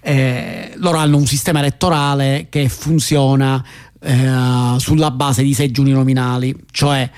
eh, 0.00 0.72
loro 0.76 0.98
hanno 0.98 1.16
un 1.16 1.26
sistema 1.26 1.60
elettorale 1.60 2.48
che 2.50 2.68
funziona 2.68 3.64
eh, 4.00 4.74
sulla 4.78 5.10
base 5.12 5.42
di 5.42 5.54
seggi 5.54 5.80
uninominali, 5.80 6.54
cioè 6.70 7.08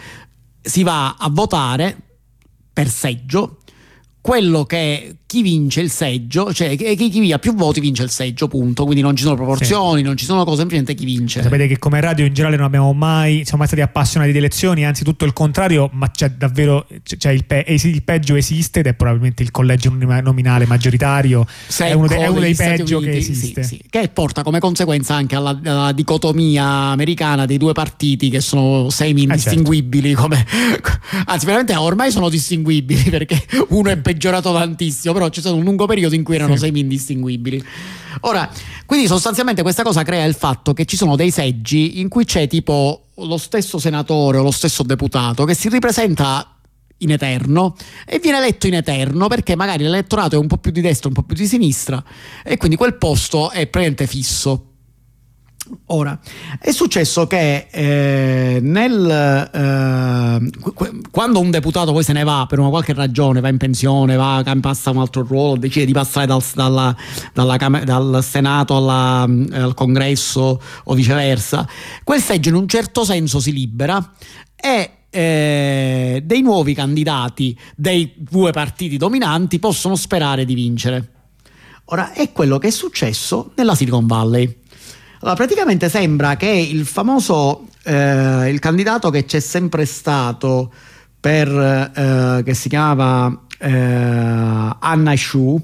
si 0.60 0.84
va 0.84 1.16
a 1.18 1.28
votare 1.30 1.96
per 2.72 2.88
seggio 2.88 3.58
quello 4.20 4.64
che 4.64 5.16
chi 5.34 5.42
vince 5.42 5.80
il 5.80 5.90
seggio, 5.90 6.52
cioè 6.54 6.76
chi, 6.76 7.10
chi 7.10 7.32
ha 7.32 7.40
più 7.40 7.54
voti 7.54 7.80
vince 7.80 8.04
il 8.04 8.10
seggio, 8.10 8.46
punto. 8.46 8.84
Quindi 8.84 9.02
non 9.02 9.16
ci 9.16 9.24
sono 9.24 9.34
proporzioni, 9.34 10.02
non 10.02 10.16
ci 10.16 10.24
sono 10.24 10.44
cose, 10.44 10.58
semplicemente 10.58 10.94
chi 10.94 11.04
vince. 11.04 11.42
Sapete 11.42 11.66
che 11.66 11.80
come 11.80 12.00
radio 12.00 12.24
in 12.24 12.32
generale 12.32 12.56
non 12.56 12.66
abbiamo 12.66 12.92
mai, 12.92 13.42
siamo 13.42 13.58
mai 13.58 13.66
stati 13.66 13.82
appassionati 13.82 14.30
di 14.30 14.38
elezioni, 14.38 14.84
anzi 14.86 15.02
tutto 15.02 15.24
il 15.24 15.32
contrario, 15.32 15.90
ma 15.92 16.08
c'è 16.12 16.30
davvero, 16.30 16.86
c'è 17.02 17.16
c'è 17.16 17.30
il, 17.30 17.44
pe- 17.44 17.64
il 17.66 18.02
peggio 18.04 18.36
esiste 18.36 18.80
ed 18.80 18.86
è 18.86 18.94
probabilmente 18.94 19.42
il 19.42 19.50
collegio 19.50 19.90
nominale 19.90 20.66
maggioritario, 20.66 21.46
è 21.78 21.92
uno, 21.92 22.06
de- 22.06 22.18
è 22.18 22.26
uno 22.28 22.38
dei 22.38 22.54
Secco 22.54 22.70
peggio 22.76 22.86
Stati 22.86 23.04
che 23.04 23.10
Uniti, 23.10 23.30
esiste. 23.30 23.62
sì, 23.64 23.74
sì. 23.76 23.84
che 23.90 24.08
porta 24.08 24.42
come 24.42 24.60
conseguenza 24.60 25.14
anche 25.14 25.34
alla, 25.34 25.58
alla 25.64 25.92
dicotomia 25.92 26.64
americana 26.64 27.44
dei 27.44 27.56
due 27.56 27.72
partiti 27.72 28.28
che 28.28 28.40
sono 28.40 28.88
semi 28.90 29.20
certo. 29.20 29.32
indistinguibili. 29.32 30.12
come- 30.12 30.46
anzi, 31.26 31.46
veramente 31.46 31.74
ormai 31.74 32.12
sono 32.12 32.28
distinguibili 32.28 33.10
perché 33.10 33.42
uno 33.70 33.88
è 33.88 33.96
peggiorato 33.96 34.52
tantissimo, 34.52 35.14
però 35.14 35.23
c'è 35.30 35.40
stato 35.40 35.56
un 35.56 35.64
lungo 35.64 35.86
periodo 35.86 36.14
in 36.14 36.22
cui 36.22 36.34
erano 36.36 36.54
Sì. 36.54 36.64
semi 36.66 36.80
indistinguibili. 36.80 37.64
Ora, 38.20 38.48
quindi 38.86 39.06
sostanzialmente 39.06 39.62
questa 39.62 39.82
cosa 39.82 40.02
crea 40.02 40.24
il 40.24 40.34
fatto 40.34 40.72
che 40.72 40.84
ci 40.84 40.96
sono 40.96 41.16
dei 41.16 41.30
seggi 41.30 42.00
in 42.00 42.08
cui 42.08 42.24
c'è 42.24 42.46
tipo 42.46 43.06
lo 43.16 43.36
stesso 43.36 43.78
senatore 43.78 44.38
o 44.38 44.42
lo 44.42 44.50
stesso 44.50 44.82
deputato 44.82 45.44
che 45.44 45.54
si 45.54 45.68
ripresenta 45.68 46.48
in 46.98 47.10
eterno 47.10 47.74
e 48.06 48.18
viene 48.20 48.38
eletto 48.38 48.66
in 48.66 48.74
eterno 48.74 49.26
perché 49.26 49.56
magari 49.56 49.82
l'elettorato 49.82 50.36
è 50.36 50.38
un 50.38 50.46
po' 50.46 50.58
più 50.58 50.70
di 50.70 50.80
destra, 50.80 51.08
un 51.08 51.14
po' 51.14 51.22
più 51.22 51.34
di 51.36 51.46
sinistra 51.46 52.02
e 52.44 52.56
quindi 52.56 52.76
quel 52.76 52.96
posto 52.96 53.50
è 53.50 53.66
praticamente 53.66 54.06
fisso. 54.06 54.68
Ora, 55.86 56.18
è 56.60 56.72
successo 56.72 57.26
che 57.26 57.68
eh, 57.70 58.58
nel, 58.60 59.50
eh, 59.52 60.50
qu- 60.60 60.74
qu- 60.74 61.10
quando 61.10 61.40
un 61.40 61.50
deputato 61.50 61.92
poi 61.92 62.04
se 62.04 62.12
ne 62.12 62.22
va 62.22 62.44
per 62.46 62.58
una 62.58 62.68
qualche 62.68 62.92
ragione, 62.92 63.40
va 63.40 63.48
in 63.48 63.56
pensione, 63.56 64.14
va, 64.16 64.42
passa 64.60 64.90
un 64.90 64.98
altro 64.98 65.22
ruolo, 65.22 65.56
decide 65.56 65.86
di 65.86 65.92
passare 65.92 66.26
dal, 66.26 66.42
dalla- 66.54 66.94
dalla 67.32 67.56
dal 67.82 68.22
Senato 68.22 68.76
alla- 68.76 69.22
al 69.22 69.72
Congresso 69.74 70.60
o 70.84 70.94
viceversa, 70.94 71.66
quel 72.02 72.20
seggio 72.20 72.50
in 72.50 72.56
un 72.56 72.68
certo 72.68 73.04
senso 73.04 73.40
si 73.40 73.52
libera 73.52 74.12
e 74.54 74.90
eh, 75.08 76.22
dei 76.24 76.42
nuovi 76.42 76.74
candidati 76.74 77.56
dei 77.74 78.12
due 78.16 78.50
partiti 78.50 78.96
dominanti 78.96 79.58
possono 79.58 79.96
sperare 79.96 80.44
di 80.44 80.54
vincere. 80.54 81.08
Ora, 81.88 82.12
è 82.12 82.32
quello 82.32 82.58
che 82.58 82.68
è 82.68 82.70
successo 82.70 83.52
nella 83.56 83.74
Silicon 83.74 84.06
Valley. 84.06 84.62
Allora, 85.24 85.36
praticamente 85.38 85.88
sembra 85.88 86.36
che 86.36 86.48
il 86.50 86.84
famoso, 86.84 87.68
eh, 87.84 88.50
il 88.50 88.58
candidato 88.58 89.08
che 89.08 89.24
c'è 89.24 89.40
sempre 89.40 89.86
stato 89.86 90.70
per, 91.18 91.48
eh, 91.48 92.42
che 92.44 92.52
si 92.52 92.68
chiamava 92.68 93.34
eh, 93.58 93.70
Anna 94.80 95.16
Shu, 95.16 95.58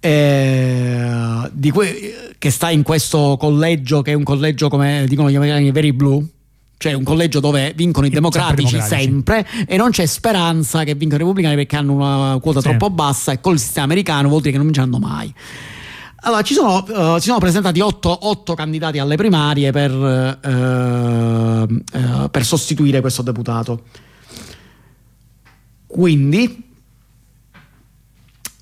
eh, 0.00 1.50
que- 1.72 2.34
che 2.36 2.50
sta 2.50 2.70
in 2.70 2.82
questo 2.82 3.36
collegio 3.38 4.02
che 4.02 4.10
è 4.10 4.14
un 4.14 4.24
collegio 4.24 4.68
come 4.68 5.04
dicono 5.08 5.30
gli 5.30 5.36
americani 5.36 5.70
very 5.70 5.92
blue 5.92 6.24
cioè 6.76 6.92
un 6.92 7.04
collegio 7.04 7.38
dove 7.40 7.72
vincono 7.76 8.06
i 8.06 8.10
democratici 8.10 8.72
democratici. 8.72 9.08
sempre 9.08 9.46
e 9.66 9.76
non 9.76 9.90
c'è 9.90 10.04
speranza 10.04 10.82
che 10.82 10.94
vincano 10.94 11.22
i 11.22 11.24
repubblicani 11.24 11.54
perché 11.54 11.76
hanno 11.76 11.94
una 11.94 12.38
quota 12.40 12.60
Sì. 12.60 12.68
troppo 12.68 12.90
bassa 12.90 13.30
e 13.32 13.40
col 13.40 13.58
sistema 13.58 13.84
americano 13.84 14.28
vuol 14.28 14.40
dire 14.40 14.50
che 14.50 14.56
non 14.58 14.66
vinceranno 14.66 14.98
mai. 14.98 15.32
Allora, 16.26 16.42
ci 16.42 16.54
sono, 16.54 16.84
eh, 16.84 17.20
si 17.20 17.26
sono 17.26 17.38
presentati 17.38 17.78
otto, 17.78 18.26
otto 18.26 18.54
candidati 18.54 18.98
alle 18.98 19.14
primarie 19.14 19.70
per, 19.70 19.92
eh, 20.42 21.66
eh, 21.92 22.28
per 22.28 22.44
sostituire 22.44 23.00
questo 23.00 23.22
deputato. 23.22 23.84
Quindi 25.86 26.64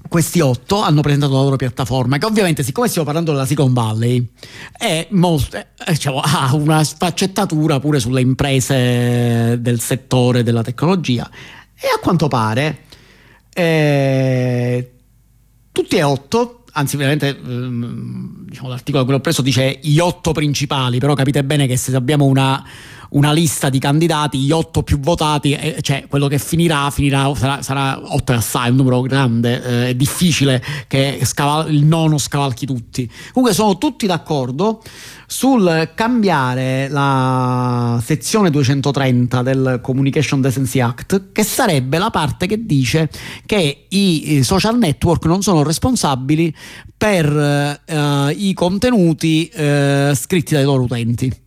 questi 0.07 0.41
otto 0.41 0.83
hanno 0.83 1.01
presentato 1.01 1.33
la 1.33 1.41
loro 1.41 1.57
piattaforma 1.57 2.19
che 2.19 2.27
ovviamente 2.27 2.63
siccome 2.63 2.87
stiamo 2.87 3.07
parlando 3.07 3.33
della 3.33 3.47
Silicon 3.47 3.73
Valley 3.73 4.29
molto, 5.11 5.59
diciamo, 5.89 6.21
ha 6.21 6.55
una 6.55 6.85
sfaccettatura 6.85 7.81
pure 7.81 7.99
sulle 7.99 8.21
imprese 8.21 9.57
del 9.59 9.81
settore 9.81 10.43
della 10.43 10.63
tecnologia 10.63 11.29
e 11.75 11.87
a 11.89 11.99
quanto 11.99 12.29
pare 12.29 12.83
eh, 13.55 14.93
tutti 15.73 15.97
e 15.97 16.03
otto 16.03 16.64
anzi 16.75 16.97
veramente 16.97 17.29
ehm, 17.29 18.47
diciamo, 18.47 18.69
l'articolo 18.69 19.05
che 19.05 19.15
ho 19.15 19.21
preso 19.21 19.43
dice 19.43 19.79
gli 19.83 19.99
otto 19.99 20.33
principali 20.33 20.99
però 20.99 21.15
capite 21.15 21.43
bene 21.45 21.67
che 21.67 21.77
se 21.77 21.95
abbiamo 21.95 22.25
una, 22.25 22.63
una 23.11 23.33
lista 23.33 23.69
di 23.69 23.79
candidati 23.79 24.39
gli 24.39 24.51
otto 24.51 24.83
più 24.83 24.99
votati 24.99 25.53
eh, 25.53 25.79
cioè 25.81 26.07
quello 26.09 26.27
che 26.29 26.39
finirà 26.39 26.91
finirà 26.91 27.33
sarà, 27.35 27.63
sarà 27.63 28.01
otto 28.03 28.33
assai 28.33 28.71
un 28.71 28.77
numero 28.77 29.01
grande 29.03 29.63
eh, 29.63 29.89
è 29.89 29.95
difficile 29.95 30.63
che 30.89 31.21
scaval- 31.23 31.73
il 31.73 31.85
nono 31.85 32.19
scavalchi 32.19 32.67
tutti 32.67 33.11
comunque 33.33 33.55
sono 33.55 33.79
tutti 33.79 34.07
d'accordo 34.07 34.83
sul 35.27 35.91
cambiare 35.95 36.89
la 36.89 38.01
sezione 38.03 38.51
230 38.51 39.43
del 39.43 39.81
Communication 39.83 40.41
Decency 40.41 40.81
Act, 40.81 41.33
che 41.33 41.43
sarebbe 41.43 41.99
la 41.99 42.11
parte 42.11 42.47
che 42.47 42.65
dice 42.65 43.11
che 43.47 43.87
i 43.89 44.43
social 44.43 44.79
network 44.79 45.25
non 45.27 45.43
sono 45.43 45.63
responsabili 45.63 46.55
per 46.97 47.27
eh, 47.85 48.31
i 48.31 48.53
contenuti 48.55 49.47
eh, 49.49 50.13
scritti 50.15 50.55
dai 50.55 50.65
loro 50.65 50.85
utenti. 50.85 51.44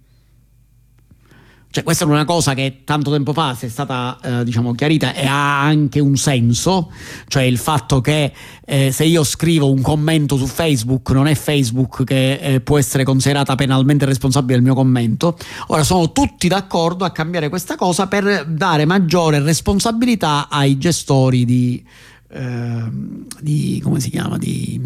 Cioè, 1.77 1.85
questa 1.85 2.05
è 2.05 2.07
una 2.07 2.25
cosa 2.25 2.55
che 2.55 2.81
tanto 2.83 3.11
tempo 3.11 3.33
fa 3.33 3.53
si 3.53 3.67
è 3.67 3.69
stata 3.69 4.17
eh, 4.23 4.43
diciamo 4.43 4.73
chiarita 4.73 5.13
e 5.13 5.27
ha 5.27 5.61
anche 5.61 5.99
un 5.99 6.15
senso, 6.15 6.91
cioè 7.27 7.43
il 7.43 7.59
fatto 7.59 8.01
che 8.01 8.33
eh, 8.65 8.91
se 8.91 9.03
io 9.03 9.23
scrivo 9.23 9.69
un 9.69 9.83
commento 9.83 10.37
su 10.37 10.47
Facebook 10.47 11.11
non 11.11 11.27
è 11.27 11.35
Facebook 11.35 12.03
che 12.03 12.39
eh, 12.41 12.61
può 12.61 12.79
essere 12.79 13.03
considerata 13.03 13.53
penalmente 13.53 14.05
responsabile 14.05 14.55
del 14.55 14.63
mio 14.63 14.73
commento. 14.73 15.37
Ora 15.67 15.83
sono 15.83 16.11
tutti 16.11 16.47
d'accordo 16.47 17.05
a 17.05 17.11
cambiare 17.11 17.47
questa 17.47 17.75
cosa 17.75 18.07
per 18.07 18.47
dare 18.47 18.85
maggiore 18.85 19.39
responsabilità 19.39 20.47
ai 20.49 20.79
gestori 20.79 21.45
di, 21.45 21.85
ehm, 22.29 23.27
di 23.39 23.79
come 23.83 23.99
si 23.99 24.09
chiama 24.09 24.39
di, 24.39 24.81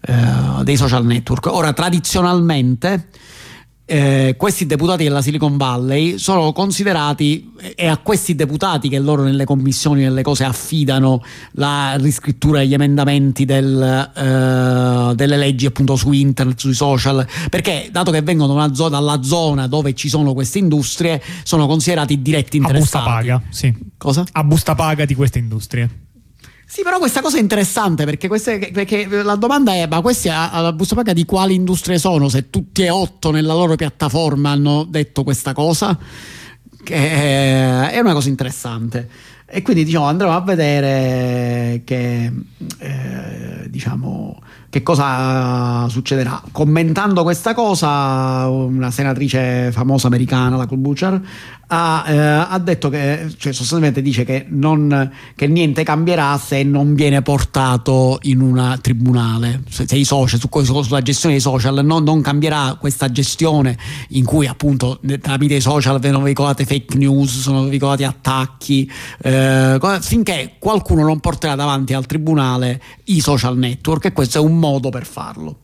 eh, 0.00 0.64
dei 0.64 0.76
social 0.76 1.06
network. 1.06 1.46
Ora 1.46 1.72
tradizionalmente 1.72 3.10
eh, 3.86 4.34
questi 4.38 4.64
deputati 4.64 5.04
della 5.04 5.20
Silicon 5.20 5.58
Valley 5.58 6.16
sono 6.18 6.52
considerati 6.52 7.52
è 7.74 7.86
a 7.86 7.98
questi 7.98 8.34
deputati 8.34 8.88
che 8.88 8.98
loro 8.98 9.22
nelle 9.22 9.44
commissioni 9.44 10.02
nelle 10.02 10.22
cose 10.22 10.44
affidano 10.44 11.22
la 11.52 11.94
riscrittura 11.96 12.60
degli 12.60 12.72
emendamenti 12.72 13.44
del, 13.44 14.10
eh, 14.16 15.14
delle 15.14 15.36
leggi 15.36 15.66
appunto 15.66 15.96
su 15.96 16.12
internet, 16.12 16.58
sui 16.58 16.72
social 16.72 17.26
perché 17.50 17.88
dato 17.92 18.10
che 18.10 18.22
vengono 18.22 18.54
da 18.54 18.64
una 18.64 18.74
zona- 18.74 18.96
dalla 18.96 19.22
zona 19.22 19.66
dove 19.66 19.92
ci 19.94 20.08
sono 20.08 20.32
queste 20.32 20.58
industrie 20.58 21.22
sono 21.42 21.66
considerati 21.66 22.22
diretti 22.22 22.56
A 22.56 22.60
busta 22.60 22.70
interessati 22.78 23.26
paga, 23.26 23.42
sì. 23.50 23.74
cosa? 23.98 24.24
A 24.32 24.44
busta 24.44 24.74
paga 24.74 25.04
di 25.04 25.14
queste 25.14 25.38
industrie. 25.38 26.04
Sì, 26.66 26.82
però 26.82 26.98
questa 26.98 27.20
cosa 27.20 27.36
è 27.36 27.40
interessante 27.40 28.04
perché, 28.04 28.26
queste- 28.26 28.70
perché 28.72 29.06
la 29.06 29.36
domanda 29.36 29.72
è: 29.74 29.86
ma 29.86 30.00
questi 30.00 30.28
alla 30.28 30.72
busta 30.72 30.94
paga 30.94 31.12
di 31.12 31.24
quali 31.24 31.54
industrie 31.54 31.98
sono? 31.98 32.28
Se 32.28 32.50
tutti 32.50 32.82
e 32.82 32.90
otto 32.90 33.30
nella 33.30 33.52
loro 33.54 33.76
piattaforma 33.76 34.50
hanno 34.50 34.84
detto 34.84 35.22
questa 35.22 35.52
cosa, 35.52 35.96
che 36.82 36.96
è 37.90 37.98
una 38.00 38.12
cosa 38.12 38.28
interessante. 38.28 39.08
E 39.46 39.62
quindi 39.62 39.84
diciamo, 39.84 40.06
andremo 40.06 40.34
a 40.34 40.40
vedere 40.40 41.82
che, 41.84 42.32
eh, 42.78 43.68
diciamo, 43.68 44.40
che 44.74 44.82
cosa 44.82 45.86
succederà. 45.88 46.42
Commentando 46.50 47.22
questa 47.22 47.54
cosa, 47.54 48.48
una 48.48 48.90
senatrice 48.90 49.70
famosa 49.70 50.08
americana, 50.08 50.56
la 50.56 50.66
Klobuchar, 50.66 51.20
ha, 51.68 52.04
eh, 52.06 52.16
ha 52.16 52.58
detto 52.58 52.88
che, 52.88 53.32
cioè 53.36 53.52
sostanzialmente 53.52 54.02
dice 54.02 54.24
che, 54.24 54.46
non, 54.48 55.12
che 55.36 55.46
niente 55.46 55.84
cambierà 55.84 56.36
se 56.38 56.64
non 56.64 56.94
viene 56.94 57.22
portato 57.22 58.18
in 58.22 58.40
un 58.40 58.76
tribunale. 58.80 59.62
Se, 59.68 59.86
se 59.86 59.96
i 59.96 60.04
social, 60.04 60.40
su, 60.40 60.82
sulla 60.82 61.02
gestione 61.02 61.34
dei 61.34 61.42
social, 61.42 61.84
non, 61.84 62.02
non 62.02 62.20
cambierà 62.20 62.76
questa 62.78 63.10
gestione 63.12 63.78
in 64.08 64.24
cui 64.24 64.48
appunto 64.48 64.98
tramite 65.20 65.54
i 65.54 65.60
social 65.60 66.00
vengono 66.00 66.24
veicolate 66.24 66.64
fake 66.64 66.98
news, 66.98 67.40
sono 67.40 67.68
veicolati 67.68 68.02
attacchi, 68.02 68.90
eh, 69.22 69.78
finché 70.00 70.56
qualcuno 70.58 71.04
non 71.04 71.20
porterà 71.20 71.54
davanti 71.54 71.94
al 71.94 72.06
tribunale 72.06 72.82
i 73.04 73.20
social 73.20 73.56
network 73.56 74.06
e 74.06 74.12
questo 74.12 74.38
è 74.38 74.40
un 74.40 74.58
modo 74.64 74.88
per 74.88 75.04
farlo. 75.04 75.63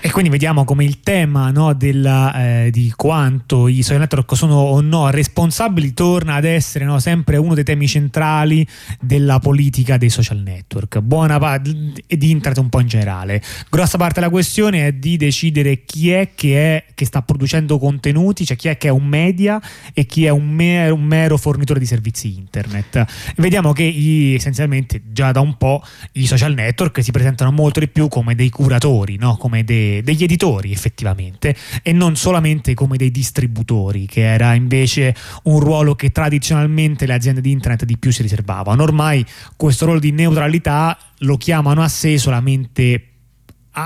E 0.00 0.10
quindi 0.12 0.30
vediamo 0.30 0.64
come 0.64 0.84
il 0.84 1.00
tema 1.00 1.50
no, 1.50 1.74
della, 1.74 2.64
eh, 2.64 2.70
di 2.70 2.92
quanto 2.94 3.66
i 3.66 3.82
social 3.82 4.00
network 4.00 4.36
sono 4.36 4.54
o 4.54 4.80
no 4.80 5.10
responsabili 5.10 5.92
torna 5.92 6.34
ad 6.34 6.44
essere 6.44 6.84
no, 6.84 7.00
sempre 7.00 7.36
uno 7.36 7.54
dei 7.54 7.64
temi 7.64 7.88
centrali 7.88 8.66
della 9.00 9.40
politica 9.40 9.96
dei 9.96 10.08
social 10.08 10.38
network. 10.38 11.00
Buona 11.00 11.38
parte 11.38 11.74
e 12.06 12.16
di 12.16 12.30
internet 12.30 12.60
un 12.60 12.68
po' 12.68 12.80
in 12.80 12.86
generale. 12.86 13.42
Grossa 13.68 13.98
parte 13.98 14.20
della 14.20 14.30
questione 14.30 14.86
è 14.86 14.92
di 14.92 15.16
decidere 15.16 15.84
chi 15.84 16.10
è 16.10 16.30
che, 16.34 16.76
è 16.76 16.84
che 16.94 17.04
sta 17.04 17.22
producendo 17.22 17.78
contenuti, 17.78 18.44
cioè 18.46 18.56
chi 18.56 18.68
è 18.68 18.76
che 18.76 18.88
è 18.88 18.92
un 18.92 19.06
media 19.06 19.60
e 19.92 20.06
chi 20.06 20.24
è 20.24 20.30
un 20.30 20.48
mero, 20.48 20.94
un 20.94 21.02
mero 21.02 21.36
fornitore 21.36 21.80
di 21.80 21.86
servizi 21.86 22.36
internet. 22.36 23.04
Vediamo 23.36 23.72
che 23.72 23.82
i- 23.82 24.34
essenzialmente 24.34 25.02
già 25.10 25.32
da 25.32 25.40
un 25.40 25.56
po' 25.56 25.82
i 26.12 26.26
social 26.26 26.54
network 26.54 27.02
si 27.02 27.10
presentano 27.10 27.50
molto 27.50 27.80
di 27.80 27.88
più 27.88 28.06
come 28.08 28.34
dei 28.36 28.50
curatori, 28.50 29.16
no? 29.16 29.36
Come 29.48 29.64
de- 29.64 30.02
degli 30.02 30.22
editori 30.22 30.70
effettivamente 30.70 31.56
e 31.82 31.92
non 31.92 32.16
solamente 32.16 32.74
come 32.74 32.98
dei 32.98 33.10
distributori, 33.10 34.06
che 34.06 34.20
era 34.20 34.52
invece 34.52 35.14
un 35.44 35.58
ruolo 35.58 35.94
che 35.94 36.12
tradizionalmente 36.12 37.06
le 37.06 37.14
aziende 37.14 37.40
di 37.40 37.50
internet 37.50 37.84
di 37.84 37.96
più 37.96 38.12
si 38.12 38.22
riservavano. 38.22 38.82
Ormai 38.82 39.24
questo 39.56 39.86
ruolo 39.86 40.00
di 40.00 40.12
neutralità 40.12 40.96
lo 41.20 41.36
chiamano 41.36 41.82
a 41.82 41.88
sé 41.88 42.18
solamente 42.18 43.07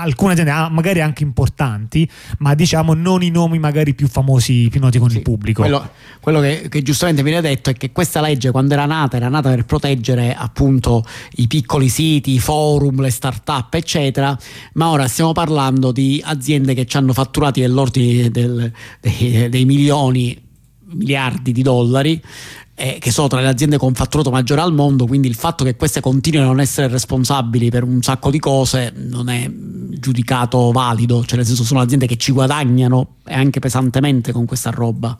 alcune 0.01 0.33
aziende 0.33 0.51
ah, 0.51 0.69
magari 0.69 1.01
anche 1.01 1.23
importanti, 1.23 2.09
ma 2.39 2.53
diciamo 2.55 2.93
non 2.93 3.23
i 3.23 3.29
nomi 3.29 3.59
magari 3.59 3.93
più 3.93 4.07
famosi, 4.07 4.67
più 4.69 4.79
noti 4.79 4.99
con 4.99 5.09
Sì, 5.09 5.17
il 5.17 5.21
pubblico. 5.21 5.61
Quello, 5.61 5.89
quello 6.19 6.39
che, 6.39 6.67
che 6.69 6.81
giustamente 6.81 7.23
viene 7.23 7.41
detto 7.41 7.69
è 7.69 7.73
che 7.73 7.91
questa 7.91 8.21
legge 8.21 8.51
quando 8.51 8.73
era 8.73 8.85
nata 8.85 9.17
era 9.17 9.29
nata 9.29 9.49
per 9.49 9.65
proteggere 9.65 10.35
appunto 10.35 11.05
i 11.35 11.47
piccoli 11.47 11.89
siti, 11.89 12.31
i 12.33 12.39
forum, 12.39 13.01
le 13.01 13.11
start-up 13.11 13.73
eccetera, 13.73 14.37
ma 14.73 14.89
ora 14.89 15.07
stiamo 15.07 15.31
parlando 15.31 15.91
di 15.91 16.21
aziende 16.23 16.73
che 16.73 16.85
ci 16.85 16.97
hanno 16.97 17.13
fatturati 17.13 17.61
dell'ordine 17.61 18.29
del- 18.29 18.71
dei, 18.99 19.49
dei 19.49 19.65
milioni, 19.65 20.41
miliardi 20.93 21.51
di 21.51 21.61
dollari 21.63 22.21
eh, 22.75 22.97
che 22.99 23.11
sono 23.11 23.27
tra 23.27 23.39
le 23.39 23.47
aziende 23.47 23.77
con 23.77 23.93
fatturato 23.93 24.31
maggiore 24.31 24.61
al 24.61 24.73
mondo, 24.73 25.05
quindi 25.05 25.27
il 25.27 25.35
fatto 25.35 25.63
che 25.63 25.75
queste 25.75 26.01
continuino 26.01 26.45
a 26.45 26.47
non 26.49 26.59
essere 26.59 26.87
responsabili 26.87 27.69
per 27.69 27.83
un 27.83 28.01
sacco 28.01 28.31
di 28.31 28.39
cose 28.39 28.91
non 28.95 29.29
è 29.29 29.49
giudicato 29.49 30.71
valido, 30.71 31.23
cioè 31.25 31.37
nel 31.37 31.45
senso 31.45 31.63
sono 31.63 31.79
aziende 31.79 32.07
che 32.07 32.17
ci 32.17 32.31
guadagnano 32.31 33.15
e 33.25 33.33
anche 33.33 33.59
pesantemente 33.59 34.31
con 34.31 34.45
questa 34.45 34.71
roba. 34.71 35.15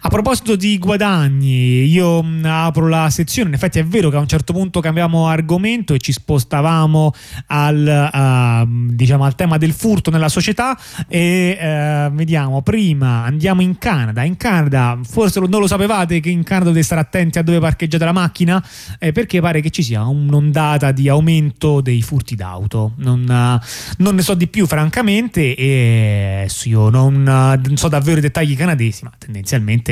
A 0.00 0.08
proposito 0.08 0.56
di 0.56 0.78
guadagni, 0.78 1.84
io 1.84 2.22
mh, 2.22 2.44
apro 2.44 2.88
la 2.88 3.10
sezione. 3.10 3.48
In 3.48 3.54
effetti 3.54 3.78
è 3.78 3.84
vero 3.84 4.10
che 4.10 4.16
a 4.16 4.20
un 4.20 4.26
certo 4.26 4.52
punto 4.52 4.80
cambiamo 4.80 5.28
argomento 5.28 5.94
e 5.94 5.98
ci 5.98 6.12
spostavamo 6.12 7.12
al, 7.46 8.10
uh, 8.12 8.92
diciamo, 8.94 9.24
al 9.24 9.34
tema 9.34 9.56
del 9.58 9.72
furto 9.72 10.10
nella 10.10 10.28
società. 10.28 10.78
E 11.08 11.58
uh, 11.58 12.14
vediamo, 12.14 12.62
prima 12.62 13.24
andiamo 13.24 13.62
in 13.62 13.78
Canada. 13.78 14.22
In 14.24 14.36
Canada, 14.36 14.98
forse 15.02 15.40
non 15.40 15.60
lo 15.60 15.66
sapevate 15.66 16.20
che 16.20 16.30
in 16.30 16.42
Canada 16.42 16.66
dovete 16.66 16.84
stare 16.84 17.00
attenti 17.00 17.38
a 17.38 17.42
dove 17.42 17.60
parcheggiate 17.60 18.04
la 18.04 18.12
macchina, 18.12 18.64
eh, 18.98 19.12
perché 19.12 19.40
pare 19.40 19.60
che 19.60 19.70
ci 19.70 19.82
sia 19.82 20.04
un'ondata 20.04 20.92
di 20.92 21.08
aumento 21.08 21.80
dei 21.80 22.02
furti 22.02 22.34
d'auto. 22.34 22.92
Non, 22.96 23.20
uh, 23.22 23.64
non 23.98 24.14
ne 24.14 24.22
so 24.22 24.34
di 24.34 24.48
più, 24.48 24.66
francamente, 24.66 25.54
e 25.54 26.36
adesso 26.40 26.68
io 26.68 26.88
non, 26.88 27.22
non 27.22 27.76
so 27.76 27.88
davvero 27.88 28.18
i 28.18 28.22
dettagli 28.22 28.56
canadesi, 28.56 29.04
ma 29.04 29.12
tendenzialmente 29.18 29.83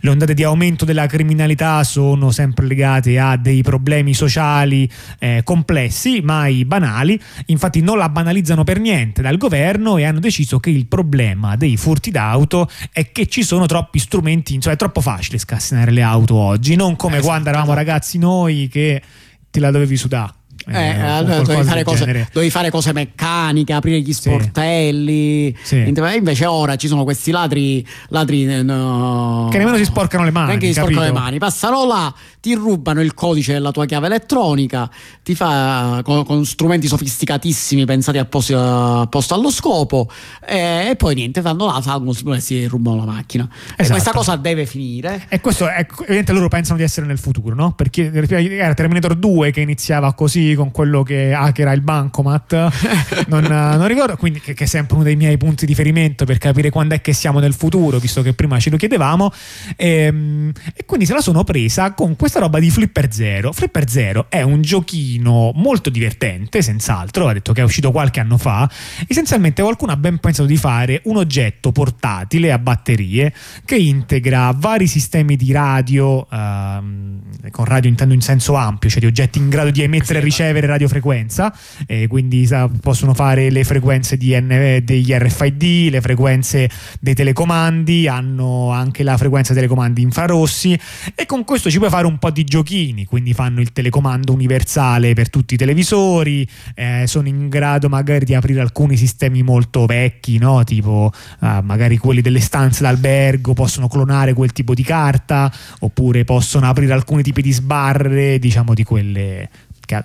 le 0.00 0.08
ondate 0.08 0.34
di 0.34 0.44
aumento 0.44 0.84
della 0.84 1.06
criminalità 1.06 1.82
sono 1.84 2.30
sempre 2.30 2.66
legate 2.66 3.18
a 3.18 3.36
dei 3.36 3.62
problemi 3.62 4.14
sociali 4.14 4.88
eh, 5.18 5.42
complessi, 5.44 6.20
mai 6.22 6.64
banali. 6.64 7.20
Infatti 7.46 7.80
non 7.80 7.98
la 7.98 8.08
banalizzano 8.08 8.64
per 8.64 8.78
niente 8.78 9.22
dal 9.22 9.36
governo 9.36 9.96
e 9.96 10.04
hanno 10.04 10.20
deciso 10.20 10.60
che 10.60 10.70
il 10.70 10.86
problema 10.86 11.56
dei 11.56 11.76
furti 11.76 12.10
d'auto 12.10 12.68
è 12.92 13.10
che 13.12 13.26
ci 13.26 13.42
sono 13.42 13.66
troppi 13.66 13.98
strumenti, 13.98 14.54
insomma 14.54 14.74
è 14.74 14.78
troppo 14.78 15.00
facile 15.00 15.38
scassinare 15.38 15.90
le 15.90 16.02
auto 16.02 16.34
oggi, 16.36 16.76
non 16.76 16.96
come 16.96 17.14
Esatto. 17.14 17.28
quando 17.28 17.48
eravamo 17.48 17.74
ragazzi 17.74 18.18
noi 18.18 18.68
che 18.70 19.02
te 19.50 19.60
la 19.60 19.70
dovevi 19.70 19.96
sudare. 19.96 20.38
Eh, 20.66 21.02
o 21.02 21.16
allora 21.16 21.40
dovevi, 21.40 21.64
fare 21.64 21.84
cose, 21.84 22.28
dovevi 22.32 22.50
fare 22.50 22.70
cose 22.70 22.92
meccaniche, 22.92 23.72
aprire 23.72 24.00
gli 24.00 24.12
sportelli. 24.12 25.56
Sì. 25.62 25.76
Inter- 25.86 26.14
Invece 26.14 26.46
ora 26.46 26.76
ci 26.76 26.86
sono 26.86 27.04
questi 27.04 27.30
ladri, 27.30 27.86
ladri 28.08 28.46
eh, 28.52 28.62
no, 28.62 29.48
Che 29.50 29.58
nemmeno 29.58 29.76
si 29.76 29.84
sporcano 29.84 30.24
le 30.24 30.30
mani, 30.30 30.48
Neanche 30.48 30.66
si 30.66 30.72
sporcano 30.74 31.02
le 31.02 31.12
mani. 31.12 31.38
Passano 31.38 31.86
là, 31.86 32.12
ti 32.40 32.54
rubano 32.54 33.00
il 33.00 33.14
codice 33.14 33.52
della 33.52 33.70
tua 33.70 33.86
chiave 33.86 34.06
elettronica, 34.06 34.90
ti 35.22 35.34
fa 35.34 36.00
con, 36.02 36.24
con 36.24 36.44
strumenti 36.44 36.86
sofisticatissimi 36.86 37.84
pensati 37.84 38.18
apposta, 38.18 39.00
apposta 39.00 39.34
allo 39.34 39.50
scopo, 39.50 40.10
eh, 40.46 40.88
e 40.90 40.96
poi 40.96 41.14
niente, 41.14 41.42
fanno 41.42 41.66
là, 41.66 41.80
salgono 41.82 42.34
e 42.34 42.40
si 42.40 42.66
rubano 42.66 43.04
la 43.04 43.12
macchina. 43.12 43.48
E 43.50 43.72
Esatto. 43.82 43.90
questa 43.92 44.12
cosa 44.12 44.36
deve 44.36 44.66
finire. 44.66 45.26
E 45.28 45.40
questo 45.40 45.68
è 45.68 45.86
ovviamente 46.00 46.32
loro 46.32 46.48
pensano 46.48 46.78
di 46.78 46.82
essere 46.84 47.06
nel 47.06 47.18
futuro, 47.18 47.54
no? 47.54 47.72
Perché 47.72 48.10
era 48.12 48.74
Terminator 48.74 49.14
2 49.14 49.50
che 49.50 49.60
iniziava 49.60 50.14
così 50.14 50.54
con 50.56 50.70
quello 50.70 51.02
che 51.02 51.32
hackera 51.34 51.72
il 51.72 51.82
bancomat, 51.82 52.68
non, 53.28 53.44
non 53.44 53.86
ricordo, 53.86 54.16
quindi 54.16 54.40
che, 54.40 54.54
che 54.54 54.64
è 54.64 54.66
sempre 54.66 54.94
uno 54.94 55.04
dei 55.04 55.16
miei 55.16 55.36
punti 55.36 55.66
di 55.66 55.72
riferimento 55.72 56.24
per 56.24 56.38
capire 56.38 56.70
quando 56.70 56.94
è 56.94 57.00
che 57.00 57.12
siamo 57.12 57.38
nel 57.38 57.54
futuro, 57.54 57.98
visto 57.98 58.22
che 58.22 58.32
prima 58.32 58.58
ce 58.58 58.70
lo 58.70 58.76
chiedevamo. 58.76 59.30
Ehm, 59.76 60.52
E, 60.74 60.84
quindi 60.84 61.06
se 61.06 61.12
la 61.14 61.20
sono 61.20 61.44
presa 61.44 61.92
con 61.92 62.16
questa 62.30 62.46
roba 62.46 62.60
di 62.60 62.70
Flipper 62.70 63.12
Zero. 63.12 63.52
Flipper 63.52 63.90
Zero 63.90 64.26
è 64.28 64.42
un 64.42 64.62
giochino 64.62 65.50
molto 65.56 65.90
divertente, 65.90 66.62
senz'altro, 66.62 67.26
ha 67.26 67.32
detto 67.32 67.52
che 67.52 67.60
è 67.60 67.64
uscito 67.64 67.90
qualche 67.90 68.20
anno 68.20 68.38
fa. 68.38 68.70
Essenzialmente 69.08 69.62
qualcuno 69.62 69.90
ha 69.90 69.96
ben 69.96 70.18
pensato 70.18 70.46
di 70.46 70.56
fare 70.56 71.00
un 71.06 71.16
oggetto 71.16 71.72
portatile 71.72 72.52
a 72.52 72.58
batterie 72.58 73.34
che 73.64 73.74
integra 73.74 74.54
vari 74.54 74.86
sistemi 74.86 75.34
di 75.34 75.50
radio, 75.50 76.24
ehm, 76.30 77.20
con 77.50 77.64
radio 77.64 77.90
intendo 77.90 78.14
in 78.14 78.20
senso 78.20 78.54
ampio, 78.54 78.88
cioè 78.88 79.00
di 79.00 79.06
oggetti 79.06 79.38
in 79.38 79.48
grado 79.48 79.70
di 79.70 79.82
emettere 79.82 80.20
e 80.20 80.22
ricevere 80.22 80.68
radiofrequenza, 80.68 81.52
e 81.84 82.06
quindi 82.06 82.46
sa, 82.46 82.70
possono 82.80 83.12
fare 83.12 83.50
le 83.50 83.64
frequenze 83.64 84.16
di 84.16 84.38
N- 84.40 84.80
degli 84.84 85.12
RFID, 85.12 85.90
le 85.90 86.00
frequenze 86.00 86.70
dei 87.00 87.14
telecomandi, 87.14 88.06
hanno 88.06 88.70
anche 88.70 89.02
la 89.02 89.16
frequenza 89.16 89.52
dei 89.52 89.62
telecomandi 89.62 90.00
infrarossi 90.00 90.78
e 91.16 91.26
con 91.26 91.42
questo 91.42 91.68
ci 91.70 91.78
puoi 91.78 91.90
fare 91.90 92.06
un 92.06 92.18
po' 92.20 92.30
di 92.30 92.44
giochini, 92.44 93.04
quindi 93.04 93.34
fanno 93.34 93.60
il 93.60 93.72
telecomando 93.72 94.32
universale 94.32 95.14
per 95.14 95.28
tutti 95.28 95.54
i 95.54 95.56
televisori, 95.56 96.48
eh, 96.76 97.04
sono 97.08 97.26
in 97.26 97.48
grado 97.48 97.88
magari 97.88 98.24
di 98.24 98.34
aprire 98.34 98.60
alcuni 98.60 98.96
sistemi 98.96 99.42
molto 99.42 99.86
vecchi, 99.86 100.38
no? 100.38 100.62
tipo 100.62 101.12
eh, 101.40 101.60
magari 101.62 101.96
quelli 101.96 102.20
delle 102.20 102.38
stanze 102.38 102.84
d'albergo, 102.84 103.54
possono 103.54 103.88
clonare 103.88 104.34
quel 104.34 104.52
tipo 104.52 104.74
di 104.74 104.84
carta, 104.84 105.52
oppure 105.80 106.24
possono 106.24 106.68
aprire 106.68 106.92
alcuni 106.92 107.22
tipi 107.22 107.42
di 107.42 107.50
sbarre, 107.50 108.38
diciamo 108.38 108.74
di 108.74 108.84
quelle 108.84 109.48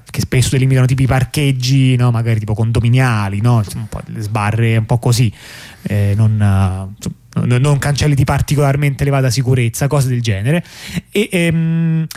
che, 0.09 0.21
spesso 0.21 0.49
delimitano 0.51 0.87
tipi 0.87 1.05
parcheggi, 1.05 1.95
no? 1.95 2.09
magari 2.09 2.39
tipo 2.39 2.55
condominiali, 2.55 3.41
no? 3.41 3.63
Delle 4.05 4.21
sbarre 4.21 4.77
un 4.77 4.85
po' 4.85 4.97
così, 4.97 5.31
eh, 5.83 6.13
non, 6.15 6.41
eh, 6.41 6.93
insomma, 6.95 7.15
non- 7.43 7.77
cancelli 7.77 8.15
di 8.15 8.23
particolarmente 8.23 9.03
elevata 9.03 9.29
sicurezza, 9.29 9.87
cose 9.87 10.07
del 10.07 10.21
genere. 10.21 10.63
E, 11.11 11.29
ehm, 11.31 12.07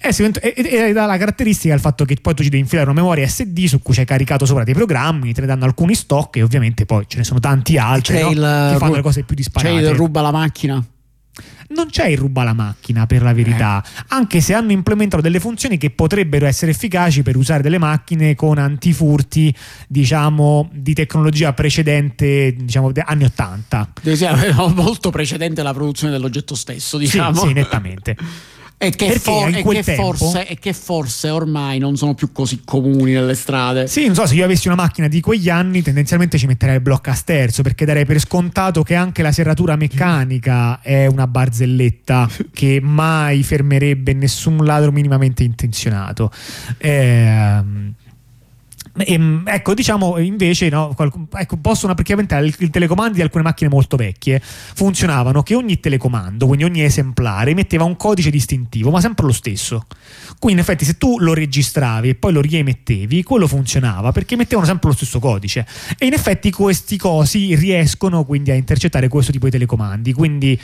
eh, 0.00 0.12
sì, 0.12 0.22
e, 0.22 0.54
e- 0.56 0.88
e 0.88 0.92
dà 0.92 1.06
la 1.06 1.16
caratteristica 1.16 1.74
il 1.74 1.80
fatto 1.80 2.04
che 2.04 2.16
poi 2.22 2.32
tu 2.34 2.42
ci 2.44 2.48
devi 2.50 2.62
infilare 2.62 2.88
una 2.88 3.00
memoria 3.00 3.26
SD 3.26 3.64
su 3.64 3.80
cui 3.82 3.94
c'hai 3.94 4.04
caricato 4.04 4.46
sopra 4.46 4.62
dei 4.62 4.74
programmi, 4.74 5.32
te 5.32 5.40
ne 5.40 5.46
danno 5.48 5.64
alcuni 5.64 5.94
stock 5.94 6.36
e 6.36 6.42
ovviamente 6.42 6.86
poi 6.86 7.04
ce 7.08 7.18
ne 7.18 7.24
sono 7.24 7.40
tanti 7.40 7.76
altri 7.78 8.14
C'è 8.14 8.22
no? 8.22 8.30
il, 8.30 8.68
che 8.72 8.78
fanno 8.78 8.94
le 8.94 9.02
cose 9.02 9.22
più 9.24 9.34
C'è 9.34 9.42
disparate. 9.42 9.74
il 9.74 9.90
ruba 9.94 10.20
la 10.20 10.30
macchina. 10.30 10.84
Non 11.70 11.88
c'è 11.90 12.06
il 12.06 12.16
ruba 12.16 12.44
la 12.44 12.54
macchina 12.54 13.06
per 13.06 13.22
la 13.22 13.34
verità, 13.34 13.84
anche 14.08 14.40
se 14.40 14.54
hanno 14.54 14.72
implementato 14.72 15.22
delle 15.22 15.38
funzioni 15.38 15.76
che 15.76 15.90
potrebbero 15.90 16.46
essere 16.46 16.70
efficaci 16.70 17.22
per 17.22 17.36
usare 17.36 17.62
delle 17.62 17.78
macchine 17.78 18.34
con 18.34 18.56
antifurti, 18.56 19.54
diciamo, 19.86 20.70
di 20.72 20.94
tecnologia 20.94 21.52
precedente, 21.52 22.54
diciamo, 22.56 22.90
anni 23.04 23.24
80. 23.24 23.92
Deve 24.00 24.26
essere 24.26 24.52
molto 24.74 25.10
precedente 25.10 25.60
alla 25.60 25.74
produzione 25.74 26.12
dell'oggetto 26.12 26.54
stesso, 26.54 26.96
diciamo. 26.96 27.40
Sì, 27.40 27.48
sì, 27.48 27.52
nettamente. 27.52 28.16
E 28.80 28.90
che, 28.90 29.18
for- 29.18 29.48
e 29.48 29.62
che 29.64 29.82
tempo- 29.82 30.12
forse, 30.12 30.46
e 30.46 30.56
che 30.56 30.72
forse 30.72 31.30
ormai 31.30 31.78
non 31.78 31.96
sono 31.96 32.14
più 32.14 32.30
così 32.30 32.62
comuni 32.64 33.12
nelle 33.12 33.34
strade. 33.34 33.88
Sì, 33.88 34.06
non 34.06 34.14
so, 34.14 34.24
se 34.24 34.36
io 34.36 34.44
avessi 34.44 34.68
una 34.68 34.76
macchina 34.76 35.08
di 35.08 35.20
quegli 35.20 35.48
anni, 35.48 35.82
tendenzialmente 35.82 36.38
ci 36.38 36.46
metterei 36.46 36.76
il 36.76 36.80
blocco 36.80 37.10
a 37.10 37.14
sterzo 37.14 37.62
perché 37.62 37.84
darei 37.84 38.04
per 38.06 38.20
scontato 38.20 38.84
che 38.84 38.94
anche 38.94 39.22
la 39.22 39.32
serratura 39.32 39.74
meccanica 39.74 40.80
è 40.80 41.06
una 41.06 41.26
barzelletta 41.26 42.28
che 42.54 42.78
mai 42.80 43.42
fermerebbe 43.42 44.12
nessun 44.12 44.64
ladro 44.64 44.92
minimamente 44.92 45.42
intenzionato. 45.42 46.30
Ehm. 46.78 47.94
Ehm, 48.98 49.42
ecco, 49.46 49.74
diciamo 49.74 50.18
invece, 50.18 50.68
no, 50.68 50.94
ecco, 51.34 51.56
possono 51.56 51.94
praticamente 51.94 52.34
il 52.36 52.70
telecomando 52.70 53.14
di 53.14 53.22
alcune 53.22 53.42
macchine 53.42 53.70
molto 53.70 53.96
vecchie 53.96 54.40
funzionavano 54.42 55.42
che 55.42 55.54
ogni 55.54 55.80
telecomando, 55.80 56.46
quindi 56.46 56.64
ogni 56.64 56.82
esemplare, 56.82 57.54
metteva 57.54 57.84
un 57.84 57.96
codice 57.96 58.30
distintivo, 58.30 58.90
ma 58.90 59.00
sempre 59.00 59.26
lo 59.26 59.32
stesso. 59.32 59.86
Quindi, 60.38 60.60
in 60.60 60.66
effetti, 60.66 60.84
se 60.84 60.96
tu 60.98 61.18
lo 61.18 61.34
registravi 61.34 62.10
e 62.10 62.14
poi 62.14 62.32
lo 62.32 62.40
riemettevi, 62.40 63.22
quello 63.22 63.46
funzionava 63.46 64.12
perché 64.12 64.36
mettevano 64.36 64.66
sempre 64.66 64.90
lo 64.90 64.94
stesso 64.94 65.18
codice. 65.18 65.66
E 65.98 66.06
in 66.06 66.12
effetti 66.12 66.50
questi 66.50 66.96
cosi 66.96 67.54
riescono 67.54 68.24
quindi 68.24 68.50
a 68.50 68.54
intercettare 68.54 69.08
questo 69.08 69.32
tipo 69.32 69.46
di 69.46 69.52
telecomandi. 69.52 70.12
Quindi. 70.12 70.60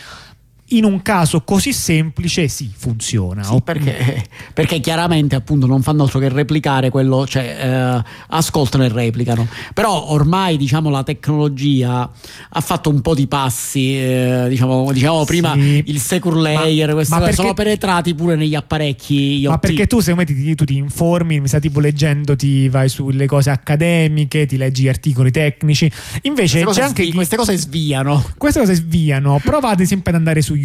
In 0.68 0.84
un 0.84 1.02
caso 1.02 1.42
così 1.42 1.74
semplice, 1.74 2.48
sì, 2.48 2.70
funziona. 2.74 3.42
Sì, 3.42 3.58
perché, 3.62 4.24
perché 4.54 4.80
chiaramente 4.80 5.34
appunto 5.36 5.66
non 5.66 5.82
fanno 5.82 6.04
altro 6.04 6.18
che 6.18 6.30
replicare 6.30 6.88
quello, 6.88 7.26
cioè 7.26 7.56
eh, 8.02 8.02
ascoltano 8.28 8.82
e 8.84 8.88
replicano. 8.88 9.46
Però 9.74 10.10
ormai 10.10 10.56
diciamo 10.56 10.88
la 10.88 11.02
tecnologia 11.02 12.10
ha 12.48 12.60
fatto 12.62 12.88
un 12.88 13.02
po' 13.02 13.14
di 13.14 13.26
passi, 13.26 13.94
eh, 13.98 14.46
diciamo, 14.48 14.90
diciamo 14.90 15.24
prima 15.24 15.52
Sì. 15.52 15.82
il 15.86 16.00
secure 16.00 16.40
layer, 16.40 16.88
Ma- 16.88 16.94
queste 16.94 17.14
ma 17.14 17.20
perché- 17.20 17.34
sono 17.36 17.52
penetrati 17.52 18.14
pure 18.14 18.34
negli 18.34 18.54
apparecchi 18.54 19.40
IoT. 19.40 19.50
Ma 19.52 19.58
perché 19.58 19.86
tu 19.86 20.00
secondo 20.00 20.20
me 20.32 20.34
ti, 20.40 20.54
tu 20.54 20.64
ti 20.64 20.76
informi, 20.76 21.40
mi 21.40 21.48
sa 21.48 21.58
tipo 21.58 21.78
leggendo, 21.78 22.36
ti 22.36 22.70
vai 22.70 22.88
sulle 22.88 23.26
cose 23.26 23.50
accademiche, 23.50 24.46
ti 24.46 24.56
leggi 24.56 24.84
gli 24.84 24.88
articoli 24.88 25.30
tecnici. 25.30 25.90
Invece 26.22 26.62
queste 26.62 26.64
cose, 26.64 26.80
c'è 26.80 26.86
anche 26.86 27.02
svi- 27.04 27.12
queste 27.14 27.36
cose 27.36 27.56
sviano. 27.58 28.24
queste 28.38 28.60
cose 28.60 28.74
sviano. 28.74 29.38
Provate 29.44 29.84
sempre 29.84 30.10
ad 30.12 30.16
andare 30.16 30.40
su 30.40 30.52
YouTube. 30.54 30.62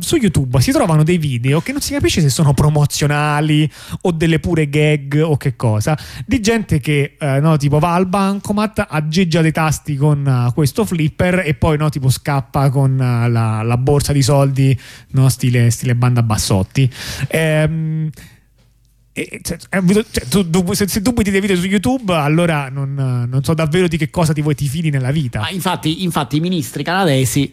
Su 0.00 0.16
YouTube 0.16 0.60
si 0.60 0.72
trovano 0.72 1.02
dei 1.02 1.18
video 1.18 1.60
che 1.60 1.72
non 1.72 1.80
si 1.80 1.92
capisce 1.92 2.20
se 2.20 2.28
sono 2.28 2.54
promozionali 2.54 3.70
o 4.02 4.10
delle 4.12 4.38
pure 4.38 4.68
gag 4.68 5.22
o 5.24 5.36
che 5.36 5.56
cosa. 5.56 5.98
Di 6.26 6.40
gente 6.40 6.80
che 6.80 7.16
eh, 7.18 7.40
no, 7.40 7.56
tipo 7.56 7.78
va 7.78 7.94
al 7.94 8.06
bancomat, 8.06 8.86
aggeggia 8.88 9.40
dei 9.40 9.52
tasti 9.52 9.96
con 9.96 10.26
eh, 10.26 10.52
questo 10.52 10.84
flipper 10.84 11.42
e 11.44 11.54
poi 11.54 11.76
no, 11.76 11.88
tipo 11.88 12.10
scappa 12.10 12.70
con 12.70 12.92
eh, 13.00 13.28
la, 13.28 13.62
la 13.62 13.76
borsa 13.76 14.12
di 14.12 14.22
soldi, 14.22 14.78
no, 15.10 15.28
stile, 15.28 15.70
stile 15.70 15.94
banda 15.94 16.22
bassotti. 16.22 16.90
Ehm. 17.28 18.10
e- 19.12 19.40
cioè, 19.42 19.58
cioè, 19.58 20.26
tu- 20.28 20.72
se, 20.72 20.88
se 20.88 21.02
dubiti 21.02 21.30
dei 21.30 21.40
video 21.40 21.56
su 21.56 21.66
YouTube, 21.66 22.14
allora 22.14 22.68
non, 22.68 22.94
non 23.28 23.44
so 23.44 23.54
davvero 23.54 23.88
di 23.88 23.96
che 23.96 24.10
cosa 24.10 24.32
ti 24.32 24.42
vuoi 24.42 24.54
ti 24.54 24.66
fidi 24.66 24.90
nella 24.90 25.10
vita. 25.10 25.40
Ma 25.40 25.50
infatti, 25.50 26.02
infatti 26.02 26.36
i 26.36 26.40
ministri 26.40 26.82
canadesi 26.82 27.52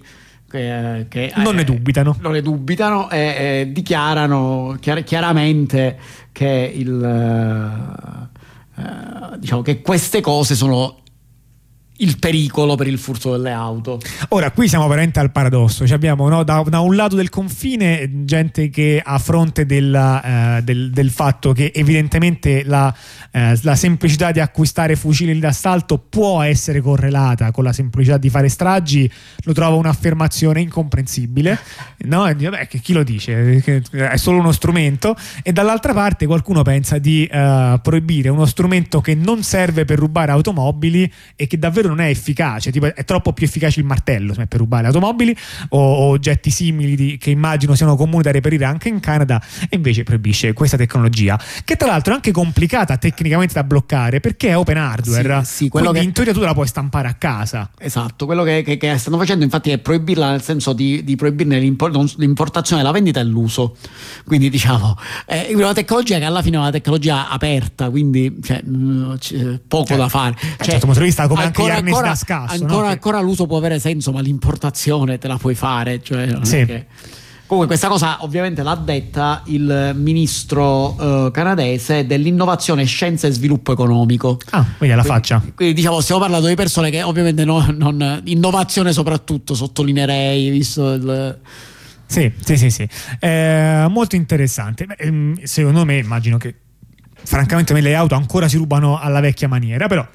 che, 0.50 1.06
che, 1.08 1.32
Non 1.38 1.56
ne 1.56 1.64
dubitano. 1.64 2.18
non 2.20 2.32
ne 2.34 2.42
dubitano 2.42 3.10
e 3.10 3.20
eh, 3.20 3.70
dichiarano 3.72 4.76
chiar- 4.80 5.04
chiaramente 5.04 5.98
che 6.32 6.72
il, 6.76 7.04
eh, 8.78 8.82
eh, 8.82 9.38
diciamo 9.38 9.62
che 9.62 9.82
queste 9.82 10.22
cose 10.22 10.56
sono 10.56 10.98
il 12.02 12.18
pericolo 12.20 12.76
per 12.76 12.88
il 12.88 12.98
furto 12.98 13.32
delle 13.32 13.52
auto. 13.52 14.00
Ora, 14.30 14.52
qui 14.52 14.68
siamo 14.68 14.88
veramente 14.88 15.20
al 15.20 15.32
paradosso. 15.32 15.86
Cioè 15.86 15.96
abbiamo 15.96 16.28
no, 16.30 16.44
da, 16.44 16.64
da 16.68 16.80
un 16.80 16.96
lato 16.96 17.16
del 17.16 17.30
confine 17.30 18.26
gente 18.26 18.70
che 18.70 19.02
a 19.04 19.18
fronte 19.20 19.66
della, 19.66 20.58
eh, 20.58 20.62
del, 20.64 20.92
del 20.92 21.10
fatto 21.10 21.52
che 21.52 21.72
evidentemente 21.74 22.64
la, 22.64 22.94
eh, 23.32 23.58
la 23.62 23.76
semplicità 23.76 24.32
di 24.32 24.40
acquistare 24.40 24.96
fucili 24.96 25.38
d'assalto 25.38 25.98
può 25.98 26.42
essere 26.42 26.82
correlata 26.82 27.52
con 27.52 27.64
la 27.64 27.74
semplicità 27.74 28.18
di 28.18 28.30
fare 28.30 28.50
stragi, 28.50 29.10
lo 29.44 29.54
trovo 29.54 29.78
un'affermazione 29.78 30.62
incomprensibile. 30.62 31.60
No? 32.06 32.24
Che 32.68 32.80
chi 32.80 32.94
lo 32.94 33.04
dice? 33.04 33.62
È 33.92 34.18
solo 34.18 34.40
uno 34.40 34.52
strumento. 34.52 35.16
E 35.44 35.52
dall'altra 35.52 35.94
parte 35.94 36.26
qualcuno 36.26 36.62
pensa 36.62 36.98
di 36.98 37.26
eh, 37.26 37.80
proibire 37.82 38.30
uno 38.30 38.46
strumento 38.46 39.02
che 39.02 39.16
non 39.16 39.44
serve 39.44 39.86
per 39.86 40.00
rubare 40.00 40.32
automobili 40.32 41.12
e 41.36 41.48
che 41.48 41.58
davvero 41.58 41.89
non 41.90 42.00
è 42.00 42.08
efficace, 42.10 42.72
tipo 42.72 42.94
è 42.94 43.04
troppo 43.06 43.34
più 43.34 43.46
efficace 43.46 43.80
il 43.80 43.86
martello 43.86 44.34
per 44.34 44.48
rubare 44.60 44.88
automobili 44.88 45.36
o, 45.70 45.78
o 45.80 46.08
oggetti 46.10 46.50
simili 46.50 46.96
di- 46.96 47.18
che 47.18 47.30
immagino 47.30 47.76
siano 47.76 47.96
comuni 47.96 48.24
da 48.24 48.32
reperire 48.32 48.66
anche 48.66 48.88
in 48.90 49.00
Canada 49.00 49.42
e 49.70 49.76
invece 49.76 50.04
proibisce 50.04 50.54
questa 50.54 50.78
tecnologia 50.78 51.40
che 51.64 51.76
tra 51.76 51.88
l'altro 51.88 52.14
è 52.14 52.16
anche 52.16 52.32
complicata 52.32 52.98
tecnicamente 52.98 53.54
da 53.54 53.64
bloccare 53.64 54.20
perché 54.20 54.50
è 54.50 54.58
open 54.58 54.78
hardware, 54.78 55.44
Sì, 55.44 55.54
sì, 55.64 55.70
quello 55.70 55.88
quindi 55.90 56.00
che- 56.00 56.06
in 56.08 56.14
teoria 56.14 56.34
tu 56.34 56.40
la 56.42 56.54
puoi 56.54 56.68
stampare 56.68 57.08
a 57.08 57.14
casa. 57.14 57.70
Esatto, 57.80 58.26
quello 58.26 58.44
che, 58.44 58.62
che- 58.64 58.78
che 58.78 58.98
stanno 58.98 59.18
facendo 59.18 59.44
infatti 59.44 59.72
è 59.72 59.78
proibirla 59.80 60.32
nel 60.32 60.42
senso 60.42 60.74
di, 60.74 61.04
di 61.04 61.16
proibirne 61.16 61.60
l'importazione, 61.60 62.84
la 62.84 62.92
vendita 62.92 63.20
e 63.20 63.24
l'uso. 63.24 63.76
Quindi 64.26 64.50
diciamo, 64.50 64.98
è 65.26 65.50
una 65.54 65.74
tecnologia 65.74 66.18
che 66.18 66.26
alla 66.26 66.42
fine 66.42 66.58
è 66.58 66.60
una 66.60 66.72
tecnologia 66.72 67.30
aperta, 67.30 67.90
quindi 67.90 68.38
cioè, 68.44 68.62
c'è 69.18 69.60
poco 69.68 69.96
da 69.96 70.08
fare. 70.10 70.36
Cioè, 70.40 70.80
certo 70.80 70.88
vista, 71.00 71.28
come 71.28 71.44
anche 71.44 71.64
gli 71.64 71.70
ancora, 71.88 72.16
scasso, 72.16 72.64
ancora, 72.64 72.82
no? 72.86 72.92
Ancora 72.92 73.20
l'uso 73.20 73.46
può 73.48 73.58
avere 73.58 73.80
senso, 73.80 74.12
ma 74.12 74.22
l'importazione 74.22 75.18
te 75.18 75.28
la 75.28 75.38
puoi 75.38 75.56
fare. 75.56 76.02
Cioè, 76.02 76.38
Sì. 76.44 76.66
che- 76.66 76.86
Comunque 77.50 77.76
questa 77.76 77.92
cosa 77.92 78.24
ovviamente 78.24 78.62
l'ha 78.62 78.76
detta 78.76 79.42
il 79.46 79.94
ministro 79.96 81.26
eh, 81.28 81.32
canadese 81.32 82.06
dell'innovazione, 82.06 82.84
scienza 82.86 83.26
e 83.26 83.32
sviluppo 83.32 83.72
economico. 83.72 84.38
Ah, 84.52 84.64
quindi 84.78 84.94
alla 84.94 85.04
faccia. 85.04 85.42
Quindi 85.56 85.74
diciamo 85.74 86.00
stiamo 86.00 86.22
parlando 86.22 86.46
di 86.48 86.54
persone 86.54 86.92
che 86.92 87.02
ovviamente 87.02 87.46
no- 87.46 87.66
non 87.76 88.22
innovazione 88.26 88.94
soprattutto 88.94 89.56
sottolineerei 89.56 90.52
visto 90.52 90.92
il 90.94 91.40
Sì, 92.06 92.32
sì, 92.44 92.56
sì, 92.56 92.70
sì. 92.70 92.88
Eh, 93.20 93.88
molto 93.90 94.16
interessante. 94.16 94.86
Beh, 94.86 94.96
ehm, 95.00 95.42
secondo 95.42 95.86
me, 95.86 95.98
immagino 95.98 96.38
che 96.38 96.54
francamente 97.24 97.74
me 97.74 97.82
le 97.82 97.96
auto 97.96 98.14
ancora 98.14 98.48
si 98.48 98.58
rubano 98.58 99.00
alla 99.00 99.22
vecchia 99.22 99.48
maniera, 99.48 99.88
però 99.88 100.08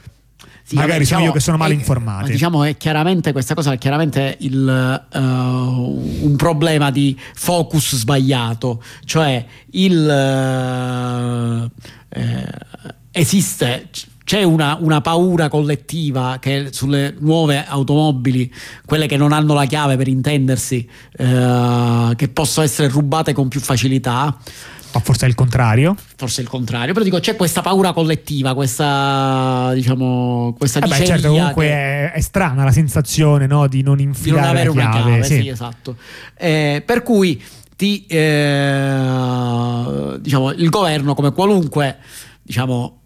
sì, 0.66 0.76
magari 0.76 0.92
vabbè, 0.92 1.04
sono 1.04 1.24
io 1.24 1.32
che 1.32 1.40
sono 1.40 1.56
male 1.58 1.74
è- 1.74 1.76
informato. 1.76 2.22
ma 2.22 2.28
Diciamo 2.28 2.64
è 2.64 2.76
chiaramente 2.78 3.32
questa 3.32 3.54
cosa 3.54 3.72
è 3.72 3.78
chiaramente 3.78 4.36
il, 4.40 5.06
eh, 5.12 5.18
un 5.18 6.34
problema 6.36 6.90
di 6.90 7.18
focus 7.34 7.96
sbagliato, 7.96 8.82
cioè 9.04 9.44
il 9.72 10.08
eh, 10.08 11.70
eh, 12.20 12.48
esiste 13.10 13.88
c'è 14.24 14.42
una, 14.42 14.78
una 14.80 15.02
paura 15.02 15.50
collettiva 15.50 16.38
che 16.40 16.68
sulle 16.72 17.14
nuove 17.18 17.62
automobili, 17.66 18.50
quelle 18.86 19.06
che 19.06 19.18
non 19.18 19.32
hanno 19.32 19.52
la 19.52 19.66
chiave 19.66 19.96
per 19.98 20.08
intendersi, 20.08 20.88
eh, 21.18 22.12
che 22.16 22.28
possono 22.28 22.64
essere 22.64 22.88
rubate 22.88 23.34
con 23.34 23.48
più 23.48 23.60
facilità. 23.60 24.34
O 24.96 25.00
forse 25.00 25.26
è 25.26 25.28
il 25.28 25.34
contrario. 25.34 25.96
Forse 26.16 26.40
è 26.40 26.44
il 26.44 26.50
contrario, 26.50 26.92
però 26.92 27.04
dico 27.04 27.18
c'è 27.18 27.36
questa 27.36 27.62
paura 27.62 27.92
collettiva, 27.92 28.54
questa 28.54 29.72
diciamo 29.74 30.54
questa 30.56 30.80
Vabbè, 30.80 30.92
diceria 30.92 31.20
certo, 31.20 31.34
comunque 31.34 31.66
che- 31.66 31.72
è, 31.72 32.12
è 32.12 32.20
strana 32.20 32.64
la 32.64 32.72
sensazione 32.72 33.46
no, 33.46 33.66
di 33.66 33.82
non 33.82 33.96
di 33.96 34.04
non 34.04 34.14
infilare 34.14 34.48
avere 34.48 34.68
una 34.68 34.90
chiave. 34.90 35.10
chiave, 35.10 35.24
sì. 35.24 35.40
sì, 35.42 35.48
esatto. 35.48 35.96
Eh, 36.36 36.82
per 36.84 37.02
cui 37.02 37.42
ti, 37.76 38.06
eh, 38.06 40.18
diciamo, 40.20 40.52
il 40.52 40.68
governo, 40.68 41.14
come 41.14 41.32
qualunque 41.32 41.96
diciamo, 42.42 43.00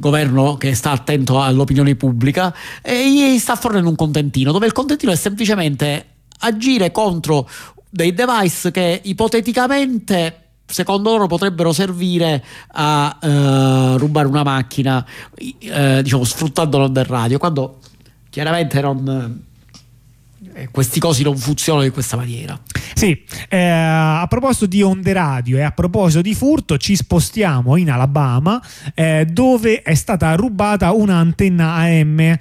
governo 0.00 0.56
che 0.56 0.74
sta 0.74 0.90
attento 0.90 1.40
all'opinione 1.40 1.94
pubblica, 1.94 2.54
eh, 2.82 3.10
gli 3.10 3.38
sta 3.38 3.56
fornendo 3.56 3.88
un 3.88 3.96
contentino, 3.96 4.52
dove 4.52 4.66
il 4.66 4.72
contentino 4.72 5.12
è 5.12 5.16
semplicemente 5.16 6.06
agire 6.40 6.92
contro 6.92 7.48
dei 7.90 8.12
device 8.12 8.70
che 8.70 9.00
ipoteticamente 9.04 10.42
secondo 10.70 11.10
loro 11.10 11.26
potrebbero 11.26 11.72
servire 11.72 12.44
a 12.72 13.18
eh, 13.20 13.96
rubare 13.96 14.28
una 14.28 14.42
macchina 14.42 15.04
eh, 15.34 16.02
diciamo 16.02 16.24
sfruttandolo 16.24 16.88
del 16.88 17.06
radio 17.06 17.38
quando 17.38 17.78
chiaramente 18.28 18.80
non 18.82 19.46
questi 20.70 21.00
cosi 21.00 21.22
non 21.22 21.36
funzionano 21.36 21.84
in 21.84 21.92
questa 21.92 22.16
maniera 22.16 22.58
Sì, 22.94 23.22
eh, 23.48 23.58
a 23.58 24.26
proposito 24.28 24.66
di 24.66 24.82
onde 24.82 25.12
radio 25.12 25.58
e 25.58 25.62
a 25.62 25.70
proposito 25.70 26.20
di 26.20 26.34
furto, 26.34 26.76
ci 26.78 26.96
spostiamo 26.96 27.76
in 27.76 27.90
Alabama 27.90 28.60
eh, 28.94 29.26
dove 29.30 29.82
è 29.82 29.94
stata 29.94 30.34
rubata 30.34 30.92
una 30.92 31.16
antenna 31.16 31.74
AM. 31.74 32.20
Eh, 32.20 32.38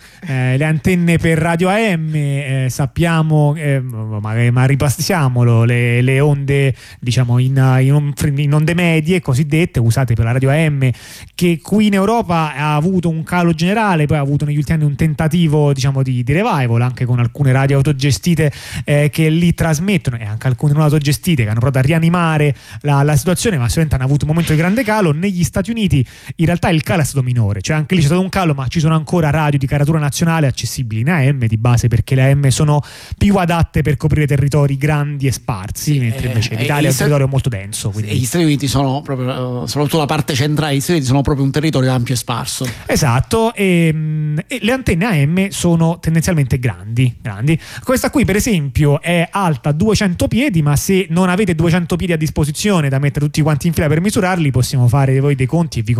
le 0.58 0.64
antenne 0.64 1.18
per 1.18 1.38
radio 1.38 1.70
AM, 1.70 2.12
eh, 2.14 2.68
sappiamo, 2.70 3.56
eh, 3.56 3.80
ma, 3.80 4.34
ma 4.52 4.66
ripassiamolo, 4.66 5.64
le, 5.64 6.02
le 6.02 6.20
onde 6.20 6.76
diciamo 7.00 7.40
in, 7.40 7.78
in 7.82 8.14
in 8.38 8.54
onde 8.54 8.74
medie 8.74 9.22
cosiddette 9.22 9.80
usate 9.80 10.14
per 10.14 10.26
la 10.26 10.32
radio 10.32 10.50
AM 10.50 10.90
che 11.36 11.60
qui 11.62 11.88
in 11.88 11.94
Europa 11.94 12.56
ha 12.56 12.76
avuto 12.76 13.10
un 13.10 13.24
calo 13.24 13.54
generale, 13.54 14.06
poi 14.06 14.18
ha 14.18 14.22
avuto 14.22 14.46
negli 14.46 14.58
ultimi 14.58 14.78
anni 14.78 14.90
un 14.90 14.96
tentativo 14.96 15.74
diciamo 15.74 16.04
di, 16.04 16.24
di 16.24 16.34
revival 16.34 16.82
anche 16.82 17.06
con 17.06 17.20
alcune 17.20 17.52
radio 17.52 17.82
autogestite 18.08 18.52
eh, 18.86 19.10
che 19.12 19.30
lì 19.30 19.54
trasmettono 19.54 20.18
e 20.18 20.26
anche 20.26 20.48
alcune 20.48 20.74
non 20.74 20.82
autogestite 20.84 21.44
che 21.44 21.50
hanno 21.50 21.60
provato 21.60 21.80
a 21.80 21.82
rianimare 21.82 22.56
la, 22.82 23.04
la 23.04 23.16
situazione, 23.16 23.58
ma 23.58 23.66
sicuramente 23.66 23.96
hanno 23.96 24.06
avuto 24.06 24.26
un 24.26 24.32
momento 24.32 24.54
di 24.54 24.58
grande 24.58 24.84
calo. 24.84 25.12
Negli 25.12 25.44
Stati 25.44 25.72
Uniti 25.72 26.06
in 26.38 26.46
realtà 26.46 26.70
il 26.70 26.84
calo 26.84 27.02
è 27.02 27.06
stato 27.06 27.24
minore, 27.24 27.62
cioè 27.62 27.76
anche 27.76 27.96
lì 27.96 28.02
c'è 28.02 28.08
stato 28.08 28.22
un 28.22 28.30
calo, 28.30 28.54
ma 28.54 28.68
ci 28.68 28.80
sono 28.80 28.96
ancora 28.96 29.30
radio 29.30 29.60
di 29.60 29.68
caratura 29.68 30.00
nazionale 30.00 30.48
accessibili 30.48 31.02
in 31.02 31.10
AM 31.10 31.46
di 31.46 31.58
base 31.58 31.88
perché 31.88 32.16
le 32.16 32.32
AM 32.32 32.48
sono 32.48 32.82
più 33.18 33.36
adatte 33.36 33.82
per 33.82 33.98
coprire 33.98 34.26
territori 34.26 34.78
grandi 34.78 35.28
e 35.28 35.32
sparsi, 35.32 36.00
mentre 36.00 36.26
eh, 36.26 36.28
invece 36.28 36.54
eh, 36.54 36.58
l'Italia 36.58 36.76
è 36.76 36.82
gli 36.82 36.86
un 36.86 36.92
Stati- 36.92 36.98
territorio 36.98 37.28
molto 37.28 37.50
denso. 37.50 37.90
quindi- 37.90 38.12
e 38.12 38.16
gli 38.16 38.26
Stati 38.26 38.44
Uniti 38.44 38.68
sono 38.68 39.02
proprio 39.02 39.64
eh, 39.64 39.68
soprattutto 39.68 39.98
la 39.98 40.06
parte 40.06 40.34
centrale 40.34 40.72
degli 40.72 40.80
Stati 40.80 40.94
Uniti 40.94 41.08
sono 41.08 41.22
proprio 41.22 41.46
un 41.46 41.52
territorio 41.52 41.92
ampio 41.92 42.14
e 42.14 42.18
sparso 42.18 42.68
Esatto, 42.86 43.54
e, 43.54 43.92
mm, 43.94 44.38
e 44.48 44.60
le 44.62 44.72
antenne 44.72 45.06
AM 45.06 45.50
sono 45.50 46.00
tendenzialmente 46.00 46.60
grandi, 46.60 47.16
grandi. 47.22 47.60
Questa 47.98 48.14
qui, 48.16 48.26
per 48.26 48.36
esempio, 48.36 49.02
è 49.02 49.28
alta 49.32 49.72
200 49.72 50.28
piedi, 50.28 50.62
ma 50.62 50.76
se 50.76 51.08
non 51.10 51.30
avete 51.30 51.56
200 51.56 51.96
piedi 51.96 52.14
a 52.14 52.16
disposizione 52.16 52.90
da 52.90 53.00
mettere 53.00 53.26
tutti 53.26 53.42
quanti 53.42 53.66
in 53.66 53.74
fila 53.74 53.88
per 53.88 54.02
misurarli, 54.02 54.52
possiamo 54.52 54.88
fare 54.88 55.20
voi 55.20 55.34
dei 55.34 55.48
conti 55.48 55.80
e 55.80 55.82
vi 55.82 55.96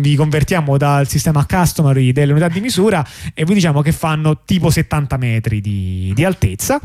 vi 0.00 0.16
convertiamo 0.16 0.78
dal 0.78 1.06
sistema 1.06 1.44
customary 1.44 2.12
delle 2.12 2.32
unità 2.32 2.48
di 2.48 2.62
misura 2.62 3.06
e 3.34 3.44
vi 3.44 3.52
diciamo 3.52 3.82
che 3.82 3.92
fanno 3.92 4.40
tipo 4.46 4.70
70 4.70 5.18
metri 5.18 5.60
di, 5.60 6.10
di 6.14 6.24
altezza. 6.24 6.80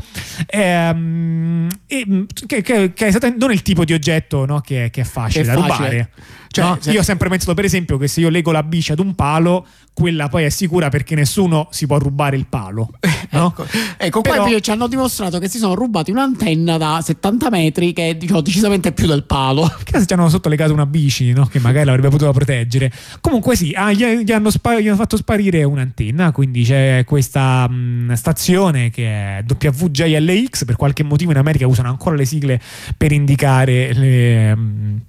Ehm, 0.48 1.66
e, 1.86 2.26
che, 2.46 2.60
che- 2.60 2.92
che 2.92 3.04
è 3.06 3.08
esattamente- 3.08 3.42
non 3.42 3.54
il 3.54 3.62
tipo 3.62 3.86
di 3.86 3.94
oggetto 3.94 4.44
no, 4.44 4.60
che, 4.60 4.90
che 4.92 5.00
è 5.00 5.04
facile 5.04 5.44
è 5.44 5.46
da 5.46 5.52
facile. 5.62 5.76
rubare. 5.76 6.10
Cioè, 6.54 6.64
No? 6.64 6.78
se- 6.80 6.92
Io 6.92 7.00
ho 7.00 7.02
sempre 7.02 7.28
pensato, 7.28 7.52
per 7.54 7.64
esempio, 7.64 7.98
che 7.98 8.06
se 8.06 8.20
io 8.20 8.28
lego 8.28 8.52
la 8.52 8.62
bici 8.62 8.92
ad 8.92 9.00
un 9.00 9.14
palo, 9.16 9.66
quella 9.92 10.28
poi 10.28 10.44
è 10.44 10.48
sicura 10.50 10.88
perché 10.88 11.14
nessuno 11.16 11.66
si 11.70 11.86
può 11.86 11.98
rubare 11.98 12.36
il 12.36 12.46
palo. 12.48 12.90
No? 13.34 13.46
Ecco, 13.56 13.66
ecco 13.96 14.20
qua 14.20 14.30
Però- 14.32 14.44
invece 14.44 14.60
ci 14.60 14.70
hanno 14.70 14.86
dimostrato 14.86 15.40
che 15.40 15.48
si 15.48 15.58
sono 15.58 15.74
rubati 15.74 16.12
un'antenna 16.12 16.76
da 16.78 17.00
70 17.02 17.50
metri 17.50 17.92
che 17.92 18.10
è 18.10 18.14
diciamo, 18.14 18.40
decisamente 18.42 18.92
più 18.92 19.08
del 19.08 19.24
palo. 19.24 19.62
Che 19.82 19.98
se 19.98 20.06
ci 20.06 20.12
hanno 20.12 20.28
sotto 20.28 20.48
legato 20.48 20.72
una 20.72 20.86
bici, 20.86 21.32
no? 21.32 21.46
che 21.46 21.58
magari 21.58 21.86
l'avrebbe 21.86 22.10
potuto 22.10 22.30
proteggere. 22.32 22.92
Comunque, 23.20 23.56
sì, 23.56 23.72
ah, 23.74 23.90
gli, 23.92 24.04
gli 24.22 24.30
hanno 24.30 24.50
spa- 24.50 24.78
gli 24.78 24.86
hanno 24.86 24.96
fatto 24.96 25.16
sparire 25.16 25.64
un'antenna. 25.64 26.30
Quindi 26.30 26.62
c'è 26.62 27.02
questa 27.04 27.68
mh, 27.68 28.12
stazione 28.12 28.90
che 28.90 29.38
è 29.38 29.44
WJLX. 29.48 30.64
Per 30.64 30.76
qualche 30.76 31.02
motivo 31.02 31.32
in 31.32 31.38
America 31.38 31.66
usano 31.66 31.88
ancora 31.88 32.14
le 32.14 32.24
sigle 32.24 32.60
per 32.96 33.10
indicare 33.10 33.92
le, 33.94 34.54
mh, 34.54 35.00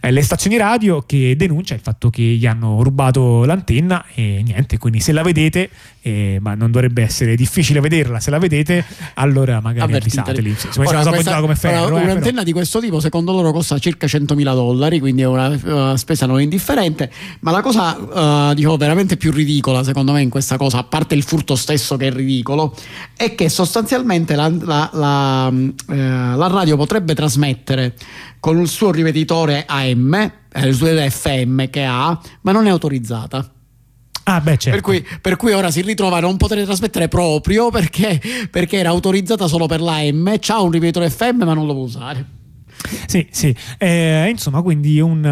eh, 0.00 0.10
le 0.10 0.22
stazioni 0.22 0.56
radio. 0.56 0.93
Che 1.02 1.36
denuncia 1.36 1.74
il 1.74 1.80
fatto 1.80 2.10
che 2.10 2.22
gli 2.22 2.46
hanno 2.46 2.82
rubato 2.82 3.44
l'antenna. 3.44 4.04
E 4.14 4.42
niente, 4.44 4.78
quindi 4.78 5.00
se 5.00 5.12
la 5.12 5.22
vedete, 5.22 5.70
eh, 6.06 6.36
ma 6.38 6.54
non 6.54 6.70
dovrebbe 6.70 7.02
essere 7.02 7.34
difficile 7.34 7.80
vederla. 7.80 8.20
Se 8.20 8.30
la 8.30 8.36
vedete, 8.38 8.84
allora 9.14 9.60
magari 9.62 9.94
avvisateli. 9.94 10.50
Insomma, 10.50 10.86
Ora, 10.86 11.02
questa- 11.02 11.40
come 11.40 11.54
ferro. 11.56 11.84
ora, 11.84 11.96
eh, 11.96 12.00
però- 12.00 12.10
un'antenna 12.10 12.42
di 12.42 12.52
questo 12.52 12.78
tipo 12.78 13.00
secondo 13.00 13.32
loro 13.32 13.52
costa 13.52 13.78
circa 13.78 14.06
100.000 14.06 14.52
dollari 14.54 14.98
quindi 15.00 15.22
è 15.22 15.26
una, 15.26 15.58
una 15.64 15.96
spesa 15.96 16.26
non 16.26 16.42
indifferente 16.42 17.10
ma 17.40 17.50
la 17.52 17.62
cosa 17.62 18.50
eh, 18.50 18.54
diciamo 18.54 18.76
veramente 18.76 19.16
più 19.16 19.32
ridicola 19.32 19.82
secondo 19.82 20.12
me 20.12 20.20
in 20.20 20.28
questa 20.28 20.58
cosa 20.58 20.78
a 20.78 20.84
parte 20.84 21.14
il 21.14 21.22
furto 21.22 21.56
stesso 21.56 21.96
che 21.96 22.08
è 22.08 22.12
ridicolo 22.12 22.74
è 23.16 23.34
che 23.34 23.48
sostanzialmente 23.48 24.34
la, 24.36 24.48
la- 24.60 24.90
la, 24.92 25.48
eh, 25.48 25.96
la 26.36 26.46
radio 26.48 26.76
potrebbe 26.76 27.14
trasmettere 27.14 27.94
con 28.40 28.60
il 28.60 28.68
suo 28.68 28.90
ripetitore 28.90 29.64
AM 29.66 30.12
eh, 30.52 30.66
il 30.68 30.74
suo 30.74 30.86
FM 30.88 31.70
che 31.70 31.84
ha 31.84 32.18
ma 32.42 32.52
non 32.52 32.66
è 32.66 32.70
autorizzata 32.70 33.48
Ah, 34.24 34.40
beh, 34.40 34.56
certo. 34.56 34.70
Per 34.70 34.80
cui, 34.80 35.06
per 35.20 35.36
cui 35.36 35.52
ora 35.52 35.70
si 35.70 35.82
ritrova 35.82 36.16
a 36.16 36.20
non 36.20 36.36
poter 36.36 36.64
trasmettere 36.64 37.08
proprio 37.08 37.70
perché, 37.70 38.20
perché 38.50 38.78
era 38.78 38.88
autorizzata 38.88 39.46
solo 39.46 39.66
per 39.66 39.80
l'AM, 39.80 40.36
c'ha 40.40 40.60
un 40.60 40.70
ripetitore 40.70 41.10
FM 41.10 41.44
ma 41.44 41.54
non 41.54 41.66
lo 41.66 41.74
può 41.74 41.82
usare. 41.82 42.42
Sì, 43.06 43.26
sì. 43.30 43.54
Eh, 43.78 44.28
insomma, 44.28 44.60
quindi 44.62 45.00
un. 45.00 45.24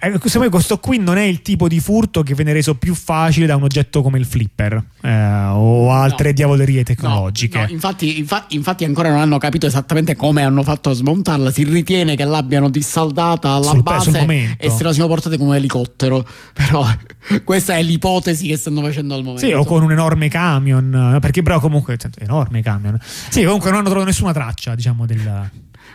Eh, 0.00 0.12
secondo 0.12 0.40
me 0.40 0.48
questo 0.48 0.78
qui 0.78 0.98
non 0.98 1.16
è 1.18 1.22
il 1.22 1.42
tipo 1.42 1.68
di 1.68 1.78
furto 1.80 2.22
che 2.22 2.34
viene 2.34 2.52
reso 2.52 2.74
più 2.74 2.94
facile 2.94 3.46
da 3.46 3.56
un 3.56 3.64
oggetto 3.64 4.02
come 4.02 4.18
il 4.18 4.24
flipper 4.24 4.82
eh, 5.02 5.44
o 5.52 5.92
altre 5.92 6.28
No. 6.28 6.34
diavolerie 6.34 6.78
No, 6.78 6.82
tecnologiche. 6.84 7.58
no, 7.58 7.66
infatti, 7.68 8.18
infa- 8.18 8.46
infatti 8.50 8.84
ancora 8.84 9.10
non 9.10 9.18
hanno 9.20 9.38
capito 9.38 9.66
esattamente 9.66 10.16
come 10.16 10.42
hanno 10.42 10.62
fatto 10.62 10.90
a 10.90 10.92
smontarla. 10.94 11.50
Si 11.50 11.64
ritiene 11.64 12.16
che 12.16 12.24
l'abbiano 12.24 12.68
dissaldata 12.70 13.50
alla 13.50 13.70
Sul- 13.70 13.82
base 13.82 14.56
e 14.58 14.70
se 14.70 14.82
la 14.82 14.92
siano 14.92 15.08
portate 15.08 15.36
come 15.36 15.50
un 15.50 15.56
elicottero. 15.56 16.26
Però 16.54 16.86
questa 17.44 17.76
è 17.76 17.82
l'ipotesi 17.82 18.46
che 18.48 18.56
stanno 18.56 18.80
facendo 18.82 19.14
al 19.14 19.22
momento. 19.22 19.46
Sì, 19.46 19.52
o 19.52 19.64
con 19.64 19.82
un 19.82 19.92
enorme 19.92 20.28
camion, 20.28 21.14
eh, 21.16 21.20
perché 21.20 21.42
però 21.42 21.60
comunque, 21.60 21.96
enorme 22.18 22.62
camion. 22.62 22.98
Sì, 23.28 23.44
comunque 23.44 23.70
non 23.70 23.80
hanno 23.80 23.88
trovato 23.88 24.08
nessuna 24.08 24.32
traccia, 24.32 24.74
diciamo, 24.74 25.04
del... 25.06 25.50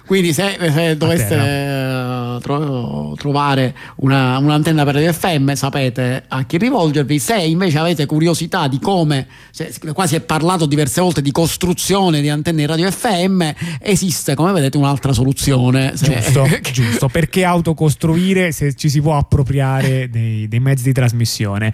Quindi 0.05 0.34
se, 0.34 0.57
se 0.59 0.97
doveste 0.97 1.35
eh, 1.35 2.38
tro- 2.41 3.13
trovare 3.17 3.73
una- 3.97 4.38
un'antenna 4.38 4.84
per 4.84 4.95
radio 4.95 5.13
FM 5.13 5.53
sapete 5.53 6.23
a 6.27 6.43
chi 6.45 6.57
rivolgervi, 6.57 7.19
se 7.19 7.38
invece 7.38 7.77
avete 7.80 8.05
curiosità 8.05 8.67
di 8.67 8.80
come, 8.80 9.27
se- 9.51 9.71
qua 9.93 10.05
si 10.05 10.15
è 10.15 10.19
parlato 10.21 10.65
diverse 10.65 10.99
volte 11.01 11.21
di 11.21 11.31
costruzione 11.31 12.19
di 12.21 12.30
antenne 12.30 12.65
radio 12.65 12.91
FM, 12.91 13.41
esiste 13.80 14.35
come 14.35 14.51
vedete 14.51 14.77
un'altra 14.77 15.13
soluzione. 15.13 15.93
Se- 15.95 16.11
Giusto, 16.21 16.47
giusto, 16.73 17.07
perché 17.07 17.45
autocostruire 17.45 18.51
se 18.51 18.73
ci 18.75 18.89
si 18.89 18.99
può 19.01 19.15
appropriare 19.17 20.09
dei, 20.09 20.47
dei 20.47 20.59
mezzi 20.59 20.84
di 20.84 20.91
trasmissione. 20.93 21.73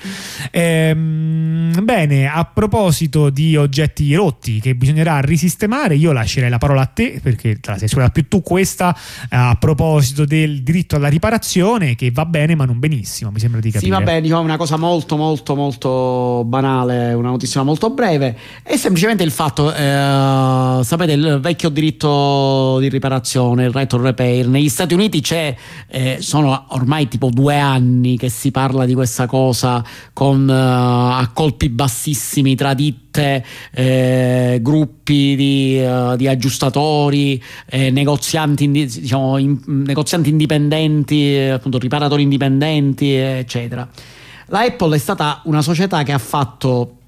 Ehm, 0.51 1.83
bene, 1.83 2.27
a 2.27 2.45
proposito 2.45 3.29
di 3.29 3.55
oggetti 3.55 4.13
rotti 4.15 4.59
che 4.59 4.75
bisognerà 4.75 5.19
risistemare, 5.19 5.95
io 5.95 6.11
lascerei 6.11 6.49
la 6.49 6.57
parola 6.57 6.81
a 6.81 6.85
te 6.85 7.19
perché 7.21 7.59
te 7.59 7.71
la 7.71 7.77
sei 7.77 7.87
suonata 7.87 8.11
più 8.11 8.18
tu 8.27 8.41
questa 8.41 8.95
eh, 9.29 9.35
a 9.35 9.55
proposito 9.59 10.25
del 10.25 10.61
diritto 10.63 10.95
alla 10.95 11.07
riparazione 11.07 11.95
che 11.95 12.11
va 12.11 12.25
bene 12.25 12.55
ma 12.55 12.65
non 12.65 12.79
benissimo, 12.79 13.31
mi 13.31 13.39
sembra 13.39 13.59
di 13.59 13.71
capire. 13.71 13.91
Sì, 13.91 13.97
vabbè, 13.97 14.21
diciamo 14.21 14.41
una 14.41 14.57
cosa 14.57 14.77
molto, 14.77 15.15
molto, 15.17 15.55
molto 15.55 16.43
banale, 16.45 17.13
una 17.13 17.29
notizia 17.29 17.63
molto 17.63 17.89
breve. 17.89 18.37
È 18.63 18.75
semplicemente 18.77 19.23
il 19.23 19.31
fatto, 19.31 19.73
eh, 19.73 20.79
sapete, 20.83 21.11
il 21.13 21.39
vecchio 21.41 21.69
diritto 21.69 22.77
di 22.79 22.89
riparazione, 22.89 23.65
il 23.65 23.71
right 23.71 23.91
of 23.93 24.01
repair. 24.01 24.47
Negli 24.47 24.69
Stati 24.69 24.93
Uniti 24.93 25.21
c'è, 25.21 25.55
eh, 25.87 26.17
sono 26.19 26.65
ormai 26.69 27.07
tipo 27.07 27.29
due 27.29 27.57
anni 27.57 28.17
che 28.17 28.29
si 28.29 28.51
parla 28.51 28.85
di 28.85 28.93
questa 28.93 29.25
cosa 29.25 29.83
con 30.13 30.49
eh, 30.49 30.53
a 30.53 31.29
colpi 31.33 31.69
bassissimi 31.69 32.55
tra 32.55 32.73
ditte, 32.73 33.07
eh, 33.71 34.59
gruppi 34.61 35.35
di, 35.35 35.79
eh, 35.79 36.13
di 36.17 36.27
aggiustatori, 36.27 37.41
eh, 37.67 37.89
negozianti, 37.91 38.69
diciamo, 38.69 39.37
in- 39.37 39.59
negozianti 39.65 40.29
indipendenti, 40.29 41.35
eh, 41.35 41.49
appunto 41.49 41.77
riparatori 41.77 42.23
indipendenti, 42.23 43.13
eccetera. 43.13 43.87
La 44.47 44.61
Apple 44.61 44.95
è 44.95 44.99
stata 44.99 45.41
una 45.45 45.61
società 45.61 46.03
che 46.03 46.11
ha 46.11 46.17
fatto 46.17 46.98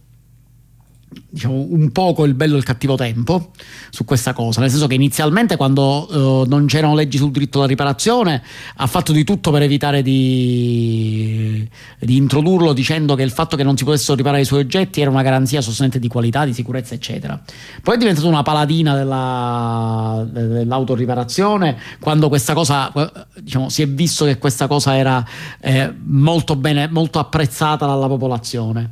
diciamo, 1.30 1.68
un 1.70 1.92
poco 1.92 2.24
il 2.26 2.34
bello 2.34 2.56
e 2.56 2.58
il 2.58 2.64
cattivo 2.64 2.96
tempo 2.96 3.52
su 3.90 4.06
questa 4.06 4.34
cosa, 4.34 4.62
nel 4.62 4.70
senso 4.70 4.88
che 4.88 4.96
inizialmente 4.96 5.58
quando 5.58 6.44
eh, 6.44 6.48
non 6.48 6.66
c'erano 6.68 6.96
leggi 6.96 7.18
sul 7.18 7.32
diritto 7.32 7.58
alla 7.58 7.68
riparazione 7.68 8.42
ha 8.76 8.88
fatto 8.88 9.12
di 9.12 9.24
tutto 9.24 9.52
per 9.52 9.62
evitare 9.62 10.02
di, 10.02 11.68
di 12.00 12.16
introdurlo 12.16 12.74
dicendo 12.74 13.16
che 13.16 13.24
il 13.24 13.32
fatto 13.32 13.56
che 13.56 13.64
non 13.64 13.76
si 13.76 13.84
potessero 13.84 14.16
riparare 14.16 14.42
i 14.42 14.46
suoi 14.46 14.62
oggetti 14.62 15.02
era 15.02 15.10
una 15.10 15.22
garanzia 15.22 15.60
sostanzialmente 15.60 16.00
di 16.00 16.08
qualità, 16.08 16.46
di 16.46 16.54
sicurezza 16.54 16.94
eccetera. 16.94 17.42
Poi 17.82 17.96
è 17.96 17.98
diventata 17.98 18.28
una 18.28 18.44
paladina 18.44 18.96
della, 18.96 20.26
dell'autoriparazione 20.30 21.78
quando 22.00 22.30
questa 22.30 22.54
cosa 22.54 22.92
diciamo, 23.40 23.70
si 23.70 23.82
è 23.82 23.88
visto 23.88 24.26
che 24.26 24.38
questa 24.38 24.68
cosa 24.68 24.96
era 24.96 25.26
eh, 25.60 25.94
molto 26.04 26.56
bene, 26.56 26.88
molto 26.88 27.20
apprezzata 27.20 27.86
dalla 27.86 28.08
popolazione. 28.08 28.92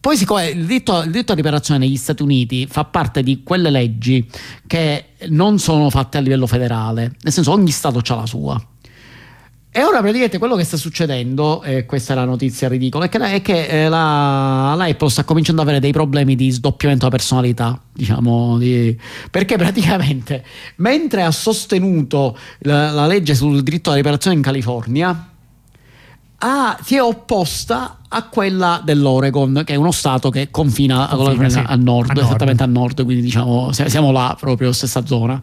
Poi, 0.00 0.16
siccome 0.16 0.48
il 0.48 0.64
diritto, 0.64 1.02
il 1.02 1.10
diritto 1.10 1.32
alla 1.32 1.40
riparazione 1.40 1.80
negli 1.80 1.96
Stati 1.96 2.22
Uniti 2.22 2.66
fa 2.70 2.84
parte 2.84 3.22
di 3.22 3.42
quelle 3.42 3.70
leggi 3.70 4.26
che 4.66 5.06
non 5.28 5.58
sono 5.58 5.90
fatte 5.90 6.18
a 6.18 6.20
livello 6.20 6.46
federale, 6.46 7.16
nel 7.20 7.32
senso 7.32 7.50
ogni 7.50 7.70
Stato 7.70 8.00
ha 8.04 8.14
la 8.14 8.26
sua. 8.26 8.66
E 9.70 9.84
ora 9.84 9.98
praticamente 9.98 10.38
quello 10.38 10.56
che 10.56 10.64
sta 10.64 10.76
succedendo, 10.76 11.62
e 11.62 11.84
questa 11.84 12.12
è 12.12 12.16
la 12.16 12.24
notizia 12.24 12.68
ridicola, 12.68 13.04
è 13.04 13.08
che, 13.08 13.18
è 13.18 13.42
che 13.42 13.66
eh, 13.66 13.88
la, 13.88 14.74
la 14.74 14.84
Apple 14.86 15.10
sta 15.10 15.24
cominciando 15.24 15.60
ad 15.60 15.68
avere 15.68 15.80
dei 15.80 15.92
problemi 15.92 16.34
di 16.34 16.50
sdoppiamento 16.50 17.04
della 17.04 17.16
personalità, 17.16 17.80
diciamo, 17.92 18.56
di- 18.56 18.98
perché 19.30 19.56
praticamente 19.56 20.44
mentre 20.76 21.22
ha 21.22 21.30
sostenuto 21.30 22.36
la, 22.60 22.90
la 22.92 23.06
legge 23.06 23.34
sul 23.34 23.62
diritto 23.62 23.90
alla 23.90 23.98
riparazione 23.98 24.36
in 24.36 24.42
California, 24.42 25.30
ha- 26.38 26.78
si 26.82 26.94
è 26.94 27.02
opposta 27.02 27.98
a 28.10 28.28
quella 28.28 28.80
dell'Oregon, 28.82 29.62
che 29.64 29.74
è 29.74 29.76
uno 29.76 29.90
stato 29.92 30.30
che 30.30 30.50
confina 30.50 31.08
Confina, 31.08 31.48
sì. 31.48 31.58
a 31.58 31.74
nord, 31.76 32.10
A 32.10 32.14
nord. 32.14 32.26
esattamente 32.26 32.62
a 32.62 32.66
nord, 32.66 33.04
quindi 33.04 33.22
diciamo 33.22 33.70
siamo 33.72 34.10
là 34.12 34.34
proprio 34.38 34.72
stessa 34.72 35.04
zona. 35.04 35.40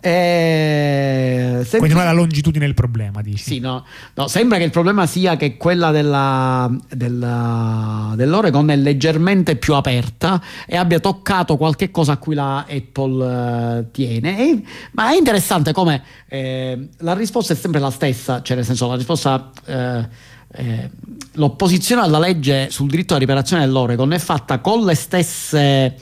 E... 0.00 1.66
Quindi 1.70 1.88
non 1.88 2.02
è 2.02 2.04
la 2.04 2.12
longitudine 2.12 2.64
il 2.66 2.74
problema, 2.74 3.20
dici? 3.20 3.42
Sì, 3.42 3.58
no, 3.58 3.84
no, 4.14 4.26
sembra 4.28 4.58
che 4.58 4.64
il 4.64 4.70
problema 4.70 5.06
sia 5.06 5.36
che 5.36 5.56
quella 5.56 5.90
della, 5.90 6.70
della- 6.88 8.12
dell'Oregon 8.16 8.70
è 8.70 8.76
leggermente 8.76 9.56
più 9.56 9.74
aperta 9.74 10.40
e 10.66 10.76
abbia 10.76 11.00
toccato 11.00 11.56
qualche 11.56 11.90
cosa 11.90 12.12
a 12.12 12.16
cui 12.16 12.34
la 12.34 12.64
Apple 12.68 13.78
eh, 13.78 13.90
tiene. 13.90 14.38
E- 14.38 14.62
ma 14.92 15.10
è 15.12 15.16
interessante 15.16 15.72
come 15.72 16.02
eh, 16.28 16.88
la 16.98 17.14
risposta 17.14 17.52
è 17.52 17.56
sempre 17.56 17.80
la 17.80 17.90
stessa, 17.90 18.40
cioè 18.42 18.56
nel 18.56 18.64
senso 18.64 18.88
la 18.88 18.96
risposta... 18.96 19.50
eh, 19.66 20.36
eh, 20.52 20.90
l'opposizione 21.32 22.02
alla 22.02 22.18
legge 22.18 22.70
sul 22.70 22.88
diritto 22.88 23.12
alla 23.12 23.20
riparazione 23.20 23.64
dell'Oregon 23.64 24.12
è 24.12 24.18
fatta 24.18 24.60
con 24.60 24.84
le 24.84 24.94
stesse 24.94 25.96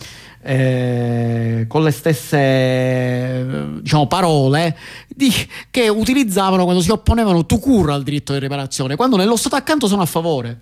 eh, 0.49 1.65
con 1.67 1.83
le 1.83 1.91
stesse 1.91 3.81
diciamo, 3.81 4.07
parole 4.07 4.77
di- 5.09 5.33
che 5.71 5.89
utilizzavano 5.89 6.63
quando 6.63 6.83
si 6.83 6.91
opponevano 6.91 7.45
tu 7.47 7.59
cura 7.59 7.95
al 7.95 8.05
diritto 8.05 8.33
di 8.33 8.39
riparazione, 8.39 8.95
quando 8.95 9.17
nello 9.17 9.35
stato 9.35 9.57
accanto 9.57 9.89
sono 9.89 10.03
a 10.03 10.07
favore. 10.07 10.61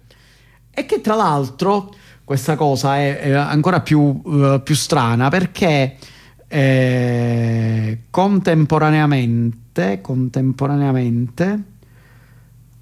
E 0.70 0.86
che 0.86 1.02
tra 1.02 1.14
l'altro 1.14 1.92
questa 2.24 2.56
cosa 2.56 2.96
è, 2.96 3.18
è 3.20 3.32
ancora 3.32 3.80
più, 3.80 4.22
eh, 4.26 4.62
più 4.64 4.74
strana 4.74 5.28
perché 5.28 5.96
eh, 6.48 7.98
contemporaneamente, 8.08 10.00
contemporaneamente 10.00 11.62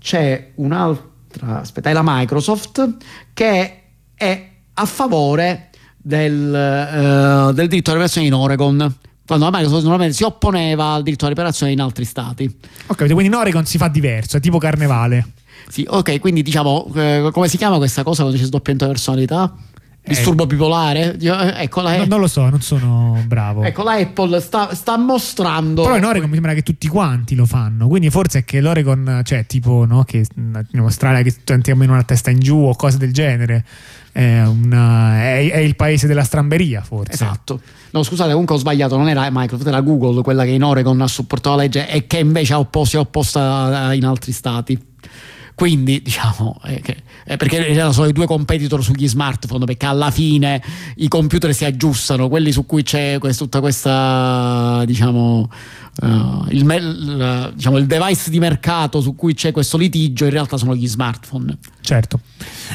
c'è 0.03 0.51
un'altra, 0.57 1.61
aspetta, 1.61 1.89
è 1.89 1.93
la 1.93 2.03
Microsoft 2.05 2.97
che 3.33 3.83
è 4.15 4.51
a 4.75 4.85
favore 4.85 5.71
del, 5.97 6.55
eh, 6.55 7.53
del 7.55 7.69
diritto 7.69 7.91
alla 7.91 8.01
riparazione 8.01 8.27
in 8.27 8.35
Oregon. 8.35 8.97
Quando 9.25 9.45
la 9.45 9.53
Microsoft 9.53 9.83
normalmente 9.83 10.17
si 10.17 10.25
opponeva 10.25 10.93
al 10.93 11.03
diritto 11.03 11.25
alla 11.25 11.35
riparazione 11.35 11.73
in 11.73 11.81
altri 11.81 12.05
stati. 12.05 12.53
Ok, 12.87 13.07
quindi 13.07 13.27
in 13.27 13.35
Oregon 13.35 13.65
si 13.65 13.79
fa 13.79 13.89
diverso, 13.89 14.37
è 14.37 14.41
tipo 14.41 14.59
carnevale. 14.59 15.29
Sì, 15.69 15.87
ok, 15.89 16.19
quindi 16.19 16.43
diciamo, 16.43 16.91
eh, 16.97 17.31
come 17.33 17.49
si 17.49 17.57
chiama 17.57 17.77
questa 17.77 18.03
cosa 18.03 18.23
quando 18.23 18.39
c'è 18.39 18.45
sdoppiamento 18.45 18.87
di 18.87 18.93
personalità? 18.93 19.57
Disturbo 20.05 20.47
bipolare? 20.47 21.17
Io- 21.21 21.39
eh, 21.39 21.63
Ecco 21.63 21.81
la, 21.81 21.97
No, 21.99 22.05
non 22.07 22.19
lo 22.21 22.27
so, 22.27 22.49
non 22.49 22.61
sono 22.61 23.23
bravo. 23.27 23.63
ecco, 23.63 23.85
la 23.85 23.93
Apple 23.93 24.41
sta, 24.41 24.75
sta 24.75 24.97
mostrando. 24.99 25.83
Però 25.83 25.97
in 25.97 26.05
Oregon 26.05 26.29
mi 26.29 26.35
sembra 26.35 26.55
che 26.55 26.63
tutti 26.63 26.89
quanti 26.89 27.35
lo 27.37 27.47
fanno, 27.47 27.87
quindi 27.87 28.11
forse 28.11 28.41
è 28.41 28.45
che 28.45 28.61
l'Oregon, 28.61 29.21
cioè 29.25 29.47
tipo, 29.47 29.85
no, 29.87 30.03
che 30.03 30.25
in 30.37 30.79
Australia 30.81 31.23
che 31.23 31.33
tutti 31.45 31.71
hanno 31.71 31.85
una 31.85 32.03
testa 32.03 32.31
in 32.31 32.41
giù 32.41 32.57
o 32.57 32.75
cose 32.75 32.99
del 32.99 33.13
genere, 33.13 33.65
è, 34.11 34.43
una- 34.43 35.23
è- 35.23 35.51
è 35.53 35.59
il 35.59 35.77
paese 35.77 36.07
della 36.09 36.25
stramberia 36.25 36.83
forse. 36.83 37.13
Esatto. 37.13 37.61
No, 37.93 38.03
scusate, 38.03 38.31
comunque 38.33 38.57
ho 38.57 38.59
sbagliato, 38.59 38.97
non 38.97 39.09
era 39.09 39.29
Microsoft, 39.31 39.69
era 39.69 39.81
Google 39.83 40.23
quella 40.23 40.45
che 40.45 40.51
in 40.51 40.65
Oregon 40.65 41.01
ha 41.01 41.07
supportato 41.07 41.57
la 41.57 41.63
legge 41.63 41.89
e 41.89 42.07
che 42.09 42.19
invece 42.19 42.55
ha 42.55 42.67
si 42.85 42.97
è 42.97 42.99
opposta 42.99 43.93
eh, 43.93 43.97
in 43.97 44.05
altri 44.05 44.33
stati. 44.33 44.91
Quindi, 45.55 46.03
diciamo, 46.03 46.61
eh, 46.65 46.81
che- 46.81 47.03
eh, 47.25 47.37
perché 47.37 47.69
erano 47.69 47.93
solo 47.93 48.09
i 48.09 48.13
due 48.13 48.27
competitor 48.27 48.83
sugli 48.83 49.07
smartphone, 49.07 49.65
perché 49.65 49.87
alla 49.87 50.11
fine 50.11 50.61
i 50.97 51.09
computer 51.09 51.55
si 51.55 51.65
aggiustano, 51.65 52.29
quelli 52.29 52.51
su 52.53 52.67
cui 52.67 52.83
c'è 52.83 53.19
quest- 53.19 53.39
tutta 53.39 53.61
questa, 53.61 54.83
diciamo, 54.87 55.49
eh, 56.01 56.07
il, 56.51 56.65
il, 56.65 57.53
diciamo, 57.55 57.77
il 57.77 57.87
device 57.87 58.31
di 58.31 58.39
mercato 58.39 59.01
su 59.01 59.15
cui 59.15 59.35
c'è 59.35 59.53
questo 59.53 59.77
litigio 59.77 60.25
in 60.25 60.31
realtà 60.31 60.57
sono 60.57 60.75
gli 60.75 60.87
smartphone. 60.87 61.59
Certo. 61.83 62.21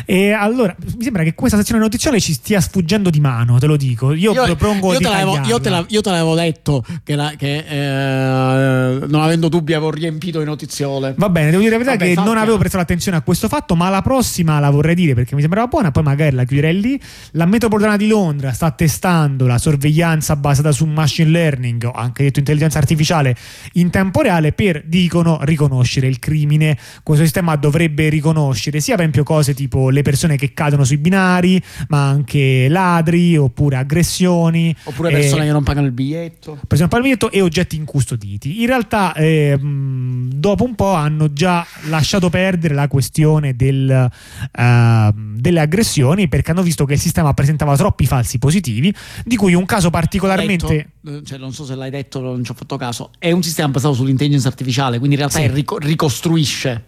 E 0.06 0.32
allora 0.32 0.76
mi 0.80 1.04
sembra 1.04 1.24
che 1.24 1.34
questa 1.34 1.58
sezione 1.58 1.80
notiziale 1.82 2.20
ci 2.20 2.34
stia 2.34 2.62
sfuggendo 2.62 3.10
di 3.10 3.20
mano, 3.20 3.58
te 3.58 3.66
lo 3.66 3.78
dico. 3.78 4.14
Io, 4.14 4.34
propongo 4.34 4.94
io 4.94 5.00
te, 5.00 5.08
l'avevo, 5.08 5.40
io, 5.46 5.60
te 5.60 5.86
io 5.88 6.02
te 6.02 6.10
l'avevo 6.10 6.36
detto 6.36 6.86
che, 7.04 7.16
la- 7.16 7.34
che, 7.38 7.66
eh, 7.68 9.08
non 9.08 9.22
avendo 9.22 9.50
dubbi 9.50 9.74
avevo 9.74 9.92
riempito 9.92 10.40
di 10.40 10.46
notiziole. 10.46 11.16
Va 11.18 11.30
bene, 11.30 11.50
devo 11.50 11.64
dire 11.64 11.78
la 11.78 11.84
verità 11.84 11.98
Vabbè, 11.98 12.16
che 12.16 12.22
non 12.22 12.38
avevo 12.38 12.58
prestato 12.58 12.84
attenzione 12.84 13.18
a 13.18 13.22
questo 13.22 13.48
fatto, 13.48 13.76
ma 13.76 13.90
la 13.90 14.02
prossima 14.02 14.60
la 14.60 14.70
vorrei 14.70 14.94
dire 14.94 15.14
perché 15.16 15.36
mi 15.36 15.42
sembrava 15.42 15.68
buona, 15.68 15.92
poi 15.92 16.04
magari 16.04 16.36
la 16.36 16.44
chiuderei 16.44 16.80
lì. 16.80 17.02
La 17.32 17.46
metropolitana 17.46 17.98
di 17.98 18.08
Londra 18.08 18.52
sta 18.52 18.72
testando 18.72 19.48
la 19.48 19.58
sorveglianza 19.58 20.36
basata 20.36 20.72
su 20.72 20.86
machine 20.86 21.30
learning, 21.30 21.86
o 21.86 21.92
anche 21.92 22.24
detto 22.24 22.40
intelligenza 22.40 22.78
artificiale, 22.78 23.06
in 23.74 23.90
tempo 23.90 24.22
reale 24.22 24.52
per, 24.52 24.84
dicono, 24.86 25.40
riconoscere 25.42 26.08
il 26.08 26.20
crimine. 26.20 26.78
Questo 27.04 27.24
sistema 27.24 27.56
dovrebbe 27.56 28.10
riconoscere 28.10 28.80
sia 28.80 28.96
per 28.96 29.06
esempio 29.06 29.24
cose 29.24 29.54
tipo 29.54 29.90
le 29.90 30.02
persone 30.02 30.38
che 30.38 30.54
cadono 30.54 30.84
sui 30.84 30.98
binari, 30.98 31.62
ma 31.90 32.08
anche 32.08 32.68
ladri 32.70 33.38
oppure 33.38 33.78
aggressioni. 33.78 34.76
Oppure 34.84 35.10
eh, 35.10 35.14
persone 35.14 35.46
che 35.46 35.52
non 35.52 35.64
pagano 35.64 35.86
il 35.86 35.94
biglietto. 35.94 36.54
per 36.54 36.74
esempio 36.74 36.98
al 36.98 37.04
biglietto 37.04 37.32
e 37.32 37.42
oggetti 37.42 37.76
incustoditi. 37.76 38.62
In 38.62 38.68
realtà, 38.68 39.14
eh, 39.14 39.58
dopo 39.60 40.64
un 40.64 40.76
po' 40.76 40.94
hanno 40.94 41.34
già 41.34 41.66
lasciato 41.88 42.30
perdere 42.30 42.74
la 42.74 42.88
questione 42.88 43.56
del, 43.56 44.10
ehm, 44.52 45.38
delle 45.38 45.60
aggressioni 45.60 46.28
perché 46.28 46.52
hanno 46.52 46.64
visto 46.64 46.86
che 46.86 46.94
il 46.94 47.00
sistema 47.00 47.34
presentava 47.34 47.76
troppi 47.76 48.06
falsi 48.06 48.38
positivi, 48.38 48.94
di 49.24 49.36
cui 49.36 49.54
un 49.54 49.66
caso 49.66 49.90
particolarmente. 49.90 50.92
Eh, 51.08 51.22
cioè, 51.24 51.38
non 51.38 51.54
so 51.54 51.64
se 51.64 51.74
l'hai 51.76 51.90
detto, 51.90 52.20
non 52.20 52.44
ci 52.44 52.52
ho 52.52 52.54
fatto 52.54 52.76
caso. 52.76 53.12
È 53.18 53.32
un 53.32 53.42
sistema 53.42 53.70
basato 53.70 53.94
sull'intelligenza 53.94 54.50
artificiale, 54.50 54.98
quindi 54.98 55.16
in 55.16 55.22
realtà 55.22 55.40
Sì. 55.40 55.46
è 55.46 55.52
rico- 55.54 55.78
ricostruisce. 55.78 56.84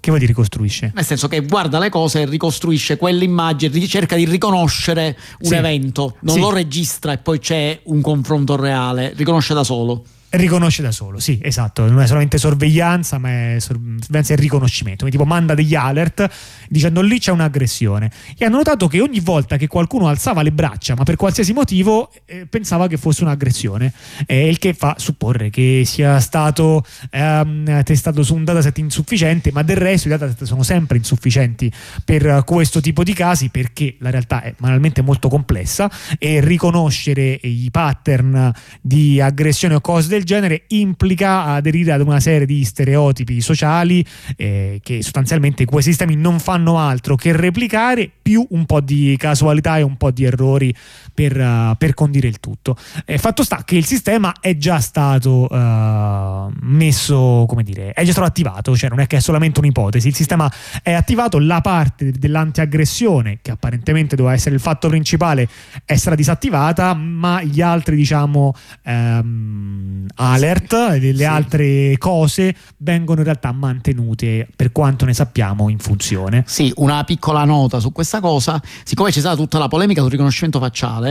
Che 0.00 0.14
vuol 0.14 0.18
dire 0.20 0.32
ricostruisce? 0.32 0.92
Nel 0.94 1.04
senso 1.04 1.26
che 1.26 1.40
guarda 1.40 1.78
le 1.80 1.88
cose 1.90 2.22
e 2.22 2.26
ricostruisce 2.26 2.96
quell'immagine, 2.96 3.86
cerca 3.88 4.14
di 4.14 4.24
riconoscere 4.26 5.18
un 5.40 5.48
Sì. 5.48 5.54
evento, 5.54 6.16
non 6.20 6.36
Sì. 6.36 6.40
lo 6.40 6.50
registra 6.50 7.12
e 7.12 7.18
poi 7.18 7.40
c'è 7.40 7.80
un 7.84 8.00
confronto 8.00 8.54
reale, 8.56 9.12
riconosce 9.16 9.54
da 9.54 9.64
solo. 9.64 10.04
Riconosce 10.30 10.82
da 10.82 10.92
solo, 10.92 11.18
sì, 11.18 11.38
esatto, 11.42 11.88
non 11.88 12.02
è 12.02 12.06
solamente 12.06 12.36
sorveglianza, 12.36 13.16
ma 13.16 13.54
è 13.54 13.56
sorveglianza 13.60 14.34
e 14.34 14.36
riconoscimento. 14.36 15.06
Quindi, 15.06 15.16
tipo 15.16 15.24
manda 15.24 15.54
degli 15.54 15.74
alert 15.74 16.28
dicendo 16.68 17.00
lì 17.00 17.18
c'è 17.18 17.30
un'aggressione. 17.30 18.10
E 18.36 18.44
hanno 18.44 18.58
notato 18.58 18.88
che 18.88 19.00
ogni 19.00 19.20
volta 19.20 19.56
che 19.56 19.68
qualcuno 19.68 20.06
alzava 20.06 20.42
le 20.42 20.52
braccia, 20.52 20.94
ma 20.94 21.04
per 21.04 21.16
qualsiasi 21.16 21.54
motivo, 21.54 22.12
eh, 22.26 22.44
pensava 22.44 22.88
che 22.88 22.98
fosse 22.98 23.22
un'aggressione. 23.22 23.90
Eh, 24.26 24.48
il 24.48 24.58
che 24.58 24.74
fa 24.74 24.96
supporre 24.98 25.48
che 25.48 25.84
sia 25.86 26.20
stato 26.20 26.84
ehm, 27.10 27.82
testato 27.84 28.22
su 28.22 28.34
un 28.34 28.44
dataset 28.44 28.76
insufficiente, 28.76 29.50
ma 29.50 29.62
del 29.62 29.78
resto 29.78 30.08
i 30.08 30.10
dataset 30.10 30.44
sono 30.44 30.62
sempre 30.62 30.98
insufficienti 30.98 31.72
per 32.04 32.42
questo 32.44 32.82
tipo 32.82 33.02
di 33.02 33.14
casi 33.14 33.48
perché 33.48 33.96
la 34.00 34.10
realtà 34.10 34.42
è 34.42 34.54
banalmente 34.58 35.00
molto 35.00 35.30
complessa 35.30 35.90
e 36.18 36.40
riconoscere 36.42 37.40
i 37.42 37.70
pattern 37.70 38.52
di 38.82 39.22
aggressione 39.22 39.76
o 39.76 39.80
cose 39.80 40.16
del 40.18 40.24
genere 40.24 40.64
implica 40.68 41.44
aderire 41.44 41.92
ad 41.92 42.00
una 42.00 42.20
serie 42.20 42.46
di 42.46 42.64
stereotipi 42.64 43.40
sociali 43.40 44.04
eh, 44.36 44.80
che 44.82 45.02
sostanzialmente 45.02 45.64
quei 45.64 45.82
sistemi 45.82 46.16
non 46.16 46.40
fanno 46.40 46.78
altro 46.78 47.14
che 47.14 47.34
replicare 47.34 48.10
più 48.20 48.44
un 48.50 48.66
po' 48.66 48.80
di 48.80 49.14
casualità 49.16 49.78
e 49.78 49.82
un 49.82 49.96
po' 49.96 50.10
di 50.10 50.24
errori 50.24 50.74
per, 51.18 51.36
eh, 51.36 51.74
per 51.76 51.94
condire 51.94 52.28
il 52.28 52.38
tutto. 52.38 52.76
Eh, 53.04 53.18
fatto 53.18 53.42
sta 53.42 53.64
che 53.64 53.74
il 53.74 53.84
sistema 53.84 54.34
è 54.40 54.56
già 54.56 54.78
stato 54.78 55.48
eh, 55.50 56.46
messo, 56.60 57.44
come 57.48 57.64
dire, 57.64 57.90
è 57.92 58.04
già 58.04 58.12
stato 58.12 58.28
attivato, 58.28 58.76
cioè 58.76 58.88
non 58.88 59.00
è 59.00 59.08
che 59.08 59.16
è 59.16 59.20
solamente 59.20 59.58
un'ipotesi, 59.58 60.06
il 60.06 60.14
sistema 60.14 60.48
è 60.80 60.92
attivato, 60.92 61.40
la 61.40 61.60
parte 61.60 62.12
dell'antiaggressione, 62.12 63.40
che 63.42 63.50
apparentemente 63.50 64.14
doveva 64.14 64.32
essere 64.36 64.54
il 64.54 64.60
fatto 64.60 64.86
principale, 64.86 65.48
è 65.84 65.96
stata 65.96 66.14
disattivata, 66.14 66.94
ma 66.94 67.42
gli 67.42 67.60
altri, 67.60 67.96
diciamo, 67.96 68.54
ehm, 68.84 70.06
alert, 70.14 70.72
le 71.00 71.14
Sì. 71.16 71.24
altre 71.24 71.98
cose 71.98 72.54
vengono 72.76 73.18
in 73.18 73.24
realtà 73.24 73.50
mantenute, 73.50 74.46
per 74.54 74.70
quanto 74.70 75.04
ne 75.04 75.14
sappiamo, 75.14 75.68
in 75.68 75.78
funzione. 75.78 76.44
Sì, 76.46 76.72
una 76.76 77.02
piccola 77.02 77.42
nota 77.42 77.80
su 77.80 77.90
questa 77.90 78.20
cosa, 78.20 78.62
siccome 78.84 79.10
c'è 79.10 79.18
stata 79.18 79.34
tutta 79.34 79.58
la 79.58 79.66
polemica 79.66 80.00
sul 80.00 80.10
riconoscimento 80.10 80.60
facciale, 80.60 81.07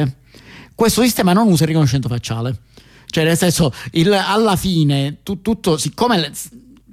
questo 0.76 1.02
sistema 1.02 1.34
non 1.34 1.48
usa 1.48 1.64
il 1.64 1.70
riconoscimento 1.70 2.10
facciale. 2.10 2.60
Cioè, 3.10 3.24
nel 3.24 3.38
senso, 3.38 3.72
il- 3.92 4.12
alla 4.12 4.56
fine, 4.56 5.18
tu- 5.24 5.42
tutto, 5.42 5.78
siccome 5.78 6.20
le- 6.20 6.32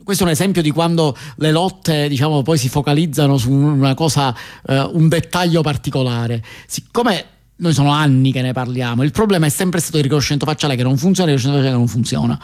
questo 0.05 0.23
è 0.23 0.27
un 0.27 0.33
esempio 0.33 0.63
di 0.63 0.71
quando 0.71 1.17
le 1.37 1.51
lotte, 1.51 2.09
diciamo, 2.09 2.43
poi 2.43 2.59
si 2.59 2.69
focalizzano 2.69 3.37
su 3.37 3.51
una 3.51 3.95
cosa, 3.95 4.35
eh, 4.67 4.81
un 4.93 5.09
dettaglio 5.09 5.63
particolare. 5.63 6.43
Siccome 6.67 7.25
noi 7.57 7.73
sono 7.73 7.91
anni 7.91 8.31
che 8.33 8.43
ne 8.43 8.53
parliamo, 8.53 9.03
il 9.03 9.11
problema 9.13 9.47
è 9.47 9.49
sempre 9.49 9.81
stato 9.81 9.97
il 9.97 10.03
riconoscimento 10.03 10.47
facciale 10.47 10.77
che 10.77 10.83
non 10.83 10.97
funziona, 10.99 11.31
il 11.31 11.37
riconoscimento 11.39 11.63
facciale 11.63 11.73
che 11.73 11.79
non 11.79 11.89
funziona. 11.89 12.41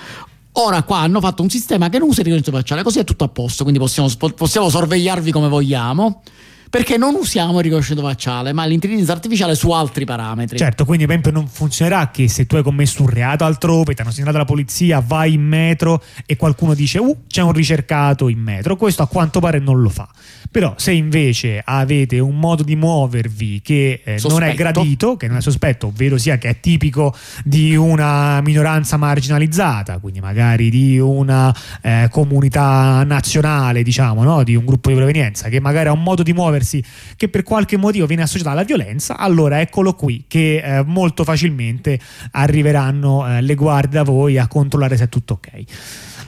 Ora 0.53 0.83
qua 0.83 0.99
hanno 0.99 1.21
fatto 1.21 1.43
un 1.43 1.51
sistema 1.51 1.89
che 1.89 1.99
non 1.99 2.09
usa 2.09 2.21
il 2.21 2.27
riconoscimento 2.27 2.63
facciale, 2.63 2.83
così 2.83 2.99
è 2.99 3.05
tutto 3.05 3.25
a 3.25 3.29
posto, 3.29 3.63
quindi 3.63 3.79
possiamo, 3.79 4.09
possiamo 4.35 4.69
sorvegliarvi 4.69 5.31
come 5.31 5.49
vogliamo. 5.49 6.23
Perché 6.71 6.97
non 6.97 7.17
usiamo 7.17 7.59
il 7.59 7.65
riconoscimento 7.65 8.09
facciale, 8.09 8.53
ma 8.53 8.65
l'intelligenza 8.65 9.11
artificiale 9.11 9.57
su 9.57 9.73
altri 9.73 10.05
parametri. 10.05 10.57
Certo, 10.57 10.85
quindi 10.85 11.05
per 11.05 11.17
esempio 11.17 11.41
non 11.41 11.49
funzionerà 11.49 12.13
che 12.13 12.29
se 12.29 12.47
tu 12.47 12.55
hai 12.55 12.63
commesso 12.63 13.03
un 13.03 13.09
reato 13.09 13.45
altrove, 13.45 13.93
ti 13.93 14.03
hanno 14.03 14.13
segnalato 14.13 14.39
la 14.39 14.45
polizia, 14.45 15.03
vai 15.05 15.35
in 15.35 15.43
metro 15.43 16.01
e 16.25 16.37
qualcuno 16.37 16.75
dice 16.75 17.01
uh 17.01 17.25
c'è 17.27 17.43
un 17.43 17.51
ricercato 17.51 18.29
in 18.29 18.39
metro, 18.39 18.77
questo 18.77 19.03
a 19.03 19.09
quanto 19.09 19.41
pare 19.41 19.59
non 19.59 19.81
lo 19.81 19.89
fa. 19.89 20.09
Però 20.51 20.75
se 20.77 20.91
invece 20.91 21.63
avete 21.65 22.19
un 22.19 22.37
modo 22.37 22.65
di 22.65 22.75
muovervi 22.75 23.61
che 23.63 24.01
eh, 24.03 24.19
non 24.29 24.43
è 24.43 24.55
gradito, 24.55 25.17
che 25.17 25.29
non 25.29 25.37
è 25.37 25.41
sospetto, 25.41 25.89
ovvero 25.89 26.19
sia 26.19 26.39
che 26.39 26.49
è 26.49 26.59
tipico 26.59 27.15
di 27.45 27.77
una 27.77 28.41
minoranza 28.41 28.97
marginalizzata, 28.97 29.99
quindi 29.99 30.19
magari 30.19 30.69
di 30.69 30.99
una 30.99 31.55
eh, 31.81 32.09
comunità 32.11 33.05
nazionale, 33.05 33.85
diciamo, 33.85 34.25
no? 34.25 34.43
di 34.43 34.57
un 34.57 34.65
gruppo 34.65 34.89
di 34.89 34.97
provenienza, 34.97 35.49
che 35.49 35.61
magari 35.61 35.89
ha 35.89 35.93
un 35.93 36.03
modo 36.03 36.25
di 36.25 36.33
muoversi 36.33 36.83
che 37.15 37.29
per 37.29 37.45
qualche 37.45 37.77
motivo 37.77 38.07
viene 38.07 38.23
associato 38.23 38.51
alla 38.51 38.65
violenza, 38.65 39.17
allora 39.19 39.61
eccolo 39.61 39.95
qui 39.95 40.25
che 40.27 40.57
eh, 40.57 40.83
molto 40.85 41.23
facilmente 41.23 42.01
arriveranno 42.33 43.37
eh, 43.37 43.41
le 43.41 43.55
guardie 43.55 43.99
da 43.99 44.03
voi 44.03 44.37
a 44.37 44.49
controllare 44.49 44.97
se 44.97 45.05
è 45.05 45.09
tutto 45.09 45.35
ok. 45.35 45.65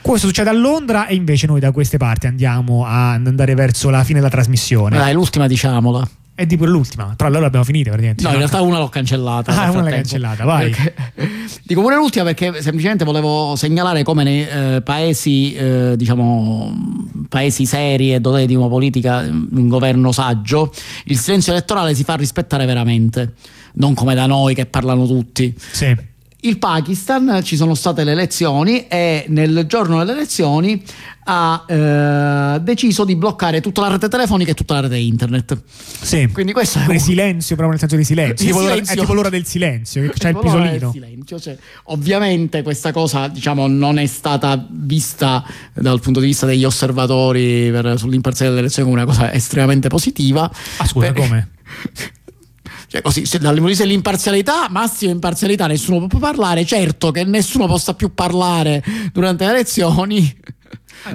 Questo 0.02 0.26
succede 0.26 0.50
a 0.50 0.52
Londra 0.52 1.06
e 1.06 1.14
invece 1.14 1.46
noi 1.46 1.60
da 1.60 1.70
queste 1.70 1.96
parti 1.96 2.26
andiamo 2.26 2.84
ad 2.84 3.24
andare 3.26 3.54
verso 3.54 3.88
la 3.88 4.02
fine 4.02 4.18
della 4.18 4.30
trasmissione. 4.30 4.96
Dai, 4.96 5.14
l'ultima 5.14 5.46
diciamola. 5.46 6.06
È 6.34 6.44
di 6.44 6.56
pure 6.56 6.70
l'ultima, 6.70 7.12
però 7.14 7.28
allora 7.28 7.46
abbiamo 7.46 7.64
finito 7.64 7.90
praticamente. 7.90 8.24
No, 8.24 8.30
in 8.30 8.38
realtà 8.38 8.62
una 8.62 8.78
l'ho 8.78 8.88
cancellata. 8.88 9.54
Ah, 9.54 9.70
una 9.70 9.82
l'hai 9.82 9.92
cancellata, 9.92 10.44
vai. 10.44 10.70
Perché- 10.70 10.94
dico 11.62 11.82
pure 11.82 11.94
l'ultima 11.94 12.24
perché 12.24 12.62
semplicemente 12.62 13.04
volevo 13.04 13.54
segnalare 13.54 14.02
come 14.02 14.24
nei 14.24 14.46
eh, 14.48 14.82
paesi, 14.82 15.54
eh, 15.54 15.94
diciamo, 15.96 16.74
paesi 17.28 17.64
seri 17.64 18.14
e 18.14 18.20
dotati 18.20 18.46
di 18.46 18.54
una 18.56 18.68
politica, 18.68 19.18
un 19.18 19.68
governo 19.68 20.10
saggio, 20.10 20.72
il 21.04 21.18
silenzio 21.18 21.52
elettorale 21.52 21.94
si 21.94 22.02
fa 22.02 22.16
rispettare 22.16 22.64
veramente, 22.66 23.34
non 23.74 23.94
come 23.94 24.14
da 24.14 24.26
noi 24.26 24.54
che 24.54 24.66
parlano 24.66 25.06
tutti. 25.06 25.54
Sì. 25.70 25.94
Il 26.44 26.58
Pakistan 26.58 27.40
ci 27.44 27.54
sono 27.54 27.74
state 27.76 28.02
le 28.02 28.10
elezioni 28.12 28.88
e 28.88 29.26
nel 29.28 29.64
giorno 29.68 29.98
delle 29.98 30.10
elezioni 30.10 30.82
ha 31.24 31.64
eh, 31.68 32.60
deciso 32.60 33.04
di 33.04 33.14
bloccare 33.14 33.60
tutta 33.60 33.82
la 33.82 33.88
rete 33.90 34.08
telefonica 34.08 34.50
e 34.50 34.54
tutta 34.54 34.74
la 34.74 34.80
rete 34.80 34.96
internet. 34.96 35.56
Sì. 36.00 36.28
Quindi 36.32 36.52
questo 36.52 36.80
è 36.80 36.86
un- 36.88 36.98
silenzio, 36.98 37.54
proprio 37.54 37.68
nel 37.70 37.78
senso 37.78 37.94
di 37.94 38.02
silenzio. 38.02 38.44
Il 38.44 38.50
Tipo 38.50 38.58
l'ora- 38.60 38.70
silenzio. 38.72 38.94
È 38.94 38.98
tipo 38.98 39.14
l'ora 39.14 39.28
del 39.28 39.46
silenzio, 39.46 40.00
c'è 40.10 40.28
il 40.30 40.34
l'ora 40.34 40.48
del 40.50 40.62
pisolino. 40.80 40.90
silenzio, 40.90 41.38
cioè, 41.40 41.56
ovviamente 41.84 42.62
questa 42.62 42.90
cosa 42.90 43.28
diciamo, 43.28 43.68
non 43.68 43.98
è 43.98 44.06
stata 44.06 44.66
vista 44.68 45.44
dal 45.74 46.00
punto 46.00 46.18
di 46.18 46.26
vista 46.26 46.44
degli 46.44 46.64
osservatori 46.64 47.70
per, 47.70 47.94
sull'imparzialità 47.98 48.48
delle 48.56 48.66
elezioni 48.66 48.90
come 48.90 49.00
una 49.02 49.08
cosa 49.12 49.32
estremamente 49.32 49.86
positiva. 49.86 50.50
Ah, 50.78 50.86
scusa, 50.88 51.12
Per- 51.12 51.22
come? 51.22 51.50
Cioè, 52.92 53.00
così, 53.00 53.24
se 53.24 53.38
dal 53.38 53.52
punto 53.52 53.62
di 53.62 53.68
vista 53.70 53.84
dell'imparzialità, 53.84 54.68
massima 54.68 55.12
imparzialità, 55.12 55.66
nessuno 55.66 56.08
può 56.08 56.18
parlare. 56.18 56.66
Certo 56.66 57.10
che 57.10 57.24
nessuno 57.24 57.66
possa 57.66 57.94
più 57.94 58.12
parlare 58.12 58.84
durante 59.14 59.46
le 59.46 59.50
elezioni. 59.52 60.36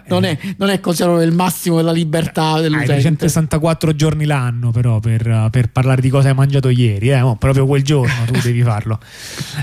Non, 0.07 0.23
è, 0.23 0.37
non 0.57 0.69
è 0.69 0.79
considerato 0.79 1.21
il 1.21 1.33
massimo 1.33 1.77
della 1.77 1.91
libertà 1.91 2.53
Hai 2.53 2.61
dell'utente. 2.63 2.93
364 2.93 3.95
giorni 3.95 4.25
l'anno 4.25 4.71
però 4.71 4.99
per, 4.99 5.47
per 5.51 5.69
parlare 5.69 6.01
di 6.01 6.09
cosa 6.09 6.29
hai 6.29 6.35
mangiato 6.35 6.69
ieri, 6.69 7.09
eh? 7.09 7.35
Proprio 7.37 7.65
quel 7.65 7.83
giorno 7.83 8.13
tu 8.25 8.39
devi 8.41 8.61
farlo. 8.63 8.99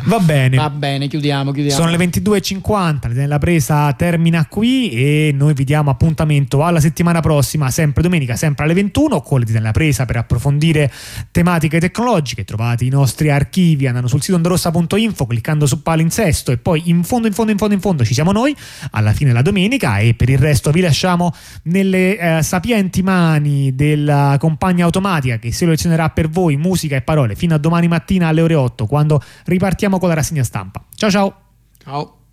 Va 0.05 0.19
bene. 0.19 0.57
Va 0.57 0.71
bene, 0.71 1.09
chiudiamo, 1.09 1.53
chiudiamo. 1.53 1.83
Sono 1.83 1.91
le 1.97 2.05
22.50, 2.05 3.27
la 3.27 3.39
presa 3.39 3.93
termina 3.93 4.47
qui 4.47 4.91
e 4.91 5.33
noi 5.35 5.55
vi 5.55 5.65
diamo 5.65 5.91
appuntamento 5.91 6.65
alla 6.65 6.81
settimana 6.81 7.21
prossima, 7.21 7.71
sempre 7.71 8.03
domenica, 8.03 8.37
sempre 8.37 8.65
alle 8.65 8.75
21, 8.75 9.21
con 9.21 9.41
le 9.41 9.61
la 9.61 9.73
presa 9.73 10.05
per 10.05 10.17
approfondire 10.17 10.91
tematiche 11.31 11.81
tecnologiche. 11.81 12.45
Trovate 12.45 12.85
i 12.85 12.89
nostri 12.89 13.31
archivi 13.31 13.87
andando 13.87 14.09
sul 14.09 14.23
sito 14.23 14.37
ondorossa.info, 14.37 15.27
cliccando 15.27 15.67
su 15.67 15.83
palinsesto 15.83 16.53
e 16.53 16.59
poi 16.59 16.83
in 16.87 17.03
fondo, 17.05 17.27
in 17.27 17.33
fondo, 17.33 17.53
in 17.53 17.59
fondo, 17.59 17.75
in 17.75 17.81
fondo 17.81 18.05
ci 18.05 18.15
siamo 18.15 18.33
noi 18.33 18.55
alla 18.91 19.13
fine 19.13 19.31
della 19.31 19.43
domenica 19.43 19.99
per 20.15 20.29
il 20.29 20.39
resto 20.39 20.71
vi 20.71 20.81
lasciamo 20.81 21.33
nelle 21.65 22.19
eh, 22.19 22.43
sapienti 22.43 23.03
mani 23.03 23.75
della 23.75 24.37
compagna 24.39 24.85
automatica 24.85 25.39
che 25.39 25.53
selezionerà 25.53 26.11
per 26.11 26.29
voi 26.29 26.57
musica 26.57 26.97
e 26.97 27.03
parole 27.03 27.35
fino 27.35 27.55
a 27.55 27.59
domani 27.59 27.89
mattina 27.89 28.29
alle 28.29 28.41
ore 28.41 28.55
8 28.55 28.87
quando 28.87 29.23
ripartiamo 29.45 29.99
con 29.99 30.09
la 30.09 30.15
rassegna 30.15 30.45
stampa. 30.45 30.83
Ciao 30.95 31.11
ciao! 31.11 31.39
Ciao. 31.83 32.24